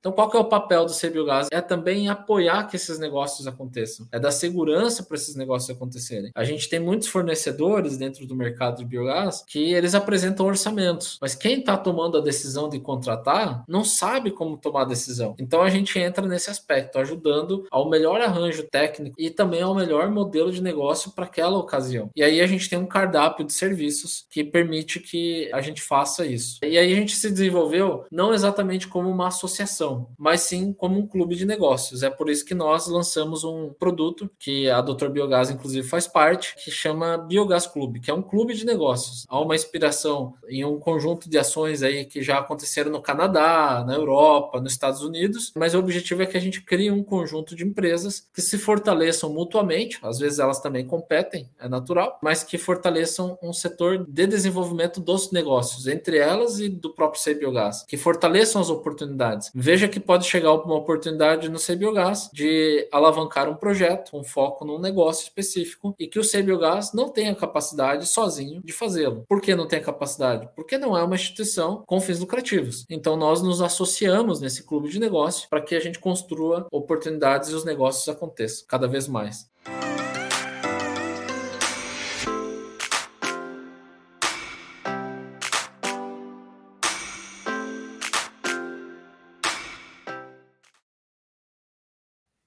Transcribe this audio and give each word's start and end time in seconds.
Então, 0.00 0.12
qual 0.12 0.30
que 0.30 0.36
é 0.36 0.40
o 0.40 0.46
papel 0.46 0.86
do 0.86 0.94
CBiogás? 0.94 1.48
É 1.52 1.60
também 1.60 2.08
apoiar 2.08 2.64
que 2.64 2.76
esses 2.76 2.98
negócios 2.98 3.46
aconteçam, 3.46 4.08
é 4.10 4.18
dar 4.18 4.30
segurança 4.30 5.02
para 5.02 5.14
esses 5.14 5.36
negócios 5.36 5.68
acontecerem. 5.68 6.32
A 6.34 6.42
gente 6.42 6.70
tem 6.70 6.80
muitos 6.80 7.06
fornecedores 7.08 7.98
dentro 7.98 8.26
do 8.26 8.34
mercado 8.34 8.78
de 8.78 8.84
biogás 8.86 9.44
que 9.46 9.74
eles 9.74 9.94
apresentam 9.94 10.46
orçamentos, 10.46 11.18
mas 11.20 11.34
quem 11.34 11.60
está 11.60 11.76
tomando 11.76 12.16
a 12.16 12.22
decisão 12.22 12.70
de 12.70 12.80
contratar 12.80 13.62
não 13.68 13.84
sabe 13.84 14.30
como 14.30 14.56
tomar 14.56 14.82
a 14.82 14.86
decisão. 14.86 15.34
Então, 15.38 15.60
a 15.60 15.68
gente 15.68 15.98
entra 15.98 16.26
nesse 16.26 16.48
aspecto, 16.48 16.98
ajudando 16.98 17.66
ao 17.70 17.90
melhor 17.90 18.22
arranjo 18.22 18.62
técnico 18.62 19.14
e 19.18 19.28
também 19.28 19.60
ao 19.60 19.74
melhor 19.74 20.10
modelo 20.10 20.50
de 20.50 20.62
negócio 20.62 21.10
para 21.10 21.26
aquela 21.26 21.58
ocasião. 21.58 22.08
E 22.16 22.22
aí 22.22 22.40
a 22.40 22.46
gente 22.46 22.70
tem 22.70 22.78
um 22.78 22.86
cardápio 22.86 23.44
de 23.44 23.52
serviços 23.52 24.24
que 24.30 24.42
permite 24.42 24.98
que 24.98 25.50
a 25.52 25.60
gente 25.60 25.82
faça 25.82 26.24
isso. 26.24 26.58
E 26.62 26.78
aí 26.78 26.90
a 26.90 26.96
gente 26.96 27.14
se 27.14 27.30
desenvolveu 27.30 28.06
não 28.10 28.32
exatamente 28.32 28.88
como 28.88 29.10
uma 29.10 29.28
associação 29.28 29.89
associação, 29.90 30.06
mas 30.16 30.42
sim 30.42 30.72
como 30.72 30.98
um 30.98 31.06
clube 31.06 31.34
de 31.34 31.44
negócios. 31.44 32.02
É 32.02 32.10
por 32.10 32.30
isso 32.30 32.44
que 32.44 32.54
nós 32.54 32.86
lançamos 32.86 33.44
um 33.44 33.70
produto 33.70 34.30
que 34.38 34.68
a 34.70 34.80
Dr. 34.80 35.08
Biogás, 35.08 35.50
inclusive, 35.50 35.86
faz 35.86 36.06
parte, 36.06 36.54
que 36.62 36.70
chama 36.70 37.18
Biogás 37.18 37.66
Clube, 37.66 38.00
que 38.00 38.10
é 38.10 38.14
um 38.14 38.22
clube 38.22 38.54
de 38.54 38.64
negócios. 38.64 39.26
Há 39.28 39.40
uma 39.40 39.54
inspiração 39.54 40.34
em 40.48 40.64
um 40.64 40.78
conjunto 40.78 41.28
de 41.28 41.38
ações 41.38 41.82
aí 41.82 42.04
que 42.04 42.22
já 42.22 42.38
aconteceram 42.38 42.90
no 42.90 43.02
Canadá, 43.02 43.84
na 43.86 43.94
Europa, 43.94 44.60
nos 44.60 44.72
Estados 44.72 45.02
Unidos, 45.02 45.52
mas 45.56 45.74
o 45.74 45.78
objetivo 45.78 46.22
é 46.22 46.26
que 46.26 46.36
a 46.36 46.40
gente 46.40 46.62
crie 46.62 46.90
um 46.90 47.02
conjunto 47.02 47.56
de 47.56 47.64
empresas 47.64 48.28
que 48.32 48.40
se 48.40 48.58
fortaleçam 48.58 49.32
mutuamente, 49.32 49.98
às 50.02 50.18
vezes 50.18 50.38
elas 50.38 50.60
também 50.60 50.86
competem, 50.86 51.48
é 51.58 51.68
natural, 51.68 52.18
mas 52.22 52.42
que 52.42 52.58
fortaleçam 52.58 53.38
um 53.42 53.52
setor 53.52 54.06
de 54.06 54.26
desenvolvimento 54.26 55.00
dos 55.00 55.30
negócios, 55.32 55.86
entre 55.86 56.18
elas 56.18 56.60
e 56.60 56.68
do 56.68 56.90
próprio 56.90 57.20
Biogás, 57.38 57.84
que 57.86 57.96
fortaleçam 57.96 58.60
as 58.60 58.70
oportunidades. 58.70 59.50
Veja 59.54 59.79
veja 59.80 59.88
que 59.88 59.98
pode 59.98 60.26
chegar 60.26 60.52
uma 60.52 60.74
oportunidade 60.74 61.48
no 61.48 61.58
CBiogás 61.58 62.28
de 62.34 62.86
alavancar 62.92 63.48
um 63.48 63.54
projeto, 63.54 64.14
um 64.14 64.22
foco 64.22 64.62
num 64.62 64.78
negócio 64.78 65.22
específico 65.22 65.94
e 65.98 66.06
que 66.06 66.18
o 66.18 66.22
CBiogás 66.22 66.92
não 66.92 67.08
tem 67.08 67.30
a 67.30 67.34
capacidade 67.34 68.06
sozinho 68.06 68.60
de 68.62 68.74
fazê-lo. 68.74 69.24
Por 69.26 69.40
que 69.40 69.54
não 69.54 69.66
tem 69.66 69.80
capacidade? 69.80 70.50
Porque 70.54 70.76
não 70.76 70.98
é 70.98 71.02
uma 71.02 71.14
instituição 71.14 71.82
com 71.86 71.98
fins 71.98 72.20
lucrativos. 72.20 72.84
Então 72.90 73.16
nós 73.16 73.40
nos 73.40 73.62
associamos 73.62 74.38
nesse 74.38 74.64
clube 74.64 74.90
de 74.90 75.00
negócio 75.00 75.48
para 75.48 75.62
que 75.62 75.74
a 75.74 75.80
gente 75.80 75.98
construa 75.98 76.66
oportunidades 76.70 77.48
e 77.48 77.54
os 77.54 77.64
negócios 77.64 78.06
aconteçam 78.06 78.66
cada 78.68 78.86
vez 78.86 79.08
mais. 79.08 79.48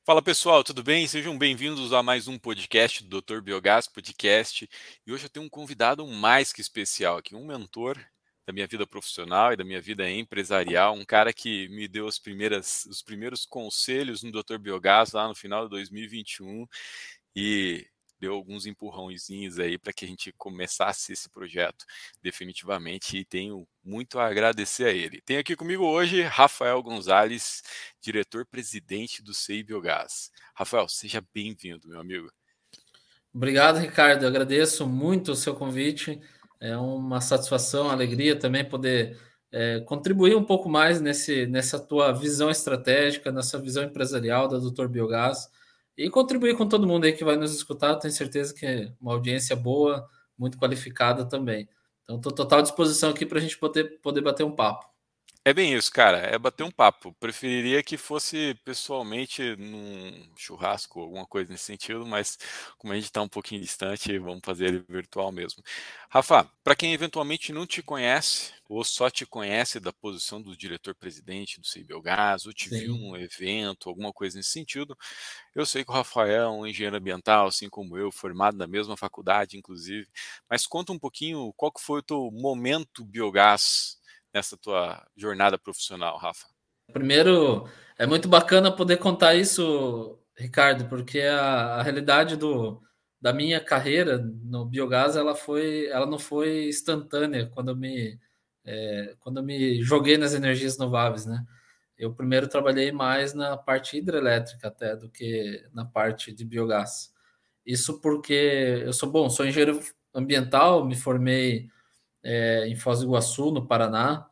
Fala 0.05 0.21
pessoal, 0.21 0.65
tudo 0.65 0.83
bem? 0.83 1.07
Sejam 1.07 1.37
bem-vindos 1.37 1.93
a 1.93 2.03
mais 2.03 2.27
um 2.27 2.37
podcast 2.37 3.01
do 3.05 3.21
Dr. 3.21 3.39
Biogás 3.39 3.87
Podcast. 3.87 4.69
E 5.07 5.13
hoje 5.13 5.27
eu 5.27 5.29
tenho 5.29 5.45
um 5.45 5.49
convidado 5.49 6.05
mais 6.05 6.51
que 6.51 6.59
especial 6.59 7.15
aqui, 7.15 7.33
um 7.33 7.45
mentor 7.45 7.97
da 8.45 8.51
minha 8.51 8.67
vida 8.67 8.85
profissional 8.85 9.53
e 9.53 9.55
da 9.55 9.63
minha 9.63 9.79
vida 9.79 10.11
empresarial, 10.11 10.93
um 10.93 11.05
cara 11.05 11.31
que 11.31 11.69
me 11.69 11.87
deu 11.87 12.05
as 12.05 12.19
primeiras, 12.19 12.85
os 12.85 13.01
primeiros 13.01 13.45
conselhos 13.45 14.23
no 14.23 14.31
Dr. 14.33 14.57
Biogás 14.57 15.13
lá 15.13 15.25
no 15.25 15.33
final 15.33 15.63
de 15.63 15.69
2021 15.69 16.67
e 17.33 17.87
deu 18.23 18.33
alguns 18.33 18.65
empurrãozinhos 18.65 19.59
aí 19.59 19.77
para 19.77 19.91
que 19.91 20.05
a 20.05 20.07
gente 20.07 20.31
começasse 20.37 21.11
esse 21.11 21.29
projeto 21.29 21.85
definitivamente 22.21 23.17
e 23.17 23.25
tenho 23.25 23.67
muito 23.83 24.17
a 24.17 24.27
agradecer 24.27 24.85
a 24.85 24.91
ele. 24.91 25.19
Tenho 25.25 25.41
aqui 25.41 25.57
comigo 25.57 25.83
hoje 25.83 26.21
Rafael 26.21 26.81
Gonzalez, 26.81 27.61
diretor-presidente 27.99 29.21
do 29.21 29.33
CEI 29.33 29.61
Biogás. 29.61 30.31
Rafael, 30.55 30.87
seja 30.87 31.21
bem-vindo, 31.33 31.89
meu 31.89 31.99
amigo. 31.99 32.31
Obrigado, 33.33 33.77
Ricardo. 33.79 34.23
Eu 34.23 34.29
agradeço 34.29 34.87
muito 34.87 35.33
o 35.33 35.35
seu 35.35 35.53
convite. 35.53 36.21
É 36.61 36.77
uma 36.77 37.19
satisfação, 37.19 37.89
alegria 37.89 38.39
também 38.39 38.63
poder 38.63 39.19
é, 39.51 39.81
contribuir 39.81 40.37
um 40.37 40.45
pouco 40.45 40.69
mais 40.69 41.01
nesse, 41.01 41.45
nessa 41.47 41.77
tua 41.77 42.13
visão 42.13 42.49
estratégica, 42.49 43.33
nessa 43.33 43.59
visão 43.59 43.83
empresarial 43.83 44.47
da 44.47 44.59
Doutor 44.59 44.87
Biogás 44.87 45.49
e 45.97 46.09
contribuir 46.09 46.57
com 46.57 46.67
todo 46.67 46.87
mundo 46.87 47.05
aí 47.05 47.13
que 47.13 47.23
vai 47.23 47.35
nos 47.35 47.53
escutar. 47.53 47.95
Tenho 47.95 48.13
certeza 48.13 48.53
que 48.53 48.65
é 48.65 48.93
uma 48.99 49.13
audiência 49.13 49.55
boa, 49.55 50.07
muito 50.37 50.57
qualificada 50.57 51.25
também. 51.25 51.67
Então, 52.03 52.17
estou 52.17 52.31
total 52.31 52.61
disposição 52.61 53.11
aqui 53.11 53.25
para 53.25 53.39
a 53.39 53.41
gente 53.41 53.57
poder, 53.57 53.99
poder 54.01 54.21
bater 54.21 54.43
um 54.43 54.55
papo. 54.55 54.92
É 55.45 55.53
bem 55.53 55.73
isso, 55.73 55.91
cara. 55.91 56.19
É 56.19 56.37
bater 56.39 56.63
um 56.63 56.71
papo. 56.71 57.11
Preferiria 57.19 57.83
que 57.83 57.97
fosse 57.97 58.55
pessoalmente 58.63 59.55
num 59.57 60.29
churrasco, 60.37 61.01
alguma 61.01 61.25
coisa 61.27 61.51
nesse 61.51 61.65
sentido, 61.65 62.05
mas 62.05 62.37
como 62.77 62.93
a 62.93 62.95
gente 62.95 63.05
está 63.05 63.21
um 63.21 63.27
pouquinho 63.27 63.59
distante, 63.61 64.17
vamos 64.19 64.39
fazer 64.45 64.67
ele 64.67 64.85
virtual 64.87 65.33
mesmo. 65.33 65.61
Rafa, 66.09 66.49
para 66.63 66.77
quem 66.77 66.93
eventualmente 66.93 67.51
não 67.51 67.67
te 67.67 67.83
conhece 67.83 68.53
ou 68.69 68.85
só 68.85 69.09
te 69.09 69.25
conhece 69.25 69.79
da 69.81 69.91
posição 69.91 70.41
do 70.41 70.55
diretor-presidente 70.55 71.59
do 71.59 71.67
CBLGás, 71.67 72.45
ou 72.45 72.53
te 72.53 72.69
Sim. 72.69 72.79
viu 72.79 72.97
num 72.97 73.15
evento, 73.17 73.89
alguma 73.89 74.13
coisa 74.13 74.37
nesse 74.37 74.49
sentido, 74.51 74.97
eu 75.55 75.65
sei 75.65 75.83
que 75.83 75.91
o 75.91 75.93
Rafael 75.93 76.43
é 76.43 76.49
um 76.49 76.65
engenheiro 76.65 76.95
ambiental, 76.97 77.47
assim 77.47 77.69
como 77.69 77.97
eu, 77.97 78.11
formado 78.11 78.57
na 78.57 78.65
mesma 78.65 78.97
faculdade, 78.97 79.57
inclusive. 79.57 80.07
Mas 80.49 80.65
conta 80.65 80.91
um 80.93 80.99
pouquinho 80.99 81.53
qual 81.55 81.71
que 81.71 81.81
foi 81.81 81.99
o 81.99 82.03
teu 82.03 82.31
momento 82.31 83.03
biogás 83.05 83.97
nessa 84.33 84.57
tua 84.57 85.05
jornada 85.15 85.57
profissional, 85.57 86.17
Rafa? 86.17 86.47
Primeiro, 86.91 87.67
é 87.97 88.05
muito 88.05 88.27
bacana 88.27 88.75
poder 88.75 88.97
contar 88.97 89.35
isso, 89.35 90.19
Ricardo, 90.35 90.89
porque 90.89 91.21
a, 91.21 91.75
a 91.75 91.83
realidade 91.83 92.35
do, 92.35 92.81
da 93.21 93.31
minha 93.31 93.59
carreira 93.59 94.17
no 94.17 94.65
biogás 94.65 95.15
ela 95.15 95.35
foi, 95.35 95.87
ela 95.87 96.05
não 96.05 96.19
foi 96.19 96.67
instantânea 96.67 97.47
quando 97.47 97.69
eu 97.69 97.75
me 97.75 98.19
é, 98.65 99.15
quando 99.19 99.37
eu 99.37 99.43
me 99.43 99.81
joguei 99.81 100.17
nas 100.17 100.33
energias 100.33 100.77
renováveis, 100.77 101.25
né? 101.25 101.45
Eu 101.97 102.13
primeiro 102.13 102.47
trabalhei 102.47 102.91
mais 102.91 103.33
na 103.33 103.55
parte 103.57 103.97
hidrelétrica 103.97 104.67
até 104.67 104.95
do 104.95 105.09
que 105.09 105.65
na 105.73 105.85
parte 105.85 106.33
de 106.33 106.45
biogás. 106.45 107.13
Isso 107.65 108.01
porque 108.01 108.81
eu 108.85 108.93
sou 108.93 109.09
bom, 109.09 109.29
sou 109.29 109.45
engenheiro 109.45 109.79
ambiental, 110.13 110.85
me 110.85 110.95
formei 110.95 111.69
é, 112.23 112.67
em 112.67 112.75
Foz 112.75 112.99
do 112.99 113.05
Iguaçu, 113.05 113.51
no 113.51 113.65
Paraná. 113.65 114.25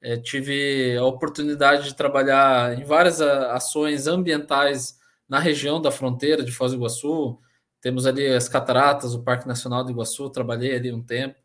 É, 0.00 0.16
tive 0.16 0.96
a 0.96 1.04
oportunidade 1.04 1.84
de 1.84 1.94
trabalhar 1.94 2.78
em 2.78 2.84
várias 2.84 3.20
ações 3.20 4.06
ambientais 4.06 4.98
na 5.28 5.38
região 5.38 5.80
da 5.80 5.90
fronteira 5.90 6.44
de 6.44 6.52
Foz 6.52 6.72
do 6.72 6.78
Iguaçu. 6.78 7.38
Temos 7.80 8.06
ali 8.06 8.26
as 8.26 8.48
cataratas, 8.48 9.14
o 9.14 9.22
Parque 9.22 9.46
Nacional 9.46 9.84
do 9.84 9.90
Iguaçu, 9.90 10.30
trabalhei 10.30 10.74
ali 10.76 10.92
um 10.92 11.02
tempo. 11.02 11.42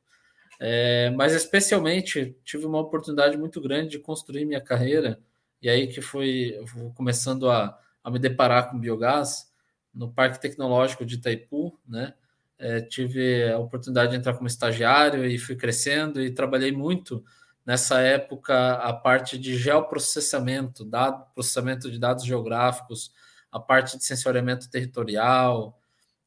É, 0.59 1.11
mas 1.11 1.33
especialmente 1.33 2.35
tive 2.43 2.65
uma 2.65 2.79
oportunidade 2.79 3.37
muito 3.37 3.61
grande 3.61 3.89
de 3.89 3.99
construir 3.99 4.45
minha 4.45 4.61
carreira, 4.61 5.19
e 5.61 5.69
aí 5.69 5.87
que 5.87 6.01
fui 6.01 6.55
começando 6.95 7.49
a, 7.49 7.77
a 8.03 8.09
me 8.09 8.17
deparar 8.17 8.69
com 8.69 8.79
biogás 8.79 9.51
no 9.93 10.11
Parque 10.11 10.39
Tecnológico 10.39 11.05
de 11.05 11.15
Itaipu, 11.15 11.77
né? 11.87 12.13
É, 12.59 12.81
tive 12.81 13.49
a 13.51 13.59
oportunidade 13.59 14.11
de 14.11 14.17
entrar 14.17 14.33
como 14.33 14.47
estagiário 14.47 15.25
e 15.25 15.37
fui 15.37 15.55
crescendo 15.55 16.21
e 16.21 16.31
trabalhei 16.31 16.71
muito 16.71 17.23
nessa 17.65 17.99
época 17.99 18.73
a 18.75 18.93
parte 18.93 19.37
de 19.37 19.57
geoprocessamento, 19.57 20.85
dado, 20.85 21.25
processamento 21.33 21.91
de 21.91 21.99
dados 21.99 22.25
geográficos, 22.25 23.11
a 23.51 23.59
parte 23.59 23.97
de 23.97 24.05
sensoriamento 24.05 24.69
territorial, 24.69 25.79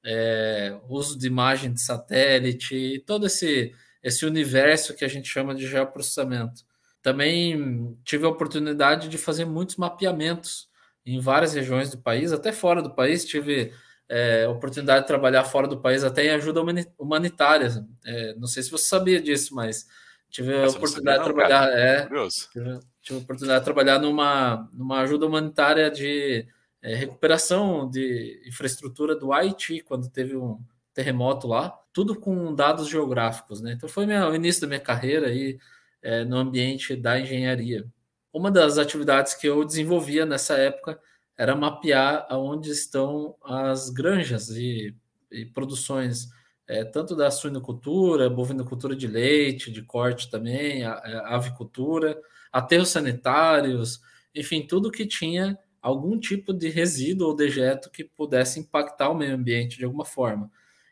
é, 0.04 0.78
uso 0.88 1.18
de 1.18 1.26
imagem 1.26 1.72
de 1.72 1.80
satélite, 1.80 3.02
todo 3.06 3.26
esse, 3.26 3.72
esse 4.02 4.24
universo 4.24 4.94
que 4.94 5.04
a 5.04 5.08
gente 5.08 5.28
chama 5.28 5.54
de 5.54 5.66
geoprocessamento. 5.66 6.62
Também 7.02 7.98
tive 8.04 8.26
a 8.26 8.28
oportunidade 8.28 9.08
de 9.08 9.18
fazer 9.18 9.46
muitos 9.46 9.76
mapeamentos 9.76 10.68
em 11.04 11.18
várias 11.18 11.54
regiões 11.54 11.90
do 11.90 11.98
país, 11.98 12.32
até 12.32 12.52
fora 12.52 12.82
do 12.82 12.94
país, 12.94 13.24
tive 13.24 13.72
é, 14.10 14.48
oportunidade 14.48 15.02
de 15.02 15.06
trabalhar 15.06 15.44
fora 15.44 15.68
do 15.68 15.80
país, 15.80 16.02
até 16.02 16.26
em 16.26 16.30
ajuda 16.30 16.60
humanitária. 16.98 17.86
É, 18.04 18.34
não 18.34 18.48
sei 18.48 18.60
se 18.64 18.70
você 18.70 18.84
sabia 18.84 19.22
disso, 19.22 19.54
mas 19.54 19.86
tive 20.28 20.52
a 20.52 20.68
oportunidade 20.68 21.18
de 21.18 21.24
trabalhar. 21.24 21.68
é, 21.70 22.08
tive, 22.52 22.80
tive, 23.00 23.18
a 23.18 23.22
oportunidade 23.22 23.60
de 23.60 23.64
trabalhar 23.64 24.00
numa, 24.00 24.68
numa 24.72 25.00
ajuda 25.02 25.26
humanitária 25.26 25.88
de 25.88 26.44
é, 26.82 26.92
recuperação 26.96 27.88
de 27.88 28.42
infraestrutura 28.44 29.14
do 29.14 29.32
Haiti, 29.32 29.80
quando 29.80 30.10
teve 30.10 30.36
um 30.36 30.58
terremoto 30.92 31.46
lá, 31.46 31.78
tudo 31.92 32.18
com 32.18 32.52
dados 32.52 32.88
geográficos, 32.88 33.60
né? 33.60 33.74
Então 33.74 33.88
foi 33.88 34.06
minha, 34.06 34.28
o 34.28 34.34
início 34.34 34.62
da 34.62 34.66
minha 34.66 34.80
carreira 34.80 35.28
aí 35.28 35.56
é, 36.02 36.24
no 36.24 36.36
ambiente 36.36 36.96
da 36.96 37.20
engenharia. 37.20 37.86
Uma 38.32 38.50
das 38.50 38.76
atividades 38.76 39.34
que 39.34 39.46
eu 39.46 39.64
desenvolvia 39.64 40.26
nessa 40.26 40.54
época 40.54 40.98
era 41.40 41.56
mapear 41.56 42.26
aonde 42.28 42.70
estão 42.70 43.34
as 43.42 43.88
granjas 43.88 44.50
e, 44.50 44.94
e 45.32 45.46
produções, 45.46 46.28
é, 46.68 46.84
tanto 46.84 47.16
da 47.16 47.30
suinocultura, 47.30 48.28
bovinocultura 48.28 48.94
de 48.94 49.06
leite, 49.06 49.72
de 49.72 49.80
corte 49.80 50.30
também, 50.30 50.84
a, 50.84 50.92
a 50.92 51.36
avicultura, 51.36 52.14
aterros 52.52 52.90
sanitários, 52.90 54.02
enfim, 54.34 54.66
tudo 54.66 54.90
que 54.90 55.06
tinha 55.06 55.58
algum 55.80 56.20
tipo 56.20 56.52
de 56.52 56.68
resíduo 56.68 57.28
ou 57.28 57.34
dejeto 57.34 57.90
que 57.90 58.04
pudesse 58.04 58.60
impactar 58.60 59.08
o 59.08 59.14
meio 59.14 59.34
ambiente 59.34 59.78
de 59.78 59.86
alguma 59.86 60.04
forma. 60.04 60.50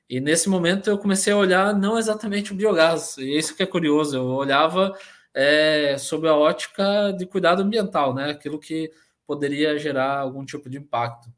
E 0.09 0.19
nesse 0.19 0.49
momento 0.49 0.89
eu 0.89 0.97
comecei 0.97 1.31
a 1.31 1.37
olhar 1.37 1.79
não 1.79 1.99
exatamente 1.99 2.55
o 2.55 2.57
biogás, 2.57 3.19
e 3.19 3.37
isso 3.37 3.55
que 3.55 3.63
é 3.63 3.67
curioso, 3.67 4.17
eu 4.17 4.25
olhava 4.25 4.97
é, 5.35 5.99
sob 5.99 6.27
a 6.27 6.35
ótica 6.35 7.13
de 7.13 7.27
cuidado 7.27 7.63
ambiental, 7.63 8.15
né? 8.15 8.31
Aquilo 8.31 8.59
que 8.59 8.91
poderia 9.29 9.79
gerar 9.79 10.21
algum 10.21 10.43
tipo 10.43 10.71
de 10.71 10.79
impacto. 10.79 11.31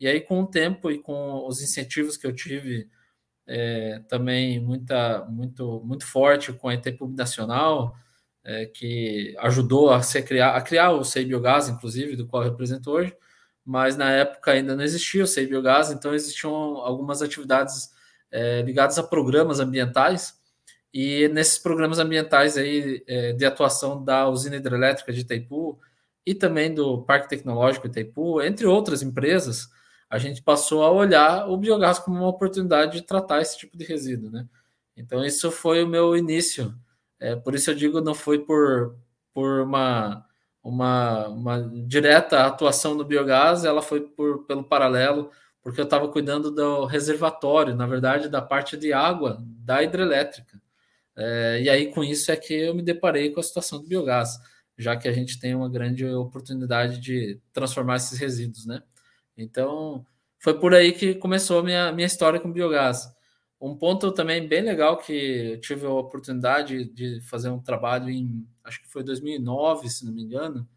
E 0.00 0.08
aí, 0.08 0.20
com 0.22 0.40
o 0.42 0.46
tempo 0.46 0.90
e 0.90 0.98
com 0.98 1.46
os 1.46 1.62
incentivos 1.62 2.16
que 2.16 2.26
eu 2.26 2.34
tive 2.34 2.88
é, 3.46 4.00
também 4.08 4.58
muita, 4.58 5.26
muito, 5.26 5.82
muito 5.84 6.06
forte 6.06 6.54
com 6.54 6.68
a 6.68 6.74
Itaipu 6.74 7.06
Nacional, 7.06 7.94
é, 8.42 8.64
que 8.66 9.36
ajudou 9.40 9.90
a, 9.90 10.02
ser 10.02 10.22
criar, 10.22 10.56
a 10.56 10.62
criar 10.62 10.92
o 10.92 11.04
Sei 11.04 11.26
Biogás, 11.26 11.68
inclusive, 11.68 12.16
do 12.16 12.26
qual 12.26 12.42
eu 12.42 12.50
represento 12.50 12.90
hoje, 12.90 13.14
mas 13.64 13.96
na 13.96 14.10
época 14.10 14.52
ainda 14.52 14.74
não 14.74 14.82
existia 14.82 15.22
o 15.22 15.26
Sei 15.26 15.46
Biogás, 15.46 15.90
então 15.90 16.14
existiam 16.14 16.78
algumas 16.78 17.20
atividades 17.20 17.90
é, 18.30 18.62
ligadas 18.62 18.98
a 18.98 19.02
programas 19.02 19.60
ambientais, 19.60 20.34
e 20.92 21.28
nesses 21.28 21.58
programas 21.58 21.98
ambientais 21.98 22.56
aí, 22.56 23.04
é, 23.06 23.32
de 23.34 23.44
atuação 23.44 24.02
da 24.02 24.28
usina 24.28 24.56
hidrelétrica 24.56 25.12
de 25.12 25.20
Itaipu 25.20 25.78
e 26.26 26.34
também 26.34 26.72
do 26.72 27.02
Parque 27.02 27.28
Tecnológico 27.28 27.86
Itaipu, 27.86 28.40
entre 28.42 28.66
outras 28.66 29.02
empresas, 29.02 29.68
a 30.08 30.18
gente 30.18 30.42
passou 30.42 30.82
a 30.82 30.90
olhar 30.90 31.48
o 31.48 31.56
biogás 31.56 31.98
como 31.98 32.18
uma 32.18 32.28
oportunidade 32.28 33.00
de 33.00 33.06
tratar 33.06 33.40
esse 33.42 33.58
tipo 33.58 33.76
de 33.76 33.84
resíduo, 33.84 34.30
né? 34.30 34.46
Então, 34.96 35.24
isso 35.24 35.50
foi 35.50 35.82
o 35.82 35.88
meu 35.88 36.16
início. 36.16 36.74
É, 37.18 37.34
por 37.34 37.54
isso 37.54 37.70
eu 37.70 37.74
digo, 37.74 38.00
não 38.00 38.14
foi 38.14 38.38
por, 38.38 38.96
por 39.32 39.60
uma, 39.62 40.24
uma, 40.62 41.28
uma 41.28 41.70
direta 41.86 42.46
atuação 42.46 42.94
no 42.94 43.04
biogás, 43.04 43.64
ela 43.64 43.82
foi 43.82 44.02
por, 44.02 44.44
pelo 44.46 44.64
paralelo, 44.64 45.30
porque 45.62 45.80
eu 45.80 45.84
estava 45.84 46.08
cuidando 46.08 46.50
do 46.50 46.84
reservatório, 46.84 47.74
na 47.74 47.86
verdade, 47.86 48.28
da 48.28 48.40
parte 48.40 48.76
de 48.76 48.92
água 48.92 49.38
da 49.40 49.82
hidrelétrica. 49.82 50.60
É, 51.16 51.60
e 51.62 51.70
aí, 51.70 51.92
com 51.92 52.04
isso, 52.04 52.30
é 52.30 52.36
que 52.36 52.54
eu 52.54 52.74
me 52.74 52.82
deparei 52.82 53.30
com 53.30 53.40
a 53.40 53.42
situação 53.42 53.80
do 53.80 53.88
biogás, 53.88 54.38
já 54.76 54.96
que 54.96 55.08
a 55.08 55.12
gente 55.12 55.38
tem 55.38 55.54
uma 55.54 55.68
grande 55.68 56.06
oportunidade 56.06 57.00
de 57.00 57.40
transformar 57.52 57.96
esses 57.96 58.18
resíduos, 58.18 58.66
né? 58.66 58.82
Então, 59.36 60.04
foi 60.38 60.58
por 60.58 60.74
aí 60.74 60.92
que 60.92 61.14
começou 61.14 61.60
a 61.60 61.62
minha, 61.62 61.92
minha 61.92 62.06
história 62.06 62.40
com 62.40 62.52
biogás. 62.52 63.08
Um 63.60 63.76
ponto 63.76 64.12
também 64.12 64.46
bem 64.46 64.62
legal 64.62 64.98
que 64.98 65.12
eu 65.12 65.60
tive 65.60 65.86
a 65.86 65.90
oportunidade 65.90 66.84
de 66.84 67.20
fazer 67.22 67.48
um 67.48 67.60
trabalho 67.60 68.10
em, 68.10 68.46
acho 68.62 68.82
que 68.82 68.88
foi 68.88 69.02
2009, 69.02 69.88
se 69.88 70.04
não 70.04 70.12
me 70.12 70.22
engano, 70.22 70.68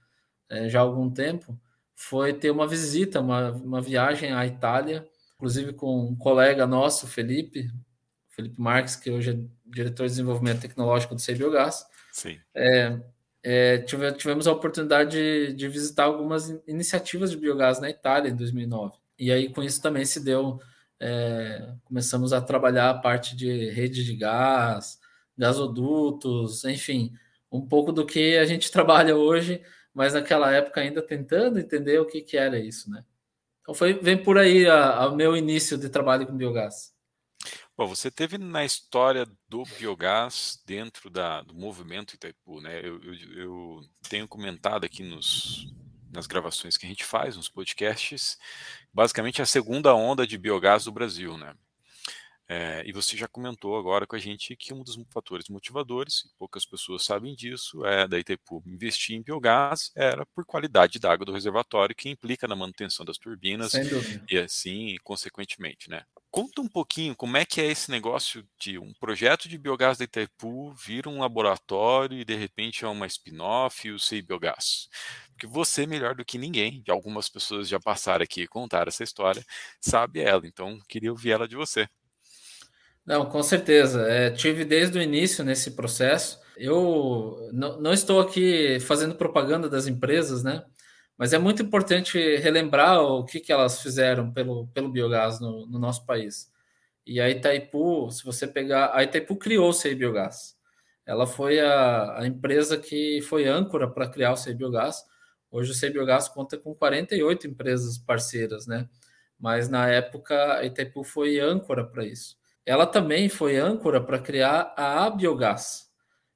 é, 0.49 0.69
já 0.69 0.79
há 0.79 0.83
algum 0.83 1.09
tempo, 1.09 1.59
foi 1.94 2.33
ter 2.33 2.51
uma 2.51 2.67
visita, 2.67 3.19
uma, 3.19 3.51
uma 3.51 3.81
viagem 3.81 4.31
à 4.31 4.45
Itália, 4.45 5.07
inclusive 5.35 5.73
com 5.73 6.07
um 6.07 6.15
colega 6.15 6.65
nosso, 6.65 7.07
Felipe, 7.07 7.69
Felipe 8.29 8.61
Marques, 8.61 8.95
que 8.95 9.09
hoje 9.09 9.31
é 9.31 9.69
diretor 9.69 10.03
de 10.03 10.11
desenvolvimento 10.11 10.61
tecnológico 10.61 11.15
do 11.15 11.38
Biogás. 11.38 11.85
Sim. 12.13 12.39
É, 12.55 12.97
é, 13.49 13.77
tive, 13.77 14.11
tivemos 14.11 14.45
a 14.45 14.51
oportunidade 14.51 15.11
de, 15.11 15.53
de, 15.53 15.69
visitar 15.69 16.03
algumas 16.03 16.49
iniciativas 16.67 17.31
de 17.31 17.38
biogás 17.38 17.79
na 17.79 17.89
Itália 17.89 18.29
em 18.29 18.35
2009. 18.35 18.97
E 19.17 19.31
aí, 19.31 19.47
com 19.47 19.63
isso, 19.63 19.81
também 19.81 20.03
se 20.03 20.19
deu. 20.21 20.59
É, 20.99 21.73
começamos 21.85 22.33
a 22.33 22.41
trabalhar 22.41 22.89
a 22.89 22.97
parte 22.97 23.38
de 23.38 23.69
rede 23.69 24.03
de 24.03 24.17
gás, 24.17 24.99
gasodutos, 25.38 26.65
enfim, 26.65 27.13
um 27.49 27.65
pouco 27.65 27.94
do 27.94 28.05
que 28.05 28.35
a 28.35 28.45
gente 28.45 28.69
trabalha 28.71 29.15
hoje, 29.15 29.61
mas 29.94 30.13
naquela 30.13 30.51
época 30.51 30.81
ainda 30.81 31.01
tentando 31.01 31.57
entender 31.57 32.01
o 32.01 32.05
que, 32.05 32.19
que 32.19 32.35
era 32.35 32.59
isso, 32.59 32.91
né? 32.91 33.05
Então, 33.61 33.73
foi, 33.73 33.94
vem 33.94 34.21
por 34.21 34.38
aí 34.38 34.67
o 34.67 35.15
meu 35.15 35.38
início 35.38 35.77
de 35.77 35.88
trabalho 35.88 36.27
com 36.27 36.35
biogás. 36.35 36.94
Bom, 37.77 37.85
você 37.85 38.09
teve 38.09 38.39
na 38.39 38.65
história 38.65 39.27
do 39.47 39.63
biogás 39.77 40.59
dentro 40.65 41.12
da, 41.12 41.44
do 41.44 41.53
movimento 41.53 42.15
Itaipu, 42.15 42.59
né? 42.59 42.79
Eu, 42.79 43.00
eu, 43.03 43.13
eu 43.35 43.89
tenho 44.09 44.27
comentado 44.27 44.83
aqui 44.83 45.03
nos, 45.03 45.71
nas 46.12 46.25
gravações 46.25 46.75
que 46.75 46.88
a 46.88 46.89
gente 46.89 47.03
faz, 47.06 47.38
nos 47.38 47.47
podcasts, 47.47 48.39
basicamente 48.91 49.44
a 49.44 49.45
segunda 49.45 49.94
onda 49.94 50.25
de 50.25 50.39
biogás 50.39 50.85
do 50.85 50.91
Brasil, 50.91 51.38
né? 51.38 51.53
É, 52.49 52.81
e 52.85 52.94
você 52.94 53.17
já 53.17 53.27
comentou 53.27 53.75
agora 53.77 54.07
com 54.07 54.15
a 54.15 54.19
gente 54.19 54.55
que 54.55 54.73
um 54.73 54.83
dos 54.83 54.97
fatores 55.11 55.49
motivadores, 55.49 56.21
e 56.25 56.29
poucas 56.38 56.65
pessoas 56.65 57.03
sabem 57.03 57.35
disso, 57.35 57.85
é 57.85 58.07
da 58.07 58.17
Itaipu 58.19 58.63
investir 58.65 59.15
em 59.17 59.21
biogás 59.21 59.91
era 59.95 60.25
por 60.27 60.45
qualidade 60.45 60.97
da 60.99 61.11
água 61.11 61.25
do 61.25 61.33
reservatório, 61.33 61.95
que 61.95 62.09
implica 62.09 62.47
na 62.47 62.55
manutenção 62.55 63.05
das 63.05 63.17
turbinas 63.17 63.81
e 64.29 64.38
assim, 64.38 64.95
consequentemente, 65.03 65.89
né? 65.89 66.03
Conta 66.31 66.61
um 66.61 66.67
pouquinho 66.67 67.15
como 67.15 67.38
é 67.38 67.45
que 67.45 67.59
é 67.61 67.65
esse 67.65 67.89
negócio 67.89 68.47
de 68.59 68.77
um 68.77 68.94
projeto 68.94 69.49
de 69.49 69.57
biogás 69.57 69.97
da 69.97 70.03
Itaipu 70.05 70.73
vir 70.73 71.07
um 71.07 71.19
laboratório 71.21 72.19
e 72.19 72.25
de 72.25 72.35
repente 72.35 72.85
é 72.85 72.88
uma 72.88 73.07
spin-off 73.07 73.88
e 73.88 73.91
o 73.91 73.99
Sei 73.99 74.21
Biogás. 74.21 74.88
Porque 75.31 75.47
você, 75.47 75.85
melhor 75.88 76.15
do 76.15 76.25
que 76.25 76.38
ninguém, 76.38 76.83
algumas 76.89 77.29
pessoas 77.29 77.67
já 77.69 77.79
passaram 77.79 78.23
aqui 78.23 78.41
e 78.44 78.47
contaram 78.47 78.89
essa 78.89 79.03
história, 79.03 79.44
sabe 79.81 80.19
ela. 80.21 80.45
Então, 80.45 80.79
queria 80.88 81.11
ouvir 81.11 81.31
ela 81.31 81.47
de 81.47 81.55
você. 81.55 81.88
Não, 83.07 83.25
com 83.25 83.42
certeza. 83.42 84.01
É, 84.09 84.30
tive 84.30 84.65
desde 84.65 85.00
o 85.00 85.01
início 85.01 85.44
nesse 85.44 85.71
processo. 85.71 86.42
Eu 86.57 87.50
não, 87.54 87.94
estou 87.94 88.19
aqui 88.19 88.80
fazendo 88.81 89.15
propaganda 89.15 89.69
das 89.69 89.88
empresas, 89.88 90.44
né? 90.44 90.65
Mas 91.18 91.31
é 91.33 91.39
muito 91.39 91.63
importante 91.63 92.18
relembrar 92.38 93.01
o 93.01 93.24
que, 93.25 93.39
que 93.39 93.51
elas 93.51 93.81
fizeram 93.81 94.31
pelo, 94.33 94.68
pelo 94.68 94.89
biogás 94.89 95.39
no, 95.39 95.65
no 95.68 95.80
nosso 95.80 96.06
país. 96.06 96.51
E 97.06 97.21
a 97.21 97.30
Itaipu, 97.30 98.12
se 98.12 98.25
você 98.25 98.45
pegar, 98.45 98.92
a 98.94 99.04
Itaipu 99.04 99.38
criou 99.38 99.69
o 99.69 99.74
CEI 99.74 99.95
Biogás. 99.95 100.57
Ela 101.06 101.25
foi 101.25 101.59
a, 101.62 102.19
a 102.19 102.27
empresa 102.27 102.77
que 102.77 103.21
foi 103.21 103.48
âncora 103.48 103.89
para 103.89 104.09
criar 104.09 104.33
o 104.33 104.38
CEI 104.38 104.54
Biogás. 104.54 105.04
Hoje 105.50 105.71
o 105.71 105.74
CEI 105.74 105.92
Biogás 105.92 106.27
conta 106.27 106.57
com 106.57 106.75
48 106.75 107.48
empresas 107.48 107.98
parceiras, 107.98 108.68
né? 108.68 108.89
Mas 109.39 109.69
na 109.69 109.88
época 109.88 110.56
a 110.56 110.65
Itaipu 110.65 111.04
foi 111.06 111.39
âncora 111.39 111.86
para 111.86 112.06
isso. 112.06 112.38
Ela 112.67 112.85
também 112.85 113.29
foi 113.29 113.57
âncora 113.57 113.99
para 113.99 114.19
criar 114.19 114.73
a 114.75 115.05
Abiogás. 115.05 115.87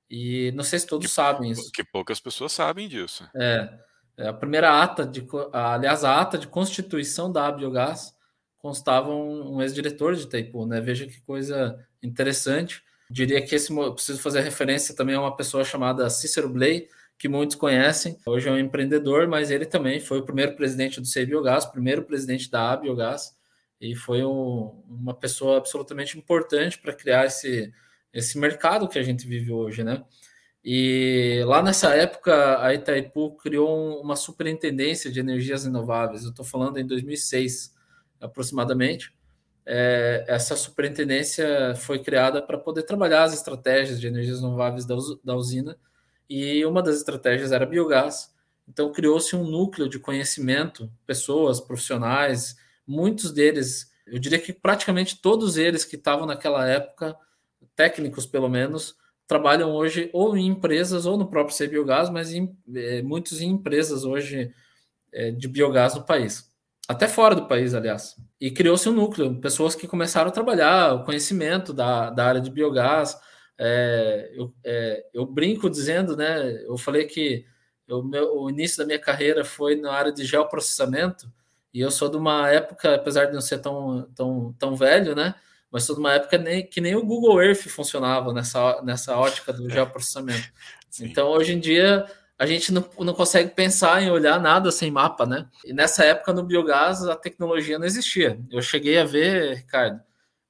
E 0.09 0.51
não 0.53 0.63
sei 0.63 0.79
se 0.79 0.87
todos 0.87 1.07
que, 1.07 1.13
sabem 1.13 1.51
isso. 1.51 1.69
Que 1.73 1.83
poucas 1.83 2.21
pessoas 2.21 2.53
sabem 2.53 2.87
disso. 2.87 3.29
É. 3.35 3.69
É, 4.17 4.27
a 4.27 4.33
primeira 4.33 4.81
ata 4.81 5.05
de, 5.05 5.27
aliás, 5.51 6.03
a 6.03 6.21
ata 6.21 6.37
de 6.37 6.47
constituição 6.47 7.31
da 7.31 7.51
Biogás 7.51 8.15
constava 8.59 9.09
um, 9.09 9.55
um 9.55 9.61
ex-diretor 9.61 10.15
de 10.15 10.23
Itaipu, 10.23 10.65
né? 10.65 10.79
Veja 10.79 11.05
que 11.05 11.19
coisa 11.21 11.77
interessante. 12.01 12.81
Diria 13.09 13.41
que 13.41 13.53
esse 13.53 13.73
preciso 13.93 14.21
fazer 14.21 14.41
referência 14.41 14.95
também 14.95 15.15
a 15.15 15.21
uma 15.21 15.35
pessoa 15.35 15.65
chamada 15.65 16.09
Cícero 16.09 16.47
Blay, 16.47 16.87
que 17.17 17.27
muitos 17.27 17.55
conhecem. 17.55 18.17
Hoje 18.25 18.47
é 18.47 18.51
um 18.51 18.59
empreendedor, 18.59 19.27
mas 19.27 19.51
ele 19.51 19.65
também 19.65 19.99
foi 19.99 20.19
o 20.19 20.25
primeiro 20.25 20.55
presidente 20.55 21.01
do 21.01 21.07
CEI 21.07 21.25
Biogás, 21.25 21.65
primeiro 21.65 22.03
presidente 22.03 22.49
da 22.49 22.77
Biogás, 22.77 23.35
e 23.81 23.95
foi 23.95 24.23
um, 24.23 24.83
uma 24.87 25.13
pessoa 25.15 25.57
absolutamente 25.57 26.15
importante 26.15 26.77
para 26.77 26.93
criar 26.93 27.25
esse, 27.25 27.73
esse 28.13 28.37
mercado 28.37 28.87
que 28.87 28.99
a 28.99 29.03
gente 29.03 29.27
vive 29.27 29.51
hoje, 29.51 29.83
né? 29.83 30.05
E 30.63 31.41
lá 31.47 31.63
nessa 31.63 31.95
época, 31.95 32.63
a 32.63 32.71
Itaipu 32.75 33.35
criou 33.37 33.99
uma 33.99 34.15
superintendência 34.15 35.11
de 35.11 35.19
energias 35.19 35.65
renováveis. 35.65 36.23
Eu 36.23 36.29
estou 36.29 36.45
falando 36.45 36.77
em 36.77 36.85
2006, 36.85 37.73
aproximadamente. 38.19 39.11
É, 39.65 40.23
essa 40.27 40.55
superintendência 40.55 41.73
foi 41.75 41.97
criada 41.97 42.39
para 42.39 42.59
poder 42.59 42.83
trabalhar 42.83 43.23
as 43.23 43.33
estratégias 43.33 43.99
de 43.99 44.05
energias 44.05 44.41
renováveis 44.41 44.85
da, 44.85 44.95
da 45.23 45.35
usina, 45.35 45.75
e 46.29 46.63
uma 46.65 46.83
das 46.83 46.97
estratégias 46.97 47.51
era 47.51 47.65
biogás. 47.65 48.31
Então, 48.67 48.91
criou-se 48.91 49.35
um 49.35 49.43
núcleo 49.43 49.89
de 49.89 49.97
conhecimento, 49.97 50.91
pessoas, 51.05 51.59
profissionais, 51.59 52.55
muitos 52.91 53.31
deles, 53.31 53.89
eu 54.05 54.19
diria 54.19 54.37
que 54.37 54.51
praticamente 54.51 55.21
todos 55.21 55.55
eles 55.55 55.85
que 55.85 55.95
estavam 55.95 56.25
naquela 56.25 56.67
época, 56.67 57.15
técnicos 57.75 58.25
pelo 58.25 58.49
menos, 58.49 58.95
trabalham 59.27 59.71
hoje 59.71 60.09
ou 60.11 60.35
em 60.35 60.47
empresas 60.47 61.05
ou 61.05 61.17
no 61.17 61.29
próprio 61.29 61.55
C 61.55 61.67
Biogás, 61.67 62.09
mas 62.09 62.33
em, 62.33 62.53
é, 62.75 63.01
muitos 63.01 63.39
em 63.41 63.49
empresas 63.49 64.03
hoje 64.03 64.53
é, 65.13 65.31
de 65.31 65.47
biogás 65.47 65.95
no 65.95 66.03
país, 66.03 66.51
até 66.87 67.07
fora 67.07 67.33
do 67.33 67.47
país, 67.47 67.73
aliás. 67.73 68.15
E 68.39 68.51
criou-se 68.51 68.87
um 68.89 68.93
núcleo, 68.93 69.39
pessoas 69.39 69.73
que 69.73 69.87
começaram 69.87 70.29
a 70.29 70.33
trabalhar 70.33 70.93
o 70.93 71.05
conhecimento 71.05 71.71
da, 71.71 72.09
da 72.09 72.25
área 72.25 72.41
de 72.41 72.51
biogás. 72.51 73.17
É, 73.57 74.31
eu, 74.33 74.53
é, 74.65 75.05
eu, 75.13 75.25
brinco 75.25 75.69
dizendo, 75.69 76.17
né? 76.17 76.51
Eu 76.65 76.77
falei 76.77 77.05
que 77.05 77.45
eu, 77.87 78.03
meu, 78.03 78.35
o 78.37 78.49
início 78.49 78.77
da 78.79 78.85
minha 78.85 78.99
carreira 78.99 79.45
foi 79.45 79.75
na 79.75 79.93
área 79.93 80.11
de 80.11 80.25
geoprocessamento, 80.25 81.31
e 81.73 81.81
eu 81.81 81.91
sou 81.91 82.09
de 82.09 82.17
uma 82.17 82.49
época, 82.49 82.95
apesar 82.95 83.25
de 83.25 83.33
não 83.33 83.41
ser 83.41 83.59
tão, 83.59 84.09
tão, 84.15 84.53
tão 84.59 84.75
velho, 84.75 85.15
né? 85.15 85.35
mas 85.71 85.87
foi 85.87 85.95
uma 85.95 86.13
época 86.13 86.37
nem, 86.37 86.67
que 86.67 86.81
nem 86.81 86.95
o 86.95 87.05
Google 87.05 87.41
Earth 87.41 87.69
funcionava 87.69 88.33
nessa, 88.33 88.81
nessa 88.81 89.15
ótica 89.17 89.53
do 89.53 89.69
geoprocessamento. 89.69 90.51
Sim. 90.89 91.05
Então, 91.05 91.29
hoje 91.29 91.53
em 91.53 91.59
dia, 91.59 92.05
a 92.37 92.45
gente 92.45 92.73
não, 92.73 92.85
não 92.99 93.13
consegue 93.13 93.51
pensar 93.51 94.03
em 94.03 94.11
olhar 94.11 94.37
nada 94.41 94.69
sem 94.69 94.91
mapa, 94.91 95.25
né? 95.25 95.47
E 95.63 95.71
nessa 95.71 96.03
época 96.03 96.33
no 96.33 96.43
biogás 96.43 97.01
a 97.03 97.15
tecnologia 97.15 97.79
não 97.79 97.85
existia. 97.85 98.37
Eu 98.51 98.61
cheguei 98.61 98.99
a 98.99 99.05
ver, 99.05 99.55
Ricardo, 99.55 100.01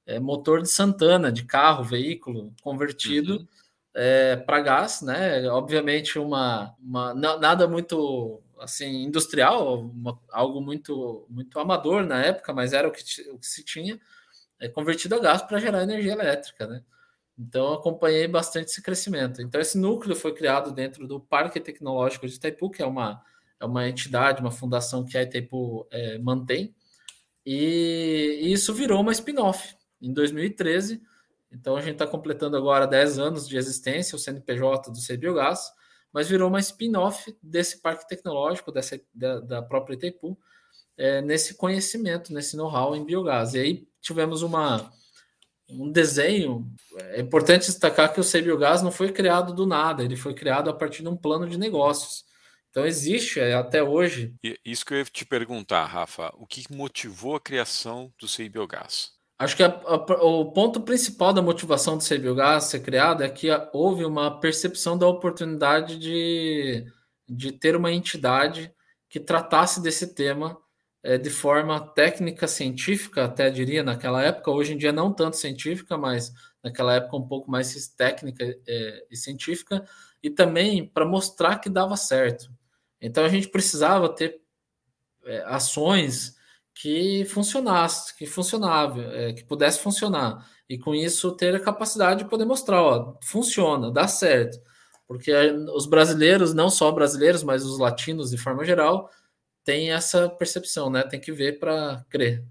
é, 0.04 0.18
motor 0.18 0.60
de 0.60 0.68
Santana, 0.68 1.30
de 1.30 1.44
carro, 1.44 1.84
veículo 1.84 2.52
convertido 2.60 3.36
uhum. 3.36 3.46
é, 3.94 4.34
para 4.34 4.60
gás, 4.60 5.02
né? 5.02 5.48
Obviamente 5.48 6.18
uma, 6.18 6.74
uma 6.82 7.14
nada 7.14 7.68
muito 7.68 8.42
assim 8.62 9.04
industrial, 9.04 9.80
uma, 9.80 10.18
algo 10.30 10.60
muito 10.60 11.26
muito 11.28 11.58
amador 11.58 12.04
na 12.04 12.22
época, 12.24 12.52
mas 12.52 12.72
era 12.72 12.88
o 12.88 12.92
que, 12.92 13.02
o 13.30 13.38
que 13.38 13.46
se 13.46 13.64
tinha, 13.64 14.00
é, 14.60 14.68
convertido 14.68 15.14
a 15.16 15.18
gás 15.18 15.42
para 15.42 15.58
gerar 15.58 15.82
energia 15.82 16.12
elétrica, 16.12 16.66
né? 16.66 16.82
Então, 17.38 17.72
acompanhei 17.72 18.28
bastante 18.28 18.68
esse 18.68 18.82
crescimento. 18.82 19.42
Então, 19.42 19.60
esse 19.60 19.78
núcleo 19.78 20.14
foi 20.14 20.34
criado 20.34 20.70
dentro 20.72 21.06
do 21.08 21.18
Parque 21.18 21.58
Tecnológico 21.60 22.26
de 22.28 22.34
Itaipu, 22.34 22.70
que 22.70 22.82
é 22.82 22.86
uma, 22.86 23.22
é 23.58 23.64
uma 23.64 23.88
entidade, 23.88 24.40
uma 24.40 24.50
fundação 24.50 25.04
que 25.04 25.16
a 25.16 25.22
Itaipu 25.22 25.86
é, 25.90 26.18
mantém, 26.18 26.74
e, 27.44 28.38
e, 28.42 28.52
isso 28.52 28.72
virou 28.72 29.00
uma 29.00 29.12
spin-off 29.12 29.74
em 30.00 30.12
2013. 30.12 31.02
Então, 31.50 31.76
a 31.76 31.80
gente 31.80 31.94
está 31.94 32.06
completando 32.06 32.56
agora 32.56 32.86
10 32.86 33.18
anos 33.18 33.48
de 33.48 33.56
existência, 33.56 34.14
o 34.16 34.18
CNPJ 34.18 34.92
do 34.92 34.98
CBiogás, 35.00 35.72
mas 36.12 36.28
virou 36.28 36.48
uma 36.48 36.60
spin-off 36.60 37.34
desse 37.42 37.80
parque 37.80 38.06
tecnológico, 38.06 38.70
dessa, 38.70 39.00
da, 39.14 39.40
da 39.40 39.62
própria 39.62 39.94
Itaipu, 39.94 40.38
é, 40.96 41.22
nesse 41.22 41.54
conhecimento, 41.54 42.32
nesse 42.32 42.56
know-how 42.56 42.94
em 42.94 43.04
biogás. 43.04 43.54
E 43.54 43.58
aí 43.58 43.88
tivemos 44.00 44.42
uma 44.42 44.92
um 45.68 45.90
desenho. 45.90 46.70
É 46.96 47.20
importante 47.20 47.66
destacar 47.66 48.12
que 48.12 48.20
o 48.20 48.24
Sebiogás 48.24 48.82
não 48.82 48.92
foi 48.92 49.10
criado 49.10 49.54
do 49.54 49.66
nada, 49.66 50.02
ele 50.02 50.16
foi 50.16 50.34
criado 50.34 50.68
a 50.68 50.74
partir 50.74 51.02
de 51.02 51.08
um 51.08 51.16
plano 51.16 51.48
de 51.48 51.58
negócios. 51.58 52.24
Então 52.70 52.86
existe 52.86 53.38
é, 53.38 53.54
até 53.54 53.82
hoje. 53.82 54.34
Isso 54.64 54.84
que 54.84 54.94
eu 54.94 54.98
ia 54.98 55.04
te 55.04 55.24
perguntar, 55.24 55.84
Rafa, 55.84 56.32
o 56.36 56.46
que 56.46 56.64
motivou 56.74 57.36
a 57.36 57.40
criação 57.40 58.12
do 58.18 58.26
Sebiogás? 58.26 59.12
Acho 59.42 59.56
que 59.56 59.62
a, 59.64 59.66
a, 59.66 59.96
o 60.24 60.52
ponto 60.52 60.80
principal 60.80 61.32
da 61.32 61.42
motivação 61.42 61.96
do 61.96 62.04
Sebiogás 62.04 62.64
ser 62.64 62.78
criado 62.78 63.24
é 63.24 63.28
que 63.28 63.48
houve 63.72 64.04
uma 64.04 64.38
percepção 64.38 64.96
da 64.96 65.08
oportunidade 65.08 65.98
de, 65.98 66.86
de 67.28 67.50
ter 67.50 67.74
uma 67.74 67.90
entidade 67.90 68.72
que 69.08 69.18
tratasse 69.18 69.82
desse 69.82 70.14
tema 70.14 70.56
é, 71.02 71.18
de 71.18 71.28
forma 71.28 71.80
técnica, 71.80 72.46
científica, 72.46 73.24
até 73.24 73.50
diria 73.50 73.82
naquela 73.82 74.22
época, 74.22 74.52
hoje 74.52 74.74
em 74.74 74.78
dia 74.78 74.92
não 74.92 75.12
tanto 75.12 75.36
científica, 75.36 75.98
mas 75.98 76.32
naquela 76.62 76.94
época 76.94 77.16
um 77.16 77.26
pouco 77.26 77.50
mais 77.50 77.88
técnica 77.88 78.44
é, 78.44 79.06
e 79.10 79.16
científica, 79.16 79.84
e 80.22 80.30
também 80.30 80.86
para 80.86 81.04
mostrar 81.04 81.58
que 81.58 81.68
dava 81.68 81.96
certo. 81.96 82.48
Então 83.00 83.24
a 83.24 83.28
gente 83.28 83.48
precisava 83.48 84.08
ter 84.08 84.40
é, 85.24 85.42
ações 85.46 86.40
que 86.74 87.24
funcionassem, 87.26 88.14
que 88.16 88.26
funcionavam, 88.26 89.02
é, 89.12 89.32
que 89.32 89.44
pudesse 89.44 89.78
funcionar, 89.80 90.48
e 90.68 90.78
com 90.78 90.94
isso 90.94 91.32
ter 91.36 91.54
a 91.54 91.60
capacidade 91.60 92.24
de 92.24 92.30
poder 92.30 92.44
mostrar, 92.44 92.82
ó, 92.82 93.18
funciona, 93.22 93.90
dá 93.90 94.08
certo. 94.08 94.58
Porque 95.06 95.32
os 95.74 95.86
brasileiros, 95.86 96.54
não 96.54 96.70
só 96.70 96.90
brasileiros, 96.90 97.42
mas 97.42 97.64
os 97.64 97.78
latinos 97.78 98.30
de 98.30 98.38
forma 98.38 98.64
geral, 98.64 99.10
tem 99.64 99.92
essa 99.92 100.28
percepção, 100.28 100.90
né? 100.90 101.02
Tem 101.02 101.20
que 101.20 101.32
ver 101.32 101.58
para 101.58 102.04
crer. 102.08 102.44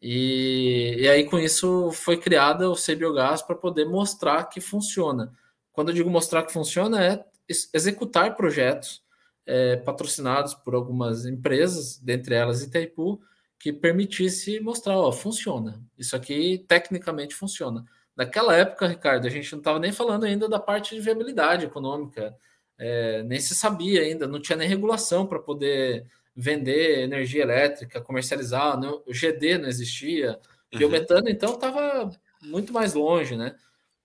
E, 0.00 0.96
e 0.98 1.08
aí, 1.08 1.24
com 1.24 1.38
isso, 1.38 1.90
foi 1.92 2.16
criada 2.18 2.68
o 2.68 2.76
C-Biogás 2.76 3.40
para 3.40 3.56
poder 3.56 3.86
mostrar 3.86 4.44
que 4.44 4.60
funciona. 4.60 5.32
Quando 5.72 5.88
eu 5.90 5.94
digo 5.94 6.10
mostrar 6.10 6.42
que 6.42 6.52
funciona, 6.52 7.02
é 7.02 7.24
executar 7.72 8.36
projetos 8.36 9.02
é, 9.46 9.76
patrocinados 9.76 10.54
por 10.54 10.74
algumas 10.74 11.24
empresas, 11.24 11.98
dentre 11.98 12.34
elas 12.34 12.62
Itaipu, 12.62 13.20
que 13.62 13.72
permitisse 13.72 14.58
mostrar, 14.58 14.98
ó, 14.98 15.12
funciona. 15.12 15.80
Isso 15.96 16.16
aqui 16.16 16.64
tecnicamente 16.66 17.32
funciona. 17.32 17.84
Naquela 18.16 18.56
época, 18.56 18.88
Ricardo, 18.88 19.24
a 19.24 19.30
gente 19.30 19.52
não 19.52 19.60
estava 19.60 19.78
nem 19.78 19.92
falando 19.92 20.24
ainda 20.24 20.48
da 20.48 20.58
parte 20.58 20.96
de 20.96 21.00
viabilidade 21.00 21.66
econômica, 21.66 22.36
é, 22.76 23.22
nem 23.22 23.38
se 23.38 23.54
sabia 23.54 24.02
ainda, 24.02 24.26
não 24.26 24.42
tinha 24.42 24.56
nem 24.56 24.66
regulação 24.66 25.28
para 25.28 25.38
poder 25.38 26.04
vender 26.34 27.04
energia 27.04 27.42
elétrica, 27.42 28.00
comercializar, 28.00 28.76
não, 28.80 29.00
o 29.06 29.14
GD 29.14 29.58
não 29.58 29.68
existia, 29.68 30.40
uhum. 30.72 30.80
biometano 30.80 31.28
então 31.28 31.54
estava 31.54 32.10
muito 32.42 32.72
mais 32.72 32.94
longe, 32.94 33.36
né? 33.36 33.54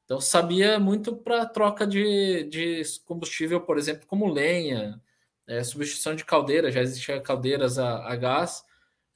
Então 0.05 0.21
sabia 0.21 0.77
muito 0.77 1.15
para 1.15 1.47
troca 1.47 1.87
de, 1.87 2.43
de 2.43 2.83
combustível, 3.05 3.59
por 3.61 3.79
exemplo, 3.79 4.05
como 4.05 4.31
lenha, 4.31 5.01
é, 5.47 5.63
substituição 5.63 6.13
de 6.13 6.23
caldeira, 6.23 6.71
já 6.71 6.79
existia 6.83 7.19
caldeiras 7.19 7.79
a, 7.79 8.07
a 8.07 8.15
gás, 8.15 8.66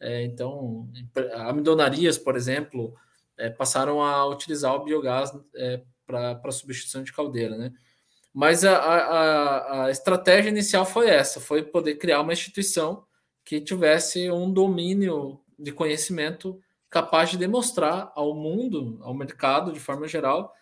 é, 0.01 0.23
então 0.23 0.89
amidonarias, 1.35 2.17
por 2.17 2.35
exemplo, 2.35 2.95
é, 3.37 3.49
passaram 3.49 4.01
a 4.01 4.25
utilizar 4.27 4.73
o 4.73 4.83
biogás 4.83 5.31
é, 5.55 5.81
para 6.05 6.51
substituição 6.51 7.03
de 7.03 7.13
caldeira, 7.13 7.55
né? 7.57 7.71
Mas 8.33 8.63
a, 8.63 8.77
a, 8.77 9.85
a 9.85 9.91
estratégia 9.91 10.49
inicial 10.49 10.85
foi 10.85 11.09
essa: 11.09 11.39
foi 11.39 11.63
poder 11.63 11.95
criar 11.95 12.21
uma 12.21 12.33
instituição 12.33 13.05
que 13.45 13.61
tivesse 13.61 14.29
um 14.31 14.51
domínio 14.51 15.39
de 15.57 15.71
conhecimento 15.71 16.59
capaz 16.89 17.29
de 17.29 17.37
demonstrar 17.37 18.11
ao 18.15 18.33
mundo, 18.33 18.99
ao 19.01 19.13
mercado 19.13 19.71
de 19.71 19.79
forma 19.79 20.07
geral, 20.07 20.53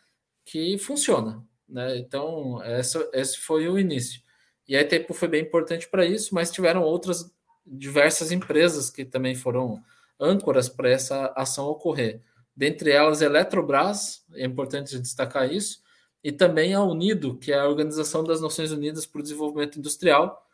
que 0.46 0.78
funciona. 0.78 1.44
Né? 1.68 1.98
Então, 1.98 2.62
essa, 2.64 3.10
esse 3.14 3.38
foi 3.38 3.68
o 3.68 3.80
início. 3.80 4.22
E 4.68 4.76
a 4.76 4.82
Itaipu 4.82 5.14
foi 5.14 5.28
bem 5.28 5.42
importante 5.42 5.88
para 5.90 6.06
isso, 6.06 6.36
mas 6.36 6.52
tiveram 6.52 6.84
outras 6.84 7.32
diversas 7.70 8.32
empresas 8.32 8.90
que 8.90 9.06
também 9.06 9.36
foram 9.36 9.82
âncoras 10.20 10.68
para 10.68 10.90
essa 10.90 11.34
ação 11.36 11.68
ocorrer. 11.68 12.22
Dentre 12.56 12.92
elas, 12.92 13.22
Eletrobras, 13.22 14.26
é 14.34 14.46
importante 14.46 15.00
destacar 15.00 15.52
isso, 15.52 15.82
e 16.24 16.32
também 16.32 16.74
a 16.74 16.84
Unido, 16.84 17.38
que 17.38 17.52
é 17.52 17.60
a 17.60 17.68
Organização 17.68 18.24
das 18.24 18.42
Nações 18.42 18.72
Unidas 18.72 19.06
para 19.06 19.20
o 19.20 19.24
Desenvolvimento 19.24 19.80
Industrial, 19.80 20.46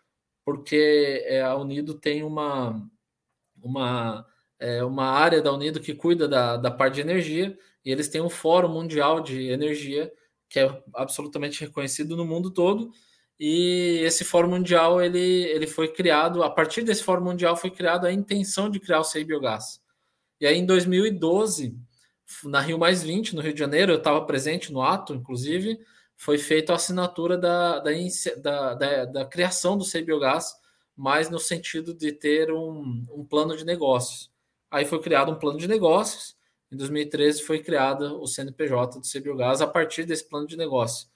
porque 0.44 1.24
é, 1.26 1.42
a 1.42 1.56
Unido 1.56 1.96
tem 1.96 2.24
uma, 2.24 2.88
uma, 3.62 4.26
é, 4.60 4.84
uma 4.84 5.06
área 5.08 5.42
da 5.42 5.52
Unido 5.52 5.80
que 5.80 5.96
cuida 5.96 6.28
da, 6.28 6.58
da 6.58 6.70
parte 6.70 6.96
de 6.96 7.02
energia, 7.02 7.58
e 7.84 7.92
eles 7.92 8.08
têm 8.08 8.22
um 8.22 8.30
Fórum 8.30 8.70
Mundial 8.70 9.20
de 9.22 9.50
Energia, 9.50 10.12
que 10.48 10.60
é 10.60 10.84
absolutamente 10.94 11.60
reconhecido 11.62 12.16
no 12.16 12.26
mundo 12.26 12.52
todo, 12.52 12.92
e 13.40 14.00
esse 14.04 14.24
Fórum 14.24 14.50
Mundial 14.50 15.02
ele, 15.02 15.20
ele 15.20 15.68
foi 15.68 15.88
criado, 15.90 16.44
a 16.44 16.50
partir 16.50 16.84
desse 16.84 17.04
Fórum 17.04 17.26
Mundial 17.26 17.58
foi 17.58 17.70
criado 17.70 18.06
a 18.06 18.12
intenção 18.12 18.70
de 18.70 18.80
criar 18.80 19.00
o 19.00 19.04
CEI 19.04 19.26
Biogás. 19.26 19.82
E 20.40 20.48
aí 20.48 20.58
em 20.58 20.66
2012, 20.66 21.78
na 22.46 22.60
Rio 22.62 22.78
Mais 22.80 23.04
20, 23.04 23.36
no 23.36 23.42
Rio 23.42 23.54
de 23.54 23.60
Janeiro, 23.60 23.92
eu 23.92 23.98
estava 23.98 24.26
presente 24.26 24.72
no 24.72 24.82
ato, 24.82 25.14
inclusive, 25.14 25.80
foi 26.16 26.38
feita 26.38 26.74
a 26.74 26.76
assinatura 26.76 27.38
da, 27.38 27.80
da, 27.80 27.92
da, 28.38 28.74
da, 28.74 29.06
da 29.06 29.26
criação 29.26 29.78
do 29.78 29.86
CBiogás, 29.86 30.54
mas 30.96 31.30
no 31.30 31.40
sentido 31.40 31.94
de 31.94 32.12
ter 32.12 32.52
um, 32.52 33.06
um 33.12 33.26
plano 33.26 33.56
de 33.56 33.66
negócios. 33.66 34.32
Aí 34.72 34.86
foi 34.86 35.00
criado 35.02 35.32
um 35.32 35.40
plano 35.40 35.60
de 35.60 35.68
negócios, 35.68 36.36
em 36.72 36.78
2013 36.78 37.44
foi 37.44 37.62
criado 37.62 38.20
o 38.22 38.28
CNPJ 38.28 39.00
do 39.00 39.08
CBiogás 39.08 39.62
a 39.62 39.68
partir 39.68 40.06
desse 40.06 40.28
plano 40.28 40.48
de 40.48 40.58
negócio. 40.58 41.08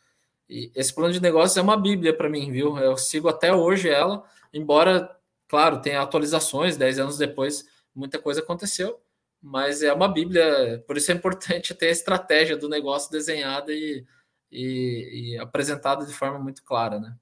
E 0.50 0.72
esse 0.76 0.94
plano 0.94 1.14
de 1.14 1.22
negócios 1.22 1.56
é 1.58 1.62
uma 1.62 1.78
bíblia 1.78 2.16
para 2.16 2.30
mim, 2.30 2.52
viu? 2.52 2.78
Eu 2.78 2.98
sigo 2.98 3.30
até 3.30 3.54
hoje 3.54 3.88
ela, 3.88 4.24
embora, 4.52 5.16
claro, 5.48 5.82
tenha 5.82 6.02
atualizações, 6.02 6.76
10 6.76 7.00
anos 7.00 7.18
depois 7.18 7.66
muita 7.94 8.18
coisa 8.20 8.42
aconteceu, 8.42 9.00
mas 9.42 9.84
é 9.84 9.94
uma 9.94 10.08
bíblia, 10.08 10.84
por 10.88 10.98
isso 10.98 11.12
é 11.12 11.16
importante 11.16 11.74
ter 11.76 11.88
a 11.88 11.92
estratégia 11.92 12.58
do 12.58 12.68
negócio 12.68 13.12
desenhada 13.12 13.72
e, 13.72 14.06
e, 14.52 15.34
e 15.34 15.40
apresentado 15.40 16.06
de 16.06 16.14
forma 16.14 16.40
muito 16.40 16.64
clara, 16.64 17.00
né? 17.00 17.16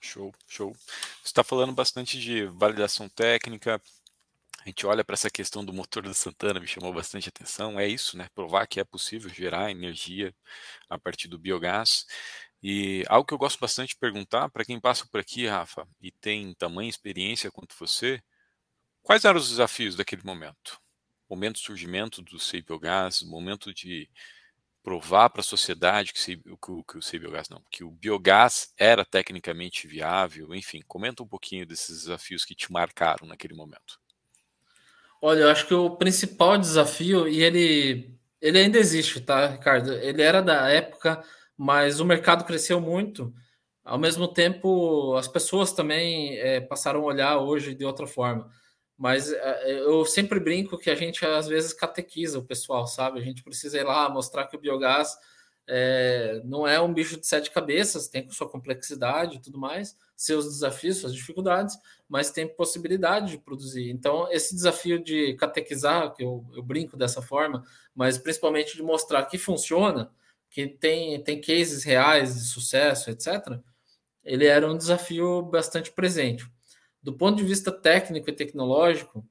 Show, 0.00 0.32
show. 0.46 0.72
Você 0.72 1.24
está 1.24 1.42
falando 1.42 1.72
bastante 1.72 2.20
de 2.20 2.44
validação 2.46 3.08
técnica. 3.08 3.80
A 4.66 4.68
gente 4.68 4.84
olha 4.84 5.04
para 5.04 5.14
essa 5.14 5.30
questão 5.30 5.64
do 5.64 5.72
motor 5.72 6.02
da 6.02 6.12
Santana, 6.12 6.58
me 6.58 6.66
chamou 6.66 6.92
bastante 6.92 7.28
atenção. 7.28 7.78
É 7.78 7.86
isso, 7.86 8.18
né? 8.18 8.28
Provar 8.34 8.66
que 8.66 8.80
é 8.80 8.84
possível 8.84 9.30
gerar 9.32 9.70
energia 9.70 10.34
a 10.90 10.98
partir 10.98 11.28
do 11.28 11.38
biogás. 11.38 12.04
E 12.60 13.04
algo 13.08 13.24
que 13.24 13.32
eu 13.32 13.38
gosto 13.38 13.60
bastante 13.60 13.90
de 13.90 13.96
perguntar 13.96 14.48
para 14.50 14.64
quem 14.64 14.80
passa 14.80 15.06
por 15.06 15.20
aqui, 15.20 15.46
Rafa, 15.46 15.86
e 16.00 16.10
tem 16.10 16.52
tamanha 16.54 16.90
experiência 16.90 17.48
quanto 17.48 17.76
você, 17.78 18.20
quais 19.02 19.24
eram 19.24 19.38
os 19.38 19.50
desafios 19.50 19.96
daquele 19.96 20.22
momento? 20.24 20.80
Momento 21.30 21.56
de 21.56 21.62
surgimento 21.62 22.22
do 22.22 22.36
biogás, 22.66 23.22
momento 23.22 23.72
de 23.72 24.10
provar 24.82 25.30
para 25.30 25.42
a 25.42 25.44
sociedade 25.44 26.12
que, 26.12 26.38
que, 26.38 26.38
que, 26.38 27.16
o 27.16 27.20
biogás 27.20 27.48
não, 27.48 27.62
que 27.70 27.84
o 27.84 27.90
biogás 27.92 28.72
era 28.78 29.04
tecnicamente 29.04 29.86
viável, 29.86 30.54
enfim, 30.54 30.82
comenta 30.88 31.22
um 31.22 31.28
pouquinho 31.28 31.66
desses 31.66 32.02
desafios 32.02 32.44
que 32.44 32.54
te 32.54 32.72
marcaram 32.72 33.28
naquele 33.28 33.54
momento. 33.54 34.00
Olha, 35.20 35.40
eu 35.40 35.50
acho 35.50 35.66
que 35.66 35.74
o 35.74 35.96
principal 35.96 36.58
desafio, 36.58 37.26
e 37.28 37.42
ele, 37.42 38.16
ele 38.40 38.58
ainda 38.58 38.78
existe, 38.78 39.20
tá, 39.20 39.46
Ricardo? 39.48 39.92
Ele 39.94 40.22
era 40.22 40.42
da 40.42 40.68
época, 40.68 41.22
mas 41.56 42.00
o 42.00 42.04
mercado 42.04 42.44
cresceu 42.44 42.80
muito. 42.80 43.32
ao 43.84 43.98
mesmo 43.98 44.28
tempo, 44.28 45.14
as 45.16 45.28
pessoas 45.28 45.72
também 45.72 46.36
é, 46.38 46.60
passaram 46.60 47.00
a 47.02 47.04
olhar 47.04 47.38
hoje 47.38 47.74
de 47.74 47.84
outra 47.84 48.06
forma. 48.06 48.50
Mas 48.98 49.32
é, 49.32 49.80
eu 49.80 50.04
sempre 50.04 50.40
brinco 50.40 50.78
que 50.78 50.90
a 50.90 50.94
gente 50.94 51.24
às 51.26 51.46
vezes 51.48 51.72
catequiza 51.72 52.38
o 52.38 52.44
pessoal, 52.44 52.86
sabe? 52.86 53.20
A 53.20 53.22
gente 53.24 53.42
precisa 53.44 53.78
ir 53.78 53.84
lá 53.84 54.08
mostrar 54.08 54.46
que 54.46 54.56
o 54.56 54.60
biogás 54.60 55.16
é, 55.68 56.40
não 56.44 56.66
é 56.66 56.80
um 56.80 56.92
bicho 56.92 57.18
de 57.18 57.26
sete 57.26 57.50
cabeças, 57.50 58.08
tem 58.08 58.28
sua 58.30 58.48
complexidade 58.48 59.36
e 59.36 59.40
tudo 59.40 59.58
mais, 59.58 59.96
seus 60.16 60.44
desafios, 60.46 60.98
suas 60.98 61.14
dificuldades, 61.14 61.76
mas 62.08 62.30
tem 62.30 62.46
possibilidade 62.46 63.32
de 63.32 63.38
produzir. 63.38 63.90
Então, 63.90 64.30
esse 64.30 64.54
desafio 64.54 65.02
de 65.02 65.34
catequizar, 65.34 66.14
que 66.14 66.22
eu, 66.22 66.44
eu 66.54 66.62
brinco 66.62 66.96
dessa 66.96 67.20
forma, 67.20 67.64
mas 67.94 68.16
principalmente 68.16 68.76
de 68.76 68.82
mostrar 68.82 69.24
que 69.26 69.38
funciona, 69.38 70.10
que 70.48 70.66
tem, 70.68 71.20
tem 71.22 71.40
cases 71.40 71.82
reais 71.82 72.34
de 72.34 72.44
sucesso, 72.46 73.10
etc., 73.10 73.58
ele 74.24 74.46
era 74.46 74.70
um 74.70 74.76
desafio 74.76 75.42
bastante 75.42 75.90
presente. 75.92 76.46
Do 77.02 77.12
ponto 77.12 77.36
de 77.36 77.44
vista 77.44 77.70
técnico 77.70 78.30
e 78.30 78.32
tecnológico, 78.32 79.24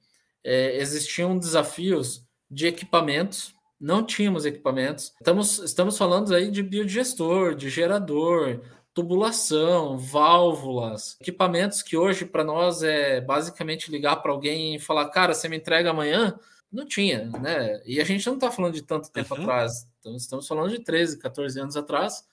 é, 0.44 0.78
existiam 0.78 1.38
desafios 1.38 2.26
de 2.50 2.68
equipamentos, 2.68 3.55
não 3.80 4.06
tínhamos 4.06 4.46
equipamentos. 4.46 5.14
Estamos, 5.20 5.60
estamos 5.60 5.98
falando 5.98 6.34
aí 6.34 6.50
de 6.50 6.64
biodigestor, 6.64 7.56
de 7.56 7.70
gerador, 7.70 8.62
tubulação, 8.94 9.98
válvulas, 9.98 11.18
equipamentos 11.20 11.82
que 11.82 11.98
hoje 11.98 12.26
para 12.26 12.44
nós 12.44 12.82
é 12.84 13.20
basicamente 13.20 13.92
ligar 13.92 14.18
para 14.18 14.32
alguém 14.32 14.76
e 14.76 14.80
falar, 14.80 15.10
cara, 15.10 15.34
você 15.34 15.50
me 15.50 15.58
entrega 15.58 15.90
amanhã? 15.90 16.40
Não 16.72 16.86
tinha, 16.86 17.26
né? 17.26 17.82
E 17.86 18.00
a 18.00 18.04
gente 18.04 18.26
não 18.26 18.36
está 18.36 18.52
falando 18.52 18.74
de 18.74 18.82
tanto 18.82 19.12
tempo 19.12 19.36
uhum. 19.36 19.42
atrás, 19.42 19.88
então, 20.00 20.16
estamos 20.16 20.48
falando 20.48 20.70
de 20.70 20.84
13, 20.84 21.18
14 21.20 21.60
anos 21.60 21.76
atrás 21.76 22.26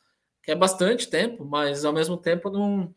que 0.42 0.50
é 0.50 0.54
bastante 0.54 1.08
tempo, 1.08 1.44
mas 1.44 1.84
ao 1.84 1.92
mesmo 1.92 2.16
tempo 2.16 2.50
não 2.50 2.92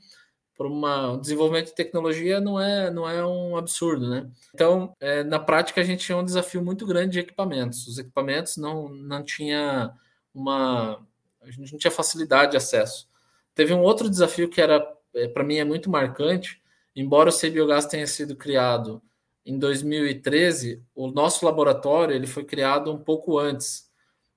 para 0.58 0.68
um 0.68 1.20
desenvolvimento 1.20 1.68
de 1.68 1.76
tecnologia 1.76 2.40
não 2.40 2.60
é, 2.60 2.90
não 2.90 3.08
é 3.08 3.26
um 3.26 3.58
absurdo, 3.58 4.10
né? 4.10 4.30
Então, 4.54 4.96
é, 5.00 5.24
na 5.24 5.38
prática, 5.38 5.82
a 5.82 5.84
gente 5.84 6.06
tinha 6.06 6.18
um 6.18 6.24
desafio 6.24 6.64
muito 6.64 6.86
grande 6.86 7.14
de 7.14 7.20
equipamentos. 7.20 7.86
Os 7.88 7.98
equipamentos 7.98 8.56
não, 8.58 8.90
não 8.90 9.24
tinha 9.24 9.92
uma... 10.34 11.06
A 11.42 11.52
gente 11.52 11.74
não 11.74 11.80
tinha 11.80 11.92
facilidade 11.92 12.52
de 12.52 12.58
acesso. 12.58 13.08
Teve 13.54 13.74
um 13.74 13.82
outro 13.82 14.10
desafio 14.10 14.50
que 14.50 14.62
era, 14.62 14.86
é, 15.14 15.28
para 15.28 15.44
mim, 15.44 15.58
é 15.58 15.64
muito 15.66 15.90
marcante. 15.90 16.62
Embora 16.96 17.30
o 17.30 17.38
CBiogás 17.38 17.86
tenha 17.86 18.08
sido 18.08 18.36
criado 18.36 19.02
em 19.46 19.60
2013, 19.60 20.82
o 20.96 21.08
nosso 21.08 21.46
laboratório 21.46 22.16
ele 22.16 22.26
foi 22.26 22.46
criado 22.46 22.92
um 22.92 22.98
pouco 22.98 23.38
antes, 23.38 23.92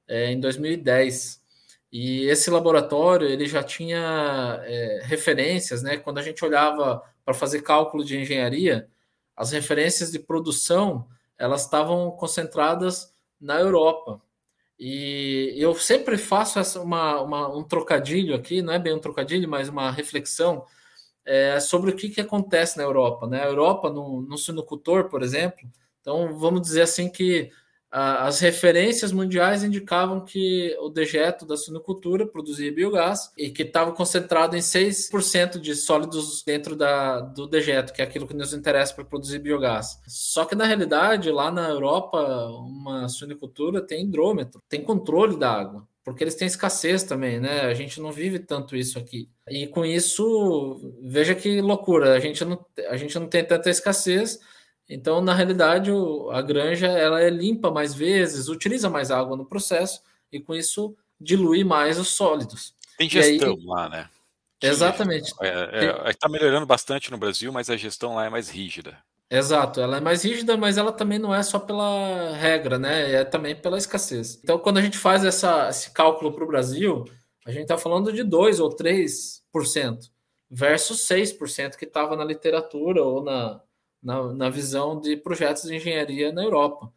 é, 0.06 0.32
em 0.32 0.40
2010. 0.40 1.40
E 1.90 2.26
esse 2.26 2.50
laboratório 2.50 3.26
ele 3.26 3.46
já 3.46 3.62
tinha 3.62 4.60
é, 4.64 5.00
referências, 5.04 5.82
né? 5.82 5.96
Quando 5.96 6.18
a 6.18 6.22
gente 6.22 6.44
olhava 6.44 7.02
para 7.24 7.34
fazer 7.34 7.62
cálculo 7.62 8.04
de 8.04 8.18
engenharia, 8.18 8.88
as 9.36 9.52
referências 9.52 10.10
de 10.10 10.18
produção 10.18 11.08
elas 11.38 11.62
estavam 11.62 12.10
concentradas 12.10 13.14
na 13.40 13.58
Europa. 13.60 14.20
E 14.78 15.54
eu 15.56 15.74
sempre 15.74 16.18
faço 16.18 16.58
essa, 16.58 16.80
uma, 16.80 17.20
uma, 17.20 17.56
um 17.56 17.64
trocadilho 17.64 18.34
aqui, 18.34 18.62
não 18.62 18.72
é 18.72 18.78
bem 18.78 18.94
um 18.94 19.00
trocadilho, 19.00 19.48
mas 19.48 19.68
uma 19.68 19.90
reflexão 19.90 20.64
é, 21.24 21.58
sobre 21.60 21.90
o 21.90 21.96
que, 21.96 22.08
que 22.08 22.20
acontece 22.20 22.76
na 22.76 22.84
Europa. 22.84 23.26
Né? 23.26 23.42
A 23.42 23.46
Europa, 23.46 23.90
no, 23.90 24.22
no 24.22 24.38
sinocultor, 24.38 25.08
por 25.08 25.22
exemplo, 25.22 25.68
então 26.00 26.38
vamos 26.38 26.62
dizer 26.62 26.82
assim 26.82 27.08
que 27.10 27.50
as 27.90 28.40
referências 28.40 29.12
mundiais 29.12 29.64
indicavam 29.64 30.24
que 30.24 30.76
o 30.80 30.88
dejeto 30.90 31.46
da 31.46 31.56
suinocultura 31.56 32.26
produzia 32.26 32.72
biogás 32.72 33.32
e 33.36 33.50
que 33.50 33.62
estava 33.62 33.92
concentrado 33.92 34.56
em 34.56 34.60
6% 34.60 35.58
de 35.58 35.74
sólidos 35.74 36.42
dentro 36.44 36.76
da, 36.76 37.20
do 37.20 37.46
dejeto, 37.46 37.92
que 37.92 38.02
é 38.02 38.04
aquilo 38.04 38.26
que 38.26 38.34
nos 38.34 38.52
interessa 38.52 38.94
para 38.94 39.04
produzir 39.04 39.38
biogás. 39.38 39.98
Só 40.06 40.44
que, 40.44 40.54
na 40.54 40.64
realidade, 40.64 41.30
lá 41.30 41.50
na 41.50 41.68
Europa, 41.68 42.18
uma 42.48 43.08
suinocultura 43.08 43.80
tem 43.80 44.04
hidrômetro, 44.04 44.62
tem 44.68 44.82
controle 44.82 45.38
da 45.38 45.50
água 45.50 45.86
porque 46.08 46.24
eles 46.24 46.36
têm 46.36 46.48
escassez 46.48 47.02
também, 47.02 47.38
né? 47.38 47.60
A 47.66 47.74
gente 47.74 48.00
não 48.00 48.10
vive 48.10 48.38
tanto 48.38 48.74
isso 48.74 48.98
aqui. 48.98 49.28
E 49.46 49.66
com 49.66 49.84
isso, 49.84 50.80
veja 51.02 51.34
que 51.34 51.60
loucura, 51.60 52.14
a 52.14 52.18
gente 52.18 52.42
não, 52.46 52.64
a 52.88 52.96
gente 52.96 53.18
não 53.18 53.28
tem 53.28 53.44
tanta 53.44 53.68
escassez, 53.68 54.38
então, 54.88 55.20
na 55.20 55.34
realidade, 55.34 55.90
a 56.32 56.40
granja 56.40 56.86
ela 56.86 57.20
é 57.20 57.28
limpa 57.28 57.70
mais 57.70 57.94
vezes, 57.94 58.48
utiliza 58.48 58.88
mais 58.88 59.10
água 59.10 59.36
no 59.36 59.44
processo 59.44 60.00
e 60.32 60.40
com 60.40 60.54
isso 60.54 60.96
dilui 61.20 61.62
mais 61.62 61.98
os 61.98 62.08
sólidos. 62.08 62.74
Tem 62.96 63.08
gestão 63.08 63.50
aí, 63.50 63.66
lá, 63.66 63.88
né? 63.88 64.08
Exatamente. 64.62 65.26
Está 65.30 65.46
é, 65.46 66.10
é, 66.10 66.12
tá 66.12 66.28
melhorando 66.28 66.66
bastante 66.66 67.10
no 67.10 67.18
Brasil, 67.18 67.52
mas 67.52 67.68
a 67.68 67.76
gestão 67.76 68.14
lá 68.14 68.24
é 68.26 68.30
mais 68.30 68.48
rígida. 68.48 68.96
Exato, 69.30 69.78
ela 69.80 69.98
é 69.98 70.00
mais 70.00 70.24
rígida, 70.24 70.56
mas 70.56 70.78
ela 70.78 70.90
também 70.90 71.18
não 71.18 71.34
é 71.34 71.42
só 71.42 71.58
pela 71.58 72.34
regra, 72.34 72.78
né? 72.78 73.12
É 73.12 73.24
também 73.24 73.54
pela 73.54 73.76
escassez. 73.76 74.40
Então, 74.42 74.58
quando 74.58 74.78
a 74.78 74.82
gente 74.82 74.96
faz 74.96 75.22
essa, 75.22 75.68
esse 75.68 75.90
cálculo 75.90 76.32
para 76.32 76.44
o 76.44 76.46
Brasil, 76.46 77.04
a 77.44 77.50
gente 77.50 77.62
está 77.62 77.76
falando 77.76 78.10
de 78.10 78.22
2 78.22 78.58
ou 78.58 78.70
3% 78.70 80.10
versus 80.50 81.06
6% 81.06 81.76
que 81.76 81.84
estava 81.84 82.16
na 82.16 82.24
literatura 82.24 83.02
ou 83.02 83.22
na, 83.22 83.60
na, 84.02 84.32
na 84.32 84.50
visão 84.50 85.00
de 85.00 85.16
projetos 85.16 85.64
de 85.64 85.76
engenharia 85.76 86.32
na 86.32 86.42
Europa. 86.42 86.92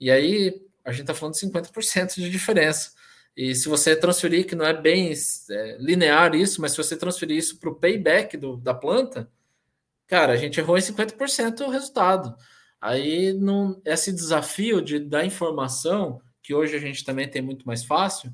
E 0.00 0.10
aí 0.10 0.60
a 0.84 0.90
gente 0.90 1.02
está 1.02 1.14
falando 1.14 1.34
de 1.34 1.40
50% 1.40 2.14
de 2.16 2.30
diferença. 2.30 2.92
E 3.36 3.54
se 3.54 3.68
você 3.68 3.96
transferir, 3.96 4.46
que 4.46 4.54
não 4.54 4.66
é 4.66 4.74
bem 4.74 5.12
é, 5.50 5.76
linear 5.78 6.34
isso, 6.34 6.60
mas 6.60 6.72
se 6.72 6.76
você 6.76 6.96
transferir 6.96 7.36
isso 7.36 7.58
para 7.58 7.70
o 7.70 7.74
payback 7.74 8.36
do, 8.36 8.56
da 8.56 8.74
planta, 8.74 9.30
cara, 10.06 10.34
a 10.34 10.36
gente 10.36 10.60
errou 10.60 10.76
em 10.76 10.82
50% 10.82 11.60
o 11.62 11.70
resultado. 11.70 12.36
Aí, 12.80 13.32
num, 13.32 13.80
esse 13.84 14.12
desafio 14.12 14.82
de 14.82 14.98
dar 14.98 15.24
informação, 15.24 16.20
que 16.42 16.52
hoje 16.52 16.76
a 16.76 16.80
gente 16.80 17.04
também 17.04 17.28
tem 17.28 17.40
muito 17.40 17.66
mais 17.66 17.84
fácil, 17.84 18.30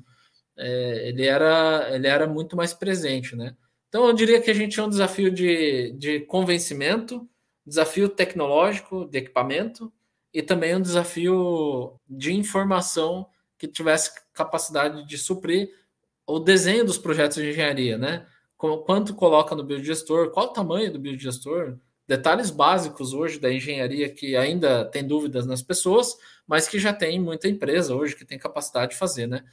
é, 0.57 1.07
ele, 1.07 1.25
era, 1.25 1.87
ele 1.93 2.07
era 2.07 2.27
muito 2.27 2.57
mais 2.57 2.73
presente, 2.73 3.35
né? 3.35 3.55
Então, 3.87 4.05
eu 4.05 4.13
diria 4.13 4.41
que 4.41 4.51
a 4.51 4.53
gente 4.53 4.73
tinha 4.73 4.85
um 4.85 4.89
desafio 4.89 5.31
de, 5.31 5.93
de 5.93 6.19
convencimento, 6.21 7.27
desafio 7.69 8.09
tecnológico 8.09 9.05
de 9.05 9.19
equipamento 9.19 9.93
e 10.33 10.41
também 10.41 10.75
um 10.75 10.81
desafio 10.81 11.95
de 12.07 12.33
informação 12.33 13.27
que 13.57 13.67
tivesse 13.67 14.11
capacidade 14.33 15.05
de 15.05 15.17
suprir 15.17 15.69
o 16.25 16.39
desenho 16.39 16.85
dos 16.85 16.97
projetos 16.97 17.37
de 17.37 17.49
engenharia, 17.49 17.97
né? 17.97 18.25
Quanto 18.57 19.15
coloca 19.15 19.55
no 19.55 19.63
biodigestor, 19.63 20.31
qual 20.31 20.47
o 20.47 20.53
tamanho 20.53 20.91
do 20.91 20.99
biodigestor, 20.99 21.77
detalhes 22.07 22.51
básicos 22.51 23.13
hoje 23.13 23.39
da 23.39 23.51
engenharia 23.51 24.09
que 24.09 24.35
ainda 24.35 24.85
tem 24.85 25.05
dúvidas 25.05 25.45
nas 25.45 25.61
pessoas, 25.61 26.15
mas 26.45 26.67
que 26.67 26.77
já 26.77 26.91
tem 26.91 27.19
muita 27.19 27.47
empresa 27.47 27.95
hoje 27.95 28.15
que 28.15 28.25
tem 28.25 28.37
capacidade 28.37 28.91
de 28.91 28.97
fazer, 28.97 29.27
né? 29.27 29.43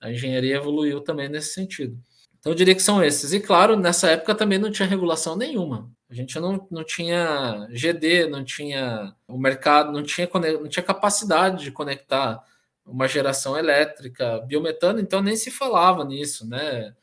A 0.00 0.10
engenharia 0.10 0.56
evoluiu 0.56 1.00
também 1.00 1.28
nesse 1.28 1.52
sentido. 1.52 1.98
Então, 2.40 2.52
eu 2.52 2.56
diria 2.56 2.74
que 2.74 2.82
são 2.82 3.04
esses. 3.04 3.32
E, 3.32 3.40
claro, 3.40 3.76
nessa 3.76 4.10
época 4.10 4.34
também 4.34 4.58
não 4.58 4.70
tinha 4.70 4.88
regulação 4.88 5.36
nenhuma. 5.36 5.90
A 6.08 6.14
gente 6.14 6.40
não, 6.40 6.66
não 6.70 6.82
tinha 6.82 7.68
GD, 7.70 8.26
não 8.28 8.42
tinha 8.42 9.14
o 9.28 9.38
mercado, 9.38 9.92
não 9.92 10.02
tinha, 10.02 10.28
não 10.60 10.68
tinha 10.68 10.82
capacidade 10.82 11.64
de 11.64 11.70
conectar 11.70 12.42
uma 12.84 13.06
geração 13.06 13.56
elétrica, 13.56 14.40
biometano, 14.40 15.00
então 15.00 15.22
nem 15.22 15.36
se 15.36 15.50
falava 15.50 16.04
nisso, 16.04 16.48
né? 16.48 16.94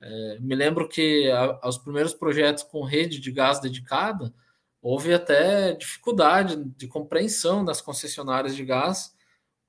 É, 0.00 0.38
me 0.40 0.54
lembro 0.54 0.88
que 0.88 1.30
a, 1.30 1.68
os 1.68 1.78
primeiros 1.78 2.14
projetos 2.14 2.62
com 2.62 2.82
rede 2.84 3.20
de 3.20 3.32
gás 3.32 3.60
dedicada, 3.60 4.32
houve 4.80 5.12
até 5.14 5.72
dificuldade 5.74 6.56
de 6.76 6.86
compreensão 6.86 7.64
das 7.64 7.80
concessionárias 7.80 8.54
de 8.54 8.64
gás 8.64 9.13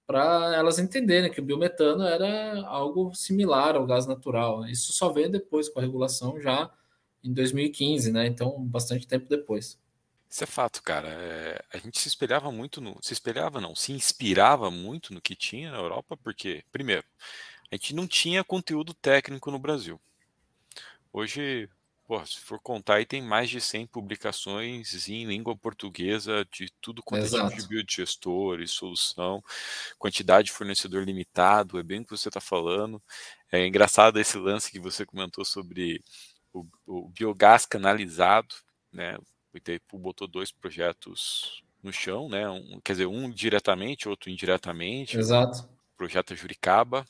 para 0.06 0.56
elas 0.56 0.80
entenderem 0.80 1.32
que 1.32 1.40
o 1.40 1.44
biometano 1.44 2.04
era 2.04 2.62
algo 2.68 3.14
similar 3.14 3.76
ao 3.76 3.86
gás 3.86 4.06
natural. 4.06 4.66
Isso 4.66 4.94
só 4.94 5.12
veio 5.12 5.30
depois 5.30 5.68
com 5.68 5.80
a 5.80 5.82
regulação 5.82 6.40
já 6.40 6.72
em 7.24 7.34
2015, 7.34 8.12
né? 8.12 8.28
Então, 8.28 8.64
bastante 8.66 9.08
tempo 9.08 9.28
depois. 9.28 9.80
Isso 10.30 10.44
é 10.44 10.48
fato, 10.48 10.84
cara. 10.84 11.08
É, 11.10 11.64
a 11.74 11.78
gente 11.78 12.00
se 12.00 12.08
espelhava 12.08 12.52
muito 12.52 12.82
no. 12.82 12.98
Se 13.02 13.14
espelhava, 13.14 13.62
não, 13.62 13.76
se 13.76 13.92
inspirava 13.94 14.70
muito 14.70 15.14
no 15.14 15.22
que 15.22 15.36
tinha 15.36 15.72
na 15.72 15.78
Europa, 15.78 16.18
porque, 16.18 16.64
primeiro, 16.72 17.04
a 17.72 17.76
gente 17.76 17.96
não 17.96 18.08
tinha 18.08 18.44
conteúdo 18.44 18.94
técnico 18.94 19.50
no 19.50 19.58
Brasil. 19.58 20.00
Hoje, 21.12 21.70
pô, 22.06 22.24
se 22.26 22.40
for 22.40 22.60
contar, 22.60 22.96
aí 22.96 23.06
tem 23.06 23.22
mais 23.22 23.50
de 23.50 23.60
100 23.60 23.88
publicações 23.88 25.08
em 25.10 25.26
língua 25.26 25.58
portuguesa 25.58 26.46
de 26.52 26.72
tudo 26.82 27.02
quanto 27.04 27.26
é 27.26 27.50
tipo 27.50 27.62
de 27.62 27.68
biodigestor 27.68 28.62
e 28.62 28.68
solução, 28.68 29.44
quantidade 29.98 30.48
de 30.48 30.52
fornecedor 30.52 31.04
limitado, 31.04 31.80
é 31.80 31.84
bem 31.84 32.02
o 32.02 32.06
que 32.06 32.12
você 32.12 32.30
está 32.30 32.40
falando. 32.40 33.02
É 33.52 33.66
engraçado 33.66 34.20
esse 34.20 34.38
lance 34.38 34.72
que 34.72 34.80
você 34.80 35.06
comentou 35.06 35.44
sobre 35.44 36.04
o, 36.54 36.66
o 36.86 37.10
biogás 37.10 37.66
canalizado, 37.66 38.56
né? 38.92 39.18
O 39.54 39.58
Itaipu 39.58 39.98
botou 39.98 40.28
dois 40.28 40.52
projetos 40.52 41.64
no 41.82 41.92
chão, 41.92 42.28
né? 42.30 42.50
Um, 42.50 42.80
quer 42.84 42.94
dizer, 42.94 43.06
um 43.06 43.30
diretamente, 43.30 44.10
outro 44.10 44.30
indiretamente. 44.30 45.18
Exato. 45.18 45.64
O 45.94 45.98
projeto 45.98 46.36
Juricaba. 46.36 47.06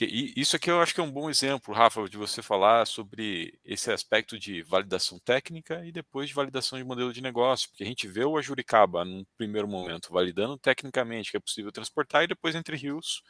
Isso 0.00 0.56
aqui 0.56 0.70
eu 0.70 0.80
acho 0.80 0.94
que 0.94 1.00
é 1.00 1.04
um 1.04 1.10
bom 1.10 1.28
exemplo, 1.28 1.74
Rafa, 1.74 2.08
de 2.08 2.16
você 2.16 2.42
falar 2.42 2.86
sobre 2.86 3.58
esse 3.64 3.90
aspecto 3.90 4.38
de 4.38 4.62
validação 4.62 5.18
técnica 5.18 5.84
e 5.84 5.92
depois 5.92 6.28
de 6.28 6.34
validação 6.34 6.78
de 6.78 6.84
modelo 6.84 7.12
de 7.12 7.20
negócio, 7.20 7.68
porque 7.68 7.82
a 7.82 7.86
gente 7.86 8.06
vê 8.06 8.24
o 8.24 8.36
Ajuricaba, 8.36 9.04
num 9.04 9.24
primeiro 9.36 9.66
momento, 9.66 10.12
validando 10.12 10.58
tecnicamente 10.58 11.30
que 11.30 11.36
é 11.36 11.40
possível 11.40 11.72
transportar 11.72 12.24
e 12.24 12.28
depois 12.28 12.54
entre 12.54 12.76
rios, 12.76 13.22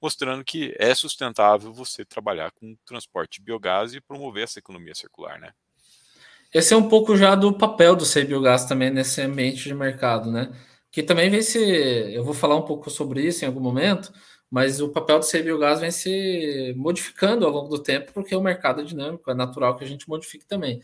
mostrando 0.00 0.44
que 0.44 0.74
é 0.78 0.94
sustentável 0.94 1.72
você 1.72 2.04
trabalhar 2.04 2.50
com 2.52 2.76
transporte 2.84 3.38
de 3.38 3.44
biogás 3.44 3.94
e 3.94 4.00
promover 4.00 4.44
essa 4.44 4.58
economia 4.58 4.94
circular, 4.94 5.38
né? 5.38 5.52
Esse 6.52 6.74
é 6.74 6.76
um 6.76 6.88
pouco 6.88 7.16
já 7.16 7.34
do 7.34 7.52
papel 7.52 7.96
do 7.96 8.04
Sei 8.04 8.24
Biogás 8.24 8.64
também 8.64 8.90
nesse 8.90 9.20
ambiente 9.20 9.64
de 9.64 9.74
mercado, 9.74 10.30
né? 10.30 10.50
Que 10.90 11.02
também 11.02 11.28
vem 11.28 11.42
se. 11.42 11.58
Eu 11.58 12.24
vou 12.24 12.32
falar 12.32 12.56
um 12.56 12.62
pouco 12.62 12.88
sobre 12.88 13.26
isso 13.26 13.44
em 13.44 13.48
algum 13.48 13.60
momento, 13.60 14.12
mas 14.50 14.80
o 14.80 14.88
papel 14.88 15.18
do 15.18 15.24
Sei 15.24 15.42
Biogás 15.42 15.80
vem 15.80 15.90
se 15.90 16.72
modificando 16.76 17.44
ao 17.44 17.52
longo 17.52 17.68
do 17.68 17.82
tempo, 17.82 18.12
porque 18.12 18.34
o 18.34 18.40
mercado 18.40 18.80
é 18.80 18.84
dinâmico, 18.84 19.30
é 19.30 19.34
natural 19.34 19.76
que 19.76 19.84
a 19.84 19.88
gente 19.88 20.08
modifique 20.08 20.46
também. 20.46 20.80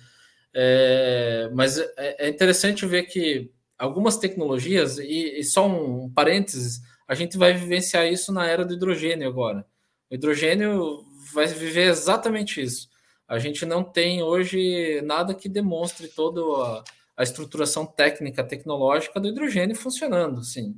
É, 0.54 1.50
mas 1.54 1.78
é, 1.78 2.26
é 2.26 2.28
interessante 2.28 2.84
ver 2.84 3.04
que 3.04 3.50
algumas 3.78 4.16
tecnologias, 4.16 4.98
e, 4.98 5.38
e 5.38 5.44
só 5.44 5.66
um 5.66 6.10
parênteses, 6.10 6.80
a 7.06 7.14
gente 7.14 7.36
vai 7.36 7.52
vivenciar 7.52 8.06
isso 8.06 8.32
na 8.32 8.46
era 8.46 8.64
do 8.64 8.74
hidrogênio 8.74 9.28
agora. 9.28 9.66
O 10.10 10.14
hidrogênio 10.14 11.04
vai 11.32 11.46
viver 11.46 11.88
exatamente 11.88 12.60
isso. 12.60 12.88
A 13.26 13.38
gente 13.38 13.64
não 13.64 13.82
tem 13.82 14.22
hoje 14.22 15.00
nada 15.02 15.34
que 15.34 15.48
demonstre 15.48 16.08
toda 16.08 16.40
a, 16.40 16.84
a 17.16 17.22
estruturação 17.22 17.86
técnica, 17.86 18.44
tecnológica 18.44 19.18
do 19.18 19.28
hidrogênio 19.28 19.74
funcionando. 19.74 20.42
Sim. 20.44 20.76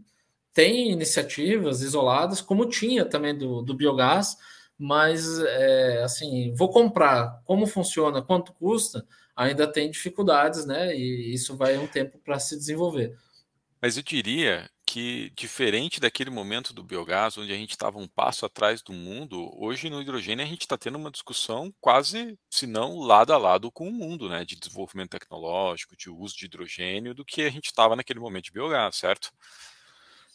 Tem 0.54 0.90
iniciativas 0.90 1.82
isoladas, 1.82 2.40
como 2.40 2.68
tinha 2.68 3.04
também 3.04 3.36
do, 3.36 3.60
do 3.60 3.74
biogás, 3.74 4.38
mas 4.78 5.40
é, 5.40 6.02
assim, 6.02 6.54
vou 6.54 6.70
comprar, 6.70 7.42
como 7.44 7.66
funciona, 7.66 8.22
quanto 8.22 8.52
custa, 8.54 9.06
ainda 9.36 9.66
tem 9.66 9.90
dificuldades, 9.90 10.64
né? 10.64 10.96
E 10.96 11.34
isso 11.34 11.56
vai 11.56 11.76
um 11.76 11.86
tempo 11.86 12.18
para 12.18 12.38
se 12.38 12.56
desenvolver. 12.56 13.16
Mas 13.82 13.96
eu 13.96 14.02
diria 14.02 14.70
que, 14.86 15.30
diferente 15.36 16.00
daquele 16.00 16.30
momento 16.30 16.72
do 16.72 16.84
biogás, 16.84 17.36
onde 17.36 17.52
a 17.52 17.56
gente 17.56 17.72
estava 17.72 17.98
um 17.98 18.06
passo 18.06 18.46
atrás 18.46 18.82
do 18.82 18.92
mundo, 18.92 19.50
hoje 19.60 19.90
no 19.90 20.00
hidrogênio 20.00 20.44
a 20.44 20.48
gente 20.48 20.62
está 20.62 20.78
tendo 20.78 20.96
uma 20.96 21.10
discussão 21.10 21.74
quase, 21.80 22.38
se 22.48 22.66
não 22.66 23.00
lado 23.00 23.32
a 23.32 23.36
lado 23.36 23.72
com 23.72 23.88
o 23.88 23.92
mundo, 23.92 24.28
né, 24.28 24.44
de 24.44 24.56
desenvolvimento 24.56 25.10
tecnológico, 25.10 25.96
de 25.96 26.08
uso 26.08 26.36
de 26.36 26.46
hidrogênio, 26.46 27.14
do 27.14 27.24
que 27.24 27.42
a 27.42 27.50
gente 27.50 27.66
estava 27.66 27.96
naquele 27.96 28.20
momento 28.20 28.44
de 28.44 28.52
biogás, 28.52 28.96
certo? 28.96 29.32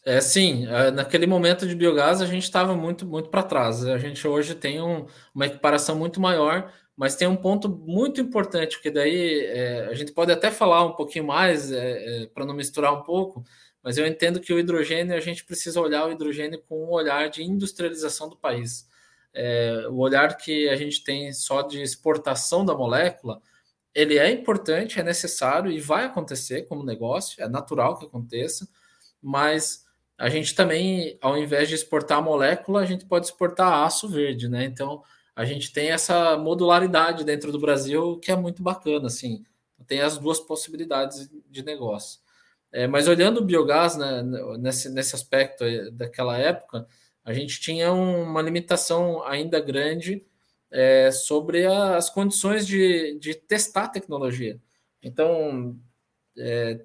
É, 0.06 0.22
sim, 0.22 0.66
é, 0.68 0.92
naquele 0.92 1.28
momento 1.28 1.68
de 1.68 1.76
biogás 1.76 2.22
a 2.22 2.26
gente 2.26 2.44
estava 2.44 2.76
muito, 2.76 3.06
muito 3.06 3.30
para 3.30 3.44
trás. 3.44 3.86
A 3.86 3.98
gente 3.98 4.26
hoje 4.28 4.56
tem 4.56 4.82
um, 4.82 5.06
uma 5.36 5.46
equiparação 5.46 5.96
muito 5.96 6.22
maior, 6.22 6.72
mas 6.96 7.16
tem 7.16 7.28
um 7.28 7.36
ponto 7.36 7.70
muito 7.70 8.22
importante, 8.22 8.82
que 8.82 8.90
daí 8.90 9.46
é, 9.46 9.88
a 9.88 9.94
gente 9.94 10.12
pode 10.14 10.32
até 10.32 10.50
falar 10.52 10.86
um 10.86 10.94
pouquinho 10.94 11.26
mais, 11.26 11.72
é, 11.72 12.24
é 12.24 12.28
para 12.28 12.46
não 12.46 12.54
misturar 12.54 12.94
um 12.94 13.04
pouco, 13.04 13.44
mas 13.84 13.98
eu 13.98 14.06
entendo 14.08 14.40
que 14.40 14.54
o 14.54 14.60
hidrogênio, 14.60 15.16
a 15.16 15.20
gente 15.20 15.46
precisa 15.46 15.80
olhar 15.82 16.08
o 16.08 16.12
hidrogênio 16.12 16.62
com 16.68 16.86
um 16.86 16.92
olhar 16.92 17.30
de 17.30 17.44
industrialização 17.44 18.30
do 18.30 18.38
país. 18.38 18.88
É, 19.34 19.86
o 19.90 19.98
olhar 19.98 20.36
que 20.38 20.68
a 20.70 20.76
gente 20.76 21.04
tem 21.04 21.32
só 21.34 21.62
de 21.62 21.82
exportação 21.82 22.66
da 22.66 22.74
molécula, 22.74 23.42
ele 23.94 24.18
é 24.18 24.32
importante, 24.32 25.00
é 25.00 25.04
necessário 25.04 25.72
e 25.72 25.80
vai 25.80 26.06
acontecer 26.06 26.64
como 26.68 26.84
negócio, 26.86 27.42
é 27.44 27.48
natural 27.48 27.98
que 27.98 28.06
aconteça, 28.06 28.68
mas 29.22 29.86
a 30.20 30.28
gente 30.28 30.54
também, 30.54 31.18
ao 31.22 31.38
invés 31.38 31.70
de 31.70 31.76
exportar 31.76 32.22
molécula, 32.22 32.82
a 32.82 32.86
gente 32.86 33.06
pode 33.06 33.28
exportar 33.28 33.86
aço 33.86 34.06
verde, 34.10 34.50
né? 34.50 34.66
Então, 34.66 35.02
a 35.34 35.46
gente 35.46 35.72
tem 35.72 35.92
essa 35.92 36.38
modularidade 36.38 37.24
dentro 37.24 37.54
do 37.54 37.60
Brasil 37.60 38.20
que 38.20 38.30
é 38.30 38.36
muito 38.36 38.62
bacana, 38.62 39.08
assim. 39.08 39.46
Tem 39.88 40.02
as 40.02 40.18
duas 40.18 40.38
possibilidades 40.38 41.30
de 41.50 41.64
negócio. 41.64 42.20
É, 42.70 42.86
mas 42.86 43.08
olhando 43.08 43.40
o 43.40 43.46
biogás 43.46 43.96
né, 43.96 44.22
nesse, 44.60 44.90
nesse 44.90 45.16
aspecto 45.16 45.64
daquela 45.94 46.38
época, 46.38 46.86
a 47.24 47.32
gente 47.32 47.62
tinha 47.62 47.94
uma 47.94 48.42
limitação 48.42 49.24
ainda 49.24 49.62
grande 49.62 50.26
é, 50.70 51.12
sobre 51.12 51.66
as 51.66 52.10
condições 52.10 52.68
de, 52.68 53.18
de 53.20 53.36
testar 53.36 53.86
a 53.86 53.90
tecnologia. 53.90 54.60
Então, 55.02 55.80
é 56.38 56.82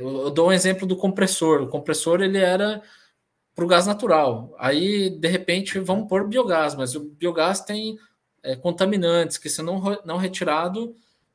eu 0.00 0.30
dou 0.30 0.48
um 0.48 0.52
exemplo 0.52 0.86
do 0.86 0.96
compressor. 0.96 1.62
O 1.62 1.68
compressor 1.68 2.20
ele 2.20 2.38
era 2.38 2.82
para 3.54 3.64
o 3.64 3.68
gás 3.68 3.86
natural. 3.86 4.54
Aí, 4.58 5.10
de 5.10 5.28
repente, 5.28 5.78
vamos 5.78 6.08
pôr 6.08 6.26
biogás, 6.26 6.74
mas 6.74 6.94
o 6.94 7.00
biogás 7.00 7.60
tem 7.60 7.98
é, 8.42 8.56
contaminantes 8.56 9.38
que, 9.38 9.48
se 9.48 9.62
não, 9.62 9.80
não 10.04 10.16
retirado, 10.16 10.94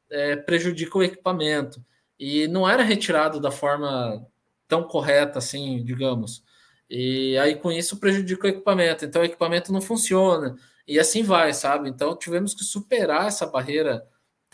é, 0.09 0.35
prejudica 0.35 0.97
o 0.97 1.03
equipamento 1.03 1.83
e 2.19 2.47
não 2.47 2.67
era 2.67 2.83
retirado 2.83 3.39
da 3.39 3.51
forma 3.51 4.25
tão 4.67 4.83
correta 4.83 5.39
assim, 5.39 5.83
digamos. 5.83 6.43
E 6.89 7.37
aí 7.37 7.55
com 7.55 7.71
isso 7.71 7.99
prejudica 7.99 8.47
o 8.47 8.49
equipamento, 8.49 9.05
então 9.05 9.21
o 9.21 9.25
equipamento 9.25 9.73
não 9.73 9.81
funciona 9.81 10.55
e 10.87 10.99
assim 10.99 11.23
vai, 11.23 11.53
sabe? 11.53 11.89
Então 11.89 12.15
tivemos 12.15 12.53
que 12.53 12.63
superar 12.63 13.27
essa 13.27 13.45
barreira 13.45 14.05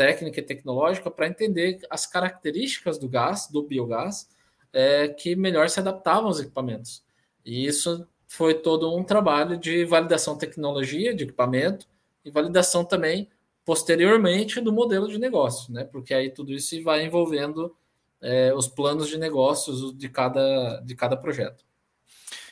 técnica 0.01 0.39
e 0.39 0.43
tecnológica 0.43 1.11
para 1.11 1.27
entender 1.27 1.79
as 1.87 2.07
características 2.07 2.97
do 2.97 3.07
gás, 3.07 3.47
do 3.51 3.61
biogás, 3.61 4.27
é, 4.73 5.07
que 5.09 5.35
melhor 5.35 5.69
se 5.69 5.79
adaptavam 5.79 6.25
aos 6.25 6.39
equipamentos. 6.39 7.03
E 7.45 7.67
isso 7.67 8.07
foi 8.27 8.55
todo 8.55 8.97
um 8.97 9.03
trabalho 9.03 9.57
de 9.57 9.85
validação 9.85 10.35
tecnologia 10.35 11.13
de 11.13 11.25
equipamento 11.25 11.85
e 12.25 12.31
validação 12.31 12.83
também 12.83 13.29
posteriormente 13.63 14.59
do 14.59 14.73
modelo 14.73 15.07
de 15.07 15.19
negócio, 15.19 15.71
né? 15.71 15.83
Porque 15.83 16.15
aí 16.15 16.31
tudo 16.31 16.51
isso 16.51 16.81
vai 16.81 17.05
envolvendo 17.05 17.75
é, 18.19 18.51
os 18.55 18.67
planos 18.67 19.07
de 19.07 19.19
negócios 19.19 19.95
de 19.95 20.09
cada, 20.09 20.79
de 20.79 20.95
cada 20.95 21.15
projeto. 21.15 21.63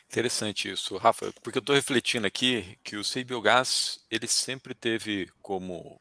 Interessante 0.08 0.70
isso, 0.70 0.98
Rafa, 0.98 1.34
porque 1.42 1.58
eu 1.58 1.62
estou 1.62 1.76
refletindo 1.76 2.28
aqui 2.28 2.78
que 2.84 2.96
o 2.96 3.04
Sei 3.04 3.24
Biogás 3.24 4.06
ele 4.12 4.28
sempre 4.28 4.76
teve 4.76 5.28
como 5.42 6.00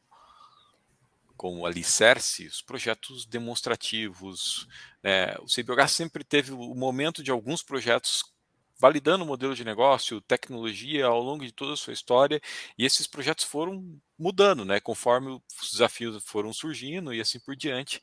como 1.39 1.65
alicerce 1.65 2.45
os 2.47 2.61
projetos 2.61 3.25
demonstrativos. 3.25 4.67
Né? 5.01 5.33
O 5.39 5.63
Biogás 5.63 5.93
sempre 5.93 6.21
teve 6.21 6.51
o 6.51 6.75
momento 6.75 7.23
de 7.23 7.31
alguns 7.31 7.63
projetos 7.63 8.25
validando 8.77 9.23
o 9.23 9.27
modelo 9.27 9.55
de 9.55 9.63
negócio, 9.63 10.19
tecnologia 10.19 11.05
ao 11.05 11.21
longo 11.21 11.45
de 11.45 11.53
toda 11.53 11.73
a 11.73 11.77
sua 11.77 11.93
história, 11.93 12.41
e 12.77 12.85
esses 12.85 13.07
projetos 13.07 13.45
foram 13.45 13.99
mudando, 14.17 14.65
né, 14.65 14.79
conforme 14.79 15.41
os 15.61 15.71
desafios 15.71 16.21
foram 16.25 16.53
surgindo 16.53 17.13
e 17.13 17.21
assim 17.21 17.39
por 17.39 17.55
diante. 17.55 18.01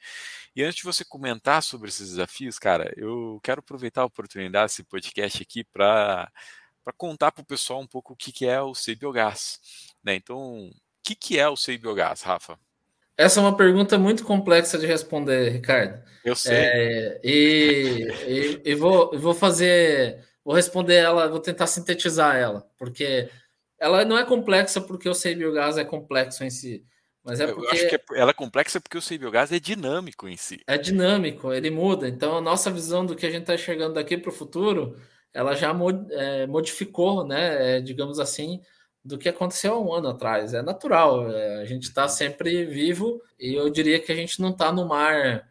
E 0.55 0.62
antes 0.62 0.77
de 0.77 0.85
você 0.85 1.05
comentar 1.05 1.62
sobre 1.62 1.88
esses 1.88 2.11
desafios, 2.11 2.59
cara, 2.59 2.92
eu 2.96 3.38
quero 3.42 3.61
aproveitar 3.61 4.03
a 4.03 4.07
oportunidade 4.07 4.72
desse 4.72 4.85
podcast 4.85 5.42
aqui 5.42 5.64
para 5.64 6.31
para 6.85 6.92
contar 6.92 7.33
para 7.33 7.42
o 7.42 7.46
pessoal 7.46 7.81
um 7.81 7.87
pouco 7.87 8.12
o 8.12 8.16
que, 8.16 8.31
que 8.33 8.46
é 8.46 8.62
o 8.62 8.75
Sei 8.75 8.94
Biogás. 8.94 9.61
Né? 10.05 10.14
Então, 10.14 10.68
o 10.68 10.72
que, 11.03 11.16
que 11.16 11.38
é 11.38 11.49
o 11.49 11.57
Sei 11.57 11.77
Biogás, 11.77 12.22
Rafa? 12.22 12.59
Essa 13.16 13.40
é 13.40 13.42
uma 13.42 13.57
pergunta 13.57 13.98
muito 13.98 14.24
complexa 14.24 14.79
de 14.79 14.87
responder, 14.87 15.50
Ricardo. 15.50 16.02
Eu 16.24 16.37
sei. 16.37 16.55
É, 16.55 17.20
e, 17.24 18.09
e, 18.26 18.62
e 18.64 18.74
vou, 18.74 19.18
vou 19.18 19.35
fazer 19.35 20.26
Vou 20.46 20.55
responder 20.55 20.94
ela, 20.94 21.26
vou 21.26 21.40
tentar 21.40 21.66
sintetizar 21.66 22.37
ela, 22.37 22.64
porque 22.79 23.29
ela 23.81 24.05
não 24.05 24.16
é 24.16 24.24
complexa 24.24 24.81
porque 24.81 25.09
o 25.09 25.14
sei 25.14 25.35
biogás 25.35 25.76
é 25.76 25.85
complexo 25.85 26.44
em 26.44 26.50
si. 26.50 26.87
Mas 27.24 27.40
é 27.40 27.48
porque. 27.48 27.66
Eu 27.66 27.70
acho 27.72 27.88
que 27.88 27.96
é, 27.96 28.00
ela 28.14 28.31
é 28.31 28.33
complexa 28.33 28.81
porque 28.81 28.96
o 28.96 29.02
sei 29.02 29.18
biogás 29.18 29.50
é 29.50 29.59
dinâmico 29.59 30.29
em 30.29 30.37
si. 30.37 30.61
É 30.68 30.79
dinâmico, 30.79 31.52
ele 31.52 31.68
muda. 31.68 32.07
Então, 32.07 32.37
a 32.37 32.40
nossa 32.40 32.70
visão 32.70 33.05
do 33.05 33.16
que 33.16 33.26
a 33.26 33.31
gente 33.31 33.40
está 33.40 33.57
enxergando 33.57 33.94
daqui 33.94 34.16
para 34.16 34.31
o 34.31 34.33
futuro, 34.33 34.96
ela 35.35 35.57
já 35.57 35.76
é, 36.12 36.46
modificou, 36.46 37.26
né? 37.26 37.79
É, 37.79 37.81
digamos 37.81 38.20
assim, 38.20 38.61
do 39.07 39.19
que 39.19 39.29
aconteceu 39.29 39.75
há 39.75 39.81
um 39.81 39.92
ano 39.92 40.09
atrás. 40.09 40.55
É 40.55 40.62
natural, 40.62 41.31
é, 41.31 41.62
a 41.62 41.64
gente 41.64 41.85
está 41.85 42.03
uhum. 42.03 42.09
sempre 42.09 42.64
vivo 42.64 43.23
e 43.38 43.55
eu 43.55 43.71
diria 43.71 44.01
que 44.01 44.12
a 44.12 44.16
gente 44.16 44.40
não 44.40 44.51
está 44.51 44.73
no 44.73 44.87
mar 44.87 45.49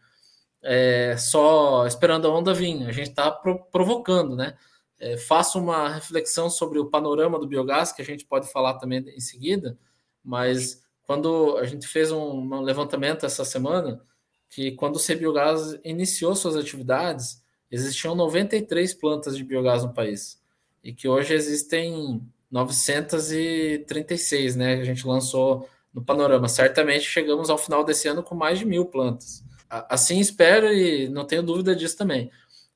é, 0.62 1.15
só 1.18 1.86
esperando 1.88 2.28
a 2.28 2.32
onda 2.32 2.54
vir, 2.54 2.88
a 2.88 2.91
gente 2.91 3.10
está 3.10 3.32
pro 3.32 3.60
provocando, 3.72 4.36
né? 4.36 4.56
é, 5.00 5.18
faço 5.18 5.60
uma 5.60 5.89
reflexão 5.89 6.50
sobre 6.50 6.80
o 6.80 6.86
panorama 6.86 7.39
do 7.39 7.48
biogás, 7.48 7.91
que 7.91 8.02
a 8.02 8.06
gente 8.06 8.26
pode 8.26 8.52
falar 8.52 8.76
também 8.76 9.00
em 9.10 9.20
seguida, 9.20 9.78
mas 10.24 10.84
quando 11.04 11.58
a 11.58 11.65
gente 11.65 11.88
fez 11.88 12.12
um, 12.12 12.41
um 12.41 12.62
levantamento 12.62 13.26
essa 13.26 13.46
semana, 13.46 14.02
que 14.50 14.72
quando 14.72 14.96
o 14.96 15.00
C-Biogás 15.00 15.78
iniciou 15.84 16.36
suas 16.36 16.56
atividades, 16.56 17.44
existiam 17.70 18.15
93 18.15 18.94
plantas 18.94 19.36
de 19.36 19.44
biogás 19.44 19.84
no 19.84 19.94
país, 19.94 20.41
e 20.84 20.94
que 20.94 21.08
hoje 21.08 21.34
existem 21.34 22.22
936, 22.56 24.56
né? 24.56 24.76
A 24.76 24.84
gente 24.86 25.06
lançou 25.06 25.68
no 25.94 26.02
panorama. 26.02 26.48
Certamente 26.48 27.04
chegamos 27.04 27.50
ao 27.50 27.58
final 27.58 27.84
desse 27.84 28.08
ano 28.08 28.24
com 28.24 28.34
mais 28.34 28.60
de 28.60 28.65
mil 28.65 28.86
plantas. 28.86 29.44
Assim 29.70 30.20
espero 30.20 30.74
e 30.74 31.10
não 31.10 31.26
tenho 31.26 31.44
dúvida 31.44 31.76
disso 31.76 31.98
também. 31.98 32.32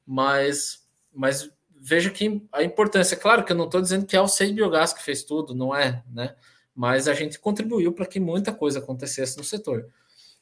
Mas, 0.05 0.85
mas 1.13 1.49
veja 1.79 2.09
que 2.09 2.45
a 2.51 2.61
importância, 2.61 3.15
claro 3.15 3.45
que 3.45 3.53
eu 3.53 3.55
não 3.55 3.65
estou 3.65 3.81
dizendo 3.81 4.05
que 4.05 4.17
é 4.17 4.21
o 4.21 4.27
Sei 4.27 4.51
Biogás 4.51 4.91
que 4.91 5.01
fez 5.01 5.23
tudo, 5.23 5.55
não 5.55 5.73
é, 5.73 6.03
né? 6.11 6.35
Mas 6.75 7.07
a 7.07 7.13
gente 7.13 7.39
contribuiu 7.39 7.93
para 7.93 8.05
que 8.05 8.19
muita 8.19 8.51
coisa 8.51 8.79
acontecesse 8.79 9.37
no 9.37 9.45
setor. 9.45 9.87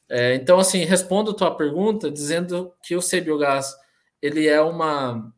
É, 0.08 0.34
então, 0.34 0.58
assim, 0.58 0.84
respondo 0.84 1.30
a 1.30 1.34
tua 1.34 1.54
pergunta 1.54 2.10
dizendo 2.10 2.72
que 2.82 2.96
o 2.96 3.02
Sei 3.02 3.20
Biogás, 3.20 3.72
ele 4.20 4.48
é 4.48 4.60
uma... 4.60 5.32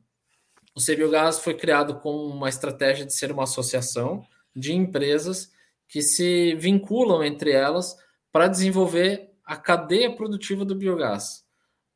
O 0.75 0.81
Sei 0.81 0.97
Biogás 0.97 1.39
foi 1.39 1.55
criado 1.55 1.99
com 2.01 2.11
uma 2.11 2.49
estratégia 2.49 3.05
de 3.05 3.15
ser 3.15 3.33
uma 3.33 3.45
associação 3.45 4.25
de 4.55 4.73
empresas 4.73 5.51
que 5.89 6.01
se 6.03 6.55
vinculam 6.55 7.25
entre 7.25 7.51
elas 7.51 7.97
para 8.31 8.47
desenvolver 8.47 9.31
a 9.45 9.57
cadeia 9.57 10.15
produtiva 10.15 10.65
do 10.65 10.77
biogás. 10.77 11.45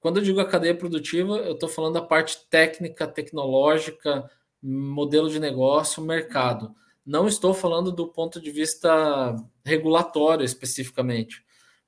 Quando 0.01 0.19
eu 0.19 0.23
digo 0.23 0.41
a 0.41 0.49
cadeia 0.49 0.75
produtiva, 0.75 1.37
eu 1.37 1.53
estou 1.53 1.69
falando 1.69 1.95
da 1.95 2.03
parte 2.03 2.47
técnica, 2.51 3.07
tecnológica, 3.07 4.29
modelo 4.61 5.31
de 5.31 5.39
negócio, 5.39 6.03
mercado. 6.03 6.75
Não 7.07 7.29
estou 7.29 7.55
falando 7.55 7.93
do 7.93 8.09
ponto 8.09 8.41
de 8.41 8.51
vista 8.51 9.37
regulatório 9.65 10.45
especificamente. 10.45 11.45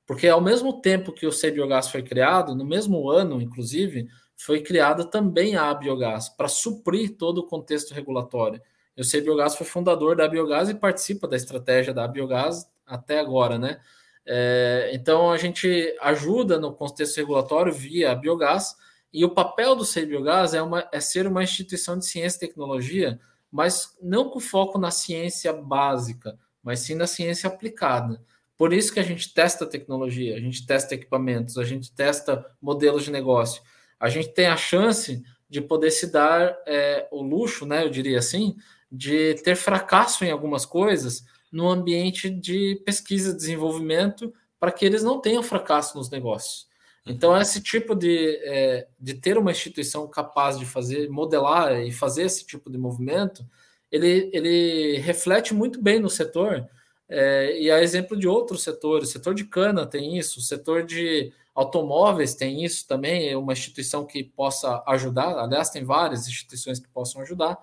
Porque 0.06 0.28
ao 0.28 0.40
mesmo 0.40 0.80
tempo 0.80 1.12
que 1.12 1.26
o 1.26 1.32
C-Biogás 1.32 1.88
foi 1.88 2.02
criado, 2.02 2.54
no 2.54 2.64
mesmo 2.64 3.10
ano, 3.10 3.42
inclusive, 3.42 4.06
foi 4.36 4.62
criada 4.62 5.04
também 5.04 5.56
a 5.56 5.72
Biogás, 5.74 6.28
para 6.28 6.48
suprir 6.48 7.16
todo 7.16 7.38
o 7.38 7.46
contexto 7.46 7.94
regulatório. 7.94 8.60
O 8.96 9.04
C-Biogás 9.04 9.56
foi 9.56 9.66
fundador 9.66 10.16
da 10.16 10.28
Biogás 10.28 10.68
e 10.68 10.74
participa 10.74 11.28
da 11.28 11.36
estratégia 11.36 11.92
da 11.92 12.06
Biogás 12.06 12.66
até 12.86 13.18
agora, 13.18 13.58
né? 13.58 13.80
É, 14.26 14.90
então 14.92 15.30
a 15.30 15.38
gente 15.38 15.96
ajuda 16.00 16.58
no 16.58 16.72
contexto 16.72 17.16
regulatório 17.16 17.72
via 17.72 18.10
a 18.10 18.14
biogás, 18.14 18.74
e 19.12 19.24
o 19.24 19.30
papel 19.30 19.76
do 19.76 19.84
SEI 19.84 20.04
Biogás 20.04 20.52
é, 20.52 20.60
uma, 20.60 20.86
é 20.92 21.00
ser 21.00 21.26
uma 21.26 21.44
instituição 21.44 21.96
de 21.96 22.04
ciência 22.04 22.36
e 22.36 22.48
tecnologia, 22.48 23.20
mas 23.50 23.96
não 24.02 24.28
com 24.28 24.40
foco 24.40 24.78
na 24.78 24.90
ciência 24.90 25.52
básica, 25.52 26.36
mas 26.62 26.80
sim 26.80 26.96
na 26.96 27.06
ciência 27.06 27.46
aplicada. 27.46 28.20
Por 28.58 28.72
isso 28.72 28.92
que 28.92 28.98
a 28.98 29.02
gente 29.02 29.32
testa 29.32 29.64
tecnologia, 29.64 30.36
a 30.36 30.40
gente 30.40 30.66
testa 30.66 30.94
equipamentos, 30.94 31.56
a 31.56 31.64
gente 31.64 31.92
testa 31.92 32.44
modelos 32.60 33.04
de 33.04 33.12
negócio. 33.12 33.62
A 33.98 34.08
gente 34.08 34.28
tem 34.28 34.46
a 34.46 34.56
chance 34.56 35.22
de 35.48 35.60
poder 35.60 35.90
se 35.90 36.10
dar 36.10 36.56
é, 36.66 37.08
o 37.10 37.22
luxo, 37.22 37.64
né, 37.64 37.84
eu 37.84 37.90
diria 37.90 38.18
assim, 38.18 38.56
de 38.90 39.34
ter 39.42 39.56
fracasso 39.56 40.24
em 40.24 40.30
algumas 40.30 40.64
coisas, 40.66 41.24
no 41.52 41.68
ambiente 41.68 42.28
de 42.28 42.82
pesquisa 42.84 43.30
e 43.30 43.36
desenvolvimento 43.36 44.32
para 44.58 44.72
que 44.72 44.84
eles 44.84 45.02
não 45.02 45.20
tenham 45.20 45.42
fracasso 45.42 45.96
nos 45.96 46.10
negócios. 46.10 46.66
Então, 47.06 47.30
uhum. 47.30 47.40
esse 47.40 47.62
tipo 47.62 47.94
de, 47.94 48.36
é, 48.42 48.88
de 48.98 49.14
ter 49.14 49.38
uma 49.38 49.52
instituição 49.52 50.08
capaz 50.08 50.58
de 50.58 50.66
fazer, 50.66 51.08
modelar 51.08 51.80
e 51.80 51.92
fazer 51.92 52.24
esse 52.24 52.44
tipo 52.44 52.68
de 52.68 52.76
movimento, 52.76 53.46
ele, 53.92 54.28
ele 54.32 54.98
reflete 54.98 55.54
muito 55.54 55.80
bem 55.80 56.00
no 56.00 56.10
setor. 56.10 56.68
É, 57.08 57.60
e 57.60 57.70
há 57.70 57.80
exemplo 57.80 58.16
de 58.16 58.26
outros 58.26 58.64
setores. 58.64 59.08
O 59.08 59.12
setor 59.12 59.34
de 59.34 59.44
cana 59.44 59.86
tem 59.86 60.18
isso, 60.18 60.40
o 60.40 60.42
setor 60.42 60.84
de 60.84 61.32
automóveis 61.56 62.34
tem 62.34 62.62
isso 62.62 62.86
também, 62.86 63.30
é 63.30 63.36
uma 63.36 63.54
instituição 63.54 64.04
que 64.04 64.22
possa 64.22 64.82
ajudar. 64.88 65.38
Aliás, 65.38 65.70
tem 65.70 65.82
várias 65.82 66.28
instituições 66.28 66.78
que 66.78 66.88
possam 66.88 67.22
ajudar. 67.22 67.58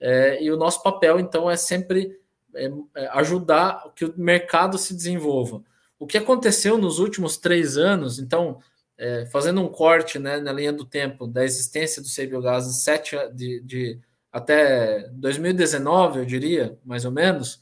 É, 0.00 0.42
e 0.42 0.50
o 0.50 0.56
nosso 0.56 0.82
papel, 0.82 1.20
então, 1.20 1.48
é 1.48 1.56
sempre 1.56 2.18
é, 2.54 2.68
é, 2.96 3.08
ajudar 3.12 3.92
que 3.94 4.04
o 4.04 4.14
mercado 4.16 4.76
se 4.76 4.92
desenvolva. 4.92 5.62
O 6.00 6.06
que 6.06 6.18
aconteceu 6.18 6.76
nos 6.76 6.98
últimos 6.98 7.36
três 7.36 7.78
anos, 7.78 8.18
então, 8.18 8.58
é, 8.96 9.26
fazendo 9.26 9.60
um 9.60 9.68
corte 9.68 10.18
né, 10.18 10.40
na 10.40 10.52
linha 10.52 10.72
do 10.72 10.84
tempo 10.84 11.24
da 11.24 11.44
existência 11.44 12.02
do 12.02 12.28
Biogás 12.28 12.66
de, 12.66 12.80
sete, 12.80 13.16
de, 13.34 13.60
de 13.60 14.00
até 14.32 15.08
2019, 15.12 16.18
eu 16.18 16.24
diria, 16.24 16.76
mais 16.84 17.04
ou 17.04 17.12
menos, 17.12 17.60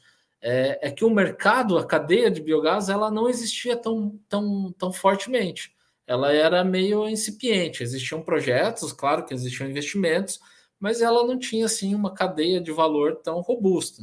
é, 0.49 0.89
é, 0.89 0.91
que 0.91 1.05
o 1.05 1.11
mercado, 1.11 1.79
a 1.79 1.87
cadeia 1.87 2.31
de 2.31 2.41
biogás, 2.41 2.89
ela 2.89 3.11
não 3.11 3.29
existia 3.29 3.77
tão, 3.77 4.19
tão, 4.29 4.73
tão 4.79 4.93
fortemente. 4.93 5.75
Ela 6.07 6.33
era 6.33 6.63
meio 6.63 7.09
incipiente. 7.09 7.83
Existiam 7.83 8.23
projetos, 8.23 8.93
claro 8.93 9.25
que 9.25 9.35
existiam 9.35 9.69
investimentos, 9.69 10.39
mas 10.79 11.01
ela 11.01 11.27
não 11.27 11.39
tinha 11.39 11.67
assim 11.67 11.95
uma 11.95 12.15
cadeia 12.15 12.61
de 12.61 12.71
valor 12.71 13.17
tão 13.17 13.41
robusta 13.41 14.03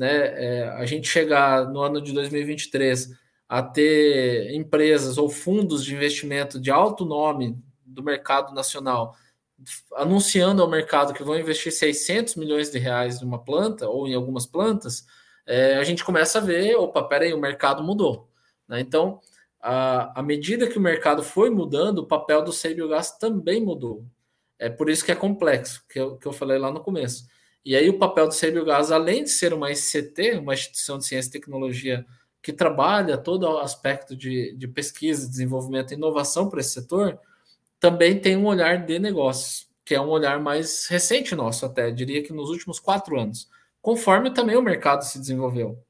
né, 0.00 0.16
é, 0.42 0.68
a 0.70 0.86
gente 0.86 1.06
chegar 1.06 1.68
no 1.68 1.80
ano 1.82 2.00
de 2.00 2.12
2023 2.14 3.10
a 3.46 3.62
ter 3.62 4.54
empresas 4.54 5.18
ou 5.18 5.28
fundos 5.28 5.84
de 5.84 5.94
investimento 5.94 6.58
de 6.58 6.70
alto 6.70 7.04
nome 7.04 7.58
do 7.84 8.02
mercado 8.02 8.54
nacional 8.54 9.14
anunciando 9.94 10.62
ao 10.62 10.70
mercado 10.70 11.12
que 11.12 11.22
vão 11.22 11.38
investir 11.38 11.70
600 11.70 12.36
milhões 12.36 12.70
de 12.70 12.78
reais 12.78 13.20
em 13.20 13.26
uma 13.26 13.44
planta 13.44 13.86
ou 13.90 14.08
em 14.08 14.14
algumas 14.14 14.46
plantas, 14.46 15.04
é, 15.50 15.76
a 15.78 15.82
gente 15.82 16.04
começa 16.04 16.38
a 16.38 16.40
ver, 16.40 16.76
opa, 16.76 17.02
peraí, 17.02 17.34
o 17.34 17.40
mercado 17.40 17.82
mudou. 17.82 18.28
Né? 18.68 18.80
Então, 18.80 19.20
à, 19.60 20.22
medida 20.22 20.68
que 20.68 20.78
o 20.78 20.80
mercado 20.80 21.24
foi 21.24 21.50
mudando, 21.50 21.98
o 21.98 22.06
papel 22.06 22.40
do 22.44 22.52
Sei 22.52 22.72
Biogás 22.72 23.18
também 23.18 23.60
mudou. 23.60 24.06
É 24.60 24.70
por 24.70 24.88
isso 24.88 25.04
que 25.04 25.10
é 25.10 25.16
complexo, 25.16 25.84
que 25.88 25.98
eu, 25.98 26.16
que 26.16 26.26
eu 26.26 26.32
falei 26.32 26.56
lá 26.56 26.70
no 26.70 26.78
começo. 26.78 27.26
E 27.64 27.74
aí 27.74 27.88
o 27.88 27.98
papel 27.98 28.28
do 28.28 28.34
CBGás, 28.34 28.92
além 28.92 29.24
de 29.24 29.30
ser 29.30 29.52
uma 29.52 29.74
SCT, 29.74 30.38
uma 30.38 30.54
instituição 30.54 30.98
de 30.98 31.06
ciência 31.06 31.30
e 31.30 31.32
tecnologia 31.32 32.06
que 32.40 32.52
trabalha 32.52 33.18
todo 33.18 33.42
o 33.42 33.58
aspecto 33.58 34.16
de, 34.16 34.54
de 34.56 34.68
pesquisa, 34.68 35.28
desenvolvimento 35.28 35.90
e 35.90 35.96
inovação 35.96 36.48
para 36.48 36.60
esse 36.60 36.70
setor, 36.70 37.18
também 37.80 38.20
tem 38.20 38.36
um 38.36 38.46
olhar 38.46 38.86
de 38.86 39.00
negócios, 39.00 39.68
que 39.84 39.96
é 39.96 40.00
um 40.00 40.10
olhar 40.10 40.38
mais 40.38 40.86
recente 40.86 41.34
nosso 41.34 41.66
até, 41.66 41.90
diria 41.90 42.22
que 42.22 42.32
nos 42.32 42.50
últimos 42.50 42.78
quatro 42.78 43.18
anos, 43.18 43.48
conforme 43.80 44.30
também 44.30 44.56
o 44.56 44.62
mercado 44.62 45.04
se 45.04 45.18
desenvolveu. 45.18 45.82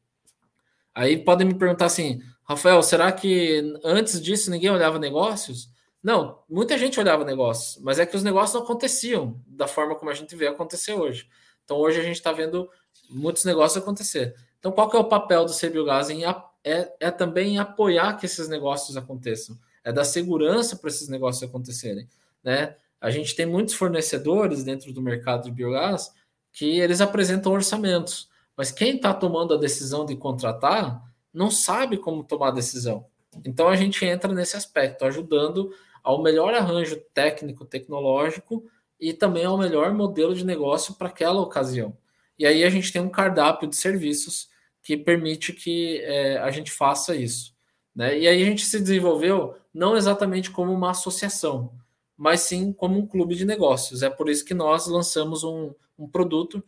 Aí 0.94 1.22
podem 1.22 1.46
me 1.46 1.55
perguntar 1.55 1.87
assim, 1.87 2.20
Rafael, 2.44 2.83
será 2.83 3.12
que 3.12 3.62
antes 3.85 4.20
disso 4.20 4.50
ninguém 4.50 4.70
olhava 4.70 4.98
negócios? 4.98 5.70
Não, 6.03 6.42
muita 6.48 6.79
gente 6.79 6.98
olhava 6.98 7.24
negócios, 7.24 7.83
mas 7.83 7.98
é 7.98 8.07
que 8.07 8.16
os 8.16 8.22
negócios 8.22 8.55
não 8.55 8.62
aconteciam 8.62 9.40
da 9.46 9.68
forma 9.68 9.94
como 9.94 10.11
a 10.11 10.14
gente 10.14 10.35
vê 10.35 10.48
acontecer 10.48 10.94
hoje. 10.94 11.29
Então 11.64 11.76
hoje 11.76 12.00
a 12.00 12.03
gente 12.03 12.16
está 12.16 12.33
vendo 12.33 12.68
muitos 13.09 13.44
negócios 13.44 13.83
acontecer. 13.83 14.35
Então 14.59 14.72
qual 14.72 14.88
que 14.88 14.96
é 14.96 15.00
o 15.00 15.05
papel 15.05 15.44
do 15.44 15.53
Cebiogás? 15.53 16.11
Em, 16.11 16.24
é, 16.64 16.94
é 16.98 17.11
também 17.11 17.59
apoiar 17.59 18.14
que 18.14 18.26
esses 18.26 18.48
negócios 18.48 18.96
aconteçam, 18.96 19.59
é 19.85 19.92
dar 19.92 20.05
segurança 20.05 20.76
para 20.76 20.88
esses 20.88 21.09
negócios 21.09 21.42
acontecerem. 21.42 22.09
Né? 22.42 22.76
A 23.00 23.11
gente 23.11 23.35
tem 23.35 23.46
muitos 23.46 23.74
fornecedores 23.74 24.64
dentro 24.64 24.92
do 24.92 25.00
mercado 25.00 25.44
de 25.44 25.50
biogás 25.50 26.12
que 26.52 26.80
eles 26.80 27.00
apresentam 27.00 27.52
orçamentos, 27.52 28.28
mas 28.56 28.70
quem 28.70 28.96
está 28.96 29.14
tomando 29.14 29.54
a 29.54 29.58
decisão 29.58 30.04
de 30.04 30.16
contratar 30.16 31.02
não 31.32 31.50
sabe 31.50 31.96
como 31.96 32.24
tomar 32.24 32.48
a 32.48 32.52
decisão. 32.52 33.06
Então 33.44 33.68
a 33.68 33.76
gente 33.76 34.04
entra 34.04 34.32
nesse 34.32 34.56
aspecto, 34.56 35.04
ajudando 35.04 35.72
ao 36.02 36.22
melhor 36.22 36.52
arranjo 36.54 36.96
técnico, 37.14 37.64
tecnológico 37.64 38.64
e 38.98 39.12
também 39.12 39.44
é 39.44 39.48
o 39.48 39.56
melhor 39.56 39.94
modelo 39.94 40.34
de 40.34 40.44
negócio 40.44 40.94
para 40.94 41.08
aquela 41.08 41.40
ocasião. 41.40 41.96
E 42.38 42.46
aí 42.46 42.64
a 42.64 42.70
gente 42.70 42.92
tem 42.92 43.00
um 43.00 43.08
cardápio 43.08 43.68
de 43.68 43.76
serviços 43.76 44.48
que 44.82 44.96
permite 44.96 45.52
que 45.52 46.00
é, 46.02 46.38
a 46.38 46.50
gente 46.50 46.70
faça 46.70 47.14
isso. 47.14 47.54
Né? 47.94 48.18
E 48.18 48.28
aí 48.28 48.42
a 48.42 48.46
gente 48.46 48.64
se 48.64 48.80
desenvolveu 48.80 49.54
não 49.72 49.96
exatamente 49.96 50.50
como 50.50 50.72
uma 50.72 50.90
associação, 50.90 51.72
mas 52.20 52.40
sim 52.40 52.70
como 52.70 52.98
um 52.98 53.06
clube 53.06 53.35
de 53.35 53.46
negócios. 53.46 54.02
É 54.02 54.11
por 54.11 54.28
isso 54.28 54.44
que 54.44 54.52
nós 54.52 54.87
lançamos 54.87 55.42
um, 55.42 55.72
um 55.98 56.06
produto 56.06 56.62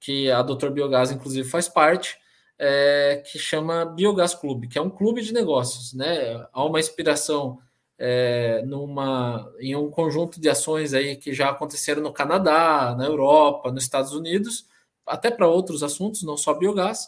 que 0.00 0.28
a 0.28 0.42
Doutor 0.42 0.72
Biogás, 0.72 1.12
inclusive, 1.12 1.48
faz 1.48 1.68
parte, 1.68 2.18
é, 2.58 3.22
que 3.24 3.38
chama 3.38 3.84
Biogás 3.84 4.34
Clube, 4.34 4.66
que 4.66 4.76
é 4.76 4.82
um 4.82 4.90
clube 4.90 5.22
de 5.22 5.32
negócios. 5.32 5.94
Né? 5.94 6.44
Há 6.52 6.64
uma 6.64 6.80
inspiração 6.80 7.60
é, 7.96 8.60
numa, 8.66 9.48
em 9.60 9.76
um 9.76 9.88
conjunto 9.88 10.40
de 10.40 10.48
ações 10.48 10.92
aí 10.92 11.14
que 11.14 11.32
já 11.32 11.50
aconteceram 11.50 12.02
no 12.02 12.12
Canadá, 12.12 12.96
na 12.98 13.04
Europa, 13.04 13.70
nos 13.70 13.84
Estados 13.84 14.12
Unidos, 14.12 14.66
até 15.06 15.30
para 15.30 15.46
outros 15.46 15.84
assuntos, 15.84 16.24
não 16.24 16.36
só 16.36 16.54
biogás, 16.54 17.06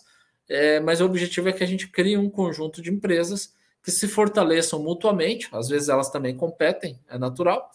é, 0.48 0.79
mas 0.79 1.00
o 1.00 1.07
objetivo 1.07 1.48
é 1.48 1.53
que 1.53 1.64
a 1.64 1.66
gente 1.66 1.88
crie 1.88 2.16
um 2.16 2.31
conjunto 2.31 2.81
de 2.81 2.88
empresas 2.88 3.53
que 3.83 3.90
se 3.90 4.07
fortaleçam 4.07 4.81
mutuamente, 4.81 5.48
às 5.50 5.68
vezes 5.68 5.88
elas 5.88 6.09
também 6.09 6.37
competem, 6.37 6.96
é 7.09 7.18
natural, 7.18 7.68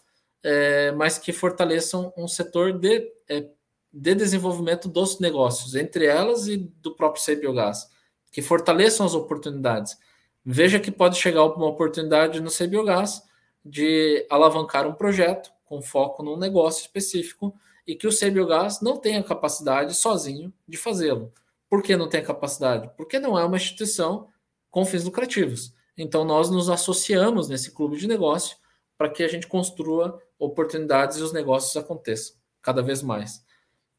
é, 0.47 0.91
mas 0.91 1.17
que 1.17 1.33
fortaleçam 1.33 2.13
um 2.15 2.27
setor 2.27 2.71
de, 2.71 3.11
é, 3.27 3.49
de 3.91 4.13
desenvolvimento 4.13 4.87
dos 4.87 5.19
negócios, 5.19 5.73
entre 5.73 6.05
elas 6.05 6.47
e 6.47 6.57
do 6.57 6.95
próprio 6.95 7.23
C 7.23 7.35
Biogás, 7.35 7.89
que 8.31 8.43
fortaleçam 8.43 9.07
as 9.07 9.15
oportunidades. 9.15 9.97
Veja 10.45 10.79
que 10.79 10.91
pode 10.91 11.17
chegar 11.17 11.43
uma 11.45 11.65
oportunidade 11.65 12.39
no 12.39 12.51
CBiogás 12.51 13.23
de 13.65 14.23
alavancar 14.29 14.87
um 14.87 14.93
projeto 14.93 15.49
com 15.65 15.81
foco 15.81 16.21
num 16.21 16.37
negócio 16.37 16.81
específico 16.81 17.55
e 17.87 17.95
que 17.95 18.05
o 18.05 18.15
CBiogás 18.15 18.81
não 18.81 18.97
tem 18.97 19.17
a 19.17 19.23
capacidade 19.23 19.95
sozinho 19.95 20.53
de 20.67 20.77
fazê-lo. 20.77 21.33
Por 21.67 21.81
que 21.81 21.97
não 21.97 22.07
tem 22.07 22.23
capacidade? 22.23 22.91
Porque 22.95 23.17
não 23.17 23.39
é 23.39 23.43
uma 23.43 23.57
instituição 23.57 24.27
com 24.69 24.85
fins 24.85 25.03
lucrativos. 25.03 25.73
Então, 25.97 26.23
nós 26.23 26.51
nos 26.51 26.69
associamos 26.69 27.49
nesse 27.49 27.71
clube 27.71 27.97
de 27.97 28.07
negócio 28.07 28.57
para 28.95 29.09
que 29.09 29.23
a 29.23 29.27
gente 29.27 29.47
construa 29.47 30.21
oportunidades 30.39 31.17
e 31.17 31.21
os 31.21 31.33
negócios 31.33 31.75
aconteçam 31.75 32.35
cada 32.61 32.81
vez 32.81 33.01
mais. 33.01 33.43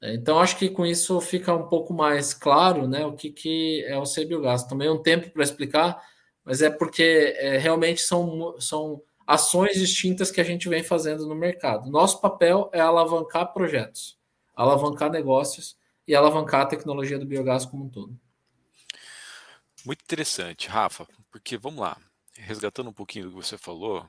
É, 0.01 0.15
então, 0.15 0.39
acho 0.39 0.59
que 0.59 0.69
com 0.69 0.85
isso 0.85 1.21
fica 1.21 1.55
um 1.55 1.69
pouco 1.69 1.95
mais 1.95 2.35
claro 2.35 2.87
né, 2.87 3.07
o 3.07 3.15
que, 3.15 3.31
que 3.31 3.85
é 3.87 3.99
o 3.99 4.05
CBiogás. 4.05 4.65
Tomei 4.65 4.89
um 4.89 5.03
tempo 5.03 5.31
para 5.31 5.43
explicar, 5.43 6.03
mas 6.45 6.63
é 6.63 6.71
porque 6.71 7.35
é, 7.39 7.59
realmente 7.59 8.03
são, 8.03 8.55
são 8.61 9.03
ações 9.27 9.77
distintas 9.77 10.31
que 10.31 10.41
a 10.41 10.45
gente 10.45 10.69
vem 10.69 10.83
fazendo 10.83 11.27
no 11.27 11.35
mercado. 11.35 11.91
Nosso 11.91 12.21
papel 12.21 12.71
é 12.73 12.81
alavancar 12.81 13.53
projetos, 13.53 14.19
alavancar 14.55 15.11
negócios 15.11 15.77
e 16.07 16.15
alavancar 16.15 16.63
a 16.63 16.67
tecnologia 16.67 17.19
do 17.19 17.27
biogás 17.27 17.65
como 17.67 17.85
um 17.85 17.89
todo. 17.89 18.17
Muito 19.85 20.03
interessante, 20.03 20.69
Rafa, 20.69 21.07
porque 21.31 21.57
vamos 21.57 21.81
lá, 21.81 21.97
resgatando 22.35 22.91
um 22.91 22.93
pouquinho 22.93 23.27
do 23.27 23.31
que 23.31 23.37
você 23.37 23.57
falou, 23.57 24.07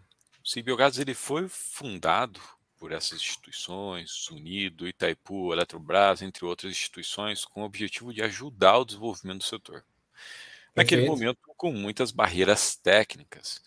o 0.47 0.49
CBiogás 0.49 0.97
ele 0.97 1.13
foi 1.13 1.49
fundado 1.49 2.39
por 2.77 2.93
essas 2.93 3.19
instituições, 3.19 4.29
Unido, 4.29 4.87
Itaipu, 4.87 5.51
Eletrobras, 5.51 6.21
entre 6.21 6.45
outras 6.45 6.71
instituições, 6.71 7.43
com 7.43 7.63
o 7.63 7.65
objetivo 7.65 8.13
de 8.13 8.21
ajudar 8.21 8.77
o 8.77 8.85
desenvolvimento 8.85 9.39
do 9.39 9.43
setor. 9.43 9.83
Naquele 10.73 11.01
Perfeito. 11.01 11.19
momento, 11.19 11.39
com 11.57 11.73
muitas 11.73 12.11
barreiras 12.11 12.77
técnicas, 12.77 13.61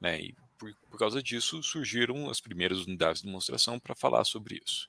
né? 0.00 0.20
E 0.20 0.34
por, 0.58 0.74
por 0.90 0.98
causa 0.98 1.22
disso 1.22 1.62
surgiram 1.62 2.28
as 2.28 2.40
primeiras 2.40 2.78
unidades 2.80 3.20
de 3.20 3.28
demonstração 3.28 3.78
para 3.78 3.94
falar 3.94 4.24
sobre 4.24 4.60
isso. 4.64 4.88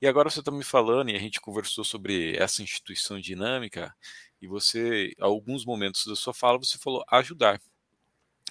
E 0.00 0.06
agora 0.06 0.30
você 0.30 0.38
está 0.38 0.50
me 0.50 0.64
falando, 0.64 1.10
e 1.10 1.16
a 1.16 1.18
gente 1.18 1.40
conversou 1.40 1.84
sobre 1.84 2.34
essa 2.36 2.62
instituição 2.62 3.20
dinâmica, 3.20 3.94
e 4.40 4.46
você, 4.46 5.12
alguns 5.20 5.66
momentos 5.66 6.06
da 6.06 6.16
sua 6.16 6.32
fala, 6.32 6.56
você 6.56 6.78
falou 6.78 7.04
ajudar. 7.10 7.60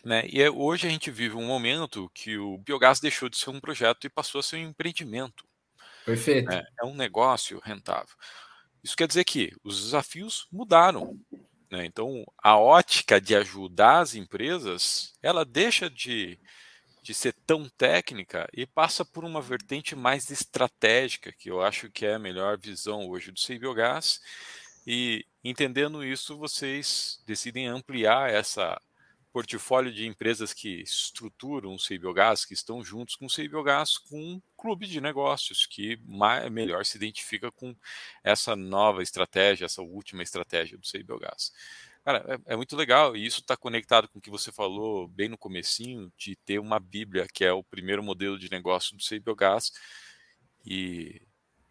Né? 0.03 0.27
E 0.27 0.41
é, 0.41 0.49
hoje 0.49 0.88
a 0.88 0.89
gente 0.89 1.12
vive 1.12 1.36
um 1.36 1.45
momento 1.45 2.10
que 2.13 2.38
o 2.38 2.57
biogás 2.57 2.99
deixou 2.99 3.29
de 3.29 3.38
ser 3.38 3.49
um 3.49 3.60
projeto 3.60 4.05
e 4.05 4.10
passou 4.10 4.39
a 4.39 4.43
ser 4.43 4.57
um 4.57 4.69
empreendimento. 4.69 5.45
Perfeito. 6.05 6.49
Né? 6.49 6.65
É 6.81 6.86
um 6.86 6.95
negócio 6.95 7.60
rentável. 7.60 8.15
Isso 8.83 8.95
quer 8.95 9.07
dizer 9.07 9.25
que 9.25 9.53
os 9.63 9.83
desafios 9.83 10.47
mudaram. 10.51 11.19
Né? 11.69 11.86
Então, 11.86 12.23
a 12.41 12.57
ótica 12.57 13.19
de 13.19 13.36
ajudar 13.36 13.99
as 13.99 14.15
empresas, 14.15 15.13
ela 15.21 15.43
deixa 15.43 15.89
de, 15.89 16.39
de 17.03 17.13
ser 17.13 17.33
tão 17.45 17.67
técnica 17.69 18.47
e 18.53 18.65
passa 18.65 19.03
por 19.03 19.25
uma 19.25 19.41
vertente 19.41 19.95
mais 19.95 20.31
estratégica, 20.31 21.33
que 21.33 21.49
eu 21.49 21.62
acho 21.62 21.89
que 21.89 22.05
é 22.05 22.13
a 22.13 22.19
melhor 22.19 22.57
visão 22.57 23.10
hoje 23.10 23.31
do 23.31 23.60
Biogás. 23.60 24.21
E 24.86 25.25
entendendo 25.43 26.03
isso, 26.05 26.38
vocês 26.38 27.21
decidem 27.25 27.67
ampliar 27.67 28.29
essa 28.29 28.81
portfólio 29.38 29.93
de 29.93 30.08
empresas 30.08 30.52
que 30.52 30.82
estruturam 30.82 31.76
o 31.76 31.78
CBiogás, 31.78 32.43
que 32.43 32.56
estão 32.56 32.84
juntos 32.84 33.15
com 33.15 33.28
o 33.28 33.30
CBiogás, 33.30 33.95
com 33.95 34.19
um 34.19 34.41
clube 34.58 34.88
de 34.88 35.00
negócios 35.00 35.67
que 35.67 35.95
mais, 36.08 36.50
melhor 36.50 36.84
se 36.84 36.97
identifica 36.97 37.52
com 37.52 37.76
essa 38.23 38.56
nova 38.56 39.04
estratégia, 39.04 39.65
essa 39.65 39.84
última 39.84 40.23
estratégia 40.23 40.76
do 40.76 40.88
CBiogás. 40.88 41.54
Cara, 42.04 42.26
é, 42.47 42.54
é, 42.54 42.56
muito 42.56 42.76
legal 42.76 43.15
e 43.15 43.28
isso 43.28 43.41
está 43.41 43.56
conectado 43.56 44.08
com 44.08 44.17
o 44.17 44.21
que 44.21 44.32
você 44.32 44.52
falou 44.52 45.08
bem 45.08 45.30
no 45.30 45.38
comecinho, 45.38 46.12
de 46.17 46.36
ter 46.38 46.58
uma 46.58 46.80
bíblia, 46.80 47.28
que 47.32 47.45
é 47.45 47.54
o 47.54 47.63
primeiro 47.63 48.02
modelo 48.02 48.39
de 48.39 48.50
negócio 48.50 48.97
do 48.97 49.04
CBiogás, 49.04 49.71
e 50.65 51.21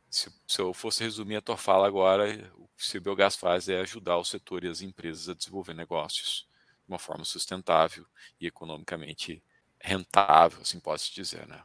se, 0.08 0.30
se, 0.46 0.60
eu 0.60 0.72
fosse 0.72 1.02
resumir 1.02 1.34
a 1.34 1.42
tua 1.42 1.56
fala 1.56 1.88
agora, 1.88 2.48
o 2.54 2.68
que 2.76 2.96
o 2.96 3.00
Biogás 3.00 3.34
faz 3.34 3.68
é 3.68 3.80
ajudar 3.80 4.18
o 4.18 4.24
setor 4.24 4.62
e 4.62 4.68
as 4.68 4.82
empresas 4.82 5.28
a 5.28 5.34
desenvolver 5.34 5.74
negócios 5.74 6.46
de 6.86 6.92
uma 6.92 6.98
forma 6.98 7.24
sustentável 7.24 8.04
e 8.40 8.46
economicamente 8.46 9.42
rentável, 9.80 10.60
assim 10.62 10.78
pode-se 10.78 11.12
dizer, 11.14 11.46
né? 11.46 11.60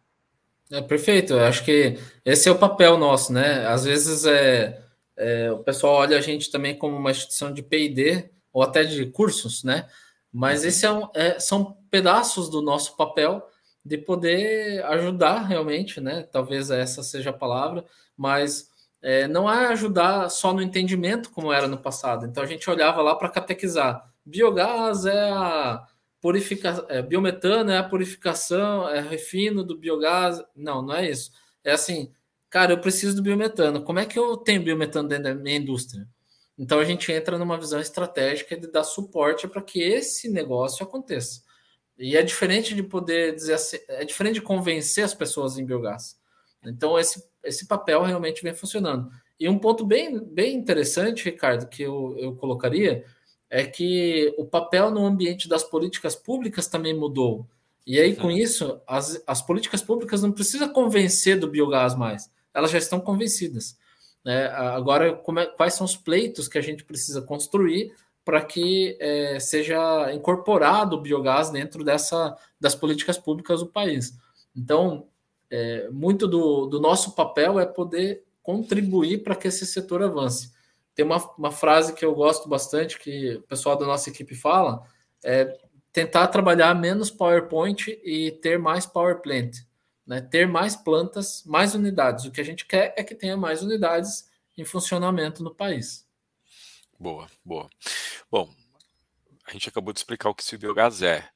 É 0.72 0.82
perfeito. 0.82 1.34
Eu 1.34 1.46
acho 1.46 1.64
que 1.64 1.98
esse 2.26 2.48
é 2.48 2.52
o 2.52 2.58
papel 2.58 2.98
nosso, 2.98 3.32
né? 3.32 3.66
Às 3.68 3.84
vezes 3.84 4.26
é, 4.26 4.82
é 5.18 5.52
o 5.52 5.60
pessoal 5.60 5.96
olha 5.96 6.18
a 6.18 6.22
gente 6.22 6.50
também 6.50 6.78
como 6.78 6.96
uma 6.96 7.12
instituição 7.12 7.54
de 7.54 7.62
P&D 7.62 8.30
ou 8.54 8.64
até 8.64 8.84
de 8.84 9.06
cursos, 9.08 9.64
né? 9.64 9.88
Mas 10.32 10.62
uhum. 10.62 10.68
esse 10.68 10.86
é, 10.86 10.92
um, 10.92 11.10
é 11.14 11.40
são 11.40 11.78
pedaços 11.90 12.50
do 12.50 12.62
nosso 12.62 12.96
papel 12.96 13.46
de 13.84 13.98
poder 13.98 14.84
ajudar 14.86 15.42
realmente, 15.42 16.00
né? 16.00 16.24
Talvez 16.32 16.70
essa 16.72 17.04
seja 17.04 17.32
a 17.32 17.34
palavra, 17.34 17.84
mas 18.16 18.70
é, 19.02 19.28
não 19.28 19.52
é 19.52 19.68
ajudar 19.68 20.30
só 20.30 20.54
no 20.54 20.62
entendimento 20.62 21.32
como 21.32 21.52
era 21.52 21.68
no 21.68 21.78
passado. 21.78 22.26
Então 22.26 22.44
a 22.44 22.48
gente 22.48 22.70
olhava 22.70 23.02
lá 23.02 23.16
para 23.16 23.30
catequizar. 23.30 24.11
Biogás 24.26 25.06
é 25.06 25.30
a 25.32 25.86
purificação, 26.22 26.86
é, 26.88 27.02
biometano 27.02 27.72
é 27.72 27.78
a 27.78 27.84
purificação, 27.84 28.88
é 28.88 29.02
refino 29.02 29.64
do 29.64 29.78
biogás. 29.78 30.42
Não, 30.56 30.82
não 30.82 30.96
é 30.96 31.10
isso. 31.10 31.32
É 31.64 31.72
assim, 31.72 32.12
cara, 32.50 32.74
eu 32.74 32.80
preciso 32.80 33.16
do 33.16 33.22
biometano. 33.22 33.84
Como 33.84 34.00
é 34.00 34.06
que 34.06 34.18
eu 34.18 34.38
tenho 34.38 34.64
biometano 34.64 35.10
dentro 35.10 35.26
da 35.26 35.36
minha 35.36 35.58
indústria? 35.58 36.08
Então 36.58 36.80
a 36.80 36.86
gente 36.86 37.12
entra 37.12 37.40
numa 37.40 37.58
visão 37.58 37.80
estratégica 37.80 38.56
de 38.56 38.68
dar 38.68 38.84
suporte 38.84 39.48
para 39.48 39.62
que 39.62 39.82
esse 39.82 40.30
negócio 40.30 40.86
aconteça. 40.86 41.42
E 41.98 42.16
é 42.16 42.22
diferente 42.22 42.76
de 42.76 42.84
poder 42.84 43.34
dizer 43.34 43.54
assim, 43.54 43.78
é 43.88 44.06
diferente 44.06 44.36
de 44.36 44.42
convencer 44.42 45.04
as 45.04 45.14
pessoas 45.14 45.58
em 45.58 45.66
biogás. 45.66 46.20
Então 46.64 47.00
esse, 47.00 47.24
esse 47.44 47.68
papel 47.68 48.04
realmente 48.04 48.44
vem 48.44 48.54
funcionando. 48.54 49.10
E 49.40 49.50
um 49.50 49.58
ponto 49.58 49.84
bem, 49.84 50.24
bem 50.24 50.56
interessante, 50.56 51.26
Ricardo, 51.26 51.68
que 51.68 51.82
eu, 51.82 52.16
eu 52.20 52.36
colocaria 52.36 53.04
é 53.52 53.66
que 53.66 54.34
o 54.38 54.46
papel 54.46 54.90
no 54.90 55.06
ambiente 55.06 55.50
das 55.50 55.62
políticas 55.62 56.16
públicas 56.16 56.68
também 56.68 56.98
mudou. 56.98 57.46
E 57.86 58.00
aí, 58.00 58.16
com 58.16 58.32
isso, 58.32 58.80
as, 58.88 59.22
as 59.28 59.42
políticas 59.42 59.82
públicas 59.82 60.22
não 60.22 60.32
precisam 60.32 60.70
convencer 60.70 61.38
do 61.38 61.50
biogás 61.50 61.94
mais, 61.94 62.32
elas 62.54 62.72
já 62.72 62.78
estão 62.78 63.02
convencidas. 63.02 63.78
Né? 64.24 64.48
Agora, 64.48 65.10
é, 65.10 65.46
quais 65.46 65.74
são 65.74 65.84
os 65.84 65.98
pleitos 65.98 66.48
que 66.48 66.58
a 66.58 66.62
gente 66.62 66.86
precisa 66.86 67.22
construir 67.22 67.94
para 68.24 68.42
que 68.42 68.96
é, 69.02 69.38
seja 69.42 70.14
incorporado 70.14 70.96
o 70.96 71.02
biogás 71.02 71.50
dentro 71.50 71.84
dessa, 71.84 72.38
das 72.58 72.74
políticas 72.74 73.18
públicas 73.18 73.60
do 73.60 73.68
país? 73.68 74.18
Então, 74.56 75.08
é, 75.50 75.90
muito 75.90 76.26
do, 76.26 76.68
do 76.68 76.80
nosso 76.80 77.12
papel 77.16 77.60
é 77.60 77.66
poder 77.66 78.24
contribuir 78.42 79.24
para 79.24 79.36
que 79.36 79.50
esse 79.50 79.66
setor 79.66 80.02
avance. 80.02 80.54
Tem 80.94 81.06
uma, 81.06 81.18
uma 81.38 81.52
frase 81.52 81.94
que 81.94 82.04
eu 82.04 82.14
gosto 82.14 82.50
bastante, 82.50 83.00
que 83.00 83.36
o 83.36 83.42
pessoal 83.44 83.78
da 83.78 83.86
nossa 83.86 84.10
equipe 84.10 84.36
fala, 84.36 84.84
é 85.24 85.58
tentar 85.92 86.28
trabalhar 86.28 86.74
menos 86.74 87.10
PowerPoint 87.10 87.90
e 88.04 88.32
ter 88.32 88.58
mais 88.58 88.86
Power 88.86 89.22
Plant. 89.22 89.58
Né? 90.06 90.22
Ter 90.22 90.48
mais 90.48 90.76
plantas, 90.76 91.44
mais 91.46 91.76
unidades. 91.76 92.26
O 92.26 92.32
que 92.32 92.42
a 92.42 92.46
gente 92.46 92.66
quer 92.66 92.94
é 92.98 93.04
que 93.04 93.16
tenha 93.16 93.38
mais 93.38 93.62
unidades 93.62 94.30
em 94.58 94.66
funcionamento 94.66 95.44
no 95.44 95.54
país. 95.54 96.08
Boa, 97.00 97.28
boa. 97.44 97.70
Bom, 98.30 98.50
a 99.46 99.52
gente 99.52 99.70
acabou 99.70 99.94
de 99.94 100.00
explicar 100.00 100.30
o 100.30 100.36
que 100.36 100.56
o 100.56 100.60
biogás 100.60 101.02
é. 101.02 101.28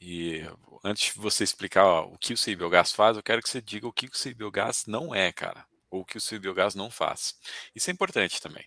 E 0.00 0.42
antes 0.84 1.14
de 1.14 1.20
você 1.20 1.44
explicar 1.44 2.02
o 2.02 2.18
que 2.18 2.34
o 2.34 2.56
biogás 2.56 2.92
faz, 2.92 3.16
eu 3.16 3.22
quero 3.22 3.42
que 3.42 3.48
você 3.48 3.60
diga 3.60 3.86
o 3.86 3.92
que 3.92 4.06
o 4.06 4.34
biogás 4.34 4.84
não 4.86 5.14
é, 5.14 5.32
cara. 5.32 5.66
Ou 5.90 6.02
o 6.02 6.04
que 6.04 6.18
o 6.18 6.40
biogás 6.40 6.74
não 6.74 6.90
faz. 6.90 7.38
Isso 7.74 7.90
é 7.90 7.92
importante 7.92 8.40
também. 8.40 8.64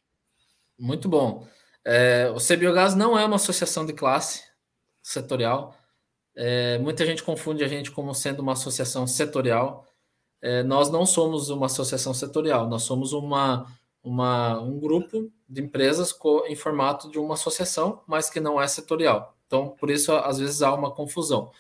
Muito 0.77 1.09
bom. 1.09 1.47
É, 1.83 2.29
o 2.35 2.37
CBiogás 2.37 2.95
não 2.95 3.17
é 3.17 3.25
uma 3.25 3.37
associação 3.37 3.85
de 3.85 3.93
classe 3.93 4.43
setorial. 5.01 5.75
É, 6.35 6.77
muita 6.77 7.05
gente 7.05 7.23
confunde 7.23 7.63
a 7.63 7.67
gente 7.67 7.91
como 7.91 8.13
sendo 8.13 8.41
uma 8.41 8.53
associação 8.53 9.07
setorial. 9.07 9.87
É, 10.41 10.61
nós 10.63 10.89
não 10.91 11.05
somos 11.05 11.49
uma 11.49 11.65
associação 11.65 12.13
setorial, 12.13 12.69
nós 12.69 12.83
somos 12.83 13.11
uma, 13.11 13.65
uma, 14.03 14.59
um 14.59 14.79
grupo 14.79 15.31
de 15.49 15.61
empresas 15.61 16.15
em 16.47 16.55
formato 16.55 17.09
de 17.09 17.17
uma 17.17 17.33
associação, 17.33 18.03
mas 18.05 18.29
que 18.29 18.39
não 18.39 18.61
é 18.61 18.67
setorial. 18.67 19.35
Então, 19.47 19.69
por 19.69 19.89
isso, 19.89 20.11
às 20.13 20.37
vezes 20.37 20.61
há 20.61 20.73
uma 20.73 20.91
confusão. 20.91 21.51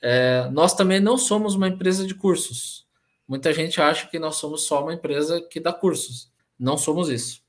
É, 0.00 0.48
nós 0.52 0.72
também 0.74 1.00
não 1.00 1.18
somos 1.18 1.54
uma 1.54 1.68
empresa 1.68 2.06
de 2.06 2.14
cursos. 2.14 2.86
Muita 3.26 3.52
gente 3.52 3.80
acha 3.80 4.06
que 4.06 4.18
nós 4.18 4.36
somos 4.36 4.66
só 4.66 4.82
uma 4.82 4.94
empresa 4.94 5.40
que 5.42 5.60
dá 5.60 5.72
cursos. 5.72 6.30
Não 6.58 6.78
somos 6.78 7.08
isso. 7.08 7.43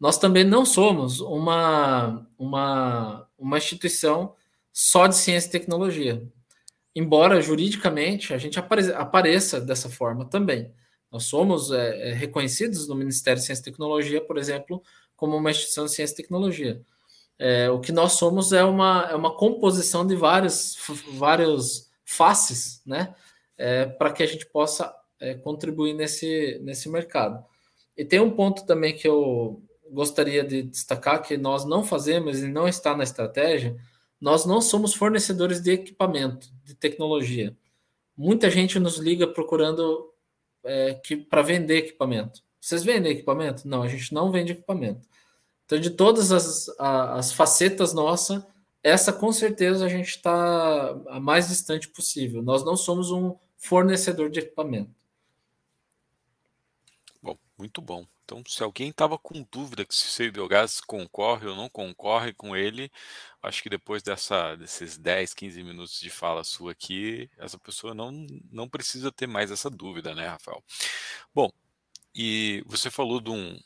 Nós 0.00 0.18
também 0.18 0.44
não 0.44 0.64
somos 0.64 1.20
uma, 1.20 2.26
uma, 2.38 3.28
uma 3.38 3.58
instituição 3.58 4.34
só 4.72 5.06
de 5.06 5.16
ciência 5.16 5.48
e 5.48 5.52
tecnologia. 5.52 6.22
Embora 6.94 7.40
juridicamente 7.40 8.32
a 8.32 8.38
gente 8.38 8.58
apare, 8.58 8.92
apareça 8.92 9.60
dessa 9.60 9.88
forma 9.88 10.24
também. 10.24 10.72
Nós 11.10 11.24
somos 11.24 11.72
é, 11.72 12.10
é, 12.10 12.12
reconhecidos 12.12 12.86
no 12.86 12.94
Ministério 12.94 13.40
de 13.40 13.46
Ciência 13.46 13.62
e 13.62 13.64
Tecnologia, 13.64 14.20
por 14.20 14.36
exemplo, 14.36 14.82
como 15.16 15.36
uma 15.36 15.50
instituição 15.50 15.86
de 15.86 15.92
ciência 15.92 16.14
e 16.14 16.16
tecnologia. 16.16 16.80
É, 17.38 17.70
o 17.70 17.80
que 17.80 17.92
nós 17.92 18.12
somos 18.12 18.52
é 18.52 18.64
uma, 18.64 19.08
é 19.10 19.14
uma 19.14 19.34
composição 19.36 20.06
de 20.06 20.14
vários, 20.14 20.76
vários 21.14 21.88
faces, 22.04 22.82
né? 22.84 23.14
É, 23.56 23.86
para 23.86 24.12
que 24.12 24.22
a 24.22 24.26
gente 24.26 24.46
possa 24.46 24.94
é, 25.20 25.34
contribuir 25.34 25.94
nesse, 25.94 26.60
nesse 26.62 26.88
mercado. 26.88 27.44
E 27.96 28.04
tem 28.04 28.20
um 28.20 28.30
ponto 28.30 28.64
também 28.64 28.94
que 28.94 29.08
eu, 29.08 29.60
gostaria 29.90 30.44
de 30.44 30.62
destacar 30.62 31.22
que 31.22 31.36
nós 31.36 31.64
não 31.64 31.84
fazemos 31.84 32.40
e 32.40 32.48
não 32.48 32.68
está 32.68 32.96
na 32.96 33.04
estratégia, 33.04 33.76
nós 34.20 34.44
não 34.44 34.60
somos 34.60 34.94
fornecedores 34.94 35.60
de 35.60 35.72
equipamento, 35.72 36.50
de 36.64 36.74
tecnologia. 36.74 37.56
Muita 38.16 38.50
gente 38.50 38.78
nos 38.78 38.98
liga 38.98 39.26
procurando 39.26 40.12
é, 40.64 40.94
que 40.94 41.16
para 41.16 41.42
vender 41.42 41.78
equipamento. 41.78 42.42
Vocês 42.60 42.82
vendem 42.82 43.12
equipamento? 43.12 43.66
Não, 43.68 43.82
a 43.82 43.88
gente 43.88 44.12
não 44.12 44.32
vende 44.32 44.52
equipamento. 44.52 45.06
Então, 45.64 45.78
de 45.78 45.90
todas 45.90 46.32
as, 46.32 46.68
as 46.78 47.32
facetas 47.32 47.92
nossa, 47.92 48.46
essa 48.82 49.12
com 49.12 49.30
certeza 49.32 49.84
a 49.84 49.88
gente 49.88 50.08
está 50.08 50.90
a 51.08 51.20
mais 51.20 51.48
distante 51.48 51.88
possível. 51.88 52.42
Nós 52.42 52.64
não 52.64 52.76
somos 52.76 53.10
um 53.10 53.36
fornecedor 53.56 54.30
de 54.30 54.40
equipamento. 54.40 54.90
Bom, 57.22 57.36
muito 57.58 57.80
bom. 57.80 58.06
Então, 58.28 58.42
se 58.46 58.62
alguém 58.62 58.90
estava 58.90 59.16
com 59.16 59.42
dúvida 59.50 59.86
que 59.86 59.94
se 59.94 60.28
o 60.28 60.32
biogás 60.32 60.82
concorre 60.82 61.46
ou 61.46 61.56
não 61.56 61.66
concorre 61.66 62.34
com 62.34 62.54
ele, 62.54 62.92
acho 63.42 63.62
que 63.62 63.70
depois 63.70 64.02
dessa, 64.02 64.54
desses 64.54 64.98
10, 64.98 65.32
15 65.32 65.62
minutos 65.62 65.98
de 65.98 66.10
fala 66.10 66.44
sua 66.44 66.72
aqui, 66.72 67.30
essa 67.38 67.58
pessoa 67.58 67.94
não, 67.94 68.12
não 68.52 68.68
precisa 68.68 69.10
ter 69.10 69.26
mais 69.26 69.50
essa 69.50 69.70
dúvida, 69.70 70.14
né, 70.14 70.26
Rafael? 70.26 70.62
Bom, 71.34 71.50
e 72.14 72.62
você 72.66 72.90
falou 72.90 73.18
de 73.18 73.30
um, 73.30 73.58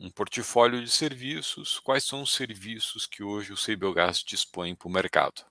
um 0.00 0.10
portfólio 0.10 0.82
de 0.82 0.90
serviços. 0.90 1.78
Quais 1.78 2.02
são 2.02 2.22
os 2.22 2.34
serviços 2.34 3.06
que 3.06 3.22
hoje 3.22 3.52
o 3.52 3.56
CBiogás 3.56 4.24
dispõe 4.24 4.74
para 4.74 4.88
o 4.88 4.92
mercado? 4.92 5.44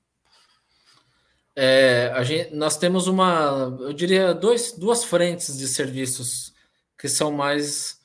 É, 1.55 2.11
a 2.13 2.21
gente, 2.21 2.53
nós 2.53 2.75
temos 2.75 3.07
uma, 3.07 3.77
eu 3.79 3.93
diria, 3.93 4.33
dois, 4.33 4.73
duas 4.73 5.05
frentes 5.05 5.57
de 5.57 5.69
serviços 5.69 6.53
que 6.97 7.07
são 7.07 7.31
mais 7.31 7.96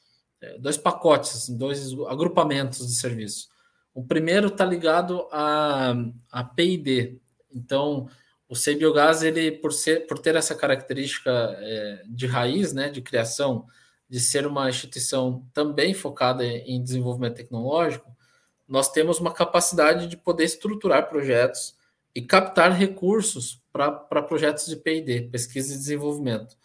dois 0.58 0.76
pacotes, 0.76 1.48
dois 1.48 1.92
agrupamentos 2.08 2.86
de 2.86 2.94
serviço. 2.94 3.48
O 3.94 4.04
primeiro 4.04 4.48
está 4.48 4.64
ligado 4.64 5.28
a, 5.30 5.94
a 6.30 6.44
P&D. 6.44 7.20
Então, 7.54 8.08
o 8.48 8.54
CBiogás, 8.54 9.22
ele 9.22 9.50
por 9.50 9.72
ser, 9.72 10.06
por 10.06 10.18
ter 10.18 10.34
essa 10.34 10.54
característica 10.54 11.30
é, 11.58 12.02
de 12.06 12.26
raiz, 12.26 12.72
né, 12.72 12.88
de 12.88 13.00
criação, 13.00 13.66
de 14.08 14.20
ser 14.20 14.46
uma 14.46 14.68
instituição 14.68 15.46
também 15.54 15.94
focada 15.94 16.44
em 16.44 16.82
desenvolvimento 16.82 17.36
tecnológico, 17.36 18.10
nós 18.68 18.90
temos 18.90 19.18
uma 19.18 19.32
capacidade 19.32 20.06
de 20.06 20.16
poder 20.16 20.44
estruturar 20.44 21.08
projetos 21.08 21.74
e 22.14 22.22
captar 22.22 22.72
recursos 22.72 23.62
para 23.72 24.22
projetos 24.22 24.66
de 24.66 24.76
P&D, 24.76 25.28
pesquisa 25.30 25.74
e 25.74 25.78
desenvolvimento. 25.78 26.56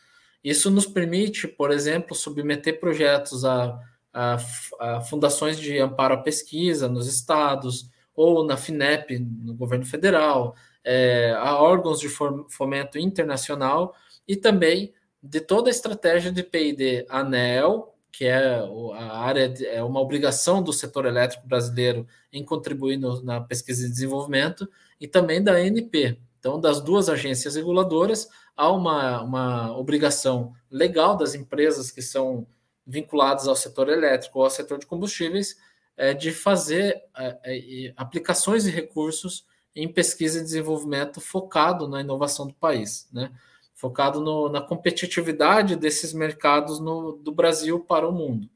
Isso 0.43 0.69
nos 0.69 0.85
permite, 0.85 1.47
por 1.47 1.71
exemplo, 1.71 2.15
submeter 2.15 2.79
projetos 2.79 3.43
a, 3.43 3.79
a, 4.13 4.37
a 4.79 5.01
fundações 5.01 5.59
de 5.59 5.77
amparo 5.79 6.15
à 6.15 6.17
pesquisa 6.17 6.87
nos 6.87 7.07
estados, 7.07 7.89
ou 8.17 8.43
na 8.43 8.57
FINEP, 8.57 9.19
no 9.19 9.53
governo 9.53 9.85
federal, 9.85 10.55
é, 10.83 11.33
a 11.37 11.55
órgãos 11.61 11.99
de 11.99 12.09
fomento 12.09 12.97
internacional 12.97 13.93
e 14.27 14.35
também 14.35 14.91
de 15.21 15.39
toda 15.39 15.69
a 15.69 15.71
estratégia 15.71 16.31
de 16.31 16.41
P&D 16.41 17.05
ANEL, 17.09 17.93
que 18.11 18.25
é 18.25 18.59
a 18.95 19.19
área 19.19 19.47
de, 19.47 19.65
é 19.67 19.83
uma 19.83 19.99
obrigação 19.99 20.63
do 20.63 20.73
setor 20.73 21.05
elétrico 21.05 21.47
brasileiro 21.47 22.07
em 22.33 22.43
contribuir 22.43 22.97
no, 22.97 23.21
na 23.21 23.39
pesquisa 23.39 23.85
e 23.85 23.89
desenvolvimento, 23.89 24.67
e 24.99 25.07
também 25.07 25.43
da 25.43 25.53
ANP. 25.53 26.19
Então, 26.47 26.61
das 26.61 26.79
duas 26.79 27.09
agências 27.09 27.57
reguladoras, 27.57 28.29
há 28.55 28.71
uma, 28.71 29.21
uma 29.21 29.77
obrigação 29.77 30.53
legal 30.71 31.17
das 31.17 31.35
empresas 31.35 31.91
que 31.91 32.01
são 32.01 32.47
vinculadas 32.85 33.49
ao 33.49 33.55
setor 33.55 33.89
elétrico 33.89 34.39
ou 34.39 34.45
ao 34.45 34.49
setor 34.49 34.79
de 34.79 34.85
combustíveis 34.85 35.57
é, 35.97 36.13
de 36.13 36.31
fazer 36.31 37.03
é, 37.17 37.37
é, 37.43 37.93
aplicações 37.97 38.63
de 38.63 38.69
recursos 38.69 39.45
em 39.75 39.91
pesquisa 39.91 40.39
e 40.39 40.43
desenvolvimento 40.43 41.19
focado 41.19 41.85
na 41.85 41.99
inovação 41.99 42.47
do 42.47 42.53
país, 42.53 43.09
né? 43.11 43.29
focado 43.75 44.21
no, 44.21 44.47
na 44.47 44.61
competitividade 44.61 45.75
desses 45.75 46.13
mercados 46.13 46.79
no, 46.79 47.11
do 47.17 47.33
Brasil 47.33 47.81
para 47.81 48.07
o 48.07 48.13
mundo. 48.13 48.49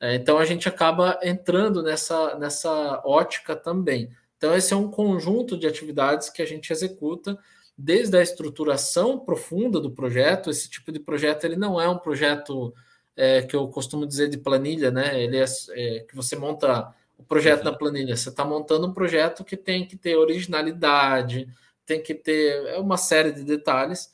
É, 0.00 0.14
então 0.14 0.38
a 0.38 0.46
gente 0.46 0.66
acaba 0.66 1.20
entrando 1.22 1.82
nessa, 1.82 2.38
nessa 2.38 3.02
ótica 3.04 3.54
também. 3.54 4.08
Então, 4.44 4.54
esse 4.54 4.74
é 4.74 4.76
um 4.76 4.90
conjunto 4.90 5.56
de 5.56 5.66
atividades 5.66 6.28
que 6.28 6.42
a 6.42 6.44
gente 6.44 6.70
executa 6.70 7.38
desde 7.78 8.14
a 8.14 8.20
estruturação 8.20 9.18
profunda 9.18 9.80
do 9.80 9.90
projeto. 9.90 10.50
Esse 10.50 10.68
tipo 10.68 10.92
de 10.92 11.00
projeto 11.00 11.44
ele 11.44 11.56
não 11.56 11.80
é 11.80 11.88
um 11.88 11.96
projeto 11.96 12.74
é, 13.16 13.40
que 13.40 13.56
eu 13.56 13.66
costumo 13.68 14.06
dizer 14.06 14.28
de 14.28 14.36
planilha, 14.36 14.90
né? 14.90 15.18
Ele 15.18 15.38
é, 15.38 15.46
é 15.70 16.00
que 16.00 16.14
você 16.14 16.36
monta 16.36 16.94
o 17.16 17.22
projeto 17.24 17.60
uhum. 17.60 17.70
na 17.70 17.72
planilha. 17.72 18.14
Você 18.14 18.28
está 18.28 18.44
montando 18.44 18.86
um 18.86 18.92
projeto 18.92 19.42
que 19.44 19.56
tem 19.56 19.86
que 19.86 19.96
ter 19.96 20.14
originalidade, 20.14 21.48
tem 21.86 22.02
que 22.02 22.12
ter 22.12 22.66
é 22.66 22.78
uma 22.78 22.98
série 22.98 23.32
de 23.32 23.44
detalhes 23.44 24.12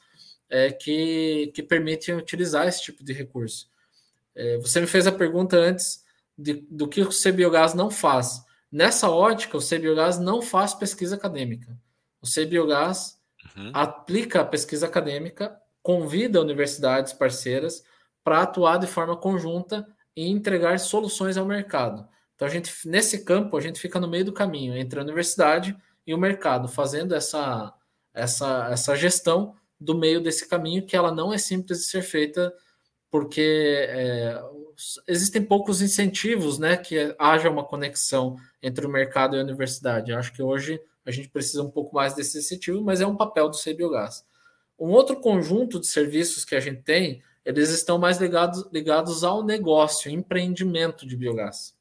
é, 0.48 0.70
que, 0.70 1.50
que 1.52 1.60
permitem 1.60 2.14
utilizar 2.14 2.68
esse 2.68 2.80
tipo 2.84 3.02
de 3.02 3.12
recurso. 3.12 3.68
É, 4.32 4.58
você 4.58 4.80
me 4.80 4.86
fez 4.86 5.08
a 5.08 5.12
pergunta 5.12 5.56
antes 5.56 6.04
de, 6.38 6.64
do 6.70 6.86
que 6.86 7.00
o 7.00 7.08
CBiogás 7.08 7.74
não 7.74 7.90
faz. 7.90 8.48
Nessa 8.70 9.10
ótica, 9.10 9.56
o 9.56 9.60
CBiogás 9.60 10.18
não 10.18 10.40
faz 10.40 10.74
pesquisa 10.74 11.16
acadêmica. 11.16 11.76
O 12.22 12.26
CBiogás 12.26 13.18
uhum. 13.56 13.70
aplica 13.74 14.42
a 14.42 14.44
pesquisa 14.44 14.86
acadêmica, 14.86 15.58
convida 15.82 16.40
universidades 16.40 17.12
parceiras 17.12 17.82
para 18.22 18.42
atuar 18.42 18.78
de 18.78 18.86
forma 18.86 19.16
conjunta 19.16 19.86
e 20.14 20.28
entregar 20.28 20.78
soluções 20.78 21.36
ao 21.36 21.46
mercado. 21.46 22.06
Então, 22.34 22.46
a 22.46 22.50
gente, 22.50 22.72
nesse 22.86 23.24
campo, 23.24 23.56
a 23.56 23.60
gente 23.60 23.80
fica 23.80 23.98
no 23.98 24.08
meio 24.08 24.24
do 24.24 24.32
caminho 24.32 24.76
entre 24.76 24.98
a 24.98 25.02
universidade 25.02 25.76
e 26.06 26.14
o 26.14 26.18
mercado, 26.18 26.68
fazendo 26.68 27.14
essa, 27.14 27.72
essa, 28.14 28.68
essa 28.70 28.96
gestão 28.96 29.54
do 29.78 29.94
meio 29.94 30.20
desse 30.20 30.48
caminho, 30.48 30.84
que 30.84 30.96
ela 30.96 31.12
não 31.12 31.32
é 31.32 31.38
simples 31.38 31.80
de 31.80 31.84
ser 31.84 32.02
feita, 32.02 32.52
porque 33.10 33.86
é, 33.88 34.42
existem 35.06 35.42
poucos 35.42 35.82
incentivos 35.82 36.58
né, 36.58 36.76
que 36.76 37.14
haja 37.18 37.50
uma 37.50 37.64
conexão 37.64 38.36
entre 38.62 38.86
o 38.86 38.90
mercado 38.90 39.36
e 39.36 39.38
a 39.38 39.42
universidade. 39.42 40.10
Eu 40.10 40.18
acho 40.18 40.32
que 40.32 40.42
hoje 40.42 40.80
a 41.04 41.10
gente 41.10 41.28
precisa 41.28 41.62
um 41.62 41.70
pouco 41.70 41.94
mais 41.94 42.14
desse 42.14 42.38
incentivo, 42.38 42.82
mas 42.82 43.00
é 43.00 43.06
um 43.06 43.16
papel 43.16 43.48
do 43.48 43.58
CBiogás. 43.58 44.24
Um 44.78 44.88
outro 44.88 45.20
conjunto 45.20 45.78
de 45.78 45.86
serviços 45.86 46.44
que 46.44 46.54
a 46.54 46.60
gente 46.60 46.82
tem, 46.82 47.22
eles 47.44 47.70
estão 47.70 47.98
mais 47.98 48.18
ligados, 48.18 48.66
ligados 48.72 49.24
ao 49.24 49.44
negócio, 49.44 50.10
empreendimento 50.10 51.06
de 51.06 51.16
biogás. 51.16 51.74